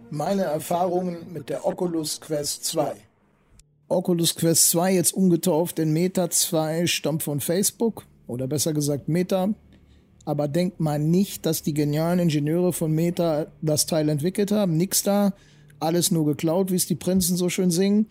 Meine 0.10 0.44
Erfahrungen 0.44 1.32
mit 1.32 1.50
der 1.50 1.64
Oculus 1.66 2.20
Quest 2.22 2.66
2. 2.66 2.96
Oculus 3.88 4.36
Quest 4.36 4.72
2, 4.72 4.96
jetzt 4.96 5.14
umgetauft 5.14 5.78
in 5.78 5.94
Meta 5.94 6.30
2, 6.30 6.88
stammt 6.88 7.22
von 7.22 7.40
Facebook 7.40 8.06
oder 8.26 8.48
besser 8.48 8.74
gesagt 8.74 9.08
Meta 9.08 9.54
aber 10.28 10.50
denkt 10.50 10.82
mal 10.82 11.00
nicht, 11.00 11.46
dass 11.46 11.64
die 11.64 11.74
genialen 11.74 12.20
Ingenieure 12.20 12.74
von 12.74 12.92
Meta 12.92 13.48
das 13.62 13.86
Teil 13.86 14.10
entwickelt 14.10 14.52
haben. 14.52 14.76
Nix 14.76 15.02
da, 15.02 15.34
alles 15.80 16.12
nur 16.12 16.26
geklaut, 16.26 16.70
wie 16.70 16.76
es 16.76 16.86
die 16.86 16.96
Prinzen 16.96 17.38
so 17.38 17.48
schön 17.48 17.72
singen. 17.72 18.08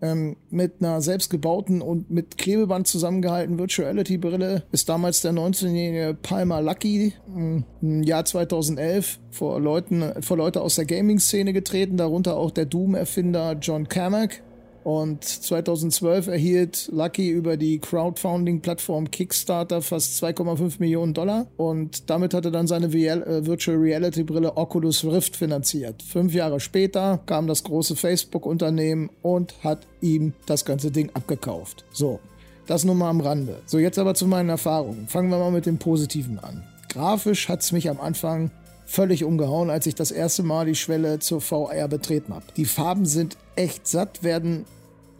Ähm, 0.00 0.36
mit 0.50 0.74
einer 0.78 1.00
selbstgebauten 1.00 1.82
und 1.82 2.12
mit 2.12 2.38
Klebeband 2.38 2.86
zusammengehaltenen 2.86 3.58
Virtuality-Brille 3.58 4.62
ist 4.70 4.88
damals 4.88 5.20
der 5.20 5.32
19-jährige 5.32 6.16
Palmer 6.22 6.62
Lucky 6.62 7.14
hm, 7.34 7.64
im 7.82 8.02
Jahr 8.04 8.24
2011 8.24 9.18
vor 9.32 9.60
Leuten, 9.60 10.22
vor 10.22 10.36
Leute 10.36 10.60
aus 10.60 10.76
der 10.76 10.84
Gaming-Szene 10.84 11.52
getreten, 11.52 11.96
darunter 11.96 12.36
auch 12.36 12.52
der 12.52 12.66
Doom-Erfinder 12.66 13.56
John 13.60 13.88
Carmack. 13.88 14.44
Und 14.86 15.24
2012 15.24 16.28
erhielt 16.28 16.88
Lucky 16.92 17.28
über 17.28 17.56
die 17.56 17.80
Crowdfunding-Plattform 17.80 19.10
Kickstarter 19.10 19.82
fast 19.82 20.22
2,5 20.22 20.74
Millionen 20.78 21.12
Dollar. 21.12 21.48
Und 21.56 22.08
damit 22.08 22.32
hat 22.32 22.44
er 22.44 22.52
dann 22.52 22.68
seine 22.68 22.86
äh, 22.86 23.44
Virtual 23.44 23.76
Reality-Brille 23.78 24.56
Oculus 24.56 25.04
Rift 25.04 25.34
finanziert. 25.34 26.04
Fünf 26.04 26.34
Jahre 26.34 26.60
später 26.60 27.18
kam 27.26 27.48
das 27.48 27.64
große 27.64 27.96
Facebook-Unternehmen 27.96 29.10
und 29.22 29.54
hat 29.64 29.88
ihm 30.00 30.34
das 30.46 30.64
ganze 30.64 30.92
Ding 30.92 31.10
abgekauft. 31.14 31.84
So, 31.90 32.20
das 32.68 32.84
nur 32.84 32.94
mal 32.94 33.10
am 33.10 33.20
Rande. 33.20 33.62
So, 33.66 33.80
jetzt 33.80 33.98
aber 33.98 34.14
zu 34.14 34.28
meinen 34.28 34.50
Erfahrungen. 34.50 35.08
Fangen 35.08 35.30
wir 35.30 35.38
mal 35.40 35.50
mit 35.50 35.66
dem 35.66 35.78
Positiven 35.78 36.38
an. 36.38 36.62
Grafisch 36.90 37.48
hat 37.48 37.60
es 37.60 37.72
mich 37.72 37.90
am 37.90 37.98
Anfang 38.00 38.52
völlig 38.86 39.24
umgehauen, 39.24 39.68
als 39.68 39.86
ich 39.86 39.96
das 39.96 40.12
erste 40.12 40.44
Mal 40.44 40.66
die 40.66 40.76
Schwelle 40.76 41.18
zur 41.18 41.40
VR 41.40 41.88
betreten 41.88 42.32
habe. 42.32 42.44
Die 42.56 42.66
Farben 42.66 43.04
sind 43.04 43.36
echt 43.56 43.88
satt, 43.88 44.22
werden 44.22 44.64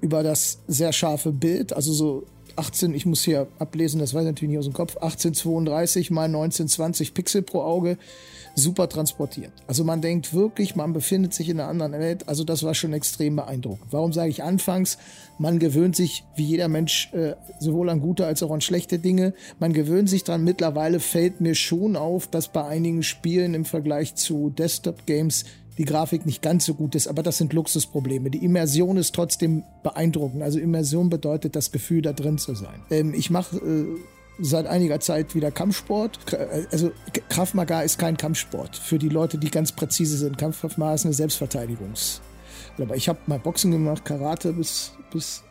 über 0.01 0.23
das 0.23 0.59
sehr 0.66 0.93
scharfe 0.93 1.32
Bild, 1.32 1.73
also 1.73 1.93
so 1.93 2.27
18, 2.56 2.94
ich 2.94 3.06
muss 3.06 3.23
hier 3.23 3.47
ablesen, 3.59 4.01
das 4.01 4.14
weiß 4.14 4.23
ich 4.23 4.28
natürlich 4.28 4.51
nicht 4.51 4.59
aus 4.59 4.64
dem 4.64 4.73
Kopf, 4.73 4.97
1832 4.97 6.10
mal 6.10 6.24
1920 6.24 7.14
Pixel 7.14 7.43
pro 7.43 7.60
Auge, 7.60 7.98
super 8.55 8.89
transportiert. 8.89 9.52
Also 9.66 9.85
man 9.85 10.01
denkt 10.01 10.32
wirklich, 10.32 10.74
man 10.74 10.94
befindet 10.94 11.35
sich 11.35 11.51
in 11.51 11.60
einer 11.60 11.68
anderen 11.68 11.93
Welt. 11.93 12.27
Also 12.27 12.43
das 12.43 12.62
war 12.62 12.74
schon 12.74 12.94
extrem 12.94 13.36
beeindruckend. 13.36 13.93
Warum 13.93 14.14
sage 14.14 14.31
ich 14.31 14.43
anfangs? 14.43 14.97
Man 15.39 15.59
gewöhnt 15.59 15.94
sich, 15.94 16.24
wie 16.36 16.44
jeder 16.44 16.68
Mensch, 16.68 17.12
äh, 17.12 17.35
sowohl 17.60 17.90
an 17.90 18.01
gute 18.01 18.27
als 18.27 18.43
auch 18.43 18.51
an 18.51 18.62
schlechte 18.62 18.98
Dinge. 18.98 19.35
Man 19.59 19.74
gewöhnt 19.74 20.09
sich 20.09 20.24
dran. 20.24 20.43
Mittlerweile 20.43 21.01
fällt 21.01 21.43
mir 21.43 21.55
schon 21.55 21.97
auf, 21.97 22.27
dass 22.28 22.48
bei 22.48 22.64
einigen 22.64 23.02
Spielen 23.02 23.52
im 23.52 23.66
Vergleich 23.66 24.14
zu 24.14 24.48
Desktop-Games 24.48 25.44
die 25.78 25.85
Grafik 25.85 26.24
nicht 26.24 26.43
ganz 26.43 26.65
so 26.65 26.74
gut 26.74 26.94
ist, 26.94 27.07
aber 27.07 27.23
das 27.23 27.39
sind 27.39 27.53
Luxusprobleme. 27.53 28.31
Die 28.31 28.44
Immersion 28.44 28.97
ist 28.97 29.15
trotzdem 29.15 29.65
beeindruckend. 29.82 30.43
Also 30.43 30.59
Immersion 30.59 31.11
bedeutet 31.11 31.55
das 31.55 31.70
Gefühl, 31.70 32.03
da 32.03 32.12
drin 32.12 32.39
zu 32.39 32.55
sein. 32.55 32.82
Ähm, 32.90 33.12
ich 33.15 33.31
mache 33.31 33.57
äh, 33.57 33.85
seit 34.39 34.66
einiger 34.66 35.01
Zeit 35.01 35.35
wieder 35.35 35.51
Kampfsport. 35.51 36.19
Also 36.70 36.93
Krav 37.28 37.55
Maga 37.55 37.82
ist 37.82 37.98
kein 37.98 38.16
Kampfsport. 38.16 38.77
Für 38.77 38.98
die 38.98 39.09
Leute, 39.09 39.39
die 39.39 39.51
ganz 39.51 39.73
präzise 39.73 40.16
sind. 40.16 40.39
Kampf 40.39 40.62
Maga 40.77 40.94
ist 40.94 41.05
eine 41.05 41.15
Selbstverteidigungs. 41.15 42.20
Aber 42.78 42.97
ich 42.97 43.09
habe 43.09 43.19
mal 43.27 43.39
Boxen 43.39 43.70
gemacht, 43.70 44.05
Karate 44.05 44.53
bis, 44.53 44.93
bis, 45.11 45.43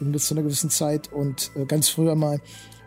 bis 0.00 0.26
zu 0.26 0.34
einer 0.34 0.42
gewissen 0.42 0.70
Zeit 0.70 1.12
und 1.12 1.50
äh, 1.54 1.64
ganz 1.66 1.88
früher 1.88 2.14
mal. 2.14 2.40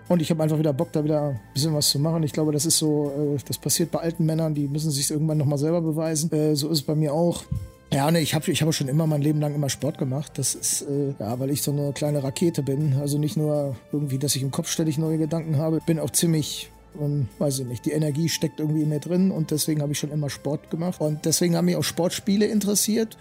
Und 0.07 0.21
ich 0.21 0.29
habe 0.29 0.43
einfach 0.43 0.59
wieder 0.59 0.73
Bock, 0.73 0.91
da 0.91 1.03
wieder 1.03 1.29
ein 1.29 1.39
bisschen 1.53 1.73
was 1.73 1.89
zu 1.89 1.99
machen. 1.99 2.21
Ich 2.23 2.31
glaube, 2.31 2.51
das 2.51 2.65
ist 2.65 2.77
so, 2.77 3.11
äh, 3.35 3.39
das 3.47 3.57
passiert 3.57 3.91
bei 3.91 3.99
alten 3.99 4.25
Männern, 4.25 4.53
die 4.53 4.67
müssen 4.67 4.91
sich 4.91 5.09
irgendwann 5.09 5.37
nochmal 5.37 5.57
selber 5.57 5.81
beweisen. 5.81 6.31
Äh, 6.31 6.55
so 6.55 6.69
ist 6.69 6.79
es 6.79 6.83
bei 6.83 6.95
mir 6.95 7.13
auch. 7.13 7.43
Ja, 7.91 8.11
ne, 8.11 8.19
ich 8.19 8.35
habe 8.35 8.51
ich 8.51 8.61
hab 8.61 8.73
schon 8.73 8.87
immer 8.87 9.07
mein 9.07 9.21
Leben 9.21 9.39
lang 9.39 9.55
immer 9.55 9.69
Sport 9.69 9.97
gemacht. 9.97 10.33
Das 10.35 10.53
ist, 10.53 10.83
äh, 10.83 11.13
ja, 11.19 11.39
weil 11.39 11.49
ich 11.49 11.61
so 11.61 11.71
eine 11.71 11.93
kleine 11.93 12.23
Rakete 12.23 12.61
bin. 12.61 12.97
Also 12.99 13.17
nicht 13.17 13.37
nur 13.37 13.75
irgendwie, 13.91 14.19
dass 14.19 14.35
ich 14.35 14.43
im 14.43 14.51
Kopf 14.51 14.69
ständig 14.69 14.97
neue 14.97 15.17
Gedanken 15.17 15.57
habe. 15.57 15.79
Bin 15.85 15.99
auch 15.99 16.09
ziemlich, 16.09 16.69
ähm, 16.99 17.27
weiß 17.39 17.59
ich 17.59 17.65
nicht, 17.65 17.85
die 17.85 17.91
Energie 17.91 18.29
steckt 18.29 18.59
irgendwie 18.59 18.83
in 18.83 18.89
mir 18.89 18.99
drin 18.99 19.31
und 19.31 19.51
deswegen 19.51 19.81
habe 19.81 19.93
ich 19.93 19.99
schon 19.99 20.11
immer 20.11 20.29
Sport 20.29 20.69
gemacht. 20.69 20.99
Und 20.99 21.25
deswegen 21.25 21.55
haben 21.55 21.65
mich 21.65 21.77
auch 21.77 21.83
Sportspiele 21.83 22.45
interessiert. 22.45 23.17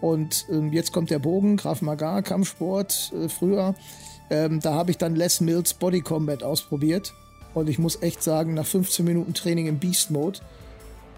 Und 0.00 0.46
ähm, 0.50 0.72
jetzt 0.72 0.92
kommt 0.92 1.10
der 1.10 1.18
Bogen, 1.18 1.56
Graf 1.56 1.82
Magar, 1.82 2.22
Kampfsport 2.22 3.12
äh, 3.14 3.28
früher. 3.28 3.74
Ähm, 4.30 4.60
da 4.60 4.74
habe 4.74 4.90
ich 4.90 4.98
dann 4.98 5.16
Les 5.16 5.40
Mills 5.40 5.74
Body 5.74 6.00
Combat 6.00 6.42
ausprobiert. 6.42 7.12
Und 7.52 7.68
ich 7.68 7.78
muss 7.78 8.00
echt 8.00 8.22
sagen, 8.22 8.54
nach 8.54 8.66
15 8.66 9.04
Minuten 9.04 9.34
Training 9.34 9.66
im 9.66 9.78
Beast 9.78 10.10
Mode, 10.10 10.38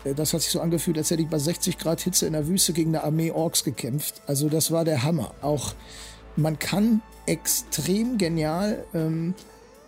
äh, 0.05 0.15
das 0.15 0.33
hat 0.33 0.41
sich 0.41 0.51
so 0.51 0.61
angefühlt, 0.61 0.99
als 0.99 1.11
hätte 1.11 1.23
ich 1.23 1.29
bei 1.29 1.39
60 1.39 1.79
Grad 1.79 2.01
Hitze 2.01 2.27
in 2.27 2.33
der 2.33 2.49
Wüste 2.49 2.73
gegen 2.73 2.91
eine 2.91 3.05
Armee 3.05 3.31
Orks 3.31 3.65
gekämpft. 3.65 4.23
Also 4.27 4.49
das 4.49 4.71
war 4.71 4.85
der 4.85 5.03
Hammer. 5.03 5.35
Auch 5.43 5.75
man 6.37 6.59
kann 6.59 7.03
extrem 7.27 8.19
genial 8.19 8.85
ähm, 8.95 9.35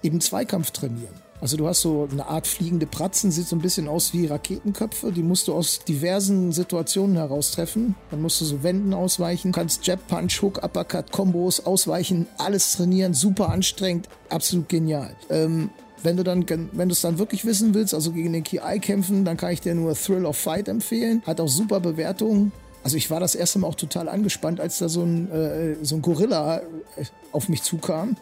eben 0.03 0.21
Zweikampf 0.21 0.71
trainieren. 0.71 1.24
Also 1.45 1.59
du 1.59 1.69
hast 1.69 1.83
so 1.83 2.09
eine 2.11 2.27
Art 2.27 2.47
fliegende 2.47 2.87
Pratzen, 2.87 3.31
sieht 3.31 3.47
so 3.47 3.55
ein 3.55 3.61
bisschen 3.61 3.87
aus 3.87 4.15
wie 4.15 4.25
Raketenköpfe. 4.25 5.13
Die 5.13 5.23
musst 5.23 5.47
du 5.47 5.53
aus 5.53 5.81
diversen 5.81 6.53
Situationen 6.53 7.17
heraustreffen. 7.17 7.95
Dann 8.11 8.23
musst 8.23 8.41
du 8.41 8.47
so 8.47 8.63
Wänden 8.63 8.95
ausweichen, 8.95 9.53
kannst 9.53 9.87
Jab, 9.87 10.09
Punch, 10.09 10.41
Hook, 10.41 10.65
Uppercut, 10.65 11.13
Kombos 11.13 11.67
ausweichen, 11.67 12.27
alles 12.39 12.73
trainieren, 12.73 13.13
super 13.13 13.51
anstrengend, 13.51 14.09
absolut 14.31 14.71
genial. 14.71 15.15
Ähm, 15.29 15.69
wenn 16.03 16.17
du 16.17 16.25
dann, 16.25 16.47
wenn 16.49 16.89
du 16.89 16.95
es 16.95 17.03
dann 17.03 17.19
wirklich 17.19 17.45
wissen 17.45 17.75
willst, 17.75 17.93
also 17.93 18.13
gegen 18.13 18.33
den 18.33 18.43
KI 18.43 18.79
kämpfen, 18.81 19.27
dann 19.27 19.37
kann 19.37 19.53
ich 19.53 19.61
dir 19.61 19.75
nur 19.75 19.93
Thrill 19.93 20.25
of 20.25 20.39
Fight 20.39 20.67
empfehlen. 20.67 21.23
Hat 21.27 21.43
auch 21.43 21.49
super 21.49 21.81
Bewertungen. 21.81 22.53
Also 22.83 22.97
ich 22.97 23.11
war 23.11 23.21
das 23.21 23.35
erste 23.35 23.59
Mal 23.59 23.69
auch 23.69 23.75
total 23.75 24.09
angespannt, 24.09 24.61
als 24.61 24.79
da 24.79 24.89
so 24.89 25.03
ein, 25.03 25.31
äh, 25.31 25.77
so 25.83 25.97
ein 25.97 26.01
Gorilla 26.01 26.61
äh, 26.97 27.05
auf 27.33 27.51
mich 27.51 27.63
zukam. 27.63 28.17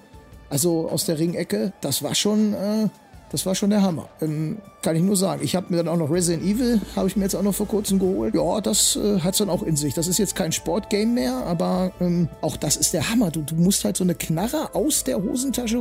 Also 0.50 0.88
aus 0.90 1.04
der 1.06 1.20
Ringecke. 1.20 1.72
Das 1.80 2.02
war 2.02 2.16
schon, 2.16 2.52
äh, 2.54 2.88
das 3.32 3.46
war 3.46 3.54
schon 3.54 3.70
der 3.70 3.82
Hammer. 3.82 4.08
Ähm, 4.20 4.58
kann 4.82 4.94
ich 4.94 5.02
nur 5.02 5.16
sagen. 5.16 5.40
Ich 5.42 5.56
habe 5.56 5.66
mir 5.70 5.78
dann 5.78 5.88
auch 5.88 5.96
noch 5.96 6.10
Resident 6.10 6.44
Evil, 6.44 6.82
habe 6.94 7.08
ich 7.08 7.16
mir 7.16 7.24
jetzt 7.24 7.34
auch 7.34 7.42
noch 7.42 7.54
vor 7.54 7.66
kurzem 7.66 7.98
geholt. 7.98 8.34
Ja, 8.34 8.60
das 8.60 8.96
äh, 8.96 9.20
hat 9.20 9.32
es 9.32 9.38
dann 9.38 9.48
auch 9.48 9.62
in 9.62 9.74
sich. 9.74 9.94
Das 9.94 10.06
ist 10.06 10.18
jetzt 10.18 10.36
kein 10.36 10.52
Sportgame 10.52 11.06
mehr, 11.06 11.34
aber 11.46 11.92
ähm, 12.00 12.28
auch 12.42 12.58
das 12.58 12.76
ist 12.76 12.92
der 12.92 13.08
Hammer. 13.08 13.30
Du, 13.30 13.40
du, 13.40 13.54
musst 13.54 13.84
halt 13.84 13.96
so 13.96 14.04
eine 14.04 14.14
Knarre 14.14 14.74
aus 14.74 15.04
der 15.04 15.22
Hosentasche 15.22 15.78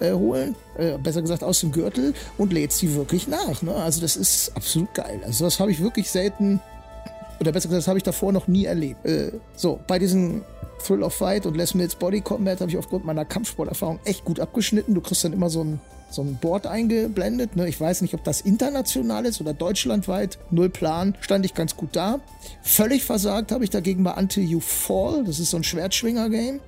äh, 0.00 0.12
holen, 0.12 0.54
äh, 0.76 0.98
besser 0.98 1.22
gesagt 1.22 1.42
aus 1.42 1.60
dem 1.60 1.72
Gürtel 1.72 2.12
und 2.36 2.52
lädst 2.52 2.82
die 2.82 2.94
wirklich 2.94 3.28
nach. 3.28 3.62
Ne? 3.62 3.74
Also 3.74 4.02
das 4.02 4.16
ist 4.16 4.54
absolut 4.54 4.92
geil. 4.92 5.22
Also 5.24 5.44
das 5.44 5.58
habe 5.60 5.70
ich 5.70 5.82
wirklich 5.82 6.10
selten, 6.10 6.60
oder 7.40 7.50
besser 7.50 7.68
gesagt, 7.68 7.84
das 7.84 7.88
habe 7.88 7.98
ich 7.98 8.04
davor 8.04 8.30
noch 8.32 8.46
nie 8.46 8.66
erlebt. 8.66 9.06
Äh, 9.06 9.32
so, 9.56 9.80
bei 9.86 9.98
diesen 9.98 10.42
Thrill 10.84 11.02
of 11.02 11.14
Fight 11.14 11.46
und 11.46 11.56
Les 11.56 11.72
Mills 11.72 11.94
Body 11.94 12.20
Combat 12.20 12.60
habe 12.60 12.70
ich 12.70 12.76
aufgrund 12.76 13.06
meiner 13.06 13.24
Kampfsporterfahrung 13.24 14.00
echt 14.04 14.24
gut 14.26 14.38
abgeschnitten. 14.38 14.94
Du 14.94 15.00
kriegst 15.00 15.24
dann 15.24 15.32
immer 15.32 15.48
so 15.48 15.64
ein 15.64 15.80
so 16.14 16.22
ein 16.22 16.38
Board 16.40 16.66
eingeblendet. 16.66 17.56
Ne? 17.56 17.68
Ich 17.68 17.80
weiß 17.80 18.02
nicht, 18.02 18.14
ob 18.14 18.24
das 18.24 18.40
international 18.40 19.26
ist 19.26 19.40
oder 19.40 19.52
deutschlandweit. 19.52 20.38
Null 20.50 20.70
Plan. 20.70 21.14
Stand 21.20 21.44
ich 21.44 21.54
ganz 21.54 21.76
gut 21.76 21.90
da. 21.92 22.20
Völlig 22.62 23.04
versagt 23.04 23.52
habe 23.52 23.64
ich 23.64 23.70
dagegen 23.70 24.04
bei 24.04 24.12
Until 24.12 24.44
You 24.44 24.60
Fall. 24.60 25.24
Das 25.24 25.38
ist 25.38 25.50
so 25.50 25.56
ein 25.56 25.64
Schwertschwinger-Game. 25.64 26.60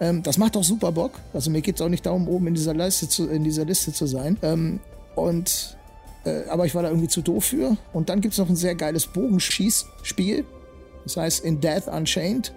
Ähm, 0.00 0.22
das 0.22 0.38
macht 0.38 0.56
auch 0.56 0.64
super 0.64 0.92
Bock. 0.92 1.12
Also 1.32 1.50
mir 1.50 1.62
geht 1.62 1.76
es 1.76 1.80
auch 1.80 1.88
nicht 1.88 2.04
darum, 2.06 2.28
oben 2.28 2.48
in 2.48 2.54
dieser 2.54 2.74
Liste 2.74 3.08
zu, 3.08 3.28
in 3.28 3.44
dieser 3.44 3.64
Liste 3.64 3.92
zu 3.92 4.06
sein. 4.06 4.36
Ähm, 4.42 4.80
und 5.14 5.76
äh, 6.24 6.48
aber 6.48 6.66
ich 6.66 6.74
war 6.74 6.82
da 6.82 6.88
irgendwie 6.88 7.08
zu 7.08 7.22
doof 7.22 7.46
für. 7.46 7.76
Und 7.92 8.08
dann 8.08 8.20
gibt 8.20 8.32
es 8.32 8.38
noch 8.38 8.48
ein 8.48 8.56
sehr 8.56 8.74
geiles 8.74 9.06
Bogenschießspiel. 9.06 10.44
Das 11.04 11.16
heißt 11.16 11.44
In 11.44 11.60
Death 11.60 11.88
Unchained. 11.88 12.52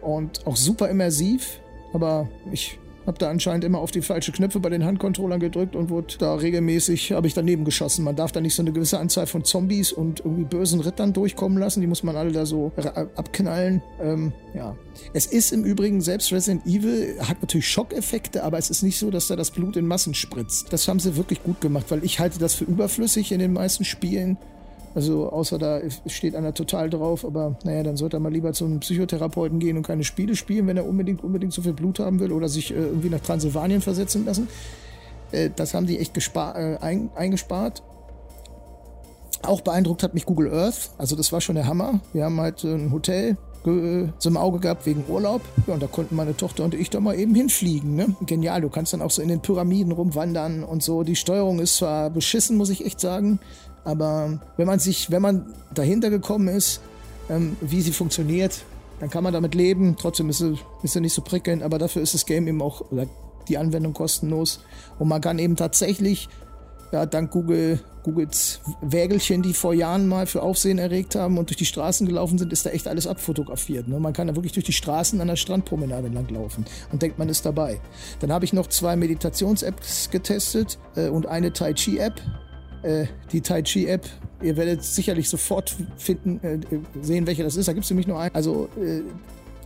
Und 0.00 0.46
auch 0.46 0.56
super 0.56 0.88
immersiv. 0.88 1.60
Aber 1.92 2.28
ich 2.52 2.78
hab 3.06 3.18
da 3.18 3.30
anscheinend 3.30 3.64
immer 3.64 3.78
auf 3.78 3.90
die 3.90 4.02
falsche 4.02 4.32
Knöpfe 4.32 4.60
bei 4.60 4.70
den 4.70 4.84
Handcontrollern 4.84 5.40
gedrückt 5.40 5.76
und 5.76 5.90
wurde 5.90 6.14
da 6.18 6.34
regelmäßig, 6.34 7.12
habe 7.12 7.26
ich 7.26 7.34
daneben 7.34 7.64
geschossen. 7.64 8.04
Man 8.04 8.16
darf 8.16 8.32
da 8.32 8.40
nicht 8.40 8.54
so 8.54 8.62
eine 8.62 8.72
gewisse 8.72 8.98
Anzahl 8.98 9.26
von 9.26 9.44
Zombies 9.44 9.92
und 9.92 10.20
irgendwie 10.20 10.44
bösen 10.44 10.80
Rittern 10.80 11.12
durchkommen 11.12 11.58
lassen. 11.58 11.80
Die 11.80 11.86
muss 11.86 12.02
man 12.02 12.16
alle 12.16 12.32
da 12.32 12.46
so 12.46 12.72
abknallen. 13.16 13.82
Ähm, 14.00 14.32
ja. 14.54 14.76
Es 15.12 15.26
ist 15.26 15.52
im 15.52 15.64
Übrigen, 15.64 16.00
selbst 16.00 16.32
Resident 16.32 16.66
Evil 16.66 17.16
hat 17.20 17.40
natürlich 17.42 17.68
Schockeffekte, 17.68 18.44
aber 18.44 18.58
es 18.58 18.70
ist 18.70 18.82
nicht 18.82 18.98
so, 18.98 19.10
dass 19.10 19.28
da 19.28 19.36
das 19.36 19.50
Blut 19.50 19.76
in 19.76 19.86
Massen 19.86 20.14
spritzt. 20.14 20.72
Das 20.72 20.88
haben 20.88 21.00
sie 21.00 21.16
wirklich 21.16 21.42
gut 21.42 21.60
gemacht, 21.60 21.86
weil 21.88 22.04
ich 22.04 22.20
halte 22.20 22.38
das 22.38 22.54
für 22.54 22.64
überflüssig 22.64 23.32
in 23.32 23.40
den 23.40 23.52
meisten 23.52 23.84
Spielen. 23.84 24.38
Also 24.94 25.30
außer 25.30 25.58
da 25.58 25.80
steht 26.06 26.36
einer 26.36 26.54
total 26.54 26.88
drauf, 26.88 27.24
aber 27.24 27.56
naja, 27.64 27.82
dann 27.82 27.96
sollte 27.96 28.16
er 28.16 28.20
mal 28.20 28.32
lieber 28.32 28.52
zu 28.52 28.64
einem 28.64 28.80
Psychotherapeuten 28.80 29.58
gehen 29.58 29.76
und 29.76 29.84
keine 29.84 30.04
Spiele 30.04 30.36
spielen, 30.36 30.66
wenn 30.68 30.76
er 30.76 30.86
unbedingt, 30.86 31.24
unbedingt 31.24 31.52
so 31.52 31.62
viel 31.62 31.72
Blut 31.72 31.98
haben 31.98 32.20
will 32.20 32.30
oder 32.30 32.48
sich 32.48 32.70
äh, 32.70 32.74
irgendwie 32.74 33.10
nach 33.10 33.20
Transsilvanien 33.20 33.80
versetzen 33.80 34.24
lassen. 34.24 34.48
Äh, 35.32 35.50
das 35.54 35.74
haben 35.74 35.86
die 35.86 35.98
echt 35.98 36.16
äh, 36.16 36.76
ein, 36.80 37.10
eingespart. 37.16 37.82
Auch 39.42 39.60
beeindruckt 39.60 40.02
hat 40.02 40.14
mich 40.14 40.26
Google 40.26 40.52
Earth. 40.52 40.90
Also 40.96 41.16
das 41.16 41.32
war 41.32 41.40
schon 41.40 41.56
der 41.56 41.66
Hammer. 41.66 42.00
Wir 42.12 42.24
haben 42.24 42.40
halt 42.40 42.62
ein 42.64 42.92
Hotel 42.92 43.36
so 43.64 44.28
im 44.28 44.36
Auge 44.36 44.58
gehabt 44.60 44.84
wegen 44.84 45.04
Urlaub. 45.08 45.40
Ja, 45.66 45.74
und 45.74 45.82
da 45.82 45.86
konnten 45.86 46.14
meine 46.16 46.36
Tochter 46.36 46.64
und 46.64 46.74
ich 46.74 46.90
da 46.90 47.00
mal 47.00 47.18
eben 47.18 47.34
hinfliegen. 47.34 47.94
Ne? 47.94 48.14
Genial, 48.26 48.60
du 48.60 48.68
kannst 48.68 48.92
dann 48.92 49.00
auch 49.00 49.10
so 49.10 49.22
in 49.22 49.28
den 49.28 49.40
Pyramiden 49.40 49.92
rumwandern 49.92 50.64
und 50.64 50.82
so. 50.82 51.02
Die 51.02 51.16
Steuerung 51.16 51.60
ist 51.60 51.78
zwar 51.78 52.10
beschissen, 52.10 52.58
muss 52.58 52.68
ich 52.68 52.84
echt 52.84 53.00
sagen. 53.00 53.40
Aber 53.84 54.40
wenn 54.56 54.66
man 54.66 54.78
sich, 54.78 55.10
wenn 55.10 55.22
man 55.22 55.54
dahinter 55.72 56.10
gekommen 56.10 56.48
ist, 56.48 56.80
ähm, 57.28 57.56
wie 57.60 57.80
sie 57.80 57.92
funktioniert, 57.92 58.64
dann 59.00 59.10
kann 59.10 59.24
man 59.24 59.32
damit 59.32 59.54
leben. 59.54 59.96
Trotzdem 59.98 60.30
ist 60.30 60.38
sie, 60.38 60.58
ist 60.82 60.92
sie 60.94 61.00
nicht 61.00 61.14
so 61.14 61.22
prickelnd, 61.22 61.62
aber 61.62 61.78
dafür 61.78 62.02
ist 62.02 62.14
das 62.14 62.26
Game 62.26 62.46
eben 62.48 62.62
auch, 62.62 62.90
oder 62.90 63.06
die 63.48 63.58
Anwendung 63.58 63.92
kostenlos. 63.92 64.60
Und 64.98 65.08
man 65.08 65.20
kann 65.20 65.38
eben 65.38 65.56
tatsächlich, 65.56 66.28
ja, 66.92 67.04
dank 67.06 67.30
Google, 67.30 67.80
Googles 68.04 68.60
Wägelchen, 68.82 69.42
die 69.42 69.54
vor 69.54 69.74
Jahren 69.74 70.08
mal 70.08 70.26
für 70.26 70.42
Aufsehen 70.42 70.78
erregt 70.78 71.14
haben 71.14 71.38
und 71.38 71.48
durch 71.50 71.56
die 71.56 71.64
Straßen 71.64 72.06
gelaufen 72.06 72.38
sind, 72.38 72.52
ist 72.52 72.66
da 72.66 72.70
echt 72.70 72.86
alles 72.86 73.06
abfotografiert. 73.06 73.88
Ne? 73.88 73.98
Man 73.98 74.12
kann 74.12 74.26
da 74.26 74.36
wirklich 74.36 74.52
durch 74.52 74.66
die 74.66 74.72
Straßen 74.72 75.20
an 75.20 75.28
der 75.28 75.36
Strandpromenade 75.36 76.08
langlaufen 76.08 76.66
und 76.92 77.02
denkt, 77.02 77.18
man 77.18 77.28
ist 77.28 77.44
dabei. 77.46 77.80
Dann 78.20 78.30
habe 78.30 78.44
ich 78.44 78.52
noch 78.52 78.66
zwei 78.66 78.94
Meditations-Apps 78.96 80.10
getestet 80.10 80.78
äh, 80.96 81.08
und 81.08 81.26
eine 81.26 81.52
Tai 81.52 81.72
Chi-App 81.72 82.20
äh, 82.84 83.06
die 83.32 83.40
Tai 83.40 83.62
Chi 83.62 83.86
App. 83.86 84.06
Ihr 84.42 84.56
werdet 84.56 84.84
sicherlich 84.84 85.28
sofort 85.28 85.74
finden, 85.96 86.40
äh, 86.42 86.58
sehen, 87.02 87.26
welche 87.26 87.42
das 87.42 87.56
ist. 87.56 87.66
Da 87.66 87.72
gibt 87.72 87.84
es 87.84 87.90
nämlich 87.90 88.06
nur 88.06 88.20
einen. 88.20 88.34
Also, 88.34 88.68
äh, 88.76 89.02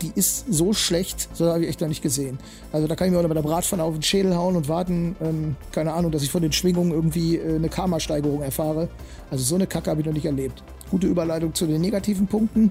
die 0.02 0.12
ist 0.14 0.46
so 0.52 0.72
schlecht, 0.72 1.28
so 1.34 1.46
habe 1.46 1.64
ich 1.64 1.68
echt 1.68 1.80
noch 1.80 1.88
nicht 1.88 2.02
gesehen. 2.02 2.38
Also 2.72 2.86
da 2.86 2.94
kann 2.94 3.08
ich 3.08 3.12
mir 3.12 3.18
auch 3.18 3.26
bei 3.26 3.34
der 3.34 3.42
Bratpfanne 3.42 3.82
auf 3.82 3.94
den 3.94 4.02
Schädel 4.02 4.36
hauen 4.36 4.56
und 4.56 4.68
warten, 4.68 5.16
ähm, 5.20 5.56
keine 5.72 5.92
Ahnung, 5.92 6.12
dass 6.12 6.22
ich 6.22 6.30
von 6.30 6.42
den 6.42 6.52
Schwingungen 6.52 6.92
irgendwie 6.92 7.36
äh, 7.36 7.56
eine 7.56 7.68
Karma-Steigerung 7.68 8.42
erfahre. 8.42 8.88
Also 9.30 9.44
so 9.44 9.54
eine 9.56 9.66
Kacke 9.66 9.90
habe 9.90 10.00
ich 10.00 10.06
noch 10.06 10.12
nicht 10.12 10.26
erlebt. 10.26 10.62
Gute 10.90 11.06
Überleitung 11.06 11.54
zu 11.54 11.66
den 11.66 11.80
negativen 11.80 12.26
Punkten. 12.26 12.70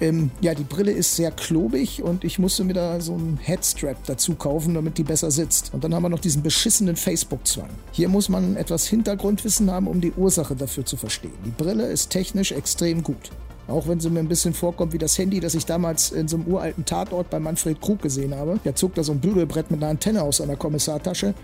Ähm, 0.00 0.30
ja, 0.40 0.54
die 0.54 0.64
Brille 0.64 0.92
ist 0.92 1.14
sehr 1.14 1.30
klobig 1.30 2.02
und 2.02 2.24
ich 2.24 2.38
musste 2.38 2.64
mir 2.64 2.72
da 2.72 3.00
so 3.00 3.12
einen 3.12 3.36
Headstrap 3.36 3.96
dazu 4.06 4.34
kaufen, 4.34 4.74
damit 4.74 4.96
die 4.96 5.04
besser 5.04 5.30
sitzt. 5.30 5.74
Und 5.74 5.84
dann 5.84 5.94
haben 5.94 6.02
wir 6.02 6.08
noch 6.08 6.20
diesen 6.20 6.42
beschissenen 6.42 6.96
Facebook-Zwang. 6.96 7.68
Hier 7.92 8.08
muss 8.08 8.28
man 8.28 8.56
etwas 8.56 8.86
Hintergrundwissen 8.86 9.70
haben, 9.70 9.86
um 9.86 10.00
die 10.00 10.12
Ursache 10.12 10.56
dafür 10.56 10.86
zu 10.86 10.96
verstehen. 10.96 11.34
Die 11.44 11.50
Brille 11.50 11.86
ist 11.86 12.10
technisch 12.10 12.52
extrem 12.52 13.02
gut. 13.02 13.30
Auch 13.68 13.86
wenn 13.86 14.00
sie 14.00 14.10
mir 14.10 14.20
ein 14.20 14.28
bisschen 14.28 14.54
vorkommt 14.54 14.92
wie 14.92 14.98
das 14.98 15.16
Handy, 15.18 15.38
das 15.38 15.54
ich 15.54 15.64
damals 15.64 16.10
in 16.10 16.26
so 16.26 16.36
einem 16.36 16.46
uralten 16.46 16.84
Tatort 16.84 17.30
bei 17.30 17.38
Manfred 17.38 17.80
Krug 17.80 18.02
gesehen 18.02 18.34
habe. 18.34 18.58
Der 18.64 18.74
zog 18.74 18.94
da 18.94 19.04
so 19.04 19.12
ein 19.12 19.20
Bügelbrett 19.20 19.70
mit 19.70 19.82
einer 19.82 19.90
Antenne 19.90 20.22
aus 20.22 20.38
seiner 20.38 20.56
Kommissartasche. 20.56 21.34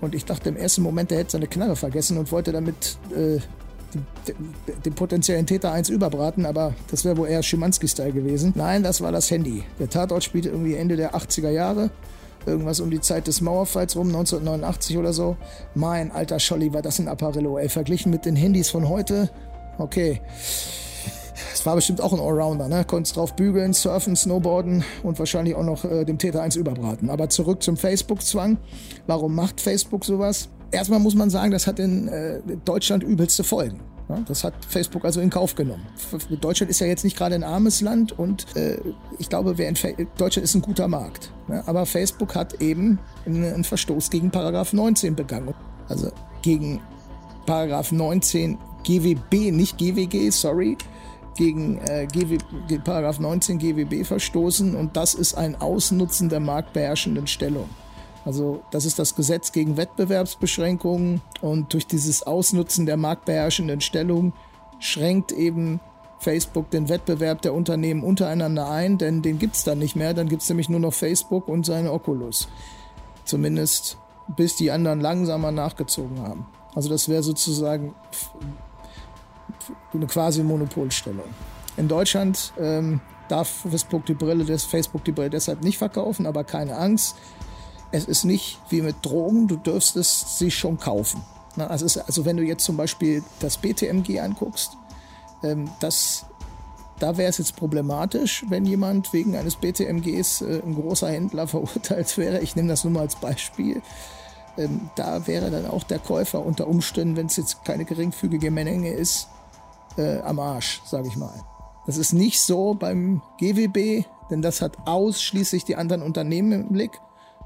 Und 0.00 0.14
ich 0.14 0.24
dachte 0.24 0.48
im 0.48 0.56
ersten 0.56 0.82
Moment, 0.82 1.12
er 1.12 1.18
hätte 1.18 1.32
seine 1.32 1.46
Knarre 1.46 1.76
vergessen 1.76 2.18
und 2.18 2.32
wollte 2.32 2.52
damit 2.52 2.98
äh, 3.14 3.38
den 4.84 4.94
potenziellen 4.94 5.46
Täter 5.46 5.72
eins 5.72 5.88
überbraten, 5.88 6.46
aber 6.46 6.74
das 6.90 7.04
wäre 7.04 7.16
wohl 7.16 7.28
eher 7.28 7.42
Schimanski-Style 7.42 8.12
gewesen. 8.12 8.52
Nein, 8.54 8.82
das 8.82 9.00
war 9.00 9.12
das 9.12 9.30
Handy. 9.30 9.64
Der 9.78 9.88
Tatort 9.88 10.24
spielte 10.24 10.50
irgendwie 10.50 10.74
Ende 10.74 10.96
der 10.96 11.14
80er 11.14 11.50
Jahre. 11.50 11.90
Irgendwas 12.46 12.80
um 12.80 12.90
die 12.90 13.00
Zeit 13.00 13.26
des 13.26 13.40
Mauerfalls 13.40 13.96
rum, 13.96 14.08
1989 14.08 14.96
oder 14.96 15.12
so. 15.12 15.36
Mein 15.74 16.10
alter 16.10 16.38
Scholli, 16.38 16.72
war 16.72 16.82
das 16.82 16.98
ein 16.98 17.08
Apparillo, 17.08 17.58
ey. 17.58 17.68
Verglichen 17.68 18.10
mit 18.10 18.24
den 18.24 18.36
Handys 18.36 18.70
von 18.70 18.88
heute, 18.88 19.30
okay. 19.78 20.20
Das 21.50 21.66
war 21.66 21.74
bestimmt 21.74 22.00
auch 22.00 22.12
ein 22.12 22.20
Allrounder, 22.20 22.68
ne? 22.68 22.84
Konntest 22.84 23.16
drauf 23.16 23.34
bügeln, 23.34 23.72
surfen, 23.72 24.16
snowboarden 24.16 24.84
und 25.02 25.18
wahrscheinlich 25.18 25.54
auch 25.54 25.64
noch 25.64 25.84
äh, 25.84 26.04
dem 26.04 26.18
Täter 26.18 26.42
eins 26.42 26.56
überbraten. 26.56 27.10
Aber 27.10 27.28
zurück 27.28 27.62
zum 27.62 27.76
Facebook-Zwang. 27.76 28.58
Warum 29.06 29.34
macht 29.34 29.60
Facebook 29.60 30.04
sowas? 30.04 30.48
Erstmal 30.72 31.00
muss 31.00 31.14
man 31.14 31.30
sagen, 31.30 31.50
das 31.50 31.66
hat 31.66 31.78
in 31.78 32.08
äh, 32.08 32.40
Deutschland 32.64 33.02
übelste 33.02 33.44
Folgen. 33.44 33.80
Ja, 34.08 34.18
das 34.26 34.42
hat 34.42 34.54
Facebook 34.68 35.04
also 35.04 35.20
in 35.20 35.30
Kauf 35.30 35.54
genommen. 35.54 35.86
Deutschland 36.40 36.68
ist 36.68 36.80
ja 36.80 36.86
jetzt 36.86 37.04
nicht 37.04 37.16
gerade 37.16 37.36
ein 37.36 37.44
armes 37.44 37.80
Land 37.80 38.18
und 38.18 38.44
äh, 38.56 38.78
ich 39.18 39.28
glaube, 39.28 39.54
Deutschland 39.54 40.44
ist 40.44 40.54
ein 40.54 40.62
guter 40.62 40.88
Markt. 40.88 41.32
Ja, 41.48 41.62
aber 41.66 41.86
Facebook 41.86 42.34
hat 42.34 42.60
eben 42.60 42.98
einen 43.24 43.62
Verstoß 43.62 44.10
gegen 44.10 44.30
Paragraph 44.30 44.72
19 44.72 45.14
begangen. 45.14 45.54
Also 45.88 46.10
gegen 46.42 46.80
Paragraph 47.46 47.92
19 47.92 48.58
GWB, 48.84 49.52
nicht 49.52 49.78
GWG, 49.78 50.30
sorry, 50.30 50.76
gegen 51.36 51.78
äh, 51.78 52.06
GW, 52.12 52.38
Paragraph 52.84 53.20
19 53.20 53.58
GWB 53.58 54.04
verstoßen 54.04 54.74
und 54.74 54.96
das 54.96 55.14
ist 55.14 55.34
ein 55.34 55.60
Ausnutzen 55.60 56.28
der 56.28 56.40
marktbeherrschenden 56.40 57.26
Stellung. 57.26 57.68
Also 58.24 58.62
das 58.70 58.84
ist 58.84 58.98
das 58.98 59.14
Gesetz 59.14 59.52
gegen 59.52 59.76
Wettbewerbsbeschränkungen 59.76 61.22
und 61.40 61.72
durch 61.72 61.86
dieses 61.86 62.22
Ausnutzen 62.22 62.86
der 62.86 62.96
marktbeherrschenden 62.96 63.80
Stellung 63.80 64.32
schränkt 64.78 65.32
eben 65.32 65.80
Facebook 66.18 66.70
den 66.70 66.90
Wettbewerb 66.90 67.40
der 67.40 67.54
Unternehmen 67.54 68.02
untereinander 68.02 68.68
ein, 68.68 68.98
denn 68.98 69.22
den 69.22 69.38
gibt 69.38 69.56
es 69.56 69.64
dann 69.64 69.78
nicht 69.78 69.96
mehr. 69.96 70.12
Dann 70.12 70.28
gibt 70.28 70.42
es 70.42 70.48
nämlich 70.48 70.68
nur 70.68 70.80
noch 70.80 70.92
Facebook 70.92 71.48
und 71.48 71.64
seine 71.64 71.92
Oculus. 71.92 72.48
Zumindest 73.24 73.96
bis 74.36 74.54
die 74.56 74.70
anderen 74.70 75.00
langsamer 75.00 75.50
nachgezogen 75.50 76.20
haben. 76.20 76.46
Also 76.74 76.88
das 76.88 77.08
wäre 77.08 77.22
sozusagen 77.22 77.94
eine 79.92 80.06
quasi 80.06 80.42
Monopolstellung. 80.42 81.24
In 81.76 81.88
Deutschland 81.88 82.52
ähm, 82.58 83.00
darf 83.28 83.48
Facebook 83.48 84.04
die 84.06 84.14
Brille 84.14 84.44
des 84.44 84.64
Facebook 84.64 85.04
die 85.04 85.12
Brille 85.12 85.30
deshalb 85.30 85.62
nicht 85.62 85.78
verkaufen, 85.78 86.26
aber 86.26 86.44
keine 86.44 86.76
Angst 86.76 87.16
es 87.92 88.04
ist 88.04 88.24
nicht 88.24 88.58
wie 88.68 88.82
mit 88.82 88.96
Drogen, 89.02 89.48
du 89.48 89.56
dürftest 89.56 90.38
sie 90.38 90.50
schon 90.50 90.78
kaufen. 90.78 91.22
Also, 91.56 91.86
ist, 91.86 91.96
also 91.96 92.24
wenn 92.24 92.36
du 92.36 92.44
jetzt 92.44 92.64
zum 92.64 92.76
Beispiel 92.76 93.22
das 93.40 93.58
BTMG 93.58 94.20
anguckst, 94.20 94.76
ähm, 95.42 95.68
das, 95.80 96.24
da 96.98 97.16
wäre 97.16 97.28
es 97.28 97.38
jetzt 97.38 97.56
problematisch, 97.56 98.44
wenn 98.48 98.64
jemand 98.64 99.12
wegen 99.12 99.36
eines 99.36 99.56
BTMGs 99.56 100.42
äh, 100.42 100.62
ein 100.64 100.74
großer 100.74 101.08
Händler 101.08 101.48
verurteilt 101.48 102.16
wäre. 102.18 102.40
Ich 102.40 102.56
nehme 102.56 102.68
das 102.68 102.84
nur 102.84 102.92
mal 102.92 103.00
als 103.00 103.16
Beispiel. 103.16 103.82
Ähm, 104.56 104.90
da 104.94 105.26
wäre 105.26 105.50
dann 105.50 105.66
auch 105.66 105.82
der 105.82 105.98
Käufer 105.98 106.44
unter 106.44 106.68
Umständen, 106.68 107.16
wenn 107.16 107.26
es 107.26 107.36
jetzt 107.36 107.64
keine 107.64 107.84
geringfügige 107.84 108.50
Menge 108.50 108.92
ist, 108.92 109.28
äh, 109.96 110.20
am 110.20 110.38
Arsch, 110.38 110.82
sage 110.84 111.08
ich 111.08 111.16
mal. 111.16 111.34
Das 111.86 111.96
ist 111.96 112.12
nicht 112.12 112.40
so 112.40 112.74
beim 112.74 113.22
GWB, 113.38 114.04
denn 114.30 114.42
das 114.42 114.62
hat 114.62 114.76
ausschließlich 114.86 115.64
die 115.64 115.76
anderen 115.76 116.02
Unternehmen 116.02 116.52
im 116.52 116.68
Blick 116.68 117.00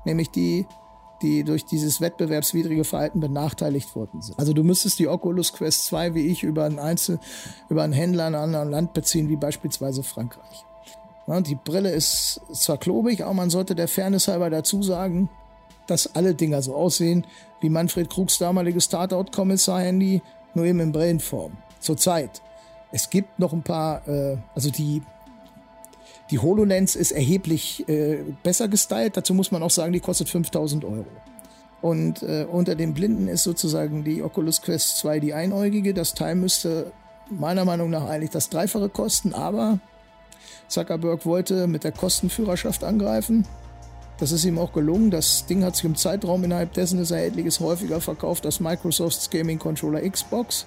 nämlich 0.04 0.30
die, 0.30 0.66
die 1.22 1.44
durch 1.44 1.64
dieses 1.64 2.00
wettbewerbswidrige 2.00 2.84
Verhalten 2.84 3.20
benachteiligt 3.20 3.94
worden 3.96 4.20
sind. 4.20 4.38
Also 4.38 4.52
du 4.52 4.62
müsstest 4.62 4.98
die 4.98 5.08
Oculus 5.08 5.52
Quest 5.52 5.86
2 5.86 6.14
wie 6.14 6.26
ich 6.26 6.42
über 6.42 6.64
einen 6.64 6.78
Einzel, 6.78 7.18
über 7.68 7.82
einen 7.82 7.92
Händler 7.92 8.28
in 8.28 8.34
einem 8.34 8.44
anderen 8.44 8.70
Land 8.70 8.92
beziehen, 8.92 9.28
wie 9.28 9.36
beispielsweise 9.36 10.02
Frankreich. 10.02 10.64
Ja, 11.26 11.40
die 11.40 11.54
Brille 11.54 11.90
ist 11.90 12.40
zwar 12.52 12.76
klobig, 12.76 13.24
aber 13.24 13.34
man 13.34 13.50
sollte 13.50 13.74
der 13.74 13.88
Fairness 13.88 14.28
halber 14.28 14.50
dazu 14.50 14.82
sagen, 14.82 15.30
dass 15.86 16.14
alle 16.14 16.34
Dinger 16.34 16.60
so 16.62 16.74
aussehen 16.74 17.26
wie 17.60 17.70
Manfred 17.70 18.10
Krugs 18.10 18.38
damaliges 18.38 18.88
Tatort-Kommissar-Handy, 18.88 20.22
nur 20.54 20.66
eben 20.66 20.80
in 20.80 20.92
Brillenform. 20.92 21.52
Zurzeit. 21.80 22.42
Es 22.92 23.10
gibt 23.10 23.38
noch 23.38 23.52
ein 23.52 23.62
paar, 23.62 24.06
äh, 24.06 24.36
also 24.54 24.70
die 24.70 25.02
die 26.30 26.38
HoloLens 26.38 26.96
ist 26.96 27.12
erheblich 27.12 27.86
äh, 27.88 28.18
besser 28.42 28.68
gestylt. 28.68 29.16
Dazu 29.16 29.34
muss 29.34 29.50
man 29.50 29.62
auch 29.62 29.70
sagen, 29.70 29.92
die 29.92 30.00
kostet 30.00 30.28
5000 30.28 30.84
Euro. 30.84 31.06
Und 31.82 32.22
äh, 32.22 32.46
unter 32.50 32.74
den 32.74 32.94
Blinden 32.94 33.28
ist 33.28 33.42
sozusagen 33.42 34.04
die 34.04 34.22
Oculus 34.22 34.62
Quest 34.62 34.96
2 34.98 35.20
die 35.20 35.34
einäugige. 35.34 35.92
Das 35.92 36.14
Teil 36.14 36.34
müsste 36.34 36.92
meiner 37.28 37.66
Meinung 37.66 37.90
nach 37.90 38.08
eigentlich 38.08 38.30
das 38.30 38.48
Dreifache 38.48 38.88
kosten, 38.88 39.34
aber 39.34 39.78
Zuckerberg 40.68 41.26
wollte 41.26 41.66
mit 41.66 41.84
der 41.84 41.92
Kostenführerschaft 41.92 42.84
angreifen. 42.84 43.46
Das 44.18 44.32
ist 44.32 44.44
ihm 44.44 44.58
auch 44.58 44.72
gelungen. 44.72 45.10
Das 45.10 45.44
Ding 45.44 45.62
hat 45.62 45.76
sich 45.76 45.84
im 45.84 45.96
Zeitraum 45.96 46.42
innerhalb 46.44 46.72
dessen 46.72 46.98
des 46.98 47.10
Erhältliches 47.10 47.60
häufiger 47.60 48.00
verkauft 48.00 48.46
als 48.46 48.60
Microsofts 48.60 49.28
Gaming 49.28 49.58
Controller 49.58 50.08
Xbox. 50.08 50.66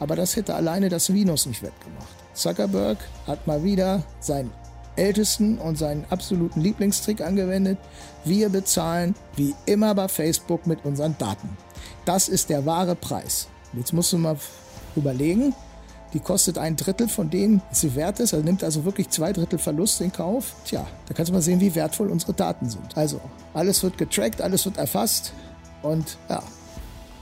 Aber 0.00 0.16
das 0.16 0.34
hätte 0.34 0.54
alleine 0.54 0.88
das 0.88 1.12
Windows 1.12 1.46
nicht 1.46 1.62
wettgemacht. 1.62 2.08
Zuckerberg 2.34 2.98
hat 3.26 3.46
mal 3.46 3.62
wieder 3.62 4.02
sein 4.18 4.50
ältesten 4.96 5.58
und 5.58 5.78
seinen 5.78 6.04
absoluten 6.10 6.60
Lieblingstrick 6.60 7.20
angewendet. 7.20 7.78
Wir 8.24 8.48
bezahlen 8.48 9.14
wie 9.36 9.54
immer 9.66 9.94
bei 9.94 10.08
Facebook 10.08 10.66
mit 10.66 10.84
unseren 10.84 11.16
Daten. 11.18 11.56
Das 12.04 12.28
ist 12.28 12.50
der 12.50 12.66
wahre 12.66 12.94
Preis. 12.94 13.48
Jetzt 13.72 13.92
musst 13.92 14.12
du 14.12 14.18
mal 14.18 14.36
überlegen, 14.94 15.54
die 16.12 16.20
kostet 16.20 16.56
ein 16.56 16.76
Drittel 16.76 17.08
von 17.08 17.30
dem, 17.30 17.60
was 17.68 17.80
sie 17.80 17.94
wert 17.94 18.20
ist. 18.20 18.32
Also 18.32 18.44
nimmt 18.44 18.64
also 18.64 18.84
wirklich 18.84 19.10
zwei 19.10 19.32
Drittel 19.32 19.58
Verlust 19.58 20.00
in 20.00 20.12
Kauf. 20.12 20.54
Tja, 20.64 20.86
da 21.06 21.14
kannst 21.14 21.30
du 21.30 21.34
mal 21.34 21.42
sehen, 21.42 21.60
wie 21.60 21.74
wertvoll 21.74 22.10
unsere 22.10 22.32
Daten 22.32 22.70
sind. 22.70 22.96
Also, 22.96 23.20
alles 23.52 23.82
wird 23.82 23.98
getrackt, 23.98 24.40
alles 24.40 24.64
wird 24.64 24.78
erfasst 24.78 25.32
und 25.82 26.16
ja, 26.28 26.42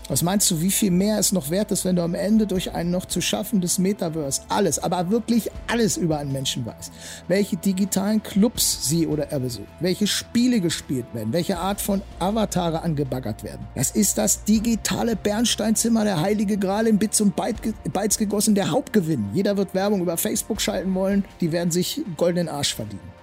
was 0.08 0.22
meinst 0.22 0.50
du, 0.50 0.60
wie 0.60 0.70
viel 0.70 0.90
mehr 0.90 1.18
es 1.18 1.32
noch 1.32 1.48
wert 1.48 1.70
ist, 1.70 1.84
wenn 1.84 1.96
du 1.96 2.02
am 2.02 2.14
Ende 2.14 2.46
durch 2.46 2.72
ein 2.72 2.90
noch 2.90 3.06
zu 3.06 3.22
schaffendes 3.22 3.78
Metaverse 3.78 4.42
alles, 4.48 4.78
aber 4.78 5.10
wirklich 5.10 5.50
alles 5.66 5.96
über 5.96 6.18
einen 6.18 6.32
Menschen 6.32 6.66
weißt? 6.66 6.92
Welche 7.26 7.56
digitalen 7.56 8.22
Clubs 8.22 8.88
sie 8.88 9.06
oder 9.06 9.30
er 9.30 9.40
besucht, 9.40 9.68
welche 9.80 10.06
Spiele 10.06 10.60
gespielt 10.60 11.06
werden, 11.14 11.32
welche 11.32 11.56
Art 11.56 11.80
von 11.80 12.02
Avatare 12.18 12.82
angebaggert 12.82 13.44
werden. 13.44 13.66
Das 13.74 13.92
ist 13.92 14.18
das 14.18 14.44
digitale 14.44 15.16
Bernsteinzimmer, 15.16 16.04
der 16.04 16.20
heilige 16.20 16.58
Gral 16.58 16.86
in 16.86 16.98
Bits 16.98 17.20
und 17.22 17.34
Bytes 17.34 18.18
gegossen, 18.18 18.54
der 18.54 18.70
Hauptgewinn. 18.70 19.30
Jeder 19.32 19.56
wird 19.56 19.74
Werbung 19.74 20.02
über 20.02 20.18
Facebook 20.18 20.60
schalten 20.60 20.94
wollen, 20.94 21.24
die 21.40 21.50
werden 21.50 21.70
sich 21.70 22.02
goldenen 22.16 22.48
Arsch 22.48 22.74
verdienen. 22.74 23.14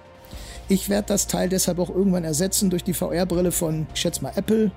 Ich 0.68 0.88
werde 0.88 1.08
das 1.08 1.26
Teil 1.26 1.48
deshalb 1.48 1.78
auch 1.78 1.90
irgendwann 1.90 2.24
ersetzen 2.24 2.70
durch 2.70 2.82
die 2.82 2.94
VR-Brille 2.94 3.52
von, 3.52 3.86
ich 3.94 4.00
schätze 4.00 4.22
mal, 4.22 4.32
Apple 4.34 4.70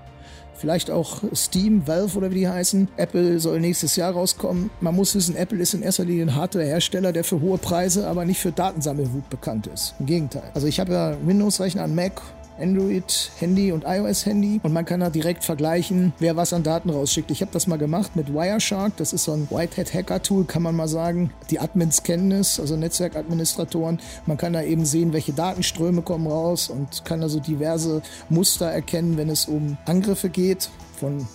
Vielleicht 0.58 0.90
auch 0.90 1.22
Steam, 1.34 1.86
Valve 1.88 2.18
oder 2.18 2.32
wie 2.32 2.36
die 2.36 2.48
heißen. 2.48 2.88
Apple 2.98 3.40
soll 3.40 3.60
nächstes 3.60 3.96
Jahr 3.96 4.14
rauskommen. 4.14 4.70
Man 4.82 4.96
muss 4.96 5.16
wissen, 5.16 5.36
Apple 5.36 5.60
ist 5.60 5.74
in 5.74 5.82
erster 5.82 6.06
Linie 6.06 6.24
ein 6.24 6.36
Hardware-Hersteller, 6.36 7.12
der 7.12 7.24
für 7.24 7.42
hohe 7.42 7.58
Preise, 7.58 8.08
aber 8.08 8.26
nicht 8.26 8.40
für 8.40 8.52
Datensammelwut 8.52 9.30
bekannt 9.30 9.68
ist. 9.68 9.96
Im 10.00 10.06
Gegenteil. 10.06 10.50
Also 10.54 10.68
ich 10.68 10.80
habe 10.80 10.94
ja 10.94 11.18
Windows-Rechner 11.26 11.84
an 11.84 11.94
Mac 11.94 12.22
Android-Handy 12.60 13.72
und 13.72 13.84
iOS-Handy 13.86 14.60
und 14.64 14.74
man 14.74 14.86
kann 14.86 15.00
da 15.00 15.10
direkt 15.10 15.44
vergleichen, 15.44 16.14
wer 16.20 16.36
was 16.36 16.54
an 16.54 16.64
Daten 16.64 16.90
rausschickt. 16.90 17.32
Ich 17.32 17.42
habe 17.42 17.52
das 17.52 17.68
mal 17.68 17.78
gemacht 17.78 18.16
mit 18.16 18.34
Wireshark, 18.34 18.96
das 18.98 19.14
ist 19.14 19.26
so 19.26 19.34
ein 19.34 19.48
Whitehead-Hacker-Tool, 19.50 20.46
kann 20.46 20.62
man 20.62 20.76
mal 20.76 20.88
sagen. 20.88 21.32
Die 21.50 21.60
Admins 21.60 22.04
kennen 22.04 22.32
es, 22.32 22.60
also 22.60 22.76
Netzwerkadministratoren. 22.76 24.00
Man 24.26 24.38
kann 24.38 24.54
da 24.54 24.62
eben 24.62 24.86
sehen, 24.86 25.14
welche 25.14 25.34
Datenströme 25.34 26.02
kommen 26.02 26.28
raus 26.28 26.70
und 26.70 27.06
kann 27.06 27.22
also 27.22 27.40
diverse 27.40 28.02
Muster 28.30 28.68
erkennen, 28.68 29.18
wenn 29.18 29.30
es 29.30 29.46
um 29.46 29.78
Angriffe 29.86 30.30
geht 30.30 30.70
von 31.00 31.28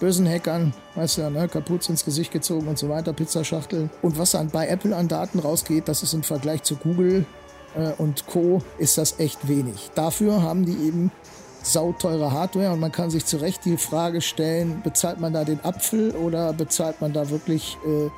bösen 0.00 0.26
Hackern, 0.26 0.72
weißt 0.94 1.18
du 1.18 1.22
ja, 1.22 1.30
ne, 1.30 1.46
Kapuze 1.46 1.92
ins 1.92 2.04
Gesicht 2.04 2.32
gezogen 2.32 2.66
und 2.66 2.78
so 2.78 2.88
weiter, 2.88 3.12
Pizzaschachteln. 3.12 3.90
Und 4.02 4.18
was 4.18 4.32
dann 4.32 4.48
bei 4.48 4.66
Apple 4.66 4.96
an 4.96 5.08
Daten 5.08 5.38
rausgeht, 5.38 5.86
das 5.88 6.02
ist 6.02 6.14
im 6.14 6.22
Vergleich 6.22 6.62
zu 6.62 6.76
Google 6.76 7.26
äh, 7.76 7.92
und 7.98 8.26
Co. 8.26 8.62
ist 8.78 8.98
das 8.98 9.18
echt 9.18 9.48
wenig. 9.48 9.90
Dafür 9.94 10.42
haben 10.42 10.64
die 10.64 10.86
eben 10.86 11.10
sauteure 11.62 12.32
Hardware 12.32 12.72
und 12.72 12.80
man 12.80 12.92
kann 12.92 13.10
sich 13.10 13.26
zu 13.26 13.36
Recht 13.36 13.64
die 13.64 13.76
Frage 13.76 14.20
stellen, 14.20 14.80
bezahlt 14.82 15.20
man 15.20 15.32
da 15.32 15.44
den 15.44 15.62
Apfel 15.64 16.12
oder 16.12 16.52
bezahlt 16.52 17.00
man 17.00 17.12
da 17.12 17.30
wirklich 17.30 17.76
äh, 17.84 18.08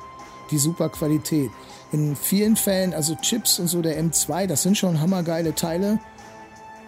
die 0.51 0.57
super 0.57 0.89
Qualität? 0.89 1.49
In 1.91 2.15
vielen 2.15 2.55
Fällen, 2.55 2.93
also 2.93 3.15
Chips 3.15 3.59
und 3.59 3.67
so 3.67 3.81
der 3.81 4.01
M2, 4.01 4.47
das 4.47 4.63
sind 4.63 4.77
schon 4.77 4.99
hammergeile 4.99 5.53
Teile, 5.53 5.99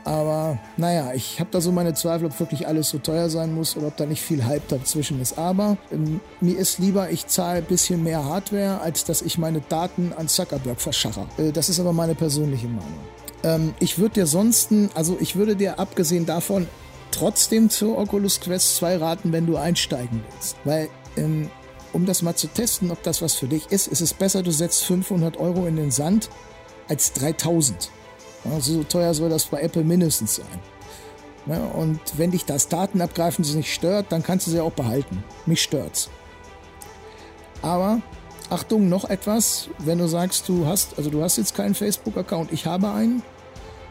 aber 0.06 0.60
naja, 0.78 1.14
ich 1.14 1.40
habe 1.40 1.50
da 1.52 1.60
so 1.60 1.72
meine 1.72 1.96
Zweifel, 1.96 2.28
ob 2.28 2.40
wirklich 2.40 2.68
alles 2.68 2.90
so 2.90 3.00
teuer 3.00 3.28
sein 3.28 3.54
muss 3.54 3.76
oder 3.76 3.88
ob 3.88 3.98
da 3.98 4.06
nicht 4.06 4.22
viel 4.22 4.46
Hype 4.46 4.68
dazwischen 4.68 5.20
ist. 5.20 5.40
Aber 5.40 5.78
ähm, 5.92 6.22
mir 6.42 6.58
ist 6.58 6.78
lieber, 6.78 7.10
ich 7.10 7.26
zahle 7.26 7.58
ein 7.58 7.66
bisschen 7.66 8.04
mehr 8.04 8.24
Hardware, 8.24 8.82
als 8.82 9.04
dass 9.04 9.24
ich 9.24 9.40
meine 9.40 9.62
Daten 9.62 10.14
an 10.16 10.28
Zuckerberg 10.28 10.80
verschache. 10.80 11.26
Äh, 11.38 11.52
das 11.52 11.70
ist 11.70 11.80
aber 11.80 11.92
meine 11.92 12.14
persönliche 12.14 12.68
Meinung. 12.68 13.00
Ähm, 13.44 13.74
ich 13.80 13.98
würde 13.98 14.14
dir 14.14 14.28
sonst, 14.28 14.70
also 14.94 15.18
ich 15.20 15.36
würde 15.36 15.56
dir 15.56 15.80
abgesehen 15.80 16.28
davon 16.28 16.68
trotzdem 17.10 17.72
zur 17.72 17.98
Oculus 17.98 18.40
Quest 18.42 18.76
2 18.76 18.98
raten, 18.98 19.32
wenn 19.32 19.48
du 19.48 19.58
einsteigen 19.58 20.24
willst. 20.32 20.56
Weil 20.66 20.90
ähm, 21.18 21.50
um 21.94 22.06
das 22.06 22.22
mal 22.22 22.36
zu 22.36 22.48
testen, 22.48 22.92
ob 22.92 23.02
das 23.02 23.24
was 23.24 23.34
für 23.34 23.48
dich 23.48 23.72
ist, 23.72 23.88
ist 23.88 24.02
es 24.02 24.14
besser, 24.14 24.44
du 24.44 24.52
setzt 24.52 24.84
500 24.86 25.38
Euro 25.38 25.66
in 25.66 25.78
den 25.78 25.90
Sand 25.90 26.30
als 26.88 27.14
3000. 27.14 27.90
So 28.60 28.84
teuer 28.84 29.14
soll 29.14 29.30
das 29.30 29.46
bei 29.46 29.62
Apple 29.62 29.84
mindestens 29.84 30.36
sein. 30.36 30.60
Ja, 31.48 31.64
und 31.64 32.00
wenn 32.18 32.32
dich 32.32 32.46
das 32.46 32.68
Datenabgreifen 32.68 33.46
nicht 33.56 33.74
stört, 33.74 34.08
dann 34.12 34.24
kannst 34.24 34.48
du 34.48 34.52
sie 34.52 34.60
auch 34.60 34.72
behalten. 34.72 35.24
Mich 35.46 35.62
stört's. 35.62 36.10
Aber 37.62 38.02
Achtung, 38.50 38.90
noch 38.90 39.10
etwas, 39.10 39.70
wenn 39.80 39.98
du 39.98 40.08
sagst, 40.08 40.48
du 40.50 40.66
hast, 40.68 40.98
also 40.98 41.10
du 41.10 41.24
hast 41.24 41.38
jetzt 41.38 41.56
keinen 41.56 41.76
Facebook-Account, 41.76 42.52
ich 42.52 42.66
habe 42.66 42.92
einen. 42.92 43.24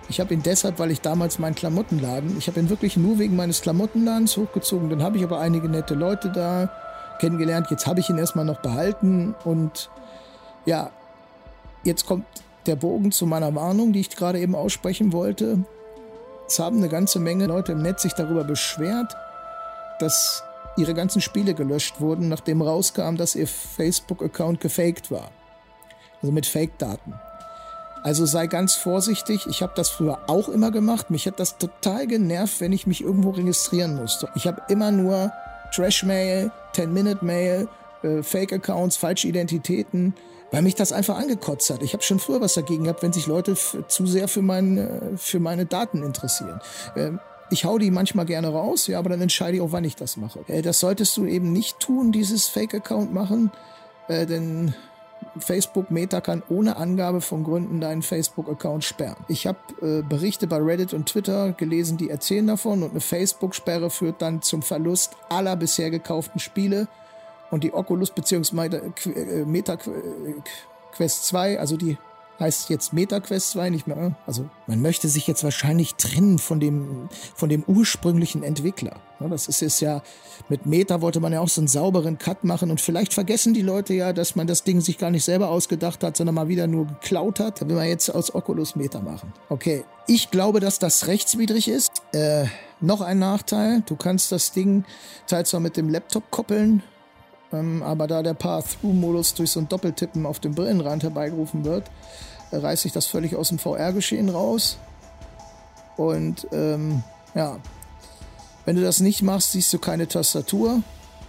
Ich 0.08 0.20
habe 0.20 0.34
ihn 0.34 0.42
deshalb, 0.42 0.78
weil 0.78 0.90
ich 0.90 1.00
damals 1.00 1.38
meinen 1.38 1.54
Klamottenladen, 1.54 2.36
ich 2.38 2.46
habe 2.46 2.60
ihn 2.60 2.68
wirklich 2.68 2.96
nur 2.96 3.18
wegen 3.18 3.36
meines 3.36 3.62
Klamottenladens 3.62 4.36
hochgezogen. 4.36 4.90
Dann 4.90 5.02
habe 5.02 5.16
ich 5.16 5.24
aber 5.24 5.40
einige 5.40 5.68
nette 5.68 5.94
Leute 5.94 6.30
da 6.30 6.70
kennengelernt. 7.20 7.68
Jetzt 7.70 7.86
habe 7.86 8.00
ich 8.00 8.10
ihn 8.10 8.18
erstmal 8.18 8.44
noch 8.44 8.60
behalten 8.60 9.34
und 9.44 9.90
ja, 10.66 10.90
jetzt 11.84 12.06
kommt 12.06 12.26
der 12.66 12.76
Bogen 12.76 13.12
zu 13.12 13.26
meiner 13.26 13.54
Warnung, 13.54 13.92
die 13.92 14.00
ich 14.00 14.10
gerade 14.10 14.40
eben 14.40 14.54
aussprechen 14.54 15.12
wollte. 15.12 15.64
Es 16.46 16.58
haben 16.58 16.78
eine 16.78 16.88
ganze 16.88 17.18
Menge 17.20 17.46
Leute 17.46 17.72
im 17.72 17.82
Netz 17.82 18.02
sich 18.02 18.12
darüber 18.12 18.44
beschwert, 18.44 19.14
dass 19.98 20.42
ihre 20.76 20.94
ganzen 20.94 21.20
Spiele 21.20 21.54
gelöscht 21.54 22.00
wurden, 22.00 22.28
nachdem 22.28 22.60
rauskam, 22.60 23.16
dass 23.16 23.34
ihr 23.34 23.46
Facebook-Account 23.46 24.60
gefaked 24.60 25.10
war. 25.10 25.30
Also 26.20 26.32
mit 26.32 26.46
Fake-Daten. 26.46 27.14
Also 28.02 28.26
sei 28.26 28.48
ganz 28.48 28.74
vorsichtig. 28.74 29.46
Ich 29.46 29.62
habe 29.62 29.72
das 29.76 29.88
früher 29.88 30.18
auch 30.26 30.48
immer 30.50 30.70
gemacht. 30.70 31.10
Mich 31.10 31.26
hat 31.26 31.40
das 31.40 31.56
total 31.56 32.06
genervt, 32.06 32.60
wenn 32.60 32.72
ich 32.72 32.86
mich 32.86 33.02
irgendwo 33.02 33.30
registrieren 33.30 33.96
musste. 33.96 34.28
Ich 34.34 34.46
habe 34.46 34.62
immer 34.68 34.90
nur 34.90 35.32
Trash-Mail, 35.74 36.50
10-Minute-Mail, 36.74 37.68
äh, 38.02 38.22
Fake-Accounts, 38.22 38.96
falsche 38.96 39.28
Identitäten, 39.28 40.14
weil 40.54 40.62
mich 40.62 40.76
das 40.76 40.92
einfach 40.92 41.18
angekotzt 41.18 41.68
hat. 41.70 41.82
Ich 41.82 41.94
habe 41.94 42.04
schon 42.04 42.20
früher 42.20 42.40
was 42.40 42.54
dagegen 42.54 42.84
gehabt, 42.84 43.02
wenn 43.02 43.12
sich 43.12 43.26
Leute 43.26 43.56
zu 43.56 44.06
sehr 44.06 44.28
für, 44.28 44.40
mein, 44.40 44.78
äh, 44.78 45.16
für 45.16 45.40
meine 45.40 45.66
Daten 45.66 46.04
interessieren. 46.04 46.60
Ähm, 46.96 47.18
ich 47.50 47.64
hau 47.64 47.76
die 47.76 47.90
manchmal 47.90 48.24
gerne 48.24 48.48
raus, 48.48 48.86
ja, 48.86 49.00
aber 49.00 49.10
dann 49.10 49.20
entscheide 49.20 49.56
ich 49.56 49.62
auch, 49.62 49.72
wann 49.72 49.82
ich 49.82 49.96
das 49.96 50.16
mache. 50.16 50.44
Äh, 50.46 50.62
das 50.62 50.78
solltest 50.78 51.16
du 51.16 51.26
eben 51.26 51.52
nicht 51.52 51.80
tun, 51.80 52.12
dieses 52.12 52.46
Fake-Account 52.46 53.12
machen, 53.12 53.50
äh, 54.06 54.26
denn 54.26 54.74
Facebook 55.38 55.90
Meta 55.90 56.20
kann 56.20 56.44
ohne 56.48 56.76
Angabe 56.76 57.20
von 57.20 57.42
Gründen 57.42 57.80
deinen 57.80 58.02
Facebook-Account 58.02 58.84
sperren. 58.84 59.24
Ich 59.26 59.48
habe 59.48 59.58
äh, 59.82 60.02
Berichte 60.02 60.46
bei 60.46 60.58
Reddit 60.58 60.94
und 60.94 61.06
Twitter 61.08 61.50
gelesen, 61.50 61.96
die 61.96 62.10
erzählen 62.10 62.46
davon 62.46 62.84
und 62.84 62.92
eine 62.92 63.00
Facebook-Sperre 63.00 63.90
führt 63.90 64.22
dann 64.22 64.40
zum 64.40 64.62
Verlust 64.62 65.16
aller 65.28 65.56
bisher 65.56 65.90
gekauften 65.90 66.38
Spiele 66.38 66.86
und 67.54 67.64
die 67.64 67.72
Oculus 67.72 68.10
bzw. 68.10 68.80
Äh, 69.14 69.44
Meta 69.44 69.74
äh, 69.74 69.78
Quest 70.92 71.26
2, 71.26 71.58
also 71.58 71.76
die 71.76 71.96
heißt 72.40 72.68
jetzt 72.68 72.92
MetaQuest 72.92 73.50
2 73.52 73.70
nicht 73.70 73.86
mehr. 73.86 74.16
Also 74.26 74.48
man 74.66 74.82
möchte 74.82 75.08
sich 75.08 75.26
jetzt 75.26 75.44
wahrscheinlich 75.44 75.94
trennen 75.94 76.38
von 76.38 76.60
dem, 76.60 77.08
von 77.34 77.48
dem 77.48 77.62
ursprünglichen 77.64 78.42
Entwickler. 78.42 78.96
Das 79.20 79.48
ist 79.48 79.62
es 79.62 79.80
ja, 79.80 80.02
mit 80.48 80.66
Meta 80.66 81.00
wollte 81.00 81.20
man 81.20 81.32
ja 81.32 81.40
auch 81.40 81.48
so 81.48 81.60
einen 81.60 81.68
sauberen 81.68 82.18
Cut 82.18 82.44
machen 82.44 82.70
und 82.70 82.80
vielleicht 82.80 83.14
vergessen 83.14 83.54
die 83.54 83.62
Leute 83.62 83.94
ja, 83.94 84.12
dass 84.12 84.36
man 84.36 84.46
das 84.46 84.64
Ding 84.64 84.80
sich 84.80 84.98
gar 84.98 85.10
nicht 85.10 85.24
selber 85.24 85.48
ausgedacht 85.48 86.02
hat, 86.02 86.16
sondern 86.16 86.34
mal 86.34 86.48
wieder 86.48 86.66
nur 86.66 86.86
geklaut 86.86 87.40
hat. 87.40 87.62
Da 87.62 87.68
will 87.68 87.76
man 87.76 87.86
jetzt 87.86 88.10
aus 88.10 88.34
Oculus 88.34 88.76
Meta 88.76 89.00
machen. 89.00 89.32
Okay, 89.48 89.84
ich 90.06 90.30
glaube, 90.30 90.60
dass 90.60 90.78
das 90.78 91.06
rechtswidrig 91.06 91.68
ist. 91.68 91.92
Äh, 92.12 92.46
noch 92.80 93.00
ein 93.00 93.18
Nachteil, 93.18 93.82
du 93.86 93.96
kannst 93.96 94.32
das 94.32 94.52
Ding 94.52 94.84
teils 95.26 95.50
zwar 95.50 95.60
mit 95.60 95.76
dem 95.76 95.88
Laptop 95.88 96.30
koppeln, 96.30 96.82
ähm, 97.54 97.82
aber 97.82 98.06
da 98.06 98.22
der 98.22 98.34
Path-Through-Modus 98.34 99.34
durch 99.34 99.50
so 99.50 99.60
ein 99.60 99.68
Doppeltippen 99.68 100.26
auf 100.26 100.40
dem 100.40 100.54
Brillenrand 100.54 101.02
herbeigerufen 101.02 101.64
wird, 101.64 101.90
reißt 102.52 102.82
sich 102.82 102.92
das 102.92 103.06
völlig 103.06 103.36
aus 103.36 103.48
dem 103.48 103.58
VR-Geschehen 103.58 104.28
raus. 104.28 104.78
Und 105.96 106.46
ähm, 106.52 107.02
ja, 107.34 107.58
wenn 108.64 108.76
du 108.76 108.82
das 108.82 109.00
nicht 109.00 109.22
machst, 109.22 109.52
siehst 109.52 109.72
du 109.72 109.78
keine 109.78 110.08
Tastatur, 110.08 110.82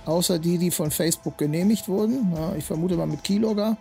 außer 0.06 0.39
die, 0.39 0.57
die 0.57 0.72
von 0.72 0.91
Facebook 0.91 1.38
genehmigt 1.38 1.88
wurden. 1.88 2.34
Ja, 2.35 2.56
ich 2.56 2.65
vermute 2.65 2.95
mal 2.95 3.07
mit 3.07 3.23
Keylogger, 3.23 3.77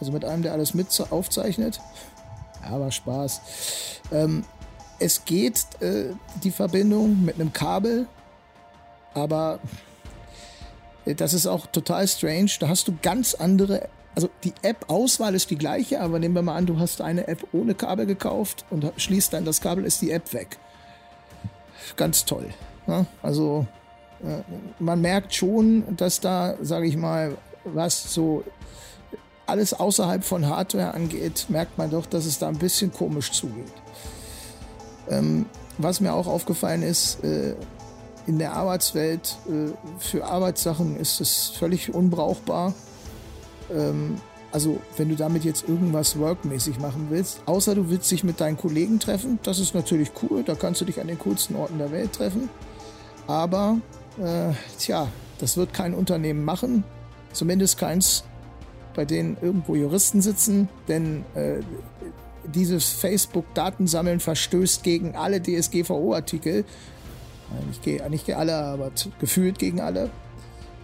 also 0.00 0.12
mit 0.12 0.24
einem, 0.24 0.42
der 0.42 0.52
alles 0.52 0.74
mit 0.74 0.88
aufzeichnet. 1.10 1.80
Aber 2.62 2.90
Spaß. 2.90 3.40
Ähm, 4.12 4.44
es 4.98 5.24
geht 5.24 5.66
äh, 5.80 6.06
die 6.42 6.50
Verbindung 6.50 7.24
mit 7.24 7.34
einem 7.34 7.52
Kabel, 7.52 8.06
aber 9.12 9.58
das 11.06 11.34
ist 11.34 11.46
auch 11.46 11.66
total 11.66 12.06
strange. 12.08 12.50
Da 12.60 12.68
hast 12.68 12.88
du 12.88 12.96
ganz 13.02 13.34
andere, 13.34 13.88
also 14.14 14.30
die 14.42 14.54
App-Auswahl 14.62 15.34
ist 15.34 15.50
die 15.50 15.58
gleiche, 15.58 16.00
aber 16.00 16.18
nehmen 16.18 16.34
wir 16.34 16.42
mal 16.42 16.56
an, 16.56 16.66
du 16.66 16.78
hast 16.78 17.00
eine 17.00 17.28
App 17.28 17.46
ohne 17.52 17.74
Kabel 17.74 18.06
gekauft 18.06 18.64
und 18.70 18.90
schließt 18.96 19.32
dann 19.32 19.44
das 19.44 19.60
Kabel, 19.60 19.84
ist 19.84 20.00
die 20.00 20.10
App 20.10 20.32
weg. 20.32 20.58
Ganz 21.96 22.24
toll. 22.24 22.48
Ne? 22.86 23.06
also 23.22 23.66
äh, 24.22 24.42
man 24.78 25.00
merkt 25.00 25.34
schon, 25.34 25.96
dass 25.96 26.20
da, 26.20 26.54
sage 26.60 26.86
ich 26.86 26.96
mal, 26.96 27.36
was 27.64 28.12
so 28.12 28.44
alles 29.46 29.74
außerhalb 29.74 30.24
von 30.24 30.46
Hardware 30.46 30.94
angeht, 30.94 31.46
merkt 31.48 31.78
man 31.78 31.90
doch, 31.90 32.06
dass 32.06 32.26
es 32.26 32.38
da 32.38 32.48
ein 32.48 32.58
bisschen 32.58 32.92
komisch 32.92 33.32
zugeht. 33.32 33.72
Ähm, 35.10 35.46
was 35.76 36.00
mir 36.00 36.14
auch 36.14 36.26
aufgefallen 36.26 36.82
ist, 36.82 37.22
äh, 37.24 37.54
in 38.26 38.38
der 38.38 38.54
Arbeitswelt 38.54 39.36
äh, 39.48 39.72
für 39.98 40.24
Arbeitssachen 40.24 40.96
ist 40.96 41.20
es 41.20 41.50
völlig 41.50 41.94
unbrauchbar. 41.94 42.74
Ähm, 43.70 44.16
also 44.52 44.80
wenn 44.96 45.08
du 45.08 45.16
damit 45.16 45.44
jetzt 45.44 45.68
irgendwas 45.68 46.16
workmäßig 46.18 46.78
machen 46.78 47.08
willst, 47.10 47.40
außer 47.46 47.74
du 47.74 47.90
willst 47.90 48.10
dich 48.10 48.22
mit 48.22 48.40
deinen 48.40 48.56
Kollegen 48.56 49.00
treffen, 49.00 49.40
das 49.42 49.58
ist 49.58 49.74
natürlich 49.74 50.12
cool, 50.22 50.44
da 50.44 50.54
kannst 50.54 50.80
du 50.80 50.84
dich 50.84 51.00
an 51.00 51.08
den 51.08 51.18
coolsten 51.18 51.56
Orten 51.56 51.78
der 51.78 51.90
Welt 51.90 52.12
treffen. 52.12 52.48
Aber 53.26 53.78
äh, 54.18 54.52
tja, 54.78 55.08
das 55.38 55.56
wird 55.56 55.74
kein 55.74 55.92
Unternehmen 55.92 56.44
machen, 56.44 56.84
zumindest 57.32 57.78
keins, 57.78 58.22
bei 58.94 59.04
denen 59.04 59.36
irgendwo 59.42 59.74
Juristen 59.74 60.22
sitzen, 60.22 60.68
denn 60.86 61.24
äh, 61.34 61.60
dieses 62.46 62.90
Facebook-Datensammeln 62.90 64.20
verstößt 64.20 64.84
gegen 64.84 65.16
alle 65.16 65.42
DSGVO-Artikel 65.42 66.64
nicht, 67.66 68.10
nicht 68.10 68.26
gegen 68.26 68.38
alle, 68.38 68.54
aber 68.54 68.90
gefühlt 69.18 69.58
gegen 69.58 69.80
alle. 69.80 70.10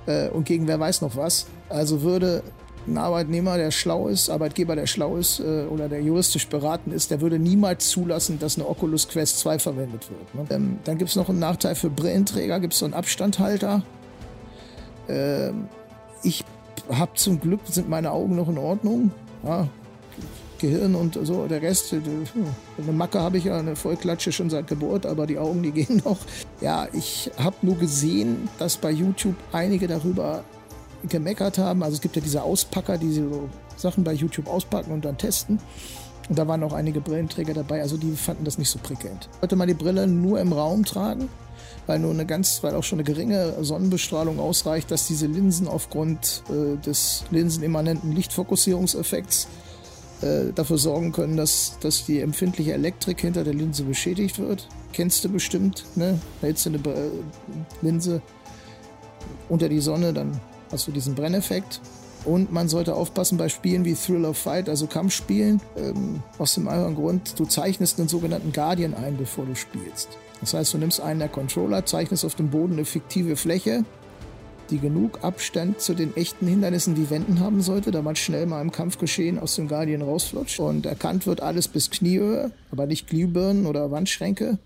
Äh, 0.06 0.28
und 0.28 0.44
gegen 0.44 0.66
wer 0.66 0.78
weiß 0.80 1.02
noch 1.02 1.16
was. 1.16 1.46
Also 1.68 2.02
würde 2.02 2.42
ein 2.86 2.98
Arbeitnehmer, 2.98 3.56
der 3.56 3.70
schlau 3.70 4.08
ist, 4.08 4.30
Arbeitgeber, 4.30 4.74
der 4.74 4.86
schlau 4.86 5.16
ist 5.16 5.40
äh, 5.40 5.64
oder 5.64 5.88
der 5.88 6.02
juristisch 6.02 6.48
beraten 6.48 6.92
ist, 6.92 7.10
der 7.10 7.20
würde 7.20 7.38
niemals 7.38 7.88
zulassen, 7.90 8.38
dass 8.38 8.56
eine 8.56 8.68
Oculus 8.68 9.08
Quest 9.08 9.38
2 9.40 9.58
verwendet 9.58 10.08
wird. 10.10 10.34
Ne? 10.34 10.54
Ähm, 10.54 10.78
dann 10.84 10.98
gibt 10.98 11.10
es 11.10 11.16
noch 11.16 11.28
einen 11.28 11.38
Nachteil 11.38 11.74
für 11.74 11.90
Brillenträger, 11.90 12.58
gibt 12.60 12.72
es 12.72 12.78
so 12.78 12.86
einen 12.86 12.94
Abstandhalter. 12.94 13.82
Ähm, 15.08 15.68
ich 16.22 16.44
habe 16.90 17.12
zum 17.14 17.40
Glück, 17.40 17.60
sind 17.66 17.88
meine 17.88 18.10
Augen 18.10 18.36
noch 18.36 18.48
in 18.48 18.58
Ordnung. 18.58 19.10
Ja, 19.44 19.68
Gehirn 20.58 20.94
und 20.94 21.18
so, 21.22 21.46
der 21.46 21.62
Rest, 21.62 21.92
äh, 21.92 22.00
eine 22.78 22.92
Macke 22.92 23.20
habe 23.20 23.38
ich 23.38 23.44
ja, 23.44 23.58
eine 23.58 23.76
Vollklatsche 23.76 24.32
schon 24.32 24.50
seit 24.50 24.66
Geburt, 24.66 25.06
aber 25.06 25.26
die 25.26 25.38
Augen, 25.38 25.62
die 25.62 25.72
gehen 25.72 26.02
noch. 26.04 26.18
Ja, 26.60 26.88
ich 26.92 27.30
habe 27.38 27.56
nur 27.62 27.78
gesehen, 27.78 28.48
dass 28.58 28.76
bei 28.76 28.90
YouTube 28.90 29.36
einige 29.52 29.86
darüber 29.86 30.44
gemeckert 31.08 31.58
haben. 31.58 31.82
Also 31.82 31.94
es 31.94 32.00
gibt 32.00 32.16
ja 32.16 32.22
diese 32.22 32.42
Auspacker, 32.42 32.98
die 32.98 33.12
so 33.12 33.48
Sachen 33.76 34.04
bei 34.04 34.12
YouTube 34.12 34.46
auspacken 34.46 34.92
und 34.92 35.04
dann 35.04 35.16
testen. 35.16 35.58
Und 36.28 36.38
da 36.38 36.46
waren 36.46 36.62
auch 36.62 36.72
einige 36.72 37.00
Brillenträger 37.00 37.54
dabei, 37.54 37.82
also 37.82 37.96
die 37.96 38.12
fanden 38.12 38.44
das 38.44 38.56
nicht 38.56 38.70
so 38.70 38.78
prickelnd. 38.80 39.28
Sollte 39.40 39.56
man 39.56 39.66
die 39.66 39.74
Brille 39.74 40.06
nur 40.06 40.38
im 40.38 40.52
Raum 40.52 40.84
tragen, 40.84 41.28
weil 41.86 41.98
nur 41.98 42.12
eine 42.12 42.24
ganz, 42.24 42.62
weil 42.62 42.76
auch 42.76 42.84
schon 42.84 43.00
eine 43.00 43.04
geringe 43.04 43.54
Sonnenbestrahlung 43.64 44.38
ausreicht, 44.38 44.92
dass 44.92 45.08
diese 45.08 45.26
Linsen 45.26 45.66
aufgrund 45.66 46.44
äh, 46.48 46.76
des 46.76 47.24
linsenimmanenten 47.32 48.12
Lichtfokussierungseffekts 48.12 49.48
äh, 50.22 50.52
dafür 50.54 50.78
sorgen 50.78 51.12
können, 51.12 51.36
dass, 51.36 51.78
dass 51.80 52.06
die 52.06 52.20
empfindliche 52.20 52.72
Elektrik 52.72 53.20
hinter 53.20 53.44
der 53.44 53.54
Linse 53.54 53.84
beschädigt 53.84 54.38
wird. 54.38 54.68
Kennst 54.92 55.24
du 55.24 55.28
bestimmt, 55.28 55.84
ne? 55.96 56.18
Hältst 56.40 56.66
du 56.66 56.70
eine 56.70 56.78
äh, 56.78 57.10
Linse 57.82 58.20
unter 59.48 59.68
die 59.68 59.80
Sonne, 59.80 60.12
dann 60.12 60.40
hast 60.70 60.86
du 60.86 60.92
diesen 60.92 61.14
Brenneffekt. 61.14 61.80
Und 62.24 62.52
man 62.52 62.68
sollte 62.68 62.94
aufpassen 62.94 63.38
bei 63.38 63.48
Spielen 63.48 63.84
wie 63.84 63.94
Thrill 63.94 64.26
of 64.26 64.36
Fight, 64.36 64.68
also 64.68 64.86
Kampfspielen, 64.86 65.60
ähm, 65.76 66.22
aus 66.36 66.54
dem 66.54 66.68
einfachen 66.68 66.94
Grund, 66.94 67.38
du 67.38 67.46
zeichnest 67.46 67.98
einen 67.98 68.08
sogenannten 68.08 68.52
Guardian 68.52 68.94
ein, 68.94 69.16
bevor 69.16 69.46
du 69.46 69.54
spielst. 69.54 70.18
Das 70.40 70.52
heißt, 70.52 70.74
du 70.74 70.78
nimmst 70.78 71.00
einen 71.00 71.20
der 71.20 71.28
Controller, 71.28 71.86
zeichnest 71.86 72.24
auf 72.24 72.34
dem 72.34 72.50
Boden 72.50 72.74
eine 72.74 72.84
fiktive 72.84 73.36
Fläche, 73.36 73.84
die 74.70 74.78
genug 74.78 75.22
Abstand 75.22 75.80
zu 75.80 75.94
den 75.94 76.16
echten 76.16 76.46
Hindernissen 76.46 76.96
wie 76.96 77.10
Wänden 77.10 77.40
haben 77.40 77.60
sollte, 77.62 77.90
damit 77.90 78.18
schnell 78.18 78.46
mal 78.46 78.62
im 78.62 78.72
Kampfgeschehen 78.72 79.38
aus 79.38 79.56
dem 79.56 79.68
Guardian 79.68 80.02
rausflutscht. 80.02 80.60
Und 80.60 80.86
erkannt 80.86 81.26
wird 81.26 81.40
alles 81.42 81.68
bis 81.68 81.90
Kniehöhe, 81.90 82.52
aber 82.70 82.86
nicht 82.86 83.08
Glühbirnen 83.08 83.66
oder 83.66 83.90
Wandschränke. 83.90 84.58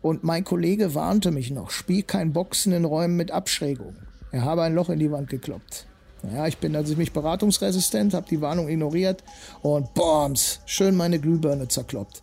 Und 0.00 0.24
mein 0.24 0.44
Kollege 0.44 0.94
warnte 0.94 1.30
mich 1.30 1.50
noch, 1.50 1.70
spiel 1.70 2.02
kein 2.02 2.32
Boxen 2.32 2.72
in 2.72 2.84
Räumen 2.84 3.16
mit 3.16 3.30
Abschrägung. 3.30 3.94
Er 4.32 4.44
habe 4.44 4.62
ein 4.62 4.74
Loch 4.74 4.88
in 4.88 4.98
die 4.98 5.12
Wand 5.12 5.28
gekloppt. 5.28 5.86
Ja, 6.32 6.46
ich 6.46 6.58
bin 6.58 6.74
also 6.76 6.94
mich 6.96 7.12
beratungsresistent, 7.12 8.14
habe 8.14 8.28
die 8.28 8.40
Warnung 8.40 8.68
ignoriert 8.68 9.22
und 9.60 9.92
bombs, 9.94 10.60
schön 10.66 10.96
meine 10.96 11.18
Glühbirne 11.18 11.68
zerkloppt. 11.68 12.22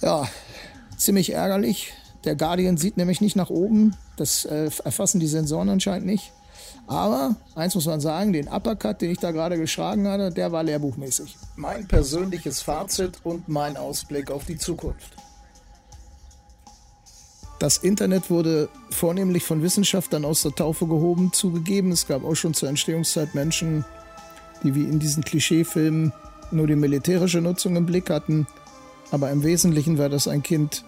Ja, 0.00 0.28
ziemlich 0.96 1.32
ärgerlich. 1.32 1.92
Der 2.24 2.36
Guardian 2.36 2.76
sieht 2.76 2.96
nämlich 2.96 3.20
nicht 3.20 3.34
nach 3.34 3.50
oben. 3.50 3.96
Das 4.16 4.44
äh, 4.44 4.70
erfassen 4.84 5.20
die 5.20 5.26
Sensoren 5.26 5.68
anscheinend 5.68 6.06
nicht. 6.06 6.32
Aber 6.86 7.36
eins 7.54 7.74
muss 7.74 7.86
man 7.86 8.00
sagen, 8.00 8.32
den 8.32 8.48
Uppercut, 8.48 9.00
den 9.00 9.12
ich 9.12 9.18
da 9.18 9.30
gerade 9.30 9.56
geschlagen 9.56 10.08
hatte, 10.08 10.30
der 10.30 10.52
war 10.52 10.62
lehrbuchmäßig. 10.62 11.36
Mein 11.56 11.86
persönliches 11.86 12.60
Fazit 12.60 13.18
und 13.24 13.48
mein 13.48 13.76
Ausblick 13.76 14.30
auf 14.30 14.44
die 14.44 14.58
Zukunft. 14.58 15.16
Das 17.58 17.78
Internet 17.78 18.28
wurde 18.28 18.68
vornehmlich 18.90 19.44
von 19.44 19.62
Wissenschaftlern 19.62 20.24
aus 20.24 20.42
der 20.42 20.52
Taufe 20.52 20.86
gehoben, 20.88 21.32
zugegeben. 21.32 21.92
Es 21.92 22.08
gab 22.08 22.24
auch 22.24 22.34
schon 22.34 22.54
zur 22.54 22.68
Entstehungszeit 22.68 23.36
Menschen, 23.36 23.84
die 24.64 24.74
wie 24.74 24.82
in 24.82 24.98
diesen 24.98 25.22
Klischeefilmen 25.22 26.12
nur 26.50 26.66
die 26.66 26.74
militärische 26.74 27.40
Nutzung 27.40 27.76
im 27.76 27.86
Blick 27.86 28.10
hatten. 28.10 28.48
Aber 29.12 29.30
im 29.30 29.44
Wesentlichen 29.44 29.96
war 29.96 30.08
das 30.08 30.26
ein 30.26 30.42
Kind 30.42 30.84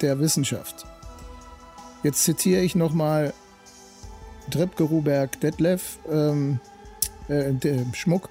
der 0.00 0.20
Wissenschaft. 0.20 0.86
Jetzt 2.02 2.24
zitiere 2.24 2.62
ich 2.62 2.74
nochmal 2.74 3.32
Drepke 4.50 4.82
Ruberg 4.82 5.40
Detlef 5.40 5.98
ähm, 6.10 6.58
äh, 7.28 7.52
Schmuck 7.92 8.28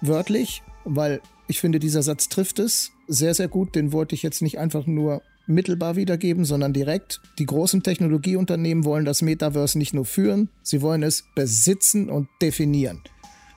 wörtlich, 0.00 0.62
weil 0.84 1.20
ich 1.46 1.60
finde, 1.60 1.78
dieser 1.78 2.02
Satz 2.02 2.28
trifft 2.28 2.58
es 2.58 2.92
sehr, 3.06 3.34
sehr 3.34 3.48
gut. 3.48 3.74
Den 3.74 3.92
wollte 3.92 4.14
ich 4.14 4.22
jetzt 4.22 4.42
nicht 4.42 4.58
einfach 4.58 4.86
nur 4.86 5.22
mittelbar 5.46 5.96
wiedergeben, 5.96 6.44
sondern 6.44 6.72
direkt. 6.72 7.20
Die 7.38 7.46
großen 7.46 7.82
Technologieunternehmen 7.82 8.84
wollen 8.84 9.04
das 9.04 9.22
Metaverse 9.22 9.78
nicht 9.78 9.94
nur 9.94 10.04
führen, 10.04 10.50
sie 10.62 10.82
wollen 10.82 11.02
es 11.02 11.24
besitzen 11.34 12.10
und 12.10 12.28
definieren. 12.42 13.00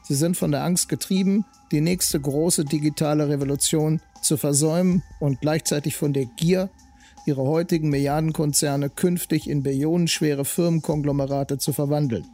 Sie 0.03 0.15
sind 0.15 0.35
von 0.35 0.51
der 0.51 0.63
Angst 0.63 0.89
getrieben, 0.89 1.45
die 1.71 1.81
nächste 1.81 2.19
große 2.19 2.65
digitale 2.65 3.29
Revolution 3.29 4.01
zu 4.21 4.37
versäumen 4.37 5.03
und 5.19 5.41
gleichzeitig 5.41 5.95
von 5.95 6.13
der 6.13 6.25
Gier, 6.37 6.69
ihre 7.25 7.43
heutigen 7.43 7.89
Milliardenkonzerne 7.89 8.89
künftig 8.89 9.49
in 9.49 9.63
billionenschwere 9.63 10.45
Firmenkonglomerate 10.45 11.57
zu 11.57 11.73
verwandeln. 11.73 12.25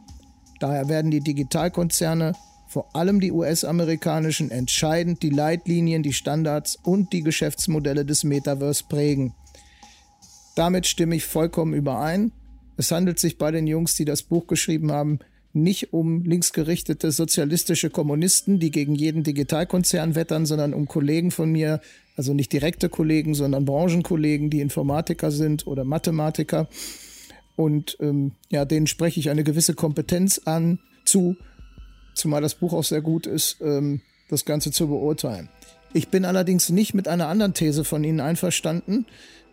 Daher 0.60 0.88
werden 0.88 1.10
die 1.10 1.20
Digitalkonzerne, 1.20 2.32
vor 2.66 2.94
allem 2.94 3.20
die 3.20 3.32
US-amerikanischen, 3.32 4.50
entscheidend 4.50 5.22
die 5.22 5.30
Leitlinien, 5.30 6.02
die 6.02 6.12
Standards 6.12 6.76
und 6.82 7.12
die 7.12 7.22
Geschäftsmodelle 7.22 8.04
des 8.04 8.24
Metaverse 8.24 8.84
prägen. 8.88 9.34
Damit 10.54 10.86
stimme 10.86 11.16
ich 11.16 11.24
vollkommen 11.24 11.74
überein. 11.74 12.32
Es 12.76 12.90
handelt 12.90 13.18
sich 13.18 13.38
bei 13.38 13.50
den 13.50 13.66
Jungs, 13.66 13.94
die 13.94 14.04
das 14.04 14.22
Buch 14.22 14.46
geschrieben 14.46 14.92
haben, 14.92 15.20
nicht 15.52 15.92
um 15.92 16.24
linksgerichtete 16.24 17.10
sozialistische 17.10 17.90
Kommunisten, 17.90 18.58
die 18.58 18.70
gegen 18.70 18.94
jeden 18.94 19.22
Digitalkonzern 19.22 20.14
wettern, 20.14 20.46
sondern 20.46 20.74
um 20.74 20.86
Kollegen 20.86 21.30
von 21.30 21.50
mir, 21.50 21.80
also 22.18 22.34
nicht 22.34 22.52
direkte 22.52 22.88
Kollegen, 22.88 23.34
sondern 23.34 23.64
Branchenkollegen, 23.64 24.50
die 24.50 24.60
Informatiker 24.60 25.30
sind 25.30 25.66
oder 25.66 25.84
Mathematiker. 25.84 26.68
Und 27.54 27.96
ähm, 28.00 28.32
ja, 28.50 28.64
denen 28.64 28.88
spreche 28.88 29.20
ich 29.20 29.30
eine 29.30 29.44
gewisse 29.44 29.74
Kompetenz 29.74 30.40
an 30.44 30.80
zu, 31.04 31.36
zumal 32.14 32.42
das 32.42 32.56
Buch 32.56 32.72
auch 32.72 32.84
sehr 32.84 33.02
gut 33.02 33.26
ist, 33.26 33.58
ähm, 33.62 34.00
das 34.28 34.44
Ganze 34.44 34.72
zu 34.72 34.88
beurteilen. 34.88 35.48
Ich 35.94 36.08
bin 36.08 36.24
allerdings 36.24 36.68
nicht 36.70 36.92
mit 36.92 37.08
einer 37.08 37.28
anderen 37.28 37.54
These 37.54 37.84
von 37.84 38.04
Ihnen 38.04 38.20
einverstanden. 38.20 39.06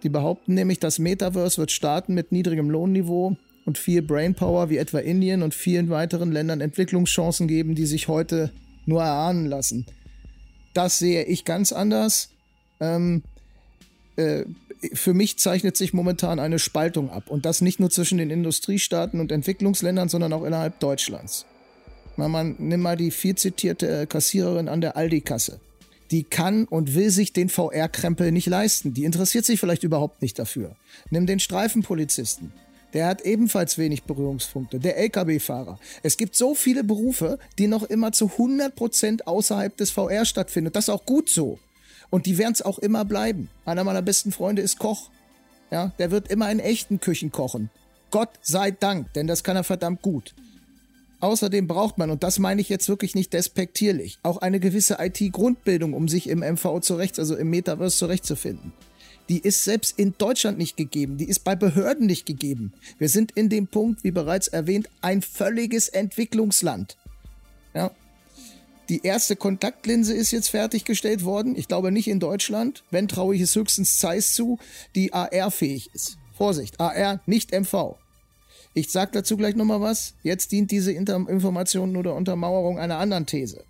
Die 0.04 0.10
behaupten 0.10 0.56
nämlich, 0.56 0.80
das 0.80 1.00
Metaverse 1.00 1.60
wird 1.60 1.72
starten 1.72 2.14
mit 2.14 2.32
niedrigem 2.32 2.70
Lohnniveau 2.70 3.38
und 3.66 3.78
viel 3.78 4.02
Brainpower 4.02 4.70
wie 4.70 4.78
etwa 4.78 5.00
Indien 5.00 5.44
und 5.44 5.54
vielen 5.54 5.90
weiteren 5.90 6.32
Ländern 6.32 6.62
Entwicklungschancen 6.62 7.48
geben, 7.48 7.76
die 7.76 7.86
sich 7.86 8.08
heute 8.08 8.52
nur 8.86 9.02
erahnen 9.02 9.46
lassen. 9.46 9.86
Das 10.74 11.00
sehe 11.00 11.24
ich 11.24 11.46
ganz 11.46 11.72
anders. 11.72 12.35
Ähm, 12.80 13.24
äh, 14.16 14.46
für 14.94 15.14
mich 15.14 15.38
zeichnet 15.38 15.78
sich 15.78 15.94
momentan 15.94 16.40
eine 16.40 16.60
Spaltung 16.60 17.10
ab 17.10 17.30
und 17.30 17.46
das 17.46 17.62
nicht 17.62 17.80
nur 17.80 17.90
zwischen 17.90 18.18
den 18.18 18.30
Industriestaaten 18.30 19.20
und 19.20 19.32
Entwicklungsländern, 19.32 20.10
sondern 20.10 20.34
auch 20.34 20.44
innerhalb 20.44 20.80
Deutschlands. 20.80 21.46
Man, 22.18 22.32
man 22.32 22.56
nimm 22.60 22.82
mal 22.82 22.98
die 22.98 23.12
viel 23.12 23.36
zitierte 23.36 24.02
äh, 24.02 24.06
Kassiererin 24.06 24.68
an 24.68 24.82
der 24.82 24.96
Aldi-Kasse. 24.96 25.60
Die 26.12 26.24
kann 26.24 26.66
und 26.66 26.94
will 26.94 27.10
sich 27.10 27.34
den 27.34 27.50
VR-Krempel 27.50 28.32
nicht 28.32 28.46
leisten. 28.46 28.94
Die 28.94 29.06
interessiert 29.06 29.46
sich 29.46 29.60
vielleicht 29.60 29.84
überhaupt 29.84 30.22
nicht 30.22 30.38
dafür. 30.38 30.76
Nimm 31.10 31.26
den 31.26 31.40
Streifenpolizisten 31.40 32.52
der 32.96 33.08
hat 33.08 33.22
ebenfalls 33.26 33.78
wenig 33.78 34.04
Berührungspunkte. 34.04 34.80
Der 34.80 34.98
Lkw-Fahrer. 34.98 35.78
Es 36.02 36.16
gibt 36.16 36.38
so 36.38 36.56
viele 36.56 36.82
Berufe, 36.82 37.40
die 37.60 37.68
noch 37.68 37.84
immer 37.84 38.14
zu 38.14 38.28
100% 38.28 39.24
außerhalb 39.24 39.76
des 39.76 39.92
VR 39.92 40.24
stattfinden. 40.24 40.72
Das 40.72 40.86
ist 40.86 40.90
auch 40.90 41.06
gut 41.06 41.30
so. 41.30 41.60
Und 42.10 42.26
die 42.26 42.38
werden 42.38 42.54
es 42.54 42.62
auch 42.62 42.80
immer 42.80 43.06
bleiben. 43.06 43.50
Einer 43.66 43.84
meiner 43.84 44.02
besten 44.02 44.32
Freunde 44.32 44.62
ist 44.62 44.80
Koch. 44.80 45.10
Ja, 45.72 45.92
der 46.00 46.12
wird 46.12 46.30
immer 46.30 46.52
in 46.52 46.60
echten 46.60 47.00
Küchen 47.00 47.32
kochen. 47.32 47.70
Gott 48.12 48.30
sei 48.42 48.72
Dank, 48.72 49.12
denn 49.14 49.28
das 49.28 49.44
kann 49.44 49.58
er 49.58 49.64
verdammt 49.64 50.02
gut. 50.02 50.36
Außerdem 51.20 51.68
braucht 51.68 51.98
man, 51.98 52.12
und 52.12 52.24
das 52.24 52.40
meine 52.40 52.62
ich 52.62 52.70
jetzt 52.70 52.88
wirklich 52.88 53.16
nicht 53.16 53.34
despektierlich, 53.34 54.20
auch 54.22 54.38
eine 54.38 54.60
gewisse 54.60 54.98
IT-Grundbildung, 55.00 55.94
um 55.94 56.08
sich 56.08 56.30
im 56.30 56.40
MV 56.40 56.82
zurecht, 56.82 57.18
also 57.20 57.36
im 57.36 57.50
Metaverse 57.50 57.98
zurechtzufinden 57.98 58.74
die 59.30 59.40
ist 59.40 59.64
selbst 59.64 59.98
in 59.98 60.14
Deutschland 60.18 60.58
nicht 60.58 60.78
gegeben, 60.78 61.18
die 61.18 61.28
ist 61.28 61.44
bei 61.44 61.56
Behörden 61.56 62.06
nicht 62.06 62.26
gegeben. 62.26 62.74
Wir 62.98 63.10
sind 63.10 63.32
in 63.32 63.50
dem 63.50 63.68
Punkt, 63.68 64.04
wie 64.04 64.12
bereits 64.12 64.48
erwähnt, 64.48 64.90
ein 65.02 65.22
völliges 65.22 65.90
Entwicklungsland. 65.90 66.98
Ja. 67.74 67.92
Die 68.88 69.04
erste 69.04 69.36
Kontaktlinse 69.36 70.14
ist 70.14 70.32
jetzt 70.32 70.50
fertiggestellt 70.50 71.24
worden. 71.24 71.56
Ich 71.56 71.68
glaube 71.68 71.92
nicht 71.92 72.08
in 72.08 72.20
Deutschland. 72.20 72.84
Wenn 72.92 73.08
traue 73.08 73.36
ich 73.36 73.42
es 73.42 73.56
höchstens 73.56 73.98
Zeiss 73.98 74.36
zu, 74.36 74.60
die 74.94 75.12
AR-fähig 75.12 75.90
ist. 75.94 76.18
Vorsicht, 76.38 76.80
AR, 76.80 77.22
nicht 77.26 77.52
MV. 77.52 77.96
Ich 78.76 78.92
sage 78.92 79.12
dazu 79.14 79.38
gleich 79.38 79.56
nochmal 79.56 79.82
was. 79.82 80.14
Jetzt 80.22 80.52
dient 80.52 80.70
diese 80.70 80.92
Inter 80.92 81.16
Information 81.16 81.96
oder 81.96 82.14
Untermauerung 82.14 82.78
einer 82.78 83.00
anderen 83.00 83.26
These. 83.26 83.64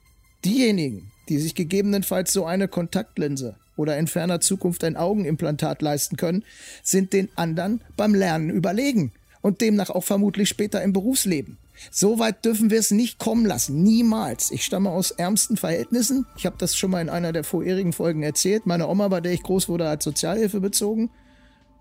Diejenigen, 0.43 1.11
die 1.29 1.37
sich 1.37 1.55
gegebenenfalls 1.55 2.33
so 2.33 2.45
eine 2.45 2.67
Kontaktlinse 2.67 3.55
oder 3.77 3.97
in 3.97 4.07
ferner 4.07 4.41
Zukunft 4.41 4.83
ein 4.83 4.97
Augenimplantat 4.97 5.81
leisten 5.81 6.17
können, 6.17 6.43
sind 6.83 7.13
den 7.13 7.29
anderen 7.35 7.81
beim 7.95 8.15
Lernen 8.15 8.49
überlegen 8.49 9.11
und 9.41 9.61
demnach 9.61 9.91
auch 9.91 10.03
vermutlich 10.03 10.49
später 10.49 10.81
im 10.81 10.91
Berufsleben. 10.91 11.57
So 11.91 12.19
weit 12.19 12.45
dürfen 12.45 12.69
wir 12.69 12.79
es 12.79 12.91
nicht 12.91 13.19
kommen 13.19 13.45
lassen. 13.45 13.83
Niemals. 13.83 14.51
Ich 14.51 14.63
stamme 14.63 14.89
aus 14.89 15.11
ärmsten 15.11 15.57
Verhältnissen. 15.57 16.25
Ich 16.37 16.45
habe 16.45 16.57
das 16.57 16.75
schon 16.75 16.91
mal 16.91 17.01
in 17.01 17.09
einer 17.09 17.33
der 17.33 17.43
vorherigen 17.43 17.93
Folgen 17.93 18.23
erzählt. 18.23 18.65
Meine 18.65 18.87
Oma, 18.87 19.07
bei 19.07 19.21
der 19.21 19.33
ich 19.33 19.43
groß 19.43 19.69
wurde, 19.69 19.89
hat 19.89 20.03
Sozialhilfe 20.03 20.59
bezogen. 20.59 21.11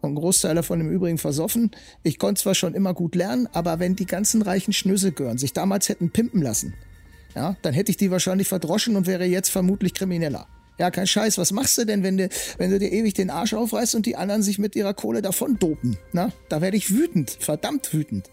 Und 0.01 0.13
ein 0.13 0.15
Großteil 0.17 0.55
davon 0.55 0.81
im 0.81 0.91
Übrigen 0.91 1.19
versoffen. 1.19 1.71
Ich 2.03 2.19
konnte 2.19 2.43
zwar 2.43 2.55
schon 2.55 2.75
immer 2.75 2.93
gut 2.93 3.15
lernen, 3.15 3.49
aber 3.53 3.79
wenn 3.79 3.97
die 3.97 4.07
ganzen 4.07 4.43
reichen 4.43 4.73
Schnöselgören 4.73 5.39
sich 5.39 5.55
damals 5.55 5.89
hätten 5.89 6.11
pimpen 6.11 6.43
lassen, 6.43 6.75
ja, 7.35 7.57
dann 7.63 7.73
hätte 7.73 7.91
ich 7.91 7.97
die 7.97 8.11
wahrscheinlich 8.11 8.49
verdroschen 8.49 8.97
und 8.97 9.07
wäre 9.07 9.25
jetzt 9.25 9.49
vermutlich 9.49 9.95
krimineller. 9.95 10.47
Ja, 10.79 10.91
kein 10.91 11.07
Scheiß. 11.07 11.39
Was 11.39 11.53
machst 11.53 11.79
du 11.79 11.85
denn, 11.85 12.03
wenn 12.03 12.17
du, 12.17 12.29
wenn 12.59 12.71
du 12.71 12.79
dir 12.79 12.91
ewig 12.91 13.15
den 13.15 13.31
Arsch 13.31 13.55
aufreißt 13.55 13.95
und 13.95 14.07
die 14.07 14.17
anderen 14.17 14.43
sich 14.43 14.59
mit 14.59 14.75
ihrer 14.75 14.93
Kohle 14.93 15.23
davon 15.23 15.59
dopen? 15.59 15.97
Na, 16.13 16.33
da 16.49 16.61
werde 16.61 16.77
ich 16.77 16.91
wütend. 16.91 17.31
Verdammt 17.31 17.93
wütend. 17.95 18.29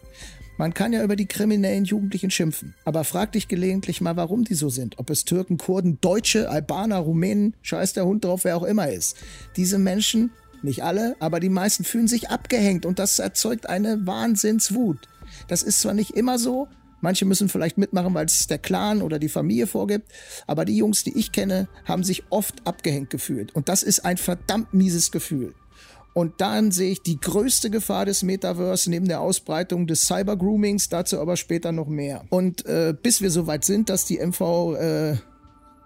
Man 0.62 0.76
kann 0.76 0.94
ja 0.94 1.04
über 1.04 1.16
die 1.16 1.26
kriminellen 1.26 1.86
Jugendlichen 1.86 2.30
schimpfen, 2.30 2.76
aber 2.86 3.04
frag 3.04 3.32
dich 3.32 3.48
gelegentlich 3.48 4.00
mal, 4.00 4.16
warum 4.16 4.44
die 4.44 4.54
so 4.54 4.70
sind. 4.70 5.00
Ob 5.00 5.10
es 5.10 5.26
Türken, 5.26 5.58
Kurden, 5.58 5.98
Deutsche, 6.02 6.52
Albaner, 6.52 7.00
Rumänen, 7.00 7.56
scheiß 7.64 7.94
der 7.94 8.06
Hund 8.06 8.24
drauf, 8.24 8.44
wer 8.44 8.58
auch 8.58 8.64
immer 8.64 8.88
ist. 8.88 9.18
Diese 9.58 9.80
Menschen, 9.80 10.30
nicht 10.62 10.84
alle, 10.84 11.16
aber 11.18 11.40
die 11.40 11.50
meisten 11.50 11.84
fühlen 11.84 12.08
sich 12.08 12.30
abgehängt 12.30 12.86
und 12.86 13.00
das 13.00 13.18
erzeugt 13.18 13.68
eine 13.68 14.06
Wahnsinnswut. 14.06 15.10
Das 15.48 15.64
ist 15.64 15.80
zwar 15.80 15.96
nicht 15.96 16.12
immer 16.12 16.38
so, 16.38 16.68
Manche 17.04 17.26
müssen 17.26 17.50
vielleicht 17.50 17.80
mitmachen, 17.80 18.14
weil 18.14 18.28
es 18.28 18.46
der 18.46 18.60
Clan 18.60 19.02
oder 19.02 19.18
die 19.18 19.28
Familie 19.28 19.66
vorgibt. 19.66 20.12
Aber 20.46 20.66
die 20.66 20.78
Jungs, 20.78 21.04
die 21.04 21.18
ich 21.18 21.32
kenne, 21.32 21.68
haben 21.86 22.04
sich 22.04 22.26
oft 22.30 22.68
abgehängt 22.68 23.10
gefühlt. 23.10 23.56
Und 23.56 23.70
das 23.70 23.82
ist 23.82 24.06
ein 24.06 24.18
verdammt 24.18 24.76
mieses 24.76 25.12
Gefühl. 25.12 25.56
Und 26.14 26.42
dann 26.42 26.72
sehe 26.72 26.92
ich 26.92 27.02
die 27.02 27.20
größte 27.20 27.70
Gefahr 27.70 28.06
des 28.06 28.22
Metaverse 28.24 28.90
neben 28.90 29.08
der 29.08 29.22
Ausbreitung 29.22 29.88
des 29.88 30.02
Cyber-Groomings, 30.04 30.90
dazu 30.90 31.20
aber 31.20 31.38
später 31.38 31.72
noch 31.72 31.88
mehr. 31.88 32.26
Und 32.30 32.66
äh, 32.66 32.94
bis 33.02 33.22
wir 33.22 33.32
soweit 33.32 33.64
sind, 33.64 33.90
dass 33.90 34.06
die 34.06 34.20
MV, 34.20 34.76
äh, 34.78 35.16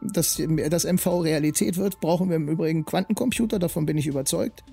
dass 0.02 0.42
das 0.70 0.86
MV 0.86 1.22
Realität 1.22 1.78
wird, 1.78 2.00
brauchen 2.00 2.30
wir 2.30 2.38
im 2.38 2.50
Übrigen 2.50 2.86
Quantencomputer, 2.86 3.60
davon 3.60 3.86
bin 3.86 3.98
ich 3.98 4.08
überzeugt. 4.08 4.64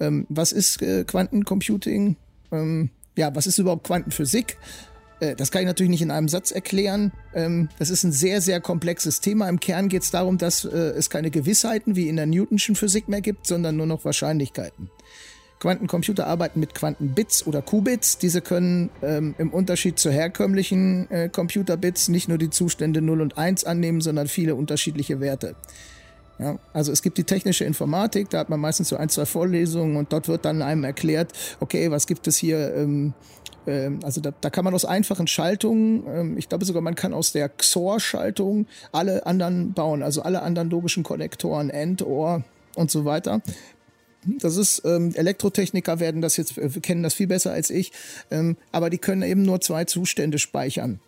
Ähm, 0.00 0.26
was 0.28 0.52
ist 0.52 0.82
äh, 0.82 1.04
Quantencomputing? 1.04 2.16
Ähm, 2.52 2.90
ja, 3.16 3.34
was 3.34 3.46
ist 3.46 3.58
überhaupt 3.58 3.86
Quantenphysik? 3.86 4.58
Äh, 5.24 5.36
das 5.36 5.50
kann 5.50 5.62
ich 5.62 5.66
natürlich 5.66 5.90
nicht 5.90 6.02
in 6.02 6.10
einem 6.10 6.28
Satz 6.28 6.50
erklären. 6.50 7.12
Ähm, 7.34 7.68
das 7.78 7.90
ist 7.90 8.04
ein 8.04 8.12
sehr, 8.12 8.40
sehr 8.40 8.60
komplexes 8.60 9.20
Thema. 9.20 9.48
Im 9.48 9.60
Kern 9.60 9.88
geht 9.88 10.02
es 10.02 10.10
darum, 10.10 10.38
dass 10.38 10.64
äh, 10.64 10.68
es 10.68 11.10
keine 11.10 11.30
Gewissheiten 11.30 11.96
wie 11.96 12.08
in 12.08 12.16
der 12.16 12.26
Newtonschen 12.26 12.76
Physik 12.76 13.08
mehr 13.08 13.20
gibt, 13.20 13.46
sondern 13.46 13.76
nur 13.76 13.86
noch 13.86 14.04
Wahrscheinlichkeiten. 14.04 14.90
Quantencomputer 15.60 16.26
arbeiten 16.26 16.60
mit 16.60 16.74
Quantenbits 16.74 17.46
oder 17.46 17.62
Qubits. 17.62 18.18
Diese 18.18 18.42
können 18.42 18.90
ähm, 19.02 19.34
im 19.38 19.50
Unterschied 19.50 19.98
zu 19.98 20.10
herkömmlichen 20.10 21.10
äh, 21.10 21.28
Computerbits 21.30 22.08
nicht 22.08 22.28
nur 22.28 22.36
die 22.36 22.50
Zustände 22.50 23.00
0 23.00 23.22
und 23.22 23.38
1 23.38 23.64
annehmen, 23.64 24.02
sondern 24.02 24.28
viele 24.28 24.56
unterschiedliche 24.56 25.20
Werte. 25.20 25.54
Ja, 26.38 26.58
also 26.72 26.90
es 26.90 27.00
gibt 27.00 27.16
die 27.16 27.24
technische 27.24 27.64
Informatik, 27.64 28.28
da 28.28 28.40
hat 28.40 28.48
man 28.48 28.58
meistens 28.58 28.88
so 28.88 28.96
ein, 28.96 29.08
zwei 29.08 29.24
Vorlesungen 29.24 29.96
und 29.96 30.12
dort 30.12 30.26
wird 30.26 30.44
dann 30.44 30.62
einem 30.62 30.82
erklärt, 30.82 31.32
okay, 31.60 31.92
was 31.92 32.08
gibt 32.08 32.26
es 32.26 32.36
hier, 32.36 32.74
ähm, 32.74 33.14
also 34.02 34.20
da, 34.20 34.32
da 34.40 34.50
kann 34.50 34.64
man 34.64 34.74
aus 34.74 34.84
einfachen 34.84 35.26
Schaltungen, 35.26 36.04
ähm, 36.06 36.38
ich 36.38 36.48
glaube 36.48 36.64
sogar 36.64 36.82
man 36.82 36.94
kann 36.94 37.14
aus 37.14 37.32
der 37.32 37.48
XOR-Schaltung 37.48 38.66
alle 38.92 39.26
anderen 39.26 39.72
bauen, 39.72 40.02
also 40.02 40.22
alle 40.22 40.42
anderen 40.42 40.70
logischen 40.70 41.02
Konnektoren, 41.02 41.70
AND, 41.70 42.02
OR 42.02 42.44
und 42.76 42.90
so 42.90 43.04
weiter. 43.04 43.40
Das 44.26 44.56
ist, 44.56 44.82
ähm, 44.84 45.14
Elektrotechniker 45.14 46.00
werden 46.00 46.22
das 46.22 46.36
jetzt, 46.36 46.56
äh, 46.56 46.68
kennen 46.80 47.02
das 47.02 47.14
viel 47.14 47.26
besser 47.26 47.52
als 47.52 47.70
ich, 47.70 47.92
ähm, 48.30 48.56
aber 48.72 48.90
die 48.90 48.98
können 48.98 49.22
eben 49.22 49.42
nur 49.42 49.60
zwei 49.60 49.84
Zustände 49.84 50.38
speichern. 50.38 51.00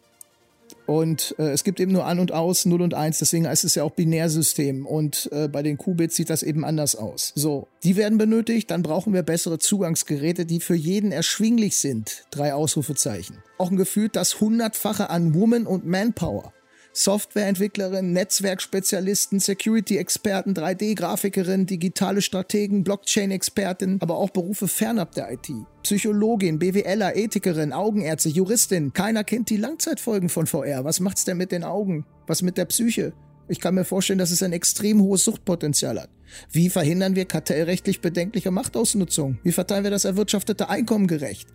Und 0.86 1.34
äh, 1.38 1.50
es 1.50 1.64
gibt 1.64 1.80
eben 1.80 1.92
nur 1.92 2.06
an 2.06 2.20
und 2.20 2.32
aus, 2.32 2.64
0 2.64 2.80
und 2.80 2.94
1, 2.94 3.18
deswegen 3.18 3.44
ist 3.46 3.64
es 3.64 3.74
ja 3.74 3.82
auch 3.82 3.90
Binärsystem. 3.90 4.86
Und 4.86 5.28
äh, 5.32 5.48
bei 5.48 5.62
den 5.62 5.78
Qubits 5.78 6.16
sieht 6.16 6.30
das 6.30 6.42
eben 6.42 6.64
anders 6.64 6.96
aus. 6.96 7.32
So, 7.34 7.68
die 7.82 7.96
werden 7.96 8.18
benötigt, 8.18 8.70
dann 8.70 8.82
brauchen 8.82 9.12
wir 9.12 9.22
bessere 9.22 9.58
Zugangsgeräte, 9.58 10.46
die 10.46 10.60
für 10.60 10.76
jeden 10.76 11.12
erschwinglich 11.12 11.78
sind. 11.78 12.24
Drei 12.30 12.54
Ausrufezeichen. 12.54 13.38
Auch 13.58 13.70
ein 13.70 13.76
Gefühl, 13.76 14.08
das 14.08 14.40
hundertfache 14.40 15.10
an 15.10 15.34
Woman 15.34 15.66
und 15.66 15.86
Manpower. 15.86 16.52
Softwareentwicklerin, 16.96 18.12
Netzwerkspezialisten, 18.12 19.38
Security-Experten, 19.38 20.54
3D-Grafikerin, 20.54 21.66
digitale 21.66 22.22
Strategen, 22.22 22.84
Blockchain-Expertin, 22.84 23.98
aber 24.00 24.16
auch 24.16 24.30
Berufe 24.30 24.66
fernab 24.66 25.12
der 25.12 25.30
IT. 25.30 25.50
Psychologin, 25.82 26.58
BWLer, 26.58 27.14
Ethikerin, 27.14 27.74
Augenärzte, 27.74 28.30
Juristin. 28.30 28.94
Keiner 28.94 29.24
kennt 29.24 29.50
die 29.50 29.58
Langzeitfolgen 29.58 30.30
von 30.30 30.46
VR. 30.46 30.84
Was 30.84 30.98
macht's 31.00 31.26
denn 31.26 31.36
mit 31.36 31.52
den 31.52 31.64
Augen? 31.64 32.06
Was 32.26 32.40
mit 32.40 32.56
der 32.56 32.64
Psyche? 32.64 33.12
Ich 33.46 33.60
kann 33.60 33.74
mir 33.74 33.84
vorstellen, 33.84 34.18
dass 34.18 34.30
es 34.30 34.42
ein 34.42 34.54
extrem 34.54 35.02
hohes 35.02 35.22
Suchtpotenzial 35.22 36.00
hat. 36.00 36.08
Wie 36.50 36.70
verhindern 36.70 37.14
wir 37.14 37.26
kartellrechtlich 37.26 38.00
bedenkliche 38.00 38.50
Machtausnutzung? 38.50 39.38
Wie 39.42 39.52
verteilen 39.52 39.84
wir 39.84 39.90
das 39.90 40.06
erwirtschaftete 40.06 40.70
Einkommen 40.70 41.08
gerecht? 41.08 41.48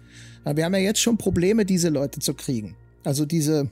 wir 0.46 0.66
haben 0.66 0.74
ja 0.74 0.80
jetzt 0.80 1.02
schon 1.02 1.18
Probleme, 1.18 1.66
diese 1.66 1.90
Leute 1.90 2.20
zu 2.20 2.36
kriegen. 2.36 2.76
Also 3.04 3.26
diese 3.26 3.72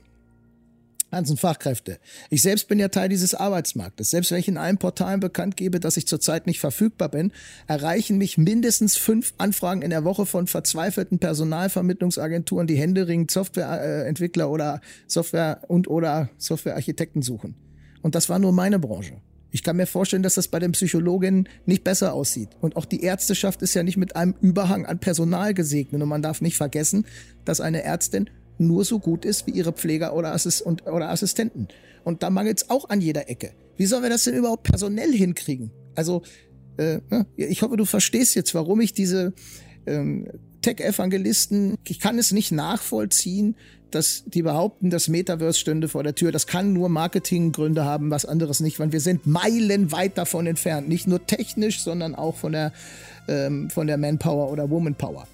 ganzen 1.12 1.38
Fachkräfte. 1.38 2.00
Ich 2.30 2.42
selbst 2.42 2.68
bin 2.68 2.80
ja 2.80 2.90
Teil 2.90 3.10
dieses 3.10 3.34
Arbeitsmarktes. 3.36 4.10
Selbst 4.10 4.32
wenn 4.32 4.40
ich 4.40 4.48
in 4.48 4.58
allen 4.58 4.78
Portalen 4.78 5.20
bekannt 5.20 5.58
gebe, 5.58 5.80
dass 5.80 5.98
ich 5.98 6.08
zurzeit 6.08 6.48
nicht 6.48 6.60
verfügbar 6.60 7.10
bin, 7.10 7.32
erreichen 7.68 8.18
mich 8.18 8.38
mindestens 8.38 8.98
fünf 8.98 9.34
Anfragen 9.38 9.82
in 9.82 9.90
der 9.90 10.04
Woche 10.04 10.26
von 10.26 10.48
verzweifelten 10.48 11.20
Personalvermittlungsagenturen, 11.20 12.68
die 12.68 12.76
händeringend 12.76 13.32
Softwareentwickler 13.32 14.50
oder 14.50 14.82
Software 15.08 15.62
und 15.68 15.88
oder 15.88 16.30
Softwarearchitekten 16.38 17.22
suchen. 17.22 17.56
Und 18.02 18.16
das 18.16 18.30
war 18.30 18.40
nur 18.40 18.52
meine 18.52 18.80
Branche. 18.80 19.22
Ich 19.52 19.64
kann 19.64 19.78
mir 19.78 19.88
vorstellen, 19.88 20.22
dass 20.22 20.36
das 20.36 20.48
bei 20.48 20.60
den 20.60 20.74
Psychologinnen 20.74 21.50
nicht 21.66 21.84
besser 21.84 22.14
aussieht. 22.14 22.50
Und 22.62 22.76
auch 22.76 22.86
die 22.86 23.02
Ärzteschaft 23.02 23.62
ist 23.64 23.74
ja 23.74 23.82
nicht 23.82 23.98
mit 23.98 24.16
einem 24.16 24.36
Überhang 24.42 24.86
an 24.86 25.00
Personal 25.00 25.54
gesegnet. 25.56 26.02
Und 26.02 26.10
man 26.10 26.22
darf 26.22 26.42
nicht 26.42 26.56
vergessen, 26.56 27.06
dass 27.46 27.60
eine 27.60 27.82
Ärztin 27.84 28.30
nur 28.60 28.86
so 28.86 29.00
gut 29.00 29.26
ist 29.26 29.48
wie 29.48 29.52
ihre 29.52 29.72
Pfleger 29.72 30.16
oder, 30.16 30.34
Assist 30.34 30.62
und, 30.62 30.86
oder 30.86 31.10
Assistenten. 31.10 31.68
Und 32.04 32.24
da 32.24 32.30
mangelt 32.30 32.62
es 32.62 32.70
auch 32.70 32.90
an 32.90 33.02
jeder 33.02 33.30
Ecke. 33.30 33.52
Wie 33.78 33.86
sollen 33.86 34.04
wir 34.04 34.10
das 34.10 34.24
denn 34.24 34.36
überhaupt 34.36 34.64
personell 34.64 35.12
hinkriegen? 35.12 35.72
Also, 35.96 36.22
äh, 36.78 37.00
ich 37.36 37.62
hoffe, 37.62 37.78
du 37.78 37.86
verstehst 37.86 38.36
jetzt, 38.36 38.54
warum 38.56 38.82
ich 38.82 38.94
diese 38.94 39.34
ähm, 39.86 40.28
Tech-Evangelisten, 40.62 41.78
ich 41.88 42.00
kann 42.00 42.20
es 42.20 42.32
nicht 42.32 42.52
nachvollziehen, 42.52 43.56
dass 43.92 44.24
die 44.28 44.44
behaupten, 44.44 44.90
das 44.90 45.08
Metaverse 45.08 45.58
stünde 45.58 45.88
vor 45.88 46.04
der 46.04 46.14
Tür. 46.14 46.32
Das 46.32 46.46
kann 46.46 46.74
nur 46.74 46.90
Marketinggründe 46.90 47.86
haben, 47.86 48.12
was 48.12 48.26
anderes 48.26 48.60
nicht, 48.60 48.80
weil 48.80 48.92
wir 48.92 49.00
sind 49.00 49.26
meilenweit 49.26 50.18
davon 50.18 50.46
entfernt. 50.46 50.88
Nicht 50.88 51.08
nur 51.08 51.26
technisch, 51.26 51.82
sondern 51.82 52.14
auch 52.14 52.36
von 52.36 52.52
der, 52.52 52.72
ähm, 53.28 53.70
von 53.70 53.88
der 53.88 53.98
Manpower 53.98 54.52
oder 54.52 54.70
Womanpower. 54.70 55.28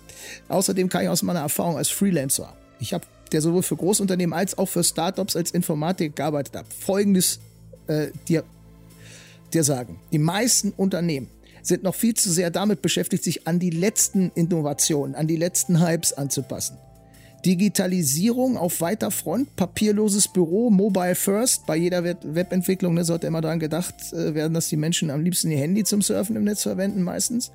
Außerdem 0.48 0.90
kann 0.90 1.04
ich 1.04 1.10
aus 1.10 1.24
meiner 1.24 1.42
Erfahrung 1.42 1.78
als 1.78 1.90
Freelancer, 1.90 2.56
ich 2.80 2.94
habe 2.94 3.06
der 3.36 3.42
sowohl 3.42 3.64
für 3.64 3.76
Großunternehmen 3.76 4.34
als 4.34 4.58
auch 4.58 4.70
für 4.70 4.84
Startups 4.84 5.36
als 5.36 5.52
Informatik 5.52 6.16
gearbeitet 6.16 6.56
hat, 6.56 6.66
folgendes 6.74 7.42
äh, 7.88 8.08
dir, 8.30 8.46
dir 9.54 9.64
sagen. 9.66 10.00
Die 10.14 10.20
meisten 10.20 10.72
Unternehmen 10.72 11.28
sind 11.62 11.84
noch 11.84 11.96
viel 11.96 12.14
zu 12.14 12.32
sehr 12.32 12.50
damit 12.50 12.82
beschäftigt, 12.82 13.26
sich 13.26 13.46
an 13.46 13.60
die 13.60 13.72
letzten 13.72 14.32
Innovationen, 14.36 15.16
an 15.16 15.28
die 15.28 15.36
letzten 15.36 15.86
Hypes 15.86 16.14
anzupassen. 16.14 16.78
Digitalisierung 17.46 18.58
auf 18.58 18.80
weiter 18.80 19.12
Front, 19.12 19.56
papierloses 19.58 20.30
Büro, 20.30 20.70
Mobile 20.70 21.14
First. 21.14 21.66
Bei 21.68 21.76
jeder 21.76 22.04
Webentwicklung 22.04 22.94
ne, 22.94 23.04
sollte 23.04 23.28
immer 23.28 23.42
daran 23.42 23.60
gedacht 23.60 24.14
äh, 24.14 24.34
werden, 24.34 24.54
dass 24.54 24.70
die 24.70 24.78
Menschen 24.78 25.12
am 25.12 25.22
liebsten 25.22 25.52
ihr 25.52 25.60
Handy 25.60 25.84
zum 25.84 26.02
Surfen 26.02 26.38
im 26.38 26.46
Netz 26.46 26.64
verwenden, 26.64 27.04
meistens. 27.04 27.52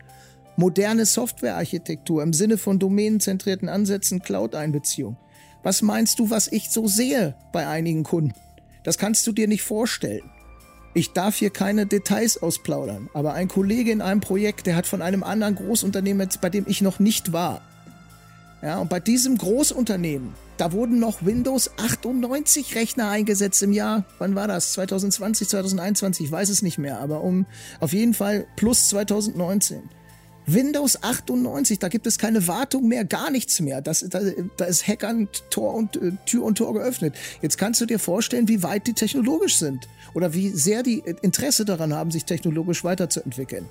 Moderne 0.56 1.06
Softwarearchitektur 1.06 2.22
im 2.22 2.34
Sinne 2.34 2.58
von 2.58 2.78
domänenzentrierten 2.78 3.68
Ansätzen, 3.68 4.20
Cloud-Einbeziehung. 4.20 5.16
Was 5.62 5.82
meinst 5.82 6.18
du, 6.18 6.30
was 6.30 6.48
ich 6.48 6.70
so 6.70 6.88
sehe 6.88 7.34
bei 7.52 7.66
einigen 7.66 8.02
Kunden? 8.02 8.34
Das 8.82 8.96
kannst 8.96 9.26
du 9.26 9.32
dir 9.32 9.46
nicht 9.46 9.62
vorstellen. 9.62 10.22
Ich 10.94 11.12
darf 11.12 11.36
hier 11.36 11.50
keine 11.50 11.86
Details 11.86 12.42
ausplaudern, 12.42 13.08
aber 13.14 13.34
ein 13.34 13.46
Kollege 13.46 13.92
in 13.92 14.00
einem 14.00 14.20
Projekt, 14.20 14.66
der 14.66 14.74
hat 14.74 14.86
von 14.86 15.02
einem 15.02 15.22
anderen 15.22 15.54
Großunternehmen, 15.54 16.28
bei 16.40 16.50
dem 16.50 16.64
ich 16.66 16.80
noch 16.80 16.98
nicht 16.98 17.32
war. 17.32 17.60
Ja, 18.62 18.78
und 18.78 18.90
bei 18.90 19.00
diesem 19.00 19.38
Großunternehmen, 19.38 20.34
da 20.56 20.72
wurden 20.72 20.98
noch 20.98 21.24
Windows 21.24 21.70
98 21.78 22.74
Rechner 22.74 23.08
eingesetzt 23.08 23.62
im 23.62 23.72
Jahr, 23.72 24.04
wann 24.18 24.34
war 24.34 24.48
das? 24.48 24.72
2020, 24.72 25.48
2021, 25.48 26.26
ich 26.26 26.32
weiß 26.32 26.48
es 26.48 26.60
nicht 26.60 26.76
mehr, 26.76 26.98
aber 26.98 27.22
um 27.22 27.46
auf 27.78 27.92
jeden 27.92 28.12
Fall 28.12 28.46
plus 28.56 28.88
2019. 28.88 29.88
Windows 30.46 31.02
98, 31.02 31.78
da 31.78 31.88
gibt 31.88 32.06
es 32.06 32.18
keine 32.18 32.46
Wartung 32.48 32.88
mehr, 32.88 33.04
gar 33.04 33.30
nichts 33.30 33.60
mehr. 33.60 33.80
Das, 33.80 34.04
da, 34.08 34.20
da 34.56 34.64
ist 34.64 34.86
Hackern 34.86 35.28
Tor 35.50 35.74
und 35.74 35.96
äh, 35.96 36.12
Tür 36.26 36.44
und 36.44 36.58
Tor 36.58 36.74
geöffnet. 36.74 37.14
Jetzt 37.42 37.58
kannst 37.58 37.80
du 37.80 37.86
dir 37.86 37.98
vorstellen, 37.98 38.48
wie 38.48 38.62
weit 38.62 38.86
die 38.86 38.94
technologisch 38.94 39.58
sind 39.58 39.88
oder 40.14 40.34
wie 40.34 40.50
sehr 40.50 40.82
die 40.82 41.02
Interesse 41.22 41.64
daran 41.64 41.94
haben, 41.94 42.10
sich 42.10 42.24
technologisch 42.24 42.84
weiterzuentwickeln. 42.84 43.66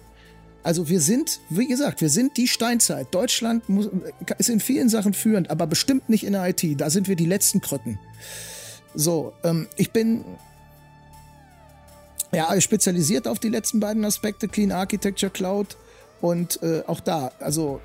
Also 0.62 0.90
wir 0.90 1.00
sind, 1.00 1.40
wie 1.50 1.68
gesagt, 1.68 2.02
wir 2.02 2.10
sind 2.10 2.38
die 2.38 2.48
Steinzeit. 2.48 3.08
Deutschland 3.12 3.70
muss, 3.70 3.90
ist 4.38 4.50
in 4.50 4.60
vielen 4.60 4.90
Sachen 4.90 5.14
führend, 5.14 5.50
aber 5.50 5.68
bestimmt 5.68 6.10
nicht 6.10 6.26
in 6.26 6.34
der 6.34 6.48
IT. 6.50 6.64
Da 6.80 6.90
sind 6.90 7.08
wir 7.08 7.16
die 7.16 7.26
letzten 7.26 7.62
Krücken. 7.62 7.98
So, 8.94 9.34
ähm, 9.44 9.68
ich 9.78 9.92
bin 9.92 10.26
ja 12.34 12.60
spezialisiert 12.60 13.28
auf 13.28 13.40
die 13.40 13.50
letzten 13.50 13.80
beiden 13.80 14.04
Aspekte, 14.04 14.48
Clean 14.48 14.72
Architecture 14.72 15.32
Cloud 15.32 15.78
und 16.22 16.62
äh, 16.62 16.84
auch 16.88 17.00
da, 17.00 17.32
also 17.40 17.80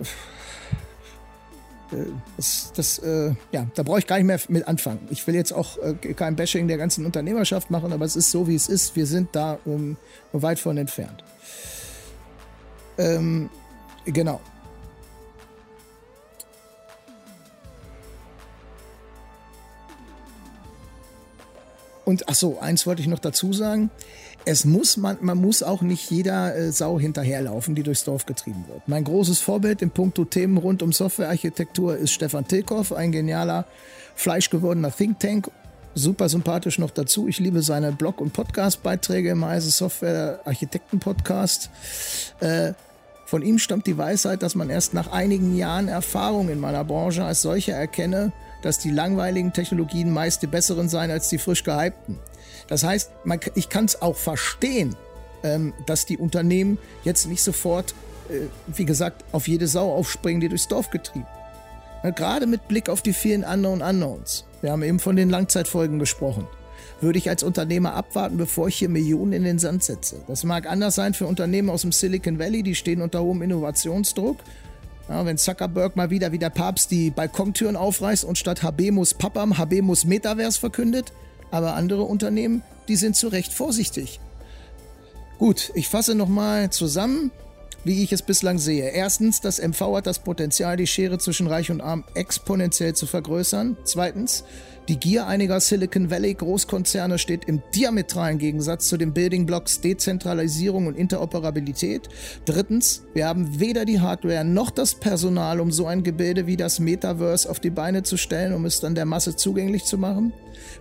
äh, 1.93 1.97
das, 2.37 2.73
das 2.75 2.99
äh, 2.99 3.33
ja, 3.53 3.67
da 3.75 3.83
brauche 3.83 4.01
ich 4.01 4.07
gar 4.07 4.17
nicht 4.17 4.27
mehr 4.27 4.41
mit 4.49 4.67
anfangen. 4.67 5.07
Ich 5.11 5.27
will 5.27 5.35
jetzt 5.35 5.53
auch 5.53 5.79
äh, 5.79 5.95
kein 6.15 6.37
Bashing 6.37 6.69
der 6.69 6.79
ganzen 6.79 7.07
Unternehmerschaft 7.07 7.71
machen, 7.71 7.93
aber 7.93 8.05
es 8.05 8.17
ist 8.17 8.31
so, 8.31 8.49
wie 8.49 8.55
es 8.55 8.69
ist. 8.69 8.97
Wir 8.97 9.07
sind 9.07 9.31
da 9.33 9.59
um, 9.65 9.97
weit 10.33 10.59
von 10.59 10.77
entfernt. 10.77 11.23
Ähm, 12.99 13.51
genau. 14.05 14.41
Und 22.05 22.29
ach 22.29 22.35
so, 22.35 22.59
eins 22.59 22.87
wollte 22.87 23.01
ich 23.01 23.09
noch 23.09 23.19
dazu 23.19 23.53
sagen 23.53 23.91
es 24.45 24.65
muss 24.65 24.97
man, 24.97 25.19
man 25.21 25.39
muss 25.39 25.63
auch 25.63 25.83
nicht 25.83 26.11
jeder 26.11 26.55
äh, 26.57 26.73
Sau 26.73 26.99
hinterherlaufen, 26.99 27.75
die 27.75 27.83
durchs 27.83 28.05
Dorf 28.05 28.27
getrieben 28.27 28.65
wird. 28.69 28.87
Mein 28.87 29.05
großes 29.05 29.41
Vorbild 29.41 29.83
in 29.83 29.91
puncto 29.91 30.25
Themen 30.25 30.59
rund 30.59 30.83
um 30.83 30.93
Softwarearchitektur 30.93 31.97
ist 31.97 32.13
Stefan 32.13 32.47
Tilkoff, 32.47 32.93
ein 32.93 33.13
genialer, 33.13 33.67
fleischgewordener 34.15 34.95
Think 34.95 35.19
Tank. 35.21 35.51
Super 35.97 36.29
sympathisch 36.29 36.79
noch 36.79 36.91
dazu. 36.91 37.29
Ich 37.29 37.39
liebe 37.39 37.63
seine 37.63 37.93
Blog- 37.93 38.21
und 38.21 38.33
Podcast-Beiträge 38.33 39.31
im 39.31 39.45
Heise 39.45 39.71
Software 39.71 40.41
Architekten 40.45 40.99
Podcast. 40.99 41.71
Äh, 42.41 42.73
von 43.27 43.43
ihm 43.43 43.59
stammt 43.59 43.87
die 43.87 43.97
Weisheit, 43.97 44.43
dass 44.43 44.55
man 44.55 44.71
erst 44.71 44.93
nach 44.93 45.13
einigen 45.13 45.57
Jahren 45.57 45.89
Erfahrung 45.89 46.49
in 46.51 46.61
meiner 46.61 46.85
Branche 46.85 47.25
als 47.25 47.43
solche 47.43 47.73
erkenne, 47.73 48.33
dass 48.65 48.79
die 48.79 48.91
langweiligen 48.91 49.53
Technologien 49.53 50.11
meist 50.11 50.41
die 50.43 50.47
besseren 50.47 50.89
seien 50.89 51.11
als 51.11 51.29
die 51.29 51.37
frisch 51.37 51.65
gehypten. 51.65 52.19
Das 52.67 52.83
heißt, 52.83 53.11
man, 53.25 53.39
ich 53.55 53.69
kann 53.69 53.85
es 53.85 54.01
auch 54.01 54.17
verstehen, 54.17 54.97
ähm, 55.43 55.75
dass 55.85 56.07
die 56.07 56.17
Unternehmen 56.17 56.79
jetzt 57.05 57.27
nicht 57.27 57.43
sofort, 57.43 57.95
äh, 58.31 58.47
wie 58.67 58.87
gesagt, 58.87 59.23
auf 59.33 59.49
jede 59.49 59.67
Sau 59.67 59.93
aufspringen, 59.93 60.41
die 60.41 60.49
durchs 60.49 60.67
Dorf 60.67 60.89
getrieben. 60.89 61.27
Na, 62.03 62.11
gerade 62.11 62.47
mit 62.47 62.67
Blick 62.67 62.89
auf 62.89 63.03
die 63.03 63.13
vielen 63.13 63.45
Unknown 63.45 63.83
Unknowns. 63.83 64.47
Wir 64.63 64.73
haben 64.73 64.83
eben 64.83 64.99
von 64.99 65.15
den 65.15 65.29
Langzeitfolgen 65.29 65.99
gesprochen. 65.99 66.47
Würde 67.03 67.19
ich 67.19 67.29
als 67.29 67.43
Unternehmer 67.43 67.93
abwarten, 67.93 68.39
bevor 68.39 68.69
ich 68.69 68.77
hier 68.77 68.89
Millionen 68.89 69.35
in 69.35 69.45
den 69.45 69.59
Sand 69.59 69.85
setze. 69.85 70.23
Das 70.27 70.43
mag 70.43 70.67
anders 70.67 70.95
sein 70.95 71.13
für 71.13 71.27
Unternehmen 71.27 71.69
aus 71.69 71.83
dem 71.83 71.93
Silicon 71.93 72.39
Valley, 72.39 72.63
die 72.63 72.75
stehen 72.75 73.03
unter 73.03 73.23
hohem 73.23 73.43
Innovationsdruck. 73.43 74.39
Ja, 75.09 75.27
wenn 75.27 75.37
Zuckerberg 75.37 75.97
mal 75.97 76.11
wieder 76.11 76.33
wie 76.33 76.39
der 76.39 76.51
Papst 76.51 76.91
die 76.91 77.11
Balkontüren 77.11 77.77
aufreißt 77.77 78.25
und 78.25 78.39
statt 78.39 78.63
Habemus 78.63 79.15
Papam 79.15 79.59
Habemus 79.59 80.05
Metaverse 80.05 80.59
verkündet, 80.59 81.13
aber 81.51 81.75
andere 81.75 82.03
Unternehmen, 82.03 82.63
die 82.89 82.97
sind 82.97 83.15
zu 83.17 83.29
Recht 83.29 83.53
vorsichtig. 83.53 84.21
Gut, 85.39 85.73
ich 85.75 85.89
fasse 85.89 86.15
nochmal 86.15 86.71
zusammen 86.71 87.31
wie 87.85 88.03
ich 88.03 88.13
es 88.13 88.23
bislang 88.23 88.59
sehe. 88.59 88.89
Erstens, 88.91 89.41
das 89.41 89.61
MV 89.61 89.97
hat 89.97 90.07
das 90.07 90.19
Potenzial, 90.19 90.77
die 90.77 90.87
Schere 90.87 91.19
zwischen 91.19 91.47
Reich 91.47 91.71
und 91.71 91.81
Arm 91.81 92.05
exponentiell 92.15 92.95
zu 92.95 93.07
vergrößern. 93.07 93.77
Zweitens, 93.85 94.45
die 94.89 94.99
Gier 94.99 95.27
einiger 95.27 95.61
Silicon 95.61 96.11
Valley 96.11 96.35
Großkonzerne 96.35 97.19
steht 97.19 97.47
im 97.47 97.63
diametralen 97.75 98.37
Gegensatz 98.37 98.87
zu 98.89 98.99
den 98.99 99.15
Building 99.15 99.47
Blocks 99.47 99.81
Dezentralisierung 99.81 100.87
und 100.87 100.99
Interoperabilität. 100.99 102.11
Drittens, 102.45 103.03
wir 103.15 103.27
haben 103.27 103.61
weder 103.61 103.87
die 103.87 104.01
Hardware 104.01 104.45
noch 104.45 104.71
das 104.71 104.95
Personal, 104.95 105.61
um 105.61 105.73
so 105.73 105.87
ein 105.87 106.03
Gebilde 106.03 106.47
wie 106.47 106.59
das 106.59 106.81
Metaverse 106.81 107.49
auf 107.49 107.61
die 107.61 107.71
Beine 107.71 108.03
zu 108.03 108.19
stellen, 108.19 108.53
um 108.53 108.67
es 108.67 108.81
dann 108.81 108.95
der 108.95 109.07
Masse 109.07 109.37
zugänglich 109.37 109.85
zu 109.85 109.97
machen. 109.97 110.35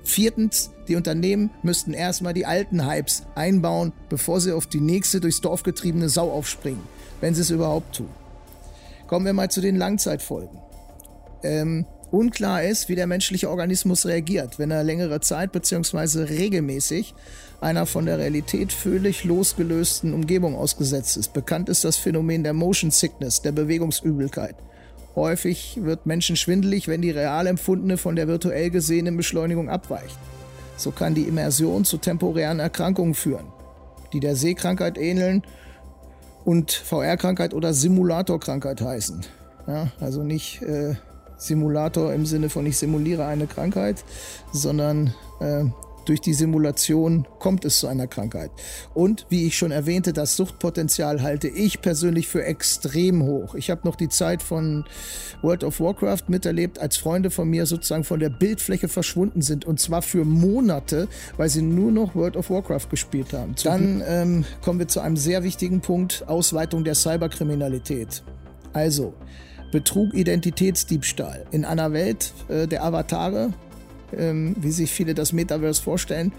Viertens, 0.03 0.71
die 0.89 0.97
Unternehmen 0.97 1.49
müssten 1.61 1.93
erstmal 1.93 2.33
die 2.33 2.45
alten 2.45 2.85
Hypes 2.85 3.23
einbauen, 3.35 3.93
bevor 4.09 4.41
sie 4.41 4.51
auf 4.51 4.67
die 4.67 4.81
nächste 4.81 5.21
durchs 5.21 5.39
Dorf 5.39 5.63
getriebene 5.63 6.09
Sau 6.09 6.29
aufspringen, 6.29 6.83
wenn 7.21 7.35
sie 7.35 7.41
es 7.41 7.51
überhaupt 7.51 7.95
tun. 7.95 8.09
Kommen 9.07 9.25
wir 9.25 9.33
mal 9.33 9.49
zu 9.49 9.61
den 9.61 9.77
Langzeitfolgen. 9.77 10.57
Ähm, 11.43 11.85
unklar 12.13 12.63
ist, 12.63 12.89
wie 12.89 12.95
der 12.95 13.07
menschliche 13.07 13.49
Organismus 13.49 14.05
reagiert, 14.05 14.59
wenn 14.59 14.69
er 14.69 14.83
längere 14.83 15.19
Zeit 15.19 15.51
bzw. 15.51 16.23
regelmäßig 16.23 17.15
einer 17.59 17.87
von 17.87 18.05
der 18.05 18.19
Realität 18.19 18.71
völlig 18.71 19.23
losgelösten 19.23 20.13
Umgebung 20.13 20.55
ausgesetzt 20.55 21.17
ist. 21.17 21.33
Bekannt 21.33 21.69
ist 21.69 21.83
das 21.83 21.97
Phänomen 21.97 22.43
der 22.43 22.53
Motion 22.53 22.91
Sickness, 22.91 23.41
der 23.41 23.51
Bewegungsübelkeit. 23.51 24.55
Häufig 25.15 25.79
wird 25.81 26.05
Menschen 26.05 26.35
schwindelig, 26.35 26.87
wenn 26.87 27.01
die 27.01 27.11
real 27.11 27.47
empfundene 27.47 27.97
von 27.97 28.15
der 28.15 28.27
virtuell 28.27 28.69
gesehenen 28.69 29.17
Beschleunigung 29.17 29.69
abweicht. 29.69 30.17
So 30.77 30.91
kann 30.91 31.15
die 31.15 31.23
Immersion 31.23 31.83
zu 31.83 31.97
temporären 31.97 32.59
Erkrankungen 32.59 33.15
führen, 33.15 33.47
die 34.11 34.19
der 34.19 34.35
Sehkrankheit 34.35 34.99
ähneln 34.99 35.41
und 36.45 36.71
VR-Krankheit 36.71 37.55
oder 37.55 37.73
Simulatorkrankheit 37.73 38.81
heißen. 38.81 39.21
Ja, 39.67 39.91
also 39.99 40.23
nicht 40.23 40.61
äh, 40.61 40.95
Simulator 41.47 42.13
im 42.13 42.25
Sinne 42.25 42.49
von 42.49 42.65
ich 42.65 42.77
simuliere 42.77 43.25
eine 43.25 43.47
Krankheit, 43.47 44.03
sondern 44.51 45.13
äh, 45.39 45.65
durch 46.05 46.21
die 46.21 46.33
Simulation 46.33 47.27
kommt 47.39 47.65
es 47.65 47.79
zu 47.79 47.87
einer 47.87 48.07
Krankheit. 48.07 48.51
Und 48.93 49.25
wie 49.29 49.47
ich 49.47 49.57
schon 49.57 49.71
erwähnte, 49.71 50.13
das 50.13 50.35
Suchtpotenzial 50.35 51.21
halte 51.21 51.47
ich 51.47 51.81
persönlich 51.81 52.27
für 52.27 52.43
extrem 52.43 53.23
hoch. 53.23 53.55
Ich 53.55 53.69
habe 53.69 53.81
noch 53.85 53.95
die 53.95 54.09
Zeit 54.09 54.43
von 54.43 54.85
World 55.41 55.63
of 55.63 55.79
Warcraft 55.79 56.23
miterlebt, 56.27 56.79
als 56.79 56.97
Freunde 56.97 57.29
von 57.29 57.49
mir 57.49 57.65
sozusagen 57.65 58.03
von 58.03 58.19
der 58.19 58.29
Bildfläche 58.29 58.87
verschwunden 58.87 59.41
sind. 59.41 59.65
Und 59.65 59.79
zwar 59.79 60.01
für 60.01 60.25
Monate, 60.25 61.07
weil 61.37 61.49
sie 61.49 61.61
nur 61.61 61.91
noch 61.91 62.15
World 62.15 62.37
of 62.37 62.49
Warcraft 62.49 62.89
gespielt 62.89 63.33
haben. 63.33 63.55
Dann 63.63 64.03
ähm, 64.05 64.45
kommen 64.61 64.79
wir 64.79 64.87
zu 64.87 64.99
einem 64.99 65.17
sehr 65.17 65.43
wichtigen 65.43 65.81
Punkt, 65.81 66.27
Ausweitung 66.27 66.83
der 66.83 66.95
Cyberkriminalität. 66.95 68.23
Also, 68.73 69.13
Betrug, 69.73 70.13
Identitätsdiebstahl. 70.13 71.45
In 71.51 71.65
einer 71.65 71.91
Welt 71.91 72.33
äh, 72.47 72.67
der 72.67 72.85
Avatare 72.85 73.51
ähm, 74.17 74.55
wie 74.59 74.71
sich 74.71 74.91
viele 74.91 75.13
das 75.13 75.33
Metaverse 75.33 75.81
vorstellen. 75.81 76.31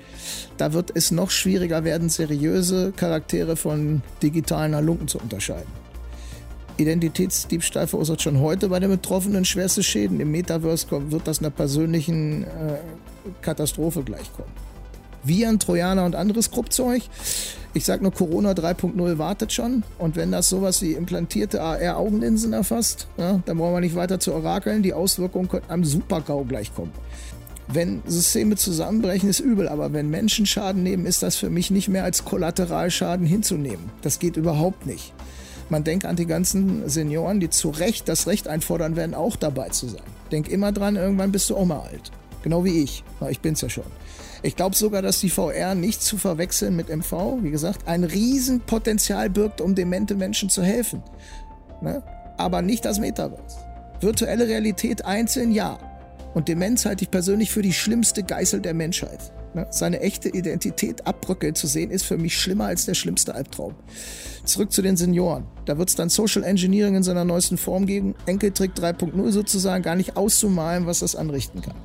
Da 0.57 0.73
wird 0.73 0.93
es 0.95 1.11
noch 1.11 1.31
schwieriger 1.31 1.85
werden, 1.85 2.09
seriöse 2.09 2.93
Charaktere 2.97 3.57
von 3.57 4.03
digitalen 4.23 4.75
Halunken 4.75 5.09
zu 5.09 5.19
unterscheiden. 5.19 5.73
Identitätsdiebstahl 6.77 7.87
verursacht 7.87 8.23
schon 8.23 8.41
heute 8.41 8.69
bei 8.69 8.81
den 8.81 8.91
Betroffenen 8.91 9.45
schwerste 9.45 9.83
Schäden. 9.83 10.21
Im 10.21 10.31
Metaverse 10.31 10.87
wird 11.11 11.27
das 11.27 11.39
einer 11.39 11.51
persönlichen 11.51 12.45
äh, 12.45 12.47
Katastrophe 13.43 14.03
gleichkommen. 14.03 14.64
Viren, 15.25 15.59
Trojaner 15.59 16.05
und 16.05 16.15
anderes 16.15 16.51
Gruppzeug. 16.51 17.03
Ich 17.77 17.85
sag 17.85 18.03
nur, 18.03 18.13
Corona 18.13 18.53
3.0 18.53 19.19
wartet 19.19 19.53
schon. 19.53 19.83
Und 19.99 20.15
wenn 20.15 20.31
das 20.31 20.49
sowas 20.49 20.81
wie 20.81 20.93
implantierte 20.93 21.61
AR-Augenlinsen 21.61 22.53
erfasst, 22.53 23.09
ja, 23.17 23.41
dann 23.45 23.59
brauchen 23.59 23.75
wir 23.75 23.81
nicht 23.81 23.97
weiter 23.97 24.21
zu 24.21 24.33
orakeln. 24.33 24.83
Die 24.83 24.93
Auswirkungen 24.93 25.49
könnten 25.49 25.71
einem 25.71 25.85
Super-GAU 25.85 26.45
gleichkommen. 26.45 26.93
Wenn 27.67 28.03
Systeme 28.07 28.57
zusammenbrechen, 28.57 29.29
ist 29.29 29.41
übel, 29.41 29.69
aber 29.69 29.93
wenn 29.93 30.11
Menschen 30.11 30.47
Schaden 30.47 30.83
nehmen, 30.83 31.07
ist 31.07 31.23
das 31.23 31.37
für 31.37 31.51
mich 31.51 31.71
nicht 31.71 31.89
mehr 31.89 32.05
als 32.05 32.25
Kollateralschaden 32.25 33.27
hinzunehmen. 33.27 33.91
Das 34.03 34.19
geht 34.19 34.37
überhaupt 34.37 34.87
nicht. 34.87 35.13
Man 35.71 35.83
denkt 35.83 36.05
an 36.05 36.15
die 36.15 36.27
ganzen 36.27 36.89
Senioren, 36.89 37.41
die 37.41 37.49
zu 37.49 37.71
Recht 37.71 38.09
das 38.09 38.27
Recht 38.27 38.49
einfordern 38.49 38.97
werden, 38.97 39.15
auch 39.15 39.35
dabei 39.37 39.71
zu 39.71 39.89
sein. 39.89 40.03
Denk 40.31 40.49
immer 40.49 40.73
dran, 40.73 40.97
irgendwann 40.97 41.33
bist 41.33 41.49
du 41.49 41.57
auch 41.57 41.65
mal 41.65 41.81
alt. 41.81 42.13
Genau 42.43 42.65
wie 42.65 42.83
ich. 42.83 43.03
Ich 43.31 43.41
bin's 43.41 43.63
ja 43.63 43.71
schon. 43.71 43.85
Ich 44.45 44.57
glaube 44.57 44.77
sogar, 44.77 45.01
dass 45.01 45.21
die 45.21 45.31
VR 45.31 45.75
nicht 45.75 46.03
zu 46.03 46.19
verwechseln 46.19 46.77
mit 46.77 46.95
MV, 46.95 47.39
wie 47.41 47.51
gesagt, 47.51 47.89
ein 47.89 48.05
Riesenpotenzial 48.05 49.31
birgt, 49.31 49.63
um 49.63 49.75
demente 49.75 50.17
Menschen 50.17 50.51
zu 50.51 50.63
helfen. 50.63 51.03
Ne? 51.81 52.03
Aber 52.37 52.61
nicht 52.61 52.85
das 52.85 52.99
Metaverse. 52.99 53.57
Virtuelle 54.01 54.47
Realität 54.47 55.03
einzeln, 55.07 55.51
ja. 55.51 55.79
Und 56.35 56.49
Demenz 56.49 56.85
halte 56.85 57.05
ich 57.05 57.11
persönlich 57.11 57.51
für 57.51 57.63
die 57.63 57.73
schlimmste 57.73 58.23
Geißel 58.23 58.61
der 58.61 58.75
Menschheit. 58.75 59.33
Ne? 59.55 59.67
Seine 59.71 60.01
echte 60.01 60.29
Identität 60.29 61.07
abbröckeln 61.07 61.55
zu 61.55 61.67
sehen, 61.67 61.91
ist 61.91 62.05
für 62.05 62.19
mich 62.19 62.39
schlimmer 62.39 62.67
als 62.67 62.85
der 62.85 62.95
schlimmste 62.95 63.35
Albtraum. 63.35 63.75
Zurück 64.45 64.73
zu 64.73 64.83
den 64.83 64.99
Senioren. 64.99 65.47
Da 65.65 65.79
wird 65.79 65.89
es 65.89 65.95
dann 65.95 66.11
Social 66.11 66.45
Engineering 66.45 66.97
in 66.97 67.03
seiner 67.03 67.25
neuesten 67.25 67.57
Form 67.57 67.87
geben. 67.87 68.15
Enkeltrick 68.27 68.73
3.0 68.75 69.31
sozusagen 69.31 69.83
gar 69.83 69.97
nicht 69.97 70.19
auszumalen, 70.19 70.85
was 70.85 70.99
das 70.99 71.17
anrichten 71.17 71.63
kann. 71.63 71.77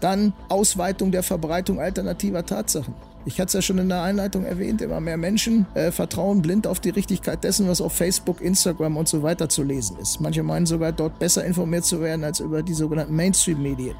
Dann 0.00 0.32
Ausweitung 0.48 1.10
der 1.10 1.22
Verbreitung 1.22 1.80
alternativer 1.80 2.44
Tatsachen. 2.44 2.94
Ich 3.24 3.40
hatte 3.40 3.48
es 3.48 3.52
ja 3.54 3.62
schon 3.62 3.78
in 3.78 3.88
der 3.88 4.02
Einleitung 4.02 4.44
erwähnt, 4.44 4.80
immer 4.80 5.00
mehr 5.00 5.16
Menschen 5.16 5.66
äh, 5.74 5.90
vertrauen 5.90 6.42
blind 6.42 6.66
auf 6.68 6.78
die 6.78 6.90
Richtigkeit 6.90 7.42
dessen, 7.42 7.68
was 7.68 7.80
auf 7.80 7.92
Facebook, 7.92 8.40
Instagram 8.40 8.96
und 8.96 9.08
so 9.08 9.24
weiter 9.24 9.48
zu 9.48 9.64
lesen 9.64 9.98
ist. 9.98 10.20
Manche 10.20 10.44
meinen 10.44 10.64
sogar 10.64 10.92
dort 10.92 11.18
besser 11.18 11.44
informiert 11.44 11.84
zu 11.84 12.00
werden 12.00 12.24
als 12.24 12.38
über 12.38 12.62
die 12.62 12.74
sogenannten 12.74 13.16
Mainstream-Medien. 13.16 13.96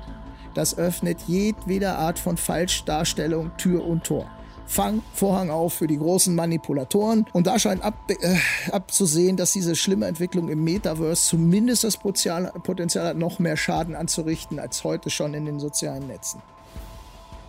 Das 0.55 0.79
öffnet 0.79 1.19
jedweder 1.27 1.99
Art 1.99 2.21
von 2.21 2.37
Falschdarstellung 2.37 3.51
Tür 3.59 3.85
und 3.85 4.05
Tor. 4.05 4.31
Fang 4.67 5.03
Vorhang 5.15 5.51
auf 5.51 5.75
für 5.75 5.87
die 5.87 5.99
großen 5.99 6.35
Manipulatoren. 6.35 7.27
Und 7.33 7.47
da 7.47 7.59
scheint 7.59 7.83
ab, 7.83 7.95
äh, 8.09 8.37
abzusehen, 8.73 9.37
dass 9.37 9.53
diese 9.53 9.77
schlimme 9.77 10.07
Entwicklung 10.07 10.49
im 10.49 10.65
Metaverse 10.65 11.29
zumindest 11.29 11.85
das 11.85 11.97
Potenzial, 11.97 12.53
Potenzial 12.63 13.07
hat, 13.07 13.17
noch 13.17 13.39
mehr 13.39 13.57
Schaden 13.57 13.95
anzurichten 13.95 14.59
als 14.59 14.83
heute 14.85 15.11
schon 15.11 15.35
in 15.35 15.45
den 15.45 15.61
sozialen 15.61 16.07
Netzen. 16.09 16.43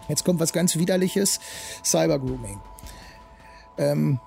Jetzt 0.07 0.23
kommt 0.23 0.39
was 0.39 0.53
ganz 0.53 0.77
Widerliches: 0.77 1.39
Cybergrooming. 1.83 2.59
Ähm, 3.77 4.19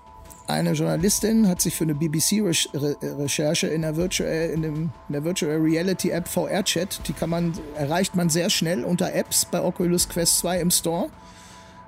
eine 0.51 0.73
Journalistin 0.73 1.47
hat 1.47 1.62
sich 1.62 1.77
für 1.77 1.85
eine 1.85 1.95
BBC-Recherche 1.95 3.69
in 3.69 3.83
der 3.83 3.97
Virtual, 3.97 4.51
in, 4.51 4.65
in 4.65 4.93
der 5.09 5.23
Virtual 5.23 5.57
Reality 5.57 6.11
App 6.11 6.27
VR 6.27 6.65
Chat, 6.65 7.01
die 7.07 7.12
kann 7.12 7.31
man, 7.31 7.53
erreicht 7.77 8.17
man 8.17 8.31
sehr 8.31 8.51
schnell 8.51 8.85
unter 8.85 9.15
Apps 9.15 9.45
bei 9.45 9.62
Oculus 9.62 10.09
Quest 10.09 10.39
2 10.39 10.61
im 10.61 10.71
Store. 10.73 11.09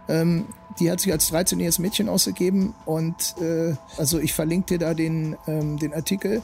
Ähm, 0.09 0.47
die 0.79 0.91
hat 0.91 1.01
sich 1.01 1.12
als 1.12 1.33
13-jähriges 1.33 1.81
Mädchen 1.81 2.09
ausgegeben 2.09 2.74
und 2.87 3.35
äh, 3.41 3.74
also 3.99 4.19
ich 4.19 4.33
verlinke 4.33 4.66
dir 4.69 4.79
da 4.79 4.95
den, 4.95 5.37
ähm, 5.47 5.79
den 5.79 5.93
Artikel 5.93 6.43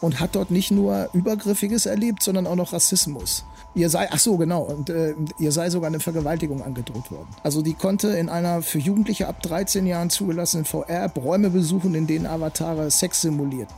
und 0.00 0.20
hat 0.20 0.34
dort 0.34 0.50
nicht 0.50 0.70
nur 0.70 1.08
Übergriffiges 1.12 1.86
erlebt, 1.86 2.22
sondern 2.22 2.46
auch 2.46 2.56
noch 2.56 2.72
Rassismus. 2.72 3.44
Ihr 3.74 3.88
sei, 3.88 4.08
ach 4.10 4.18
so, 4.18 4.36
genau, 4.36 4.62
und 4.62 4.90
äh, 4.90 5.14
ihr 5.38 5.52
sei 5.52 5.70
sogar 5.70 5.88
eine 5.88 6.00
Vergewaltigung 6.00 6.62
angedroht 6.62 7.10
worden. 7.10 7.28
Also 7.42 7.62
die 7.62 7.74
konnte 7.74 8.08
in 8.08 8.28
einer 8.28 8.62
für 8.62 8.78
Jugendliche 8.78 9.28
ab 9.28 9.40
13 9.42 9.86
Jahren 9.86 10.10
zugelassenen 10.10 10.64
VR 10.64 11.10
Räume 11.16 11.50
besuchen, 11.50 11.94
in 11.94 12.06
denen 12.06 12.26
Avatare 12.26 12.90
Sex 12.90 13.20
simuliert. 13.20 13.68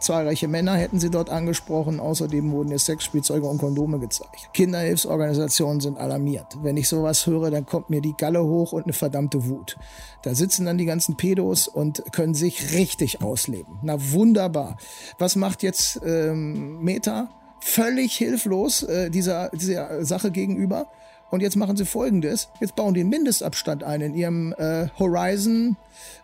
Zahlreiche 0.00 0.48
Männer 0.48 0.74
hätten 0.74 0.98
sie 0.98 1.10
dort 1.10 1.30
angesprochen. 1.30 2.00
Außerdem 2.00 2.50
wurden 2.52 2.70
ihr 2.70 2.78
Sexspielzeuge 2.78 3.46
und 3.46 3.58
Kondome 3.58 3.98
gezeigt. 3.98 4.50
Kinderhilfsorganisationen 4.52 5.80
sind 5.80 5.98
alarmiert. 5.98 6.58
Wenn 6.62 6.76
ich 6.76 6.88
sowas 6.88 7.26
höre, 7.26 7.50
dann 7.50 7.66
kommt 7.66 7.90
mir 7.90 8.00
die 8.00 8.14
Galle 8.16 8.42
hoch 8.42 8.72
und 8.72 8.84
eine 8.84 8.92
verdammte 8.92 9.46
Wut. 9.46 9.76
Da 10.22 10.34
sitzen 10.34 10.66
dann 10.66 10.78
die 10.78 10.86
ganzen 10.86 11.16
Pedos 11.16 11.68
und 11.68 12.02
können 12.12 12.34
sich 12.34 12.72
richtig 12.74 13.22
ausleben. 13.22 13.78
Na 13.82 13.96
wunderbar. 14.12 14.76
Was 15.18 15.36
macht 15.36 15.62
jetzt 15.62 16.00
ähm, 16.04 16.80
Meta? 16.82 17.28
völlig 17.60 18.16
hilflos 18.16 18.82
äh, 18.82 19.10
dieser, 19.10 19.50
dieser 19.50 20.04
Sache 20.04 20.30
gegenüber. 20.30 20.86
Und 21.30 21.42
jetzt 21.42 21.56
machen 21.56 21.76
sie 21.76 21.86
folgendes. 21.86 22.48
Jetzt 22.60 22.74
bauen 22.74 22.94
die 22.94 23.04
Mindestabstand 23.04 23.84
ein 23.84 24.00
in 24.00 24.14
ihrem 24.14 24.52
äh, 24.58 24.88
Horizon 24.98 25.76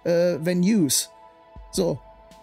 äh, 0.03 0.39
Venues. 0.41 1.11
So, 1.71 2.01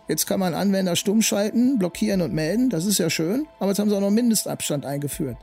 jetzt 0.07 0.27
kann 0.27 0.39
man 0.39 0.53
Anwender 0.53 0.95
stumm 0.95 1.21
schalten, 1.21 1.79
blockieren 1.79 2.21
und 2.21 2.33
melden. 2.33 2.69
Das 2.69 2.85
ist 2.85 2.97
ja 2.97 3.09
schön. 3.09 3.47
Aber 3.59 3.71
jetzt 3.71 3.79
haben 3.79 3.89
sie 3.89 3.95
auch 3.95 4.01
noch 4.01 4.11
Mindestabstand 4.11 4.85
eingeführt. 4.85 5.37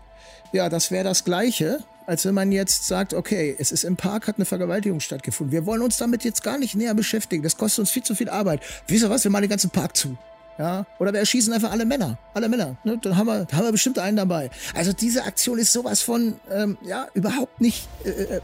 Ja, 0.52 0.68
das 0.68 0.90
wäre 0.90 1.04
das 1.04 1.24
Gleiche, 1.24 1.84
als 2.06 2.24
wenn 2.24 2.34
man 2.34 2.50
jetzt 2.50 2.86
sagt, 2.86 3.14
okay, 3.14 3.54
es 3.58 3.70
ist 3.70 3.84
im 3.84 3.96
Park, 3.96 4.26
hat 4.26 4.36
eine 4.36 4.44
Vergewaltigung 4.44 5.00
stattgefunden. 5.00 5.52
Wir 5.52 5.64
wollen 5.66 5.82
uns 5.82 5.96
damit 5.96 6.24
jetzt 6.24 6.42
gar 6.42 6.58
nicht 6.58 6.74
näher 6.74 6.94
beschäftigen. 6.94 7.42
Das 7.42 7.56
kostet 7.56 7.80
uns 7.80 7.90
viel 7.90 8.02
zu 8.02 8.14
viel 8.14 8.28
Arbeit. 8.28 8.60
Ihr 8.88 9.10
was? 9.10 9.22
Wir 9.22 9.30
machen 9.30 9.42
den 9.42 9.50
ganzen 9.50 9.70
Park 9.70 9.96
zu. 9.96 10.16
Ja? 10.58 10.84
Oder 10.98 11.12
wir 11.12 11.20
erschießen 11.20 11.52
einfach 11.52 11.70
alle 11.70 11.86
Männer. 11.86 12.18
alle 12.34 12.48
Männer. 12.48 12.76
Ne? 12.84 12.98
Dann 13.00 13.16
haben 13.16 13.28
wir, 13.28 13.46
haben 13.52 13.64
wir 13.64 13.72
bestimmt 13.72 13.98
einen 13.98 14.16
dabei. 14.16 14.50
Also 14.74 14.92
diese 14.92 15.24
Aktion 15.24 15.58
ist 15.58 15.72
sowas 15.72 16.02
von, 16.02 16.38
ähm, 16.50 16.76
ja, 16.82 17.06
überhaupt 17.14 17.60
nicht, 17.60 17.88
äh, 18.04 18.10
äh 18.10 18.40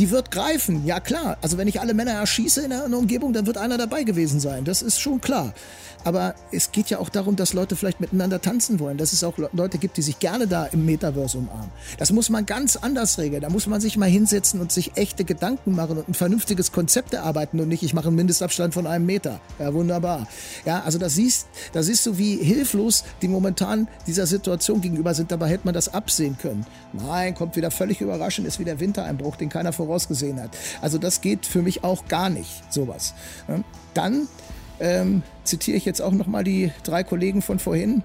die 0.00 0.10
wird 0.10 0.30
greifen, 0.30 0.86
ja 0.86 0.98
klar. 0.98 1.36
Also 1.42 1.58
wenn 1.58 1.68
ich 1.68 1.78
alle 1.78 1.92
Männer 1.92 2.12
erschieße 2.12 2.62
in 2.62 2.72
einer 2.72 2.96
Umgebung, 2.96 3.34
dann 3.34 3.46
wird 3.46 3.58
einer 3.58 3.76
dabei 3.76 4.02
gewesen 4.02 4.40
sein. 4.40 4.64
Das 4.64 4.80
ist 4.80 4.98
schon 4.98 5.20
klar. 5.20 5.52
Aber 6.04 6.34
es 6.52 6.72
geht 6.72 6.90
ja 6.90 6.98
auch 6.98 7.08
darum, 7.08 7.36
dass 7.36 7.52
Leute 7.52 7.76
vielleicht 7.76 8.00
miteinander 8.00 8.40
tanzen 8.40 8.80
wollen, 8.80 8.96
dass 8.96 9.12
es 9.12 9.22
auch 9.24 9.34
Leute 9.52 9.78
gibt, 9.78 9.96
die 9.96 10.02
sich 10.02 10.18
gerne 10.18 10.46
da 10.46 10.66
im 10.66 10.84
Metaverse 10.84 11.38
umarmen. 11.38 11.70
Das 11.98 12.12
muss 12.12 12.30
man 12.30 12.46
ganz 12.46 12.76
anders 12.76 13.18
regeln. 13.18 13.42
Da 13.42 13.50
muss 13.50 13.66
man 13.66 13.80
sich 13.80 13.96
mal 13.96 14.08
hinsetzen 14.08 14.60
und 14.60 14.72
sich 14.72 14.96
echte 14.96 15.24
Gedanken 15.24 15.74
machen 15.74 15.98
und 15.98 16.08
ein 16.08 16.14
vernünftiges 16.14 16.72
Konzept 16.72 17.14
erarbeiten 17.14 17.60
und 17.60 17.68
nicht, 17.68 17.82
ich 17.82 17.94
mache 17.94 18.08
einen 18.08 18.16
Mindestabstand 18.16 18.74
von 18.74 18.86
einem 18.86 19.06
Meter. 19.06 19.40
Ja, 19.58 19.74
wunderbar. 19.74 20.26
Ja, 20.64 20.82
also 20.82 20.98
da 20.98 21.08
siehst, 21.08 21.48
da 21.72 21.82
siehst 21.82 22.06
du, 22.06 22.18
wie 22.18 22.36
hilflos 22.36 23.04
die 23.22 23.28
momentan 23.28 23.88
dieser 24.06 24.26
Situation 24.26 24.80
gegenüber 24.80 25.14
sind. 25.14 25.30
Dabei 25.30 25.48
hätte 25.48 25.64
man 25.64 25.74
das 25.74 25.92
absehen 25.92 26.36
können. 26.38 26.66
Nein, 26.92 27.34
kommt 27.34 27.56
wieder 27.56 27.70
völlig 27.70 28.00
überraschend, 28.00 28.46
ist 28.46 28.58
wieder 28.58 28.80
Wintereinbruch, 28.80 29.36
den 29.36 29.48
keiner 29.48 29.72
vorausgesehen 29.72 30.40
hat. 30.40 30.50
Also 30.80 30.98
das 30.98 31.20
geht 31.20 31.46
für 31.46 31.62
mich 31.62 31.84
auch 31.84 32.06
gar 32.06 32.30
nicht, 32.30 32.72
sowas. 32.72 33.14
Dann 33.94 34.28
ähm, 34.80 35.22
zitiere 35.44 35.76
ich 35.76 35.84
jetzt 35.84 36.00
auch 36.00 36.12
nochmal 36.12 36.44
die 36.44 36.70
drei 36.82 37.04
Kollegen 37.04 37.42
von 37.42 37.58
vorhin. 37.58 38.02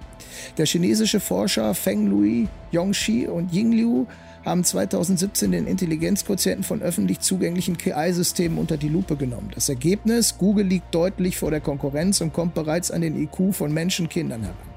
Der 0.58 0.66
chinesische 0.66 1.20
Forscher 1.20 1.74
Feng 1.74 2.08
Lui, 2.08 2.48
Yongxi 2.72 3.28
und 3.28 3.54
Ying 3.54 3.72
Liu 3.72 4.06
haben 4.44 4.64
2017 4.64 5.52
den 5.52 5.66
Intelligenzquotienten 5.66 6.64
von 6.64 6.82
öffentlich 6.82 7.20
zugänglichen 7.20 7.78
KI-Systemen 7.78 8.60
unter 8.60 8.78
die 8.78 8.90
Lupe 8.90 9.16
genommen. 9.16 9.52
Das 9.56 9.70
Ergebnis, 9.70 10.38
Google 10.38 10.68
liegt 10.68 10.94
deutlich 10.94 11.38
vor 11.38 11.50
der 11.50 11.62
Konkurrenz 11.62 12.22
und 12.22 12.32
kommt 12.32 12.54
bereits 12.54 12.92
an 12.92 13.02
den 13.02 13.20
IQ 13.22 13.54
von 13.56 13.74
Menschenkindern 13.74 14.44
heran. 14.44 14.75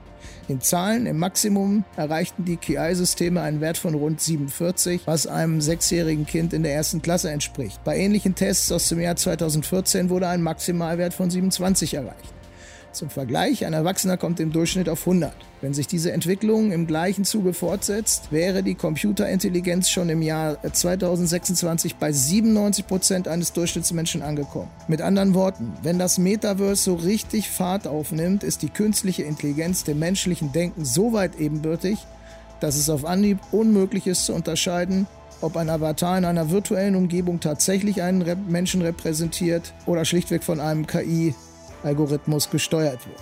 In 0.49 0.63
Zahlen 0.63 1.05
im 1.05 1.19
Maximum 1.19 1.85
erreichten 1.97 2.47
die 2.47 2.57
KI-Systeme 2.57 3.43
einen 3.43 3.61
Wert 3.61 3.77
von 3.77 3.93
rund 3.95 4.19
47, 4.19 5.03
was 5.05 5.27
einem 5.27 5.61
sechsjährigen 5.61 6.25
Kind 6.25 6.55
in 6.55 6.63
der 6.63 6.73
ersten 6.73 7.03
Klasse 7.03 7.31
entspricht. 7.31 7.85
Bei 7.85 7.99
ähnlichen 7.99 8.35
Tests 8.35 8.73
aus 8.73 8.89
dem 8.89 8.99
Jahr 8.99 9.17
2014 9.17 10.09
wurde 10.09 10.27
ein 10.29 10.41
Maximalwert 10.41 11.13
von 11.13 11.29
27 11.29 11.93
erreicht. 11.93 12.38
Zum 12.93 13.11
Vergleich, 13.11 13.67
ein 13.67 13.75
Erwachsener 13.75 14.17
kommt 14.17 14.41
im 14.41 14.51
Durchschnitt 14.51 14.89
auf 14.89 15.01
100. 15.01 15.33
Wenn 15.61 15.75
sich 15.75 15.87
diese 15.87 16.11
Entwicklung 16.11 16.73
im 16.73 16.87
gleichen 16.87 17.25
Zuge 17.25 17.53
fortsetzt, 17.53 18.33
wäre 18.33 18.63
die 18.63 18.75
Computerintelligenz 18.75 19.91
schon 19.91 20.09
im 20.09 20.23
Jahr 20.23 20.57
2026 20.63 21.97
bei 21.97 22.13
97 22.13 22.87
Prozent 22.87 23.29
eines 23.29 23.53
Durchschnittsmenschen 23.53 24.23
angekommen. 24.23 24.71
Mit 24.89 25.03
anderen 25.03 25.35
Worten, 25.35 25.73
wenn 25.83 25.99
das 25.99 26.19
Metaverse 26.19 26.83
so 26.83 26.95
richtig 26.95 27.51
Fahrt 27.51 27.87
aufnimmt, 27.87 28.43
ist 28.43 28.63
die 28.63 28.71
künstliche 28.71 29.23
Intelligenz 29.23 29.85
dem 29.85 29.99
menschlichen 29.99 30.53
Denken 30.53 30.85
so 30.85 31.13
weit 31.13 31.39
ebenbürtig, 31.39 31.99
dass 32.61 32.77
es 32.77 32.89
auf 32.89 33.05
Anhieb 33.05 33.39
unmöglich 33.53 34.07
ist 34.07 34.27
zu 34.27 34.33
unterscheiden, 34.33 35.07
ob 35.41 35.57
ein 35.57 35.71
Avatar 35.71 36.19
in 36.19 36.25
einer 36.25 36.51
virtuellen 36.51 36.97
Umgebung 36.97 37.39
tatsächlich 37.39 38.03
einen 38.03 38.25
Menschen 38.49 38.83
repräsentiert 38.83 39.73
oder 39.87 40.05
schlichtweg 40.05 40.43
von 40.43 40.59
einem 40.59 40.87
KI 40.87 41.35
Algorithmus 41.83 42.51
gesteuert 42.51 43.07
wird. 43.07 43.21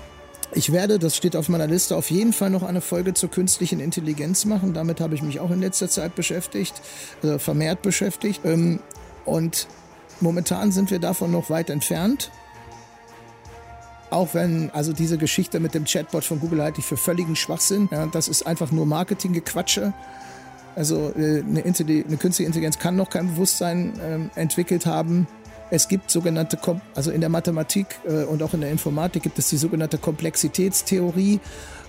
Ich 0.52 0.72
werde, 0.72 0.98
das 0.98 1.16
steht 1.16 1.36
auf 1.36 1.48
meiner 1.48 1.66
Liste, 1.66 1.96
auf 1.96 2.10
jeden 2.10 2.32
Fall 2.32 2.50
noch 2.50 2.62
eine 2.62 2.80
Folge 2.80 3.14
zur 3.14 3.30
künstlichen 3.30 3.80
Intelligenz 3.80 4.44
machen. 4.44 4.74
Damit 4.74 5.00
habe 5.00 5.14
ich 5.14 5.22
mich 5.22 5.40
auch 5.40 5.50
in 5.50 5.60
letzter 5.60 5.88
Zeit 5.88 6.14
beschäftigt, 6.14 6.80
also 7.22 7.38
vermehrt 7.38 7.82
beschäftigt. 7.82 8.40
Ähm, 8.44 8.80
und 9.24 9.66
momentan 10.20 10.72
sind 10.72 10.90
wir 10.90 11.00
davon 11.00 11.32
noch 11.32 11.50
weit 11.50 11.68
entfernt. 11.68 12.30
Auch 14.10 14.34
wenn, 14.34 14.70
also 14.70 14.92
diese 14.92 15.18
Geschichte 15.18 15.58
mit 15.58 15.74
dem 15.74 15.84
Chatbot 15.84 16.24
von 16.24 16.38
Google 16.38 16.62
halte 16.62 16.80
ich 16.80 16.86
für 16.86 16.96
völligen 16.96 17.34
Schwachsinn. 17.34 17.88
Ja, 17.90 18.06
das 18.06 18.28
ist 18.28 18.46
einfach 18.46 18.70
nur 18.70 18.86
Marketinggequatsche. 18.86 19.92
Also 20.76 21.12
äh, 21.16 21.40
eine, 21.40 21.64
eine, 21.64 22.16
künstliche 22.18 22.46
Intelligenz 22.46 22.78
kann 22.78 22.96
noch 22.96 23.10
kein 23.10 23.28
Bewusstsein 23.28 23.94
ähm, 24.00 24.30
entwickelt 24.36 24.86
haben. 24.86 25.26
Es 25.70 25.88
gibt 25.88 26.10
sogenannte, 26.10 26.58
also 26.94 27.10
in 27.10 27.20
der 27.20 27.30
Mathematik 27.30 27.86
äh, 28.06 28.24
und 28.24 28.42
auch 28.42 28.54
in 28.54 28.60
der 28.60 28.70
Informatik 28.70 29.22
gibt 29.24 29.38
es 29.38 29.48
die 29.48 29.56
sogenannte 29.56 29.98
Komplexitätstheorie 29.98 31.40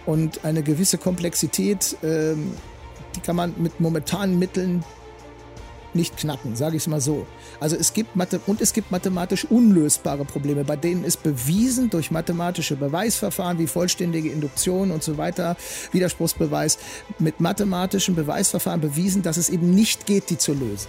und 0.06 0.44
eine 0.45 0.64
gewisse 0.64 0.98
Komplexität, 0.98 1.95
ähm, 2.04 2.54
die 3.16 3.20
kann 3.20 3.36
man 3.36 3.54
mit 3.58 3.80
momentanen 3.80 4.40
Mitteln 4.40 4.84
nicht 5.94 6.18
knacken, 6.18 6.56
sage 6.56 6.78
ich 6.78 6.84
es 6.84 6.88
mal 6.88 7.02
so. 7.02 7.26
Also 7.60 7.76
es 7.76 7.94
gibt 7.94 8.16
Mathe 8.16 8.40
und 8.45 8.62
es 8.62 8.74
gibt 8.74 8.91
mathematisch 8.91 9.45
unlösbare 9.45 10.26
Probleme, 10.26 10.64
bei 10.64 10.76
denen 10.76 11.04
ist 11.04 11.24
bewiesen 11.24 11.90
durch 11.90 12.12
mathematische 12.12 12.76
Beweisverfahren 12.76 13.60
wie 13.60 13.68
vollständige 13.68 14.30
Induktion 14.30 14.91
und 14.91 15.04
so 15.04 15.18
weiter, 15.18 15.58
Widerspruchsbeweis, 15.91 16.78
mit 17.20 17.40
mathematischen 17.40 18.16
Beweisverfahren 18.16 18.82
bewiesen, 18.82 19.24
dass 19.24 19.38
es 19.38 19.49
eben 19.49 19.72
nicht 19.72 20.06
geht, 20.06 20.30
die 20.30 20.38
zu 20.38 20.54
lösen. 20.54 20.88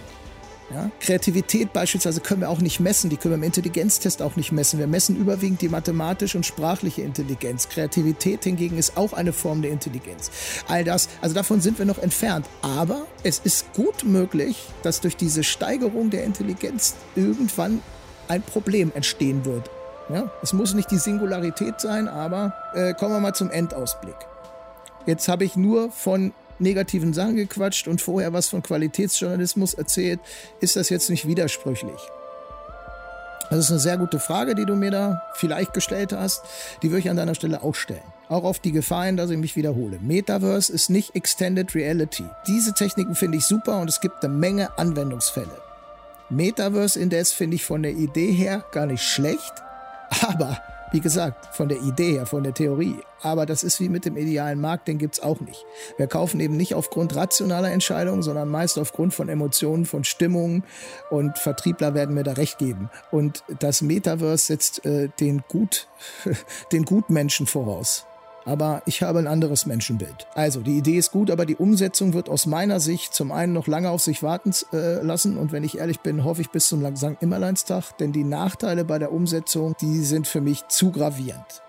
Ja? 0.71 0.91
Kreativität 0.99 1.73
beispielsweise 1.73 2.21
können 2.21 2.41
wir 2.41 2.49
auch 2.49 2.59
nicht 2.59 2.79
messen, 2.79 3.09
die 3.09 3.17
können 3.17 3.33
wir 3.33 3.37
im 3.37 3.43
Intelligenztest 3.43 4.21
auch 4.21 4.35
nicht 4.35 4.51
messen. 4.51 4.79
Wir 4.79 4.87
messen 4.87 5.15
überwiegend 5.15 5.61
die 5.61 5.69
mathematische 5.69 6.37
und 6.37 6.45
sprachliche 6.45 7.01
Intelligenz. 7.01 7.69
Kreativität 7.69 8.43
hingegen 8.43 8.77
ist 8.77 8.97
auch 8.97 9.13
eine 9.13 9.33
Form 9.33 9.61
der 9.61 9.71
Intelligenz. 9.71 10.31
All 10.67 10.83
das, 10.83 11.09
also 11.21 11.33
davon 11.35 11.61
sind 11.61 11.79
wir 11.79 11.85
noch 11.85 11.97
entfernt. 11.97 12.45
Aber 12.61 13.05
es 13.23 13.39
ist 13.39 13.73
gut 13.73 14.03
möglich, 14.03 14.67
dass 14.83 15.01
durch 15.01 15.17
diese 15.17 15.43
Steigerung 15.43 16.09
der 16.09 16.23
Intelligenz 16.23 16.95
irgendwann 17.15 17.81
ein 18.27 18.43
Problem 18.43 18.91
entstehen 18.93 19.45
wird. 19.45 19.69
Ja? 20.09 20.31
Es 20.41 20.53
muss 20.53 20.73
nicht 20.73 20.91
die 20.91 20.97
Singularität 20.97 21.79
sein, 21.81 22.07
aber 22.07 22.53
äh, 22.73 22.93
kommen 22.93 23.13
wir 23.13 23.19
mal 23.19 23.33
zum 23.33 23.49
Endausblick. 23.49 24.15
Jetzt 25.05 25.27
habe 25.27 25.43
ich 25.43 25.55
nur 25.55 25.91
von 25.91 26.33
negativen 26.59 27.13
Sachen 27.13 27.35
gequatscht 27.35 27.87
und 27.87 28.01
vorher 28.01 28.33
was 28.33 28.49
von 28.49 28.63
Qualitätsjournalismus 28.63 29.73
erzählt, 29.73 30.19
ist 30.59 30.75
das 30.75 30.89
jetzt 30.89 31.09
nicht 31.09 31.27
widersprüchlich? 31.27 31.99
Das 33.49 33.59
ist 33.59 33.71
eine 33.71 33.79
sehr 33.79 33.97
gute 33.97 34.19
Frage, 34.19 34.53
die 34.53 34.65
du 34.65 34.75
mir 34.75 34.91
da 34.91 35.23
vielleicht 35.33 35.73
gestellt 35.73 36.13
hast. 36.13 36.43
Die 36.83 36.91
würde 36.91 36.99
ich 36.99 37.09
an 37.09 37.17
deiner 37.17 37.33
Stelle 37.33 37.63
auch 37.63 37.73
stellen. 37.73 38.03
Auch 38.27 38.43
auf 38.43 38.59
die 38.59 38.71
Gefahr 38.71 39.05
hin, 39.05 39.17
dass 39.17 39.31
ich 39.31 39.37
mich 39.37 39.55
wiederhole. 39.55 39.97
Metaverse 39.99 40.71
ist 40.71 40.91
nicht 40.91 41.15
Extended 41.15 41.73
Reality. 41.73 42.25
Diese 42.45 42.73
Techniken 42.73 43.15
finde 43.15 43.39
ich 43.39 43.45
super 43.45 43.79
und 43.79 43.89
es 43.89 44.01
gibt 44.01 44.23
eine 44.23 44.31
Menge 44.31 44.77
Anwendungsfälle. 44.77 45.61
Metaverse 46.29 46.99
indes 46.99 47.33
finde 47.33 47.55
ich 47.55 47.65
von 47.65 47.81
der 47.81 47.93
Idee 47.93 48.31
her 48.31 48.63
gar 48.71 48.85
nicht 48.85 49.01
schlecht, 49.01 49.53
aber 50.27 50.61
wie 50.91 50.99
gesagt, 50.99 51.55
von 51.55 51.69
der 51.69 51.81
Idee 51.81 52.13
her, 52.13 52.25
von 52.25 52.43
der 52.43 52.53
Theorie. 52.53 52.95
Aber 53.21 53.45
das 53.45 53.63
ist 53.63 53.79
wie 53.79 53.89
mit 53.89 54.05
dem 54.05 54.17
idealen 54.17 54.61
Markt, 54.61 54.87
den 54.87 54.97
gibt's 54.97 55.19
auch 55.19 55.39
nicht. 55.41 55.65
Wir 55.97 56.07
kaufen 56.07 56.39
eben 56.39 56.57
nicht 56.57 56.73
aufgrund 56.73 57.15
rationaler 57.15 57.71
Entscheidungen, 57.71 58.23
sondern 58.23 58.49
meist 58.49 58.77
aufgrund 58.77 59.13
von 59.13 59.29
Emotionen, 59.29 59.85
von 59.85 60.03
Stimmungen 60.03 60.63
und 61.09 61.37
Vertriebler 61.37 61.93
werden 61.93 62.15
mir 62.15 62.23
da 62.23 62.33
recht 62.33 62.57
geben. 62.57 62.89
Und 63.11 63.43
das 63.59 63.81
Metaverse 63.81 64.45
setzt 64.45 64.85
äh, 64.85 65.09
den 65.19 65.43
Gut, 65.47 65.87
den 66.71 66.85
Gutmenschen 66.85 67.45
voraus 67.45 68.05
aber 68.45 68.81
ich 68.85 69.01
habe 69.01 69.19
ein 69.19 69.27
anderes 69.27 69.65
Menschenbild. 69.65 70.27
Also, 70.35 70.61
die 70.61 70.77
Idee 70.77 70.97
ist 70.97 71.11
gut, 71.11 71.31
aber 71.31 71.45
die 71.45 71.55
Umsetzung 71.55 72.13
wird 72.13 72.29
aus 72.29 72.45
meiner 72.45 72.79
Sicht 72.79 73.13
zum 73.13 73.31
einen 73.31 73.53
noch 73.53 73.67
lange 73.67 73.89
auf 73.89 74.01
sich 74.01 74.23
warten 74.23 74.51
äh, 74.73 75.01
lassen 75.01 75.37
und 75.37 75.51
wenn 75.51 75.63
ich 75.63 75.77
ehrlich 75.77 75.99
bin, 75.99 76.23
hoffe 76.23 76.41
ich 76.41 76.49
bis 76.49 76.67
zum 76.67 76.95
St. 76.95 77.17
Immerleinstag, 77.21 77.97
denn 77.97 78.11
die 78.11 78.23
Nachteile 78.23 78.85
bei 78.85 78.99
der 78.99 79.11
Umsetzung, 79.11 79.75
die 79.81 80.01
sind 80.03 80.27
für 80.27 80.41
mich 80.41 80.67
zu 80.67 80.91
gravierend. 80.91 81.61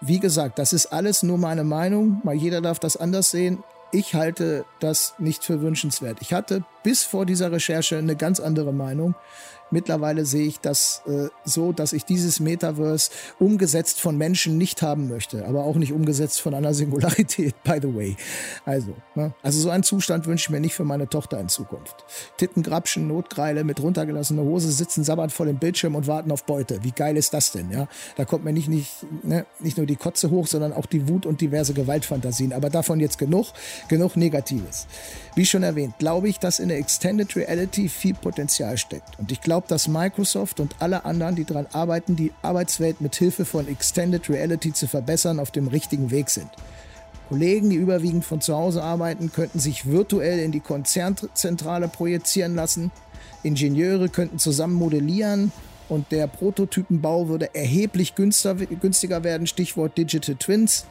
Wie 0.00 0.20
gesagt, 0.20 0.58
das 0.58 0.72
ist 0.72 0.86
alles 0.86 1.22
nur 1.22 1.38
meine 1.38 1.64
Meinung, 1.64 2.20
mal 2.22 2.34
jeder 2.34 2.60
darf 2.60 2.78
das 2.78 2.96
anders 2.96 3.30
sehen. 3.30 3.64
Ich 3.90 4.14
halte 4.14 4.66
das 4.80 5.14
nicht 5.18 5.44
für 5.44 5.62
wünschenswert. 5.62 6.18
Ich 6.20 6.34
hatte 6.34 6.62
bis 6.82 7.04
vor 7.04 7.24
dieser 7.24 7.50
Recherche 7.50 7.96
eine 7.96 8.16
ganz 8.16 8.38
andere 8.38 8.72
Meinung. 8.72 9.14
Mittlerweile 9.70 10.24
sehe 10.24 10.46
ich 10.46 10.60
das 10.60 11.02
äh, 11.06 11.28
so, 11.44 11.72
dass 11.72 11.92
ich 11.92 12.04
dieses 12.04 12.40
Metaverse 12.40 13.10
umgesetzt 13.38 14.00
von 14.00 14.16
Menschen 14.16 14.58
nicht 14.58 14.82
haben 14.82 15.08
möchte, 15.08 15.46
aber 15.46 15.64
auch 15.64 15.76
nicht 15.76 15.92
umgesetzt 15.92 16.40
von 16.40 16.54
einer 16.54 16.74
Singularität, 16.74 17.54
by 17.64 17.78
the 17.80 17.94
way. 17.94 18.16
Also, 18.64 18.94
ne? 19.14 19.34
also 19.42 19.60
so 19.60 19.70
einen 19.70 19.82
Zustand 19.82 20.26
wünsche 20.26 20.46
ich 20.46 20.50
mir 20.50 20.60
nicht 20.60 20.74
für 20.74 20.84
meine 20.84 21.08
Tochter 21.08 21.38
in 21.40 21.48
Zukunft. 21.48 22.04
Tittengrapschen, 22.36 23.06
Notgreile 23.06 23.64
mit 23.64 23.80
runtergelassener 23.80 24.42
Hose 24.42 24.70
sitzen 24.72 25.04
sabbert 25.04 25.32
vor 25.32 25.46
dem 25.46 25.58
Bildschirm 25.58 25.94
und 25.94 26.06
warten 26.06 26.32
auf 26.32 26.44
Beute. 26.44 26.82
Wie 26.82 26.92
geil 26.92 27.16
ist 27.16 27.34
das 27.34 27.52
denn? 27.52 27.70
Ja, 27.70 27.88
da 28.16 28.24
kommt 28.24 28.44
mir 28.44 28.52
nicht, 28.52 28.68
nicht, 28.68 28.90
ne? 29.22 29.46
nicht 29.60 29.76
nur 29.76 29.86
die 29.86 29.96
Kotze 29.96 30.30
hoch, 30.30 30.46
sondern 30.46 30.72
auch 30.72 30.86
die 30.86 31.08
Wut 31.08 31.26
und 31.26 31.40
diverse 31.40 31.74
Gewaltfantasien. 31.74 32.52
Aber 32.52 32.70
davon 32.70 33.00
jetzt 33.00 33.18
genug, 33.18 33.48
genug 33.88 34.16
Negatives. 34.16 34.86
Wie 35.38 35.46
schon 35.46 35.62
erwähnt, 35.62 36.00
glaube 36.00 36.28
ich, 36.28 36.40
dass 36.40 36.58
in 36.58 36.68
der 36.68 36.78
Extended 36.78 37.36
Reality 37.36 37.88
viel 37.88 38.14
Potenzial 38.14 38.76
steckt. 38.76 39.20
Und 39.20 39.30
ich 39.30 39.40
glaube, 39.40 39.68
dass 39.68 39.86
Microsoft 39.86 40.58
und 40.58 40.74
alle 40.80 41.04
anderen, 41.04 41.36
die 41.36 41.44
daran 41.44 41.68
arbeiten, 41.72 42.16
die 42.16 42.32
Arbeitswelt 42.42 43.00
mit 43.00 43.14
Hilfe 43.14 43.44
von 43.44 43.68
Extended 43.68 44.28
Reality 44.28 44.72
zu 44.72 44.88
verbessern, 44.88 45.38
auf 45.38 45.52
dem 45.52 45.68
richtigen 45.68 46.10
Weg 46.10 46.30
sind. 46.30 46.48
Kollegen, 47.28 47.70
die 47.70 47.76
überwiegend 47.76 48.24
von 48.24 48.40
zu 48.40 48.56
Hause 48.56 48.82
arbeiten, 48.82 49.30
könnten 49.30 49.60
sich 49.60 49.86
virtuell 49.86 50.40
in 50.40 50.50
die 50.50 50.58
Konzernzentrale 50.58 51.86
projizieren 51.86 52.56
lassen. 52.56 52.90
Ingenieure 53.44 54.08
könnten 54.08 54.40
zusammen 54.40 54.74
modellieren 54.74 55.52
und 55.88 56.10
der 56.10 56.26
Prototypenbau 56.26 57.28
würde 57.28 57.54
erheblich 57.54 58.16
günstiger 58.16 59.22
werden. 59.22 59.46
Stichwort 59.46 59.96
Digital 59.98 60.34
Twins. 60.34 60.84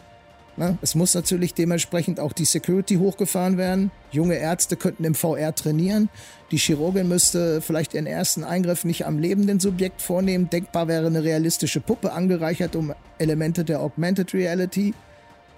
Ne? 0.58 0.78
Es 0.82 0.96
muss 0.96 1.14
natürlich 1.14 1.54
dementsprechend 1.54 2.20
auch 2.20 2.34
die 2.34 2.46
Security 2.46 2.96
hochgefahren 2.96 3.58
werden. 3.58 3.92
Junge 4.12 4.36
Ärzte 4.36 4.76
könnten 4.76 5.04
im 5.04 5.14
VR 5.14 5.54
trainieren. 5.54 6.10
Die 6.52 6.58
Chirurgin 6.58 7.08
müsste 7.08 7.62
vielleicht 7.62 7.94
ihren 7.94 8.08
ersten 8.08 8.44
Eingriff 8.44 8.84
nicht 8.84 9.06
am 9.06 9.20
lebenden 9.20 9.60
Subjekt 9.60 10.02
vornehmen. 10.02 10.50
Denkbar 10.50 10.88
wäre 10.88 11.06
eine 11.06 11.24
realistische 11.24 11.80
Puppe 11.80 12.12
angereichert 12.12 12.76
um 12.76 12.94
Elemente 13.20 13.64
der 13.64 13.82
Augmented 13.82 14.34
Reality. 14.34 14.94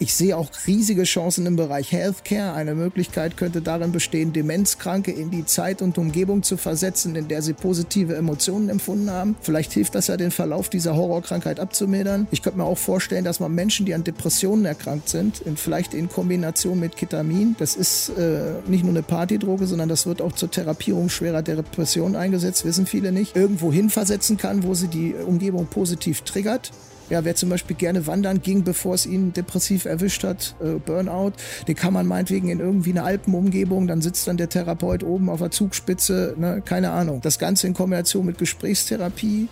Ich 0.02 0.14
sehe 0.14 0.38
auch 0.38 0.50
riesige 0.66 1.04
Chancen 1.04 1.46
im 1.46 1.58
Bereich 1.58 1.92
Healthcare. 1.92 2.54
Eine 2.54 2.74
Möglichkeit 2.74 3.36
könnte 3.36 3.62
darin 3.62 3.92
bestehen, 3.92 4.32
Demenzkranke 4.32 5.12
in 5.12 5.30
die 5.30 5.46
Zeit 5.46 5.82
und 5.82 5.98
Umgebung 5.98 6.42
zu 6.42 6.56
versetzen, 6.56 7.18
in 7.18 7.28
der 7.28 7.42
sie 7.42 7.52
positive 7.52 8.16
Emotionen 8.16 8.70
empfunden 8.70 9.12
haben. 9.12 9.36
Vielleicht 9.42 9.74
hilft 9.74 9.96
das 9.96 10.08
ja, 10.08 10.16
den 10.16 10.32
Verlauf 10.32 10.70
dieser 10.70 10.96
Horrorkrankheit 10.96 11.60
abzumildern. 11.60 12.30
Ich 12.32 12.42
könnte 12.42 12.60
mir 12.60 12.64
auch 12.64 12.78
vorstellen, 12.78 13.26
dass 13.26 13.42
man 13.42 13.54
Menschen, 13.54 13.86
die 13.86 13.94
an 13.94 14.06
Depressionen 14.06 14.64
erkrankt 14.64 15.10
sind, 15.10 15.42
in, 15.42 15.58
vielleicht 15.58 15.94
in 15.94 16.08
Kombination 16.08 16.80
mit 16.80 16.96
Ketamin, 16.96 17.58
das 17.60 17.76
ist 17.76 18.08
äh, 18.18 18.54
nicht 18.68 18.86
nur 18.86 18.94
eine 18.94 19.04
Partydroge, 19.04 19.68
sondern 19.68 19.90
das 19.90 20.06
wird 20.06 20.22
auch 20.22 20.32
zur 20.32 20.50
Therapierung 20.50 21.10
schwerer 21.10 21.42
Depressionen 21.42 22.16
eingesetzt, 22.16 22.64
wissen 22.64 22.86
viele 22.86 23.12
nicht, 23.12 23.36
irgendwo 23.36 23.74
hinversetzen 23.74 24.38
kann, 24.38 24.64
wo 24.64 24.76
sie 24.76 24.88
die 24.88 25.14
Umgebung 25.14 25.68
positiv 25.68 26.22
triggert 26.22 26.72
ja, 27.10 27.26
wer 27.26 27.36
zum 27.36 27.50
Beispiel 27.50 27.76
gerne 27.76 28.08
wandern 28.08 28.42
ging, 28.42 28.64
bevor 28.64 28.96
es 28.96 29.06
ihn 29.06 29.34
depressiv 29.34 29.86
erwischt 29.86 30.24
hat, 30.24 30.56
äh, 30.62 30.80
Burnout, 30.80 31.34
den 31.68 31.76
kann 31.76 31.94
man 31.94 32.06
meinetwegen 32.06 32.50
in 32.50 32.60
irgendwie 32.60 32.92
eine 32.92 33.04
Alpenumgebung, 33.04 33.88
dann 33.88 34.02
sitzt 34.02 34.28
dann 34.28 34.38
der 34.38 34.50
Therapeut 34.50 35.04
oben 35.04 35.30
auf 35.30 35.40
der 35.40 35.52
Zugspitze, 35.52 36.36
ne, 36.38 36.62
keine 36.64 36.92
Ahnung. 36.92 37.22
Das 37.22 37.40
Ganze 37.40 37.68
in 37.68 37.74
Kombination 37.74 38.26
mit 38.26 38.38
Gesprächstherapie, 38.38 39.48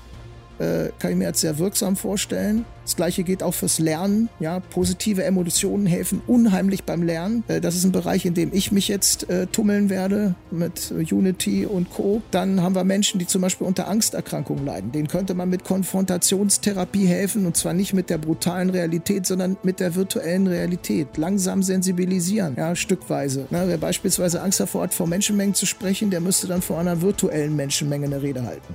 äh, 0.60 0.90
kann 1.00 1.12
ich 1.12 1.18
mir 1.18 1.28
als 1.28 1.42
sehr 1.42 1.58
wirksam 1.58 1.96
vorstellen. 1.96 2.66
Das 2.88 2.96
gleiche 2.96 3.24
geht 3.24 3.44
auch 3.44 3.54
fürs 3.54 3.80
Lernen. 3.80 4.30
Ja, 4.40 4.62
positive 4.62 5.22
Emotionen 5.26 5.86
helfen 5.86 6.22
unheimlich 6.26 6.86
beim 6.86 7.04
Lernen. 7.04 7.44
Äh, 7.50 7.60
das 7.60 7.76
ist 7.76 7.84
ein 7.84 7.92
Bereich, 7.92 8.26
in 8.26 8.34
dem 8.34 8.54
ich 8.54 8.72
mich 8.72 8.88
jetzt 8.88 9.30
äh, 9.30 9.46
tummeln 9.48 9.90
werde 9.90 10.36
mit 10.52 10.92
Unity 10.92 11.66
und 11.66 11.90
Co. 11.90 12.22
Dann 12.32 12.62
haben 12.62 12.76
wir 12.76 12.86
Menschen, 12.86 13.20
die 13.20 13.28
zum 13.28 13.42
Beispiel 13.42 13.68
unter 13.68 13.90
Angsterkrankungen 13.90 14.66
leiden. 14.66 14.94
Denen 14.94 15.10
könnte 15.10 15.34
man 15.34 15.50
mit 15.50 15.66
Konfrontationstherapie 15.66 17.06
helfen 17.06 17.46
und 17.46 17.58
zwar 17.58 17.74
nicht 17.74 17.94
mit 17.94 18.10
der 18.10 18.20
brutalen 18.20 18.70
Realität, 18.70 19.26
sondern 19.26 19.58
mit 19.64 19.82
der 19.82 19.96
virtuellen 19.96 20.48
Realität. 20.48 21.18
Langsam 21.18 21.64
sensibilisieren, 21.64 22.56
ja, 22.58 22.74
stückweise. 22.74 23.48
Na, 23.50 23.68
wer 23.68 23.78
beispielsweise 23.78 24.42
Angst 24.42 24.62
davor 24.62 24.84
hat, 24.84 24.94
vor 24.94 25.08
Menschenmengen 25.08 25.56
zu 25.56 25.66
sprechen, 25.66 26.10
der 26.10 26.22
müsste 26.22 26.48
dann 26.48 26.62
vor 26.62 26.80
einer 26.80 27.02
virtuellen 27.02 27.54
Menschenmenge 27.56 28.06
eine 28.06 28.22
Rede 28.22 28.46
halten. 28.46 28.74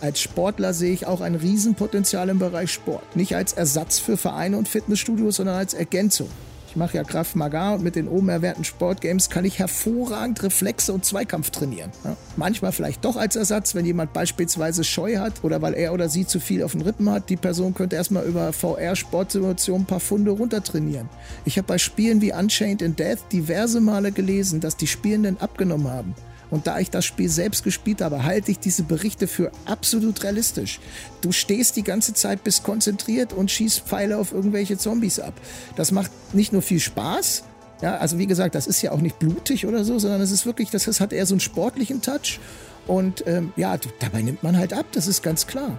Als 0.00 0.20
Sportler 0.20 0.72
sehe 0.72 0.94
ich 0.94 1.06
auch 1.06 1.20
ein 1.20 1.34
Riesenpotenzial 1.34 2.30
im 2.30 2.38
Bereich 2.38 2.72
Sport. 2.72 3.16
Nicht 3.16 3.36
als 3.36 3.52
Ersatz 3.52 3.98
für 3.98 4.16
Vereine 4.16 4.56
und 4.56 4.66
Fitnessstudios, 4.66 5.36
sondern 5.36 5.56
als 5.56 5.74
Ergänzung. 5.74 6.28
Ich 6.70 6.76
mache 6.76 6.96
ja 6.96 7.02
Kraft 7.02 7.34
Maga 7.34 7.74
und 7.74 7.82
mit 7.82 7.96
den 7.96 8.06
oben 8.06 8.28
erwähnten 8.28 8.62
Sportgames 8.62 9.28
kann 9.28 9.44
ich 9.44 9.58
hervorragend 9.58 10.40
Reflexe 10.44 10.92
und 10.92 11.04
Zweikampf 11.04 11.50
trainieren. 11.50 11.90
Ja, 12.04 12.16
manchmal 12.36 12.70
vielleicht 12.70 13.04
doch 13.04 13.16
als 13.16 13.34
Ersatz, 13.34 13.74
wenn 13.74 13.84
jemand 13.84 14.12
beispielsweise 14.12 14.84
Scheu 14.84 15.16
hat 15.16 15.42
oder 15.42 15.60
weil 15.62 15.74
er 15.74 15.92
oder 15.92 16.08
sie 16.08 16.26
zu 16.26 16.38
viel 16.38 16.62
auf 16.62 16.72
den 16.72 16.82
Rippen 16.82 17.10
hat. 17.10 17.28
Die 17.28 17.36
Person 17.36 17.74
könnte 17.74 17.96
erstmal 17.96 18.24
über 18.24 18.52
VR-Sportsimulationen 18.52 19.82
ein 19.82 19.86
paar 19.86 19.98
Funde 19.98 20.30
runtertrainieren. 20.30 21.08
Ich 21.44 21.58
habe 21.58 21.66
bei 21.66 21.76
Spielen 21.76 22.20
wie 22.20 22.32
Unchained 22.32 22.82
in 22.82 22.94
Death 22.94 23.18
diverse 23.32 23.80
Male 23.80 24.12
gelesen, 24.12 24.60
dass 24.60 24.76
die 24.76 24.86
Spielenden 24.86 25.40
abgenommen 25.40 25.88
haben. 25.88 26.14
Und 26.50 26.66
da 26.66 26.78
ich 26.78 26.90
das 26.90 27.04
Spiel 27.04 27.28
selbst 27.28 27.64
gespielt 27.64 28.00
habe, 28.00 28.24
halte 28.24 28.50
ich 28.50 28.58
diese 28.58 28.82
Berichte 28.82 29.26
für 29.26 29.52
absolut 29.66 30.22
realistisch. 30.22 30.80
Du 31.20 31.32
stehst 31.32 31.76
die 31.76 31.84
ganze 31.84 32.14
Zeit, 32.14 32.42
bist 32.44 32.64
konzentriert 32.64 33.32
und 33.32 33.50
schießt 33.50 33.80
Pfeile 33.80 34.18
auf 34.18 34.32
irgendwelche 34.32 34.78
Zombies 34.78 35.20
ab. 35.20 35.34
Das 35.76 35.92
macht 35.92 36.10
nicht 36.34 36.52
nur 36.52 36.62
viel 36.62 36.80
Spaß, 36.80 37.44
ja, 37.82 37.96
also 37.96 38.18
wie 38.18 38.26
gesagt, 38.26 38.54
das 38.54 38.66
ist 38.66 38.82
ja 38.82 38.92
auch 38.92 39.00
nicht 39.00 39.18
blutig 39.18 39.66
oder 39.66 39.84
so, 39.84 39.98
sondern 39.98 40.20
es 40.20 40.30
ist 40.30 40.44
wirklich, 40.44 40.70
das 40.70 41.00
hat 41.00 41.12
eher 41.12 41.26
so 41.26 41.34
einen 41.34 41.40
sportlichen 41.40 42.02
Touch. 42.02 42.38
Und 42.86 43.26
ähm, 43.26 43.52
ja, 43.56 43.78
dabei 44.00 44.22
nimmt 44.22 44.42
man 44.42 44.56
halt 44.56 44.72
ab, 44.72 44.86
das 44.92 45.06
ist 45.06 45.22
ganz 45.22 45.46
klar. 45.46 45.78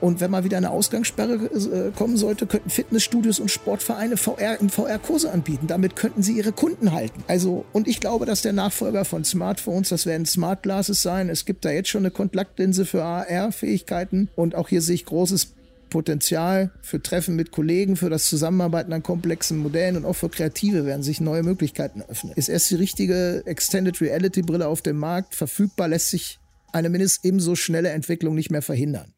Und 0.00 0.20
wenn 0.20 0.30
mal 0.30 0.44
wieder 0.44 0.56
eine 0.56 0.70
Ausgangssperre 0.70 1.34
äh, 1.34 1.90
kommen 1.92 2.16
sollte, 2.16 2.46
könnten 2.46 2.70
Fitnessstudios 2.70 3.40
und 3.40 3.50
Sportvereine 3.50 4.16
VR, 4.16 4.58
VR-Kurse 4.68 5.30
anbieten. 5.30 5.66
Damit 5.66 5.96
könnten 5.96 6.22
sie 6.22 6.36
ihre 6.36 6.52
Kunden 6.52 6.92
halten. 6.92 7.24
Also, 7.26 7.64
und 7.72 7.88
ich 7.88 8.00
glaube, 8.00 8.26
dass 8.26 8.42
der 8.42 8.52
Nachfolger 8.52 9.04
von 9.04 9.24
Smartphones, 9.24 9.88
das 9.88 10.06
werden 10.06 10.26
Smart 10.26 10.62
Glasses 10.62 11.02
sein. 11.02 11.28
Es 11.28 11.44
gibt 11.44 11.64
da 11.64 11.70
jetzt 11.70 11.88
schon 11.88 12.02
eine 12.02 12.10
Kontaktlinse 12.10 12.84
für 12.84 13.02
AR-Fähigkeiten. 13.02 14.28
Und 14.36 14.54
auch 14.54 14.68
hier 14.68 14.82
sehe 14.82 14.94
ich 14.94 15.06
großes 15.06 15.54
Potenzial 15.94 16.72
für 16.82 17.00
Treffen 17.00 17.36
mit 17.36 17.52
Kollegen, 17.52 17.94
für 17.94 18.10
das 18.10 18.28
Zusammenarbeiten 18.28 18.92
an 18.92 19.04
komplexen 19.04 19.58
Modellen 19.58 19.96
und 19.96 20.04
auch 20.04 20.14
für 20.14 20.28
Kreative 20.28 20.86
werden 20.86 21.04
sich 21.04 21.20
neue 21.20 21.44
Möglichkeiten 21.44 22.02
öffnen. 22.02 22.32
Ist 22.34 22.48
erst 22.48 22.68
die 22.72 22.74
richtige 22.74 23.44
Extended 23.46 24.00
Reality 24.00 24.42
Brille 24.42 24.66
auf 24.66 24.82
dem 24.82 24.98
Markt 24.98 25.36
verfügbar, 25.36 25.86
lässt 25.86 26.10
sich 26.10 26.40
eine 26.72 26.88
mindestens 26.88 27.24
ebenso 27.24 27.54
schnelle 27.54 27.90
Entwicklung 27.90 28.34
nicht 28.34 28.50
mehr 28.50 28.62
verhindern. 28.62 29.13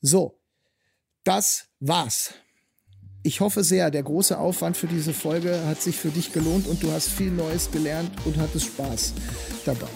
So, 0.00 0.38
das 1.24 1.66
war's. 1.80 2.34
Ich 3.22 3.40
hoffe 3.40 3.64
sehr, 3.64 3.90
der 3.90 4.04
große 4.04 4.38
Aufwand 4.38 4.76
für 4.76 4.86
diese 4.86 5.12
Folge 5.12 5.66
hat 5.66 5.82
sich 5.82 5.96
für 5.96 6.10
dich 6.10 6.32
gelohnt 6.32 6.66
und 6.66 6.82
du 6.82 6.92
hast 6.92 7.08
viel 7.08 7.30
Neues 7.30 7.70
gelernt 7.70 8.10
und 8.24 8.38
hattest 8.38 8.66
Spaß 8.66 9.12
dabei. 9.64 9.88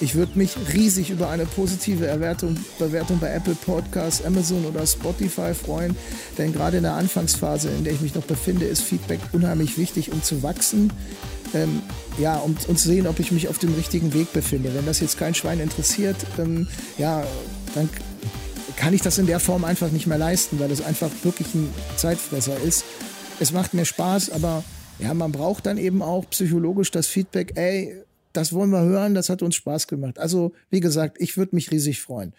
Ich 0.00 0.14
würde 0.14 0.38
mich 0.38 0.54
riesig 0.72 1.10
über 1.10 1.28
eine 1.28 1.44
positive 1.44 2.06
Erwertung, 2.06 2.56
Bewertung 2.78 3.18
bei 3.18 3.32
Apple 3.32 3.56
Podcasts, 3.56 4.24
Amazon 4.24 4.64
oder 4.64 4.86
Spotify 4.86 5.54
freuen, 5.54 5.96
denn 6.36 6.52
gerade 6.52 6.76
in 6.76 6.84
der 6.84 6.92
Anfangsphase, 6.92 7.68
in 7.70 7.82
der 7.82 7.94
ich 7.94 8.00
mich 8.00 8.14
noch 8.14 8.22
befinde, 8.22 8.66
ist 8.66 8.82
Feedback 8.82 9.18
unheimlich 9.32 9.76
wichtig, 9.76 10.12
um 10.12 10.22
zu 10.22 10.44
wachsen. 10.44 10.92
Ähm, 11.54 11.82
ja, 12.20 12.36
um, 12.36 12.56
um 12.68 12.76
zu 12.76 12.88
sehen, 12.88 13.06
ob 13.06 13.18
ich 13.18 13.32
mich 13.32 13.48
auf 13.48 13.58
dem 13.58 13.74
richtigen 13.74 14.12
Weg 14.12 14.32
befinde. 14.32 14.72
Wenn 14.74 14.86
das 14.86 15.00
jetzt 15.00 15.18
kein 15.18 15.34
Schwein 15.34 15.58
interessiert, 15.58 16.16
ähm, 16.38 16.68
ja, 16.98 17.26
dann 17.74 17.88
kann 18.78 18.94
ich 18.94 19.02
das 19.02 19.18
in 19.18 19.26
der 19.26 19.40
Form 19.40 19.64
einfach 19.64 19.90
nicht 19.90 20.06
mehr 20.06 20.18
leisten, 20.18 20.60
weil 20.60 20.70
es 20.70 20.80
einfach 20.80 21.10
wirklich 21.24 21.52
ein 21.52 21.68
Zeitfresser 21.96 22.56
ist. 22.60 22.84
Es 23.40 23.52
macht 23.52 23.74
mir 23.74 23.84
Spaß, 23.84 24.30
aber 24.30 24.62
ja, 25.00 25.12
man 25.14 25.32
braucht 25.32 25.66
dann 25.66 25.78
eben 25.78 26.00
auch 26.00 26.30
psychologisch 26.30 26.92
das 26.92 27.08
Feedback, 27.08 27.52
ey, 27.56 28.02
das 28.32 28.52
wollen 28.52 28.70
wir 28.70 28.82
hören, 28.82 29.14
das 29.14 29.30
hat 29.30 29.42
uns 29.42 29.56
Spaß 29.56 29.88
gemacht. 29.88 30.20
Also, 30.20 30.52
wie 30.70 30.78
gesagt, 30.78 31.16
ich 31.20 31.36
würde 31.36 31.56
mich 31.56 31.72
riesig 31.72 32.00
freuen. 32.00 32.32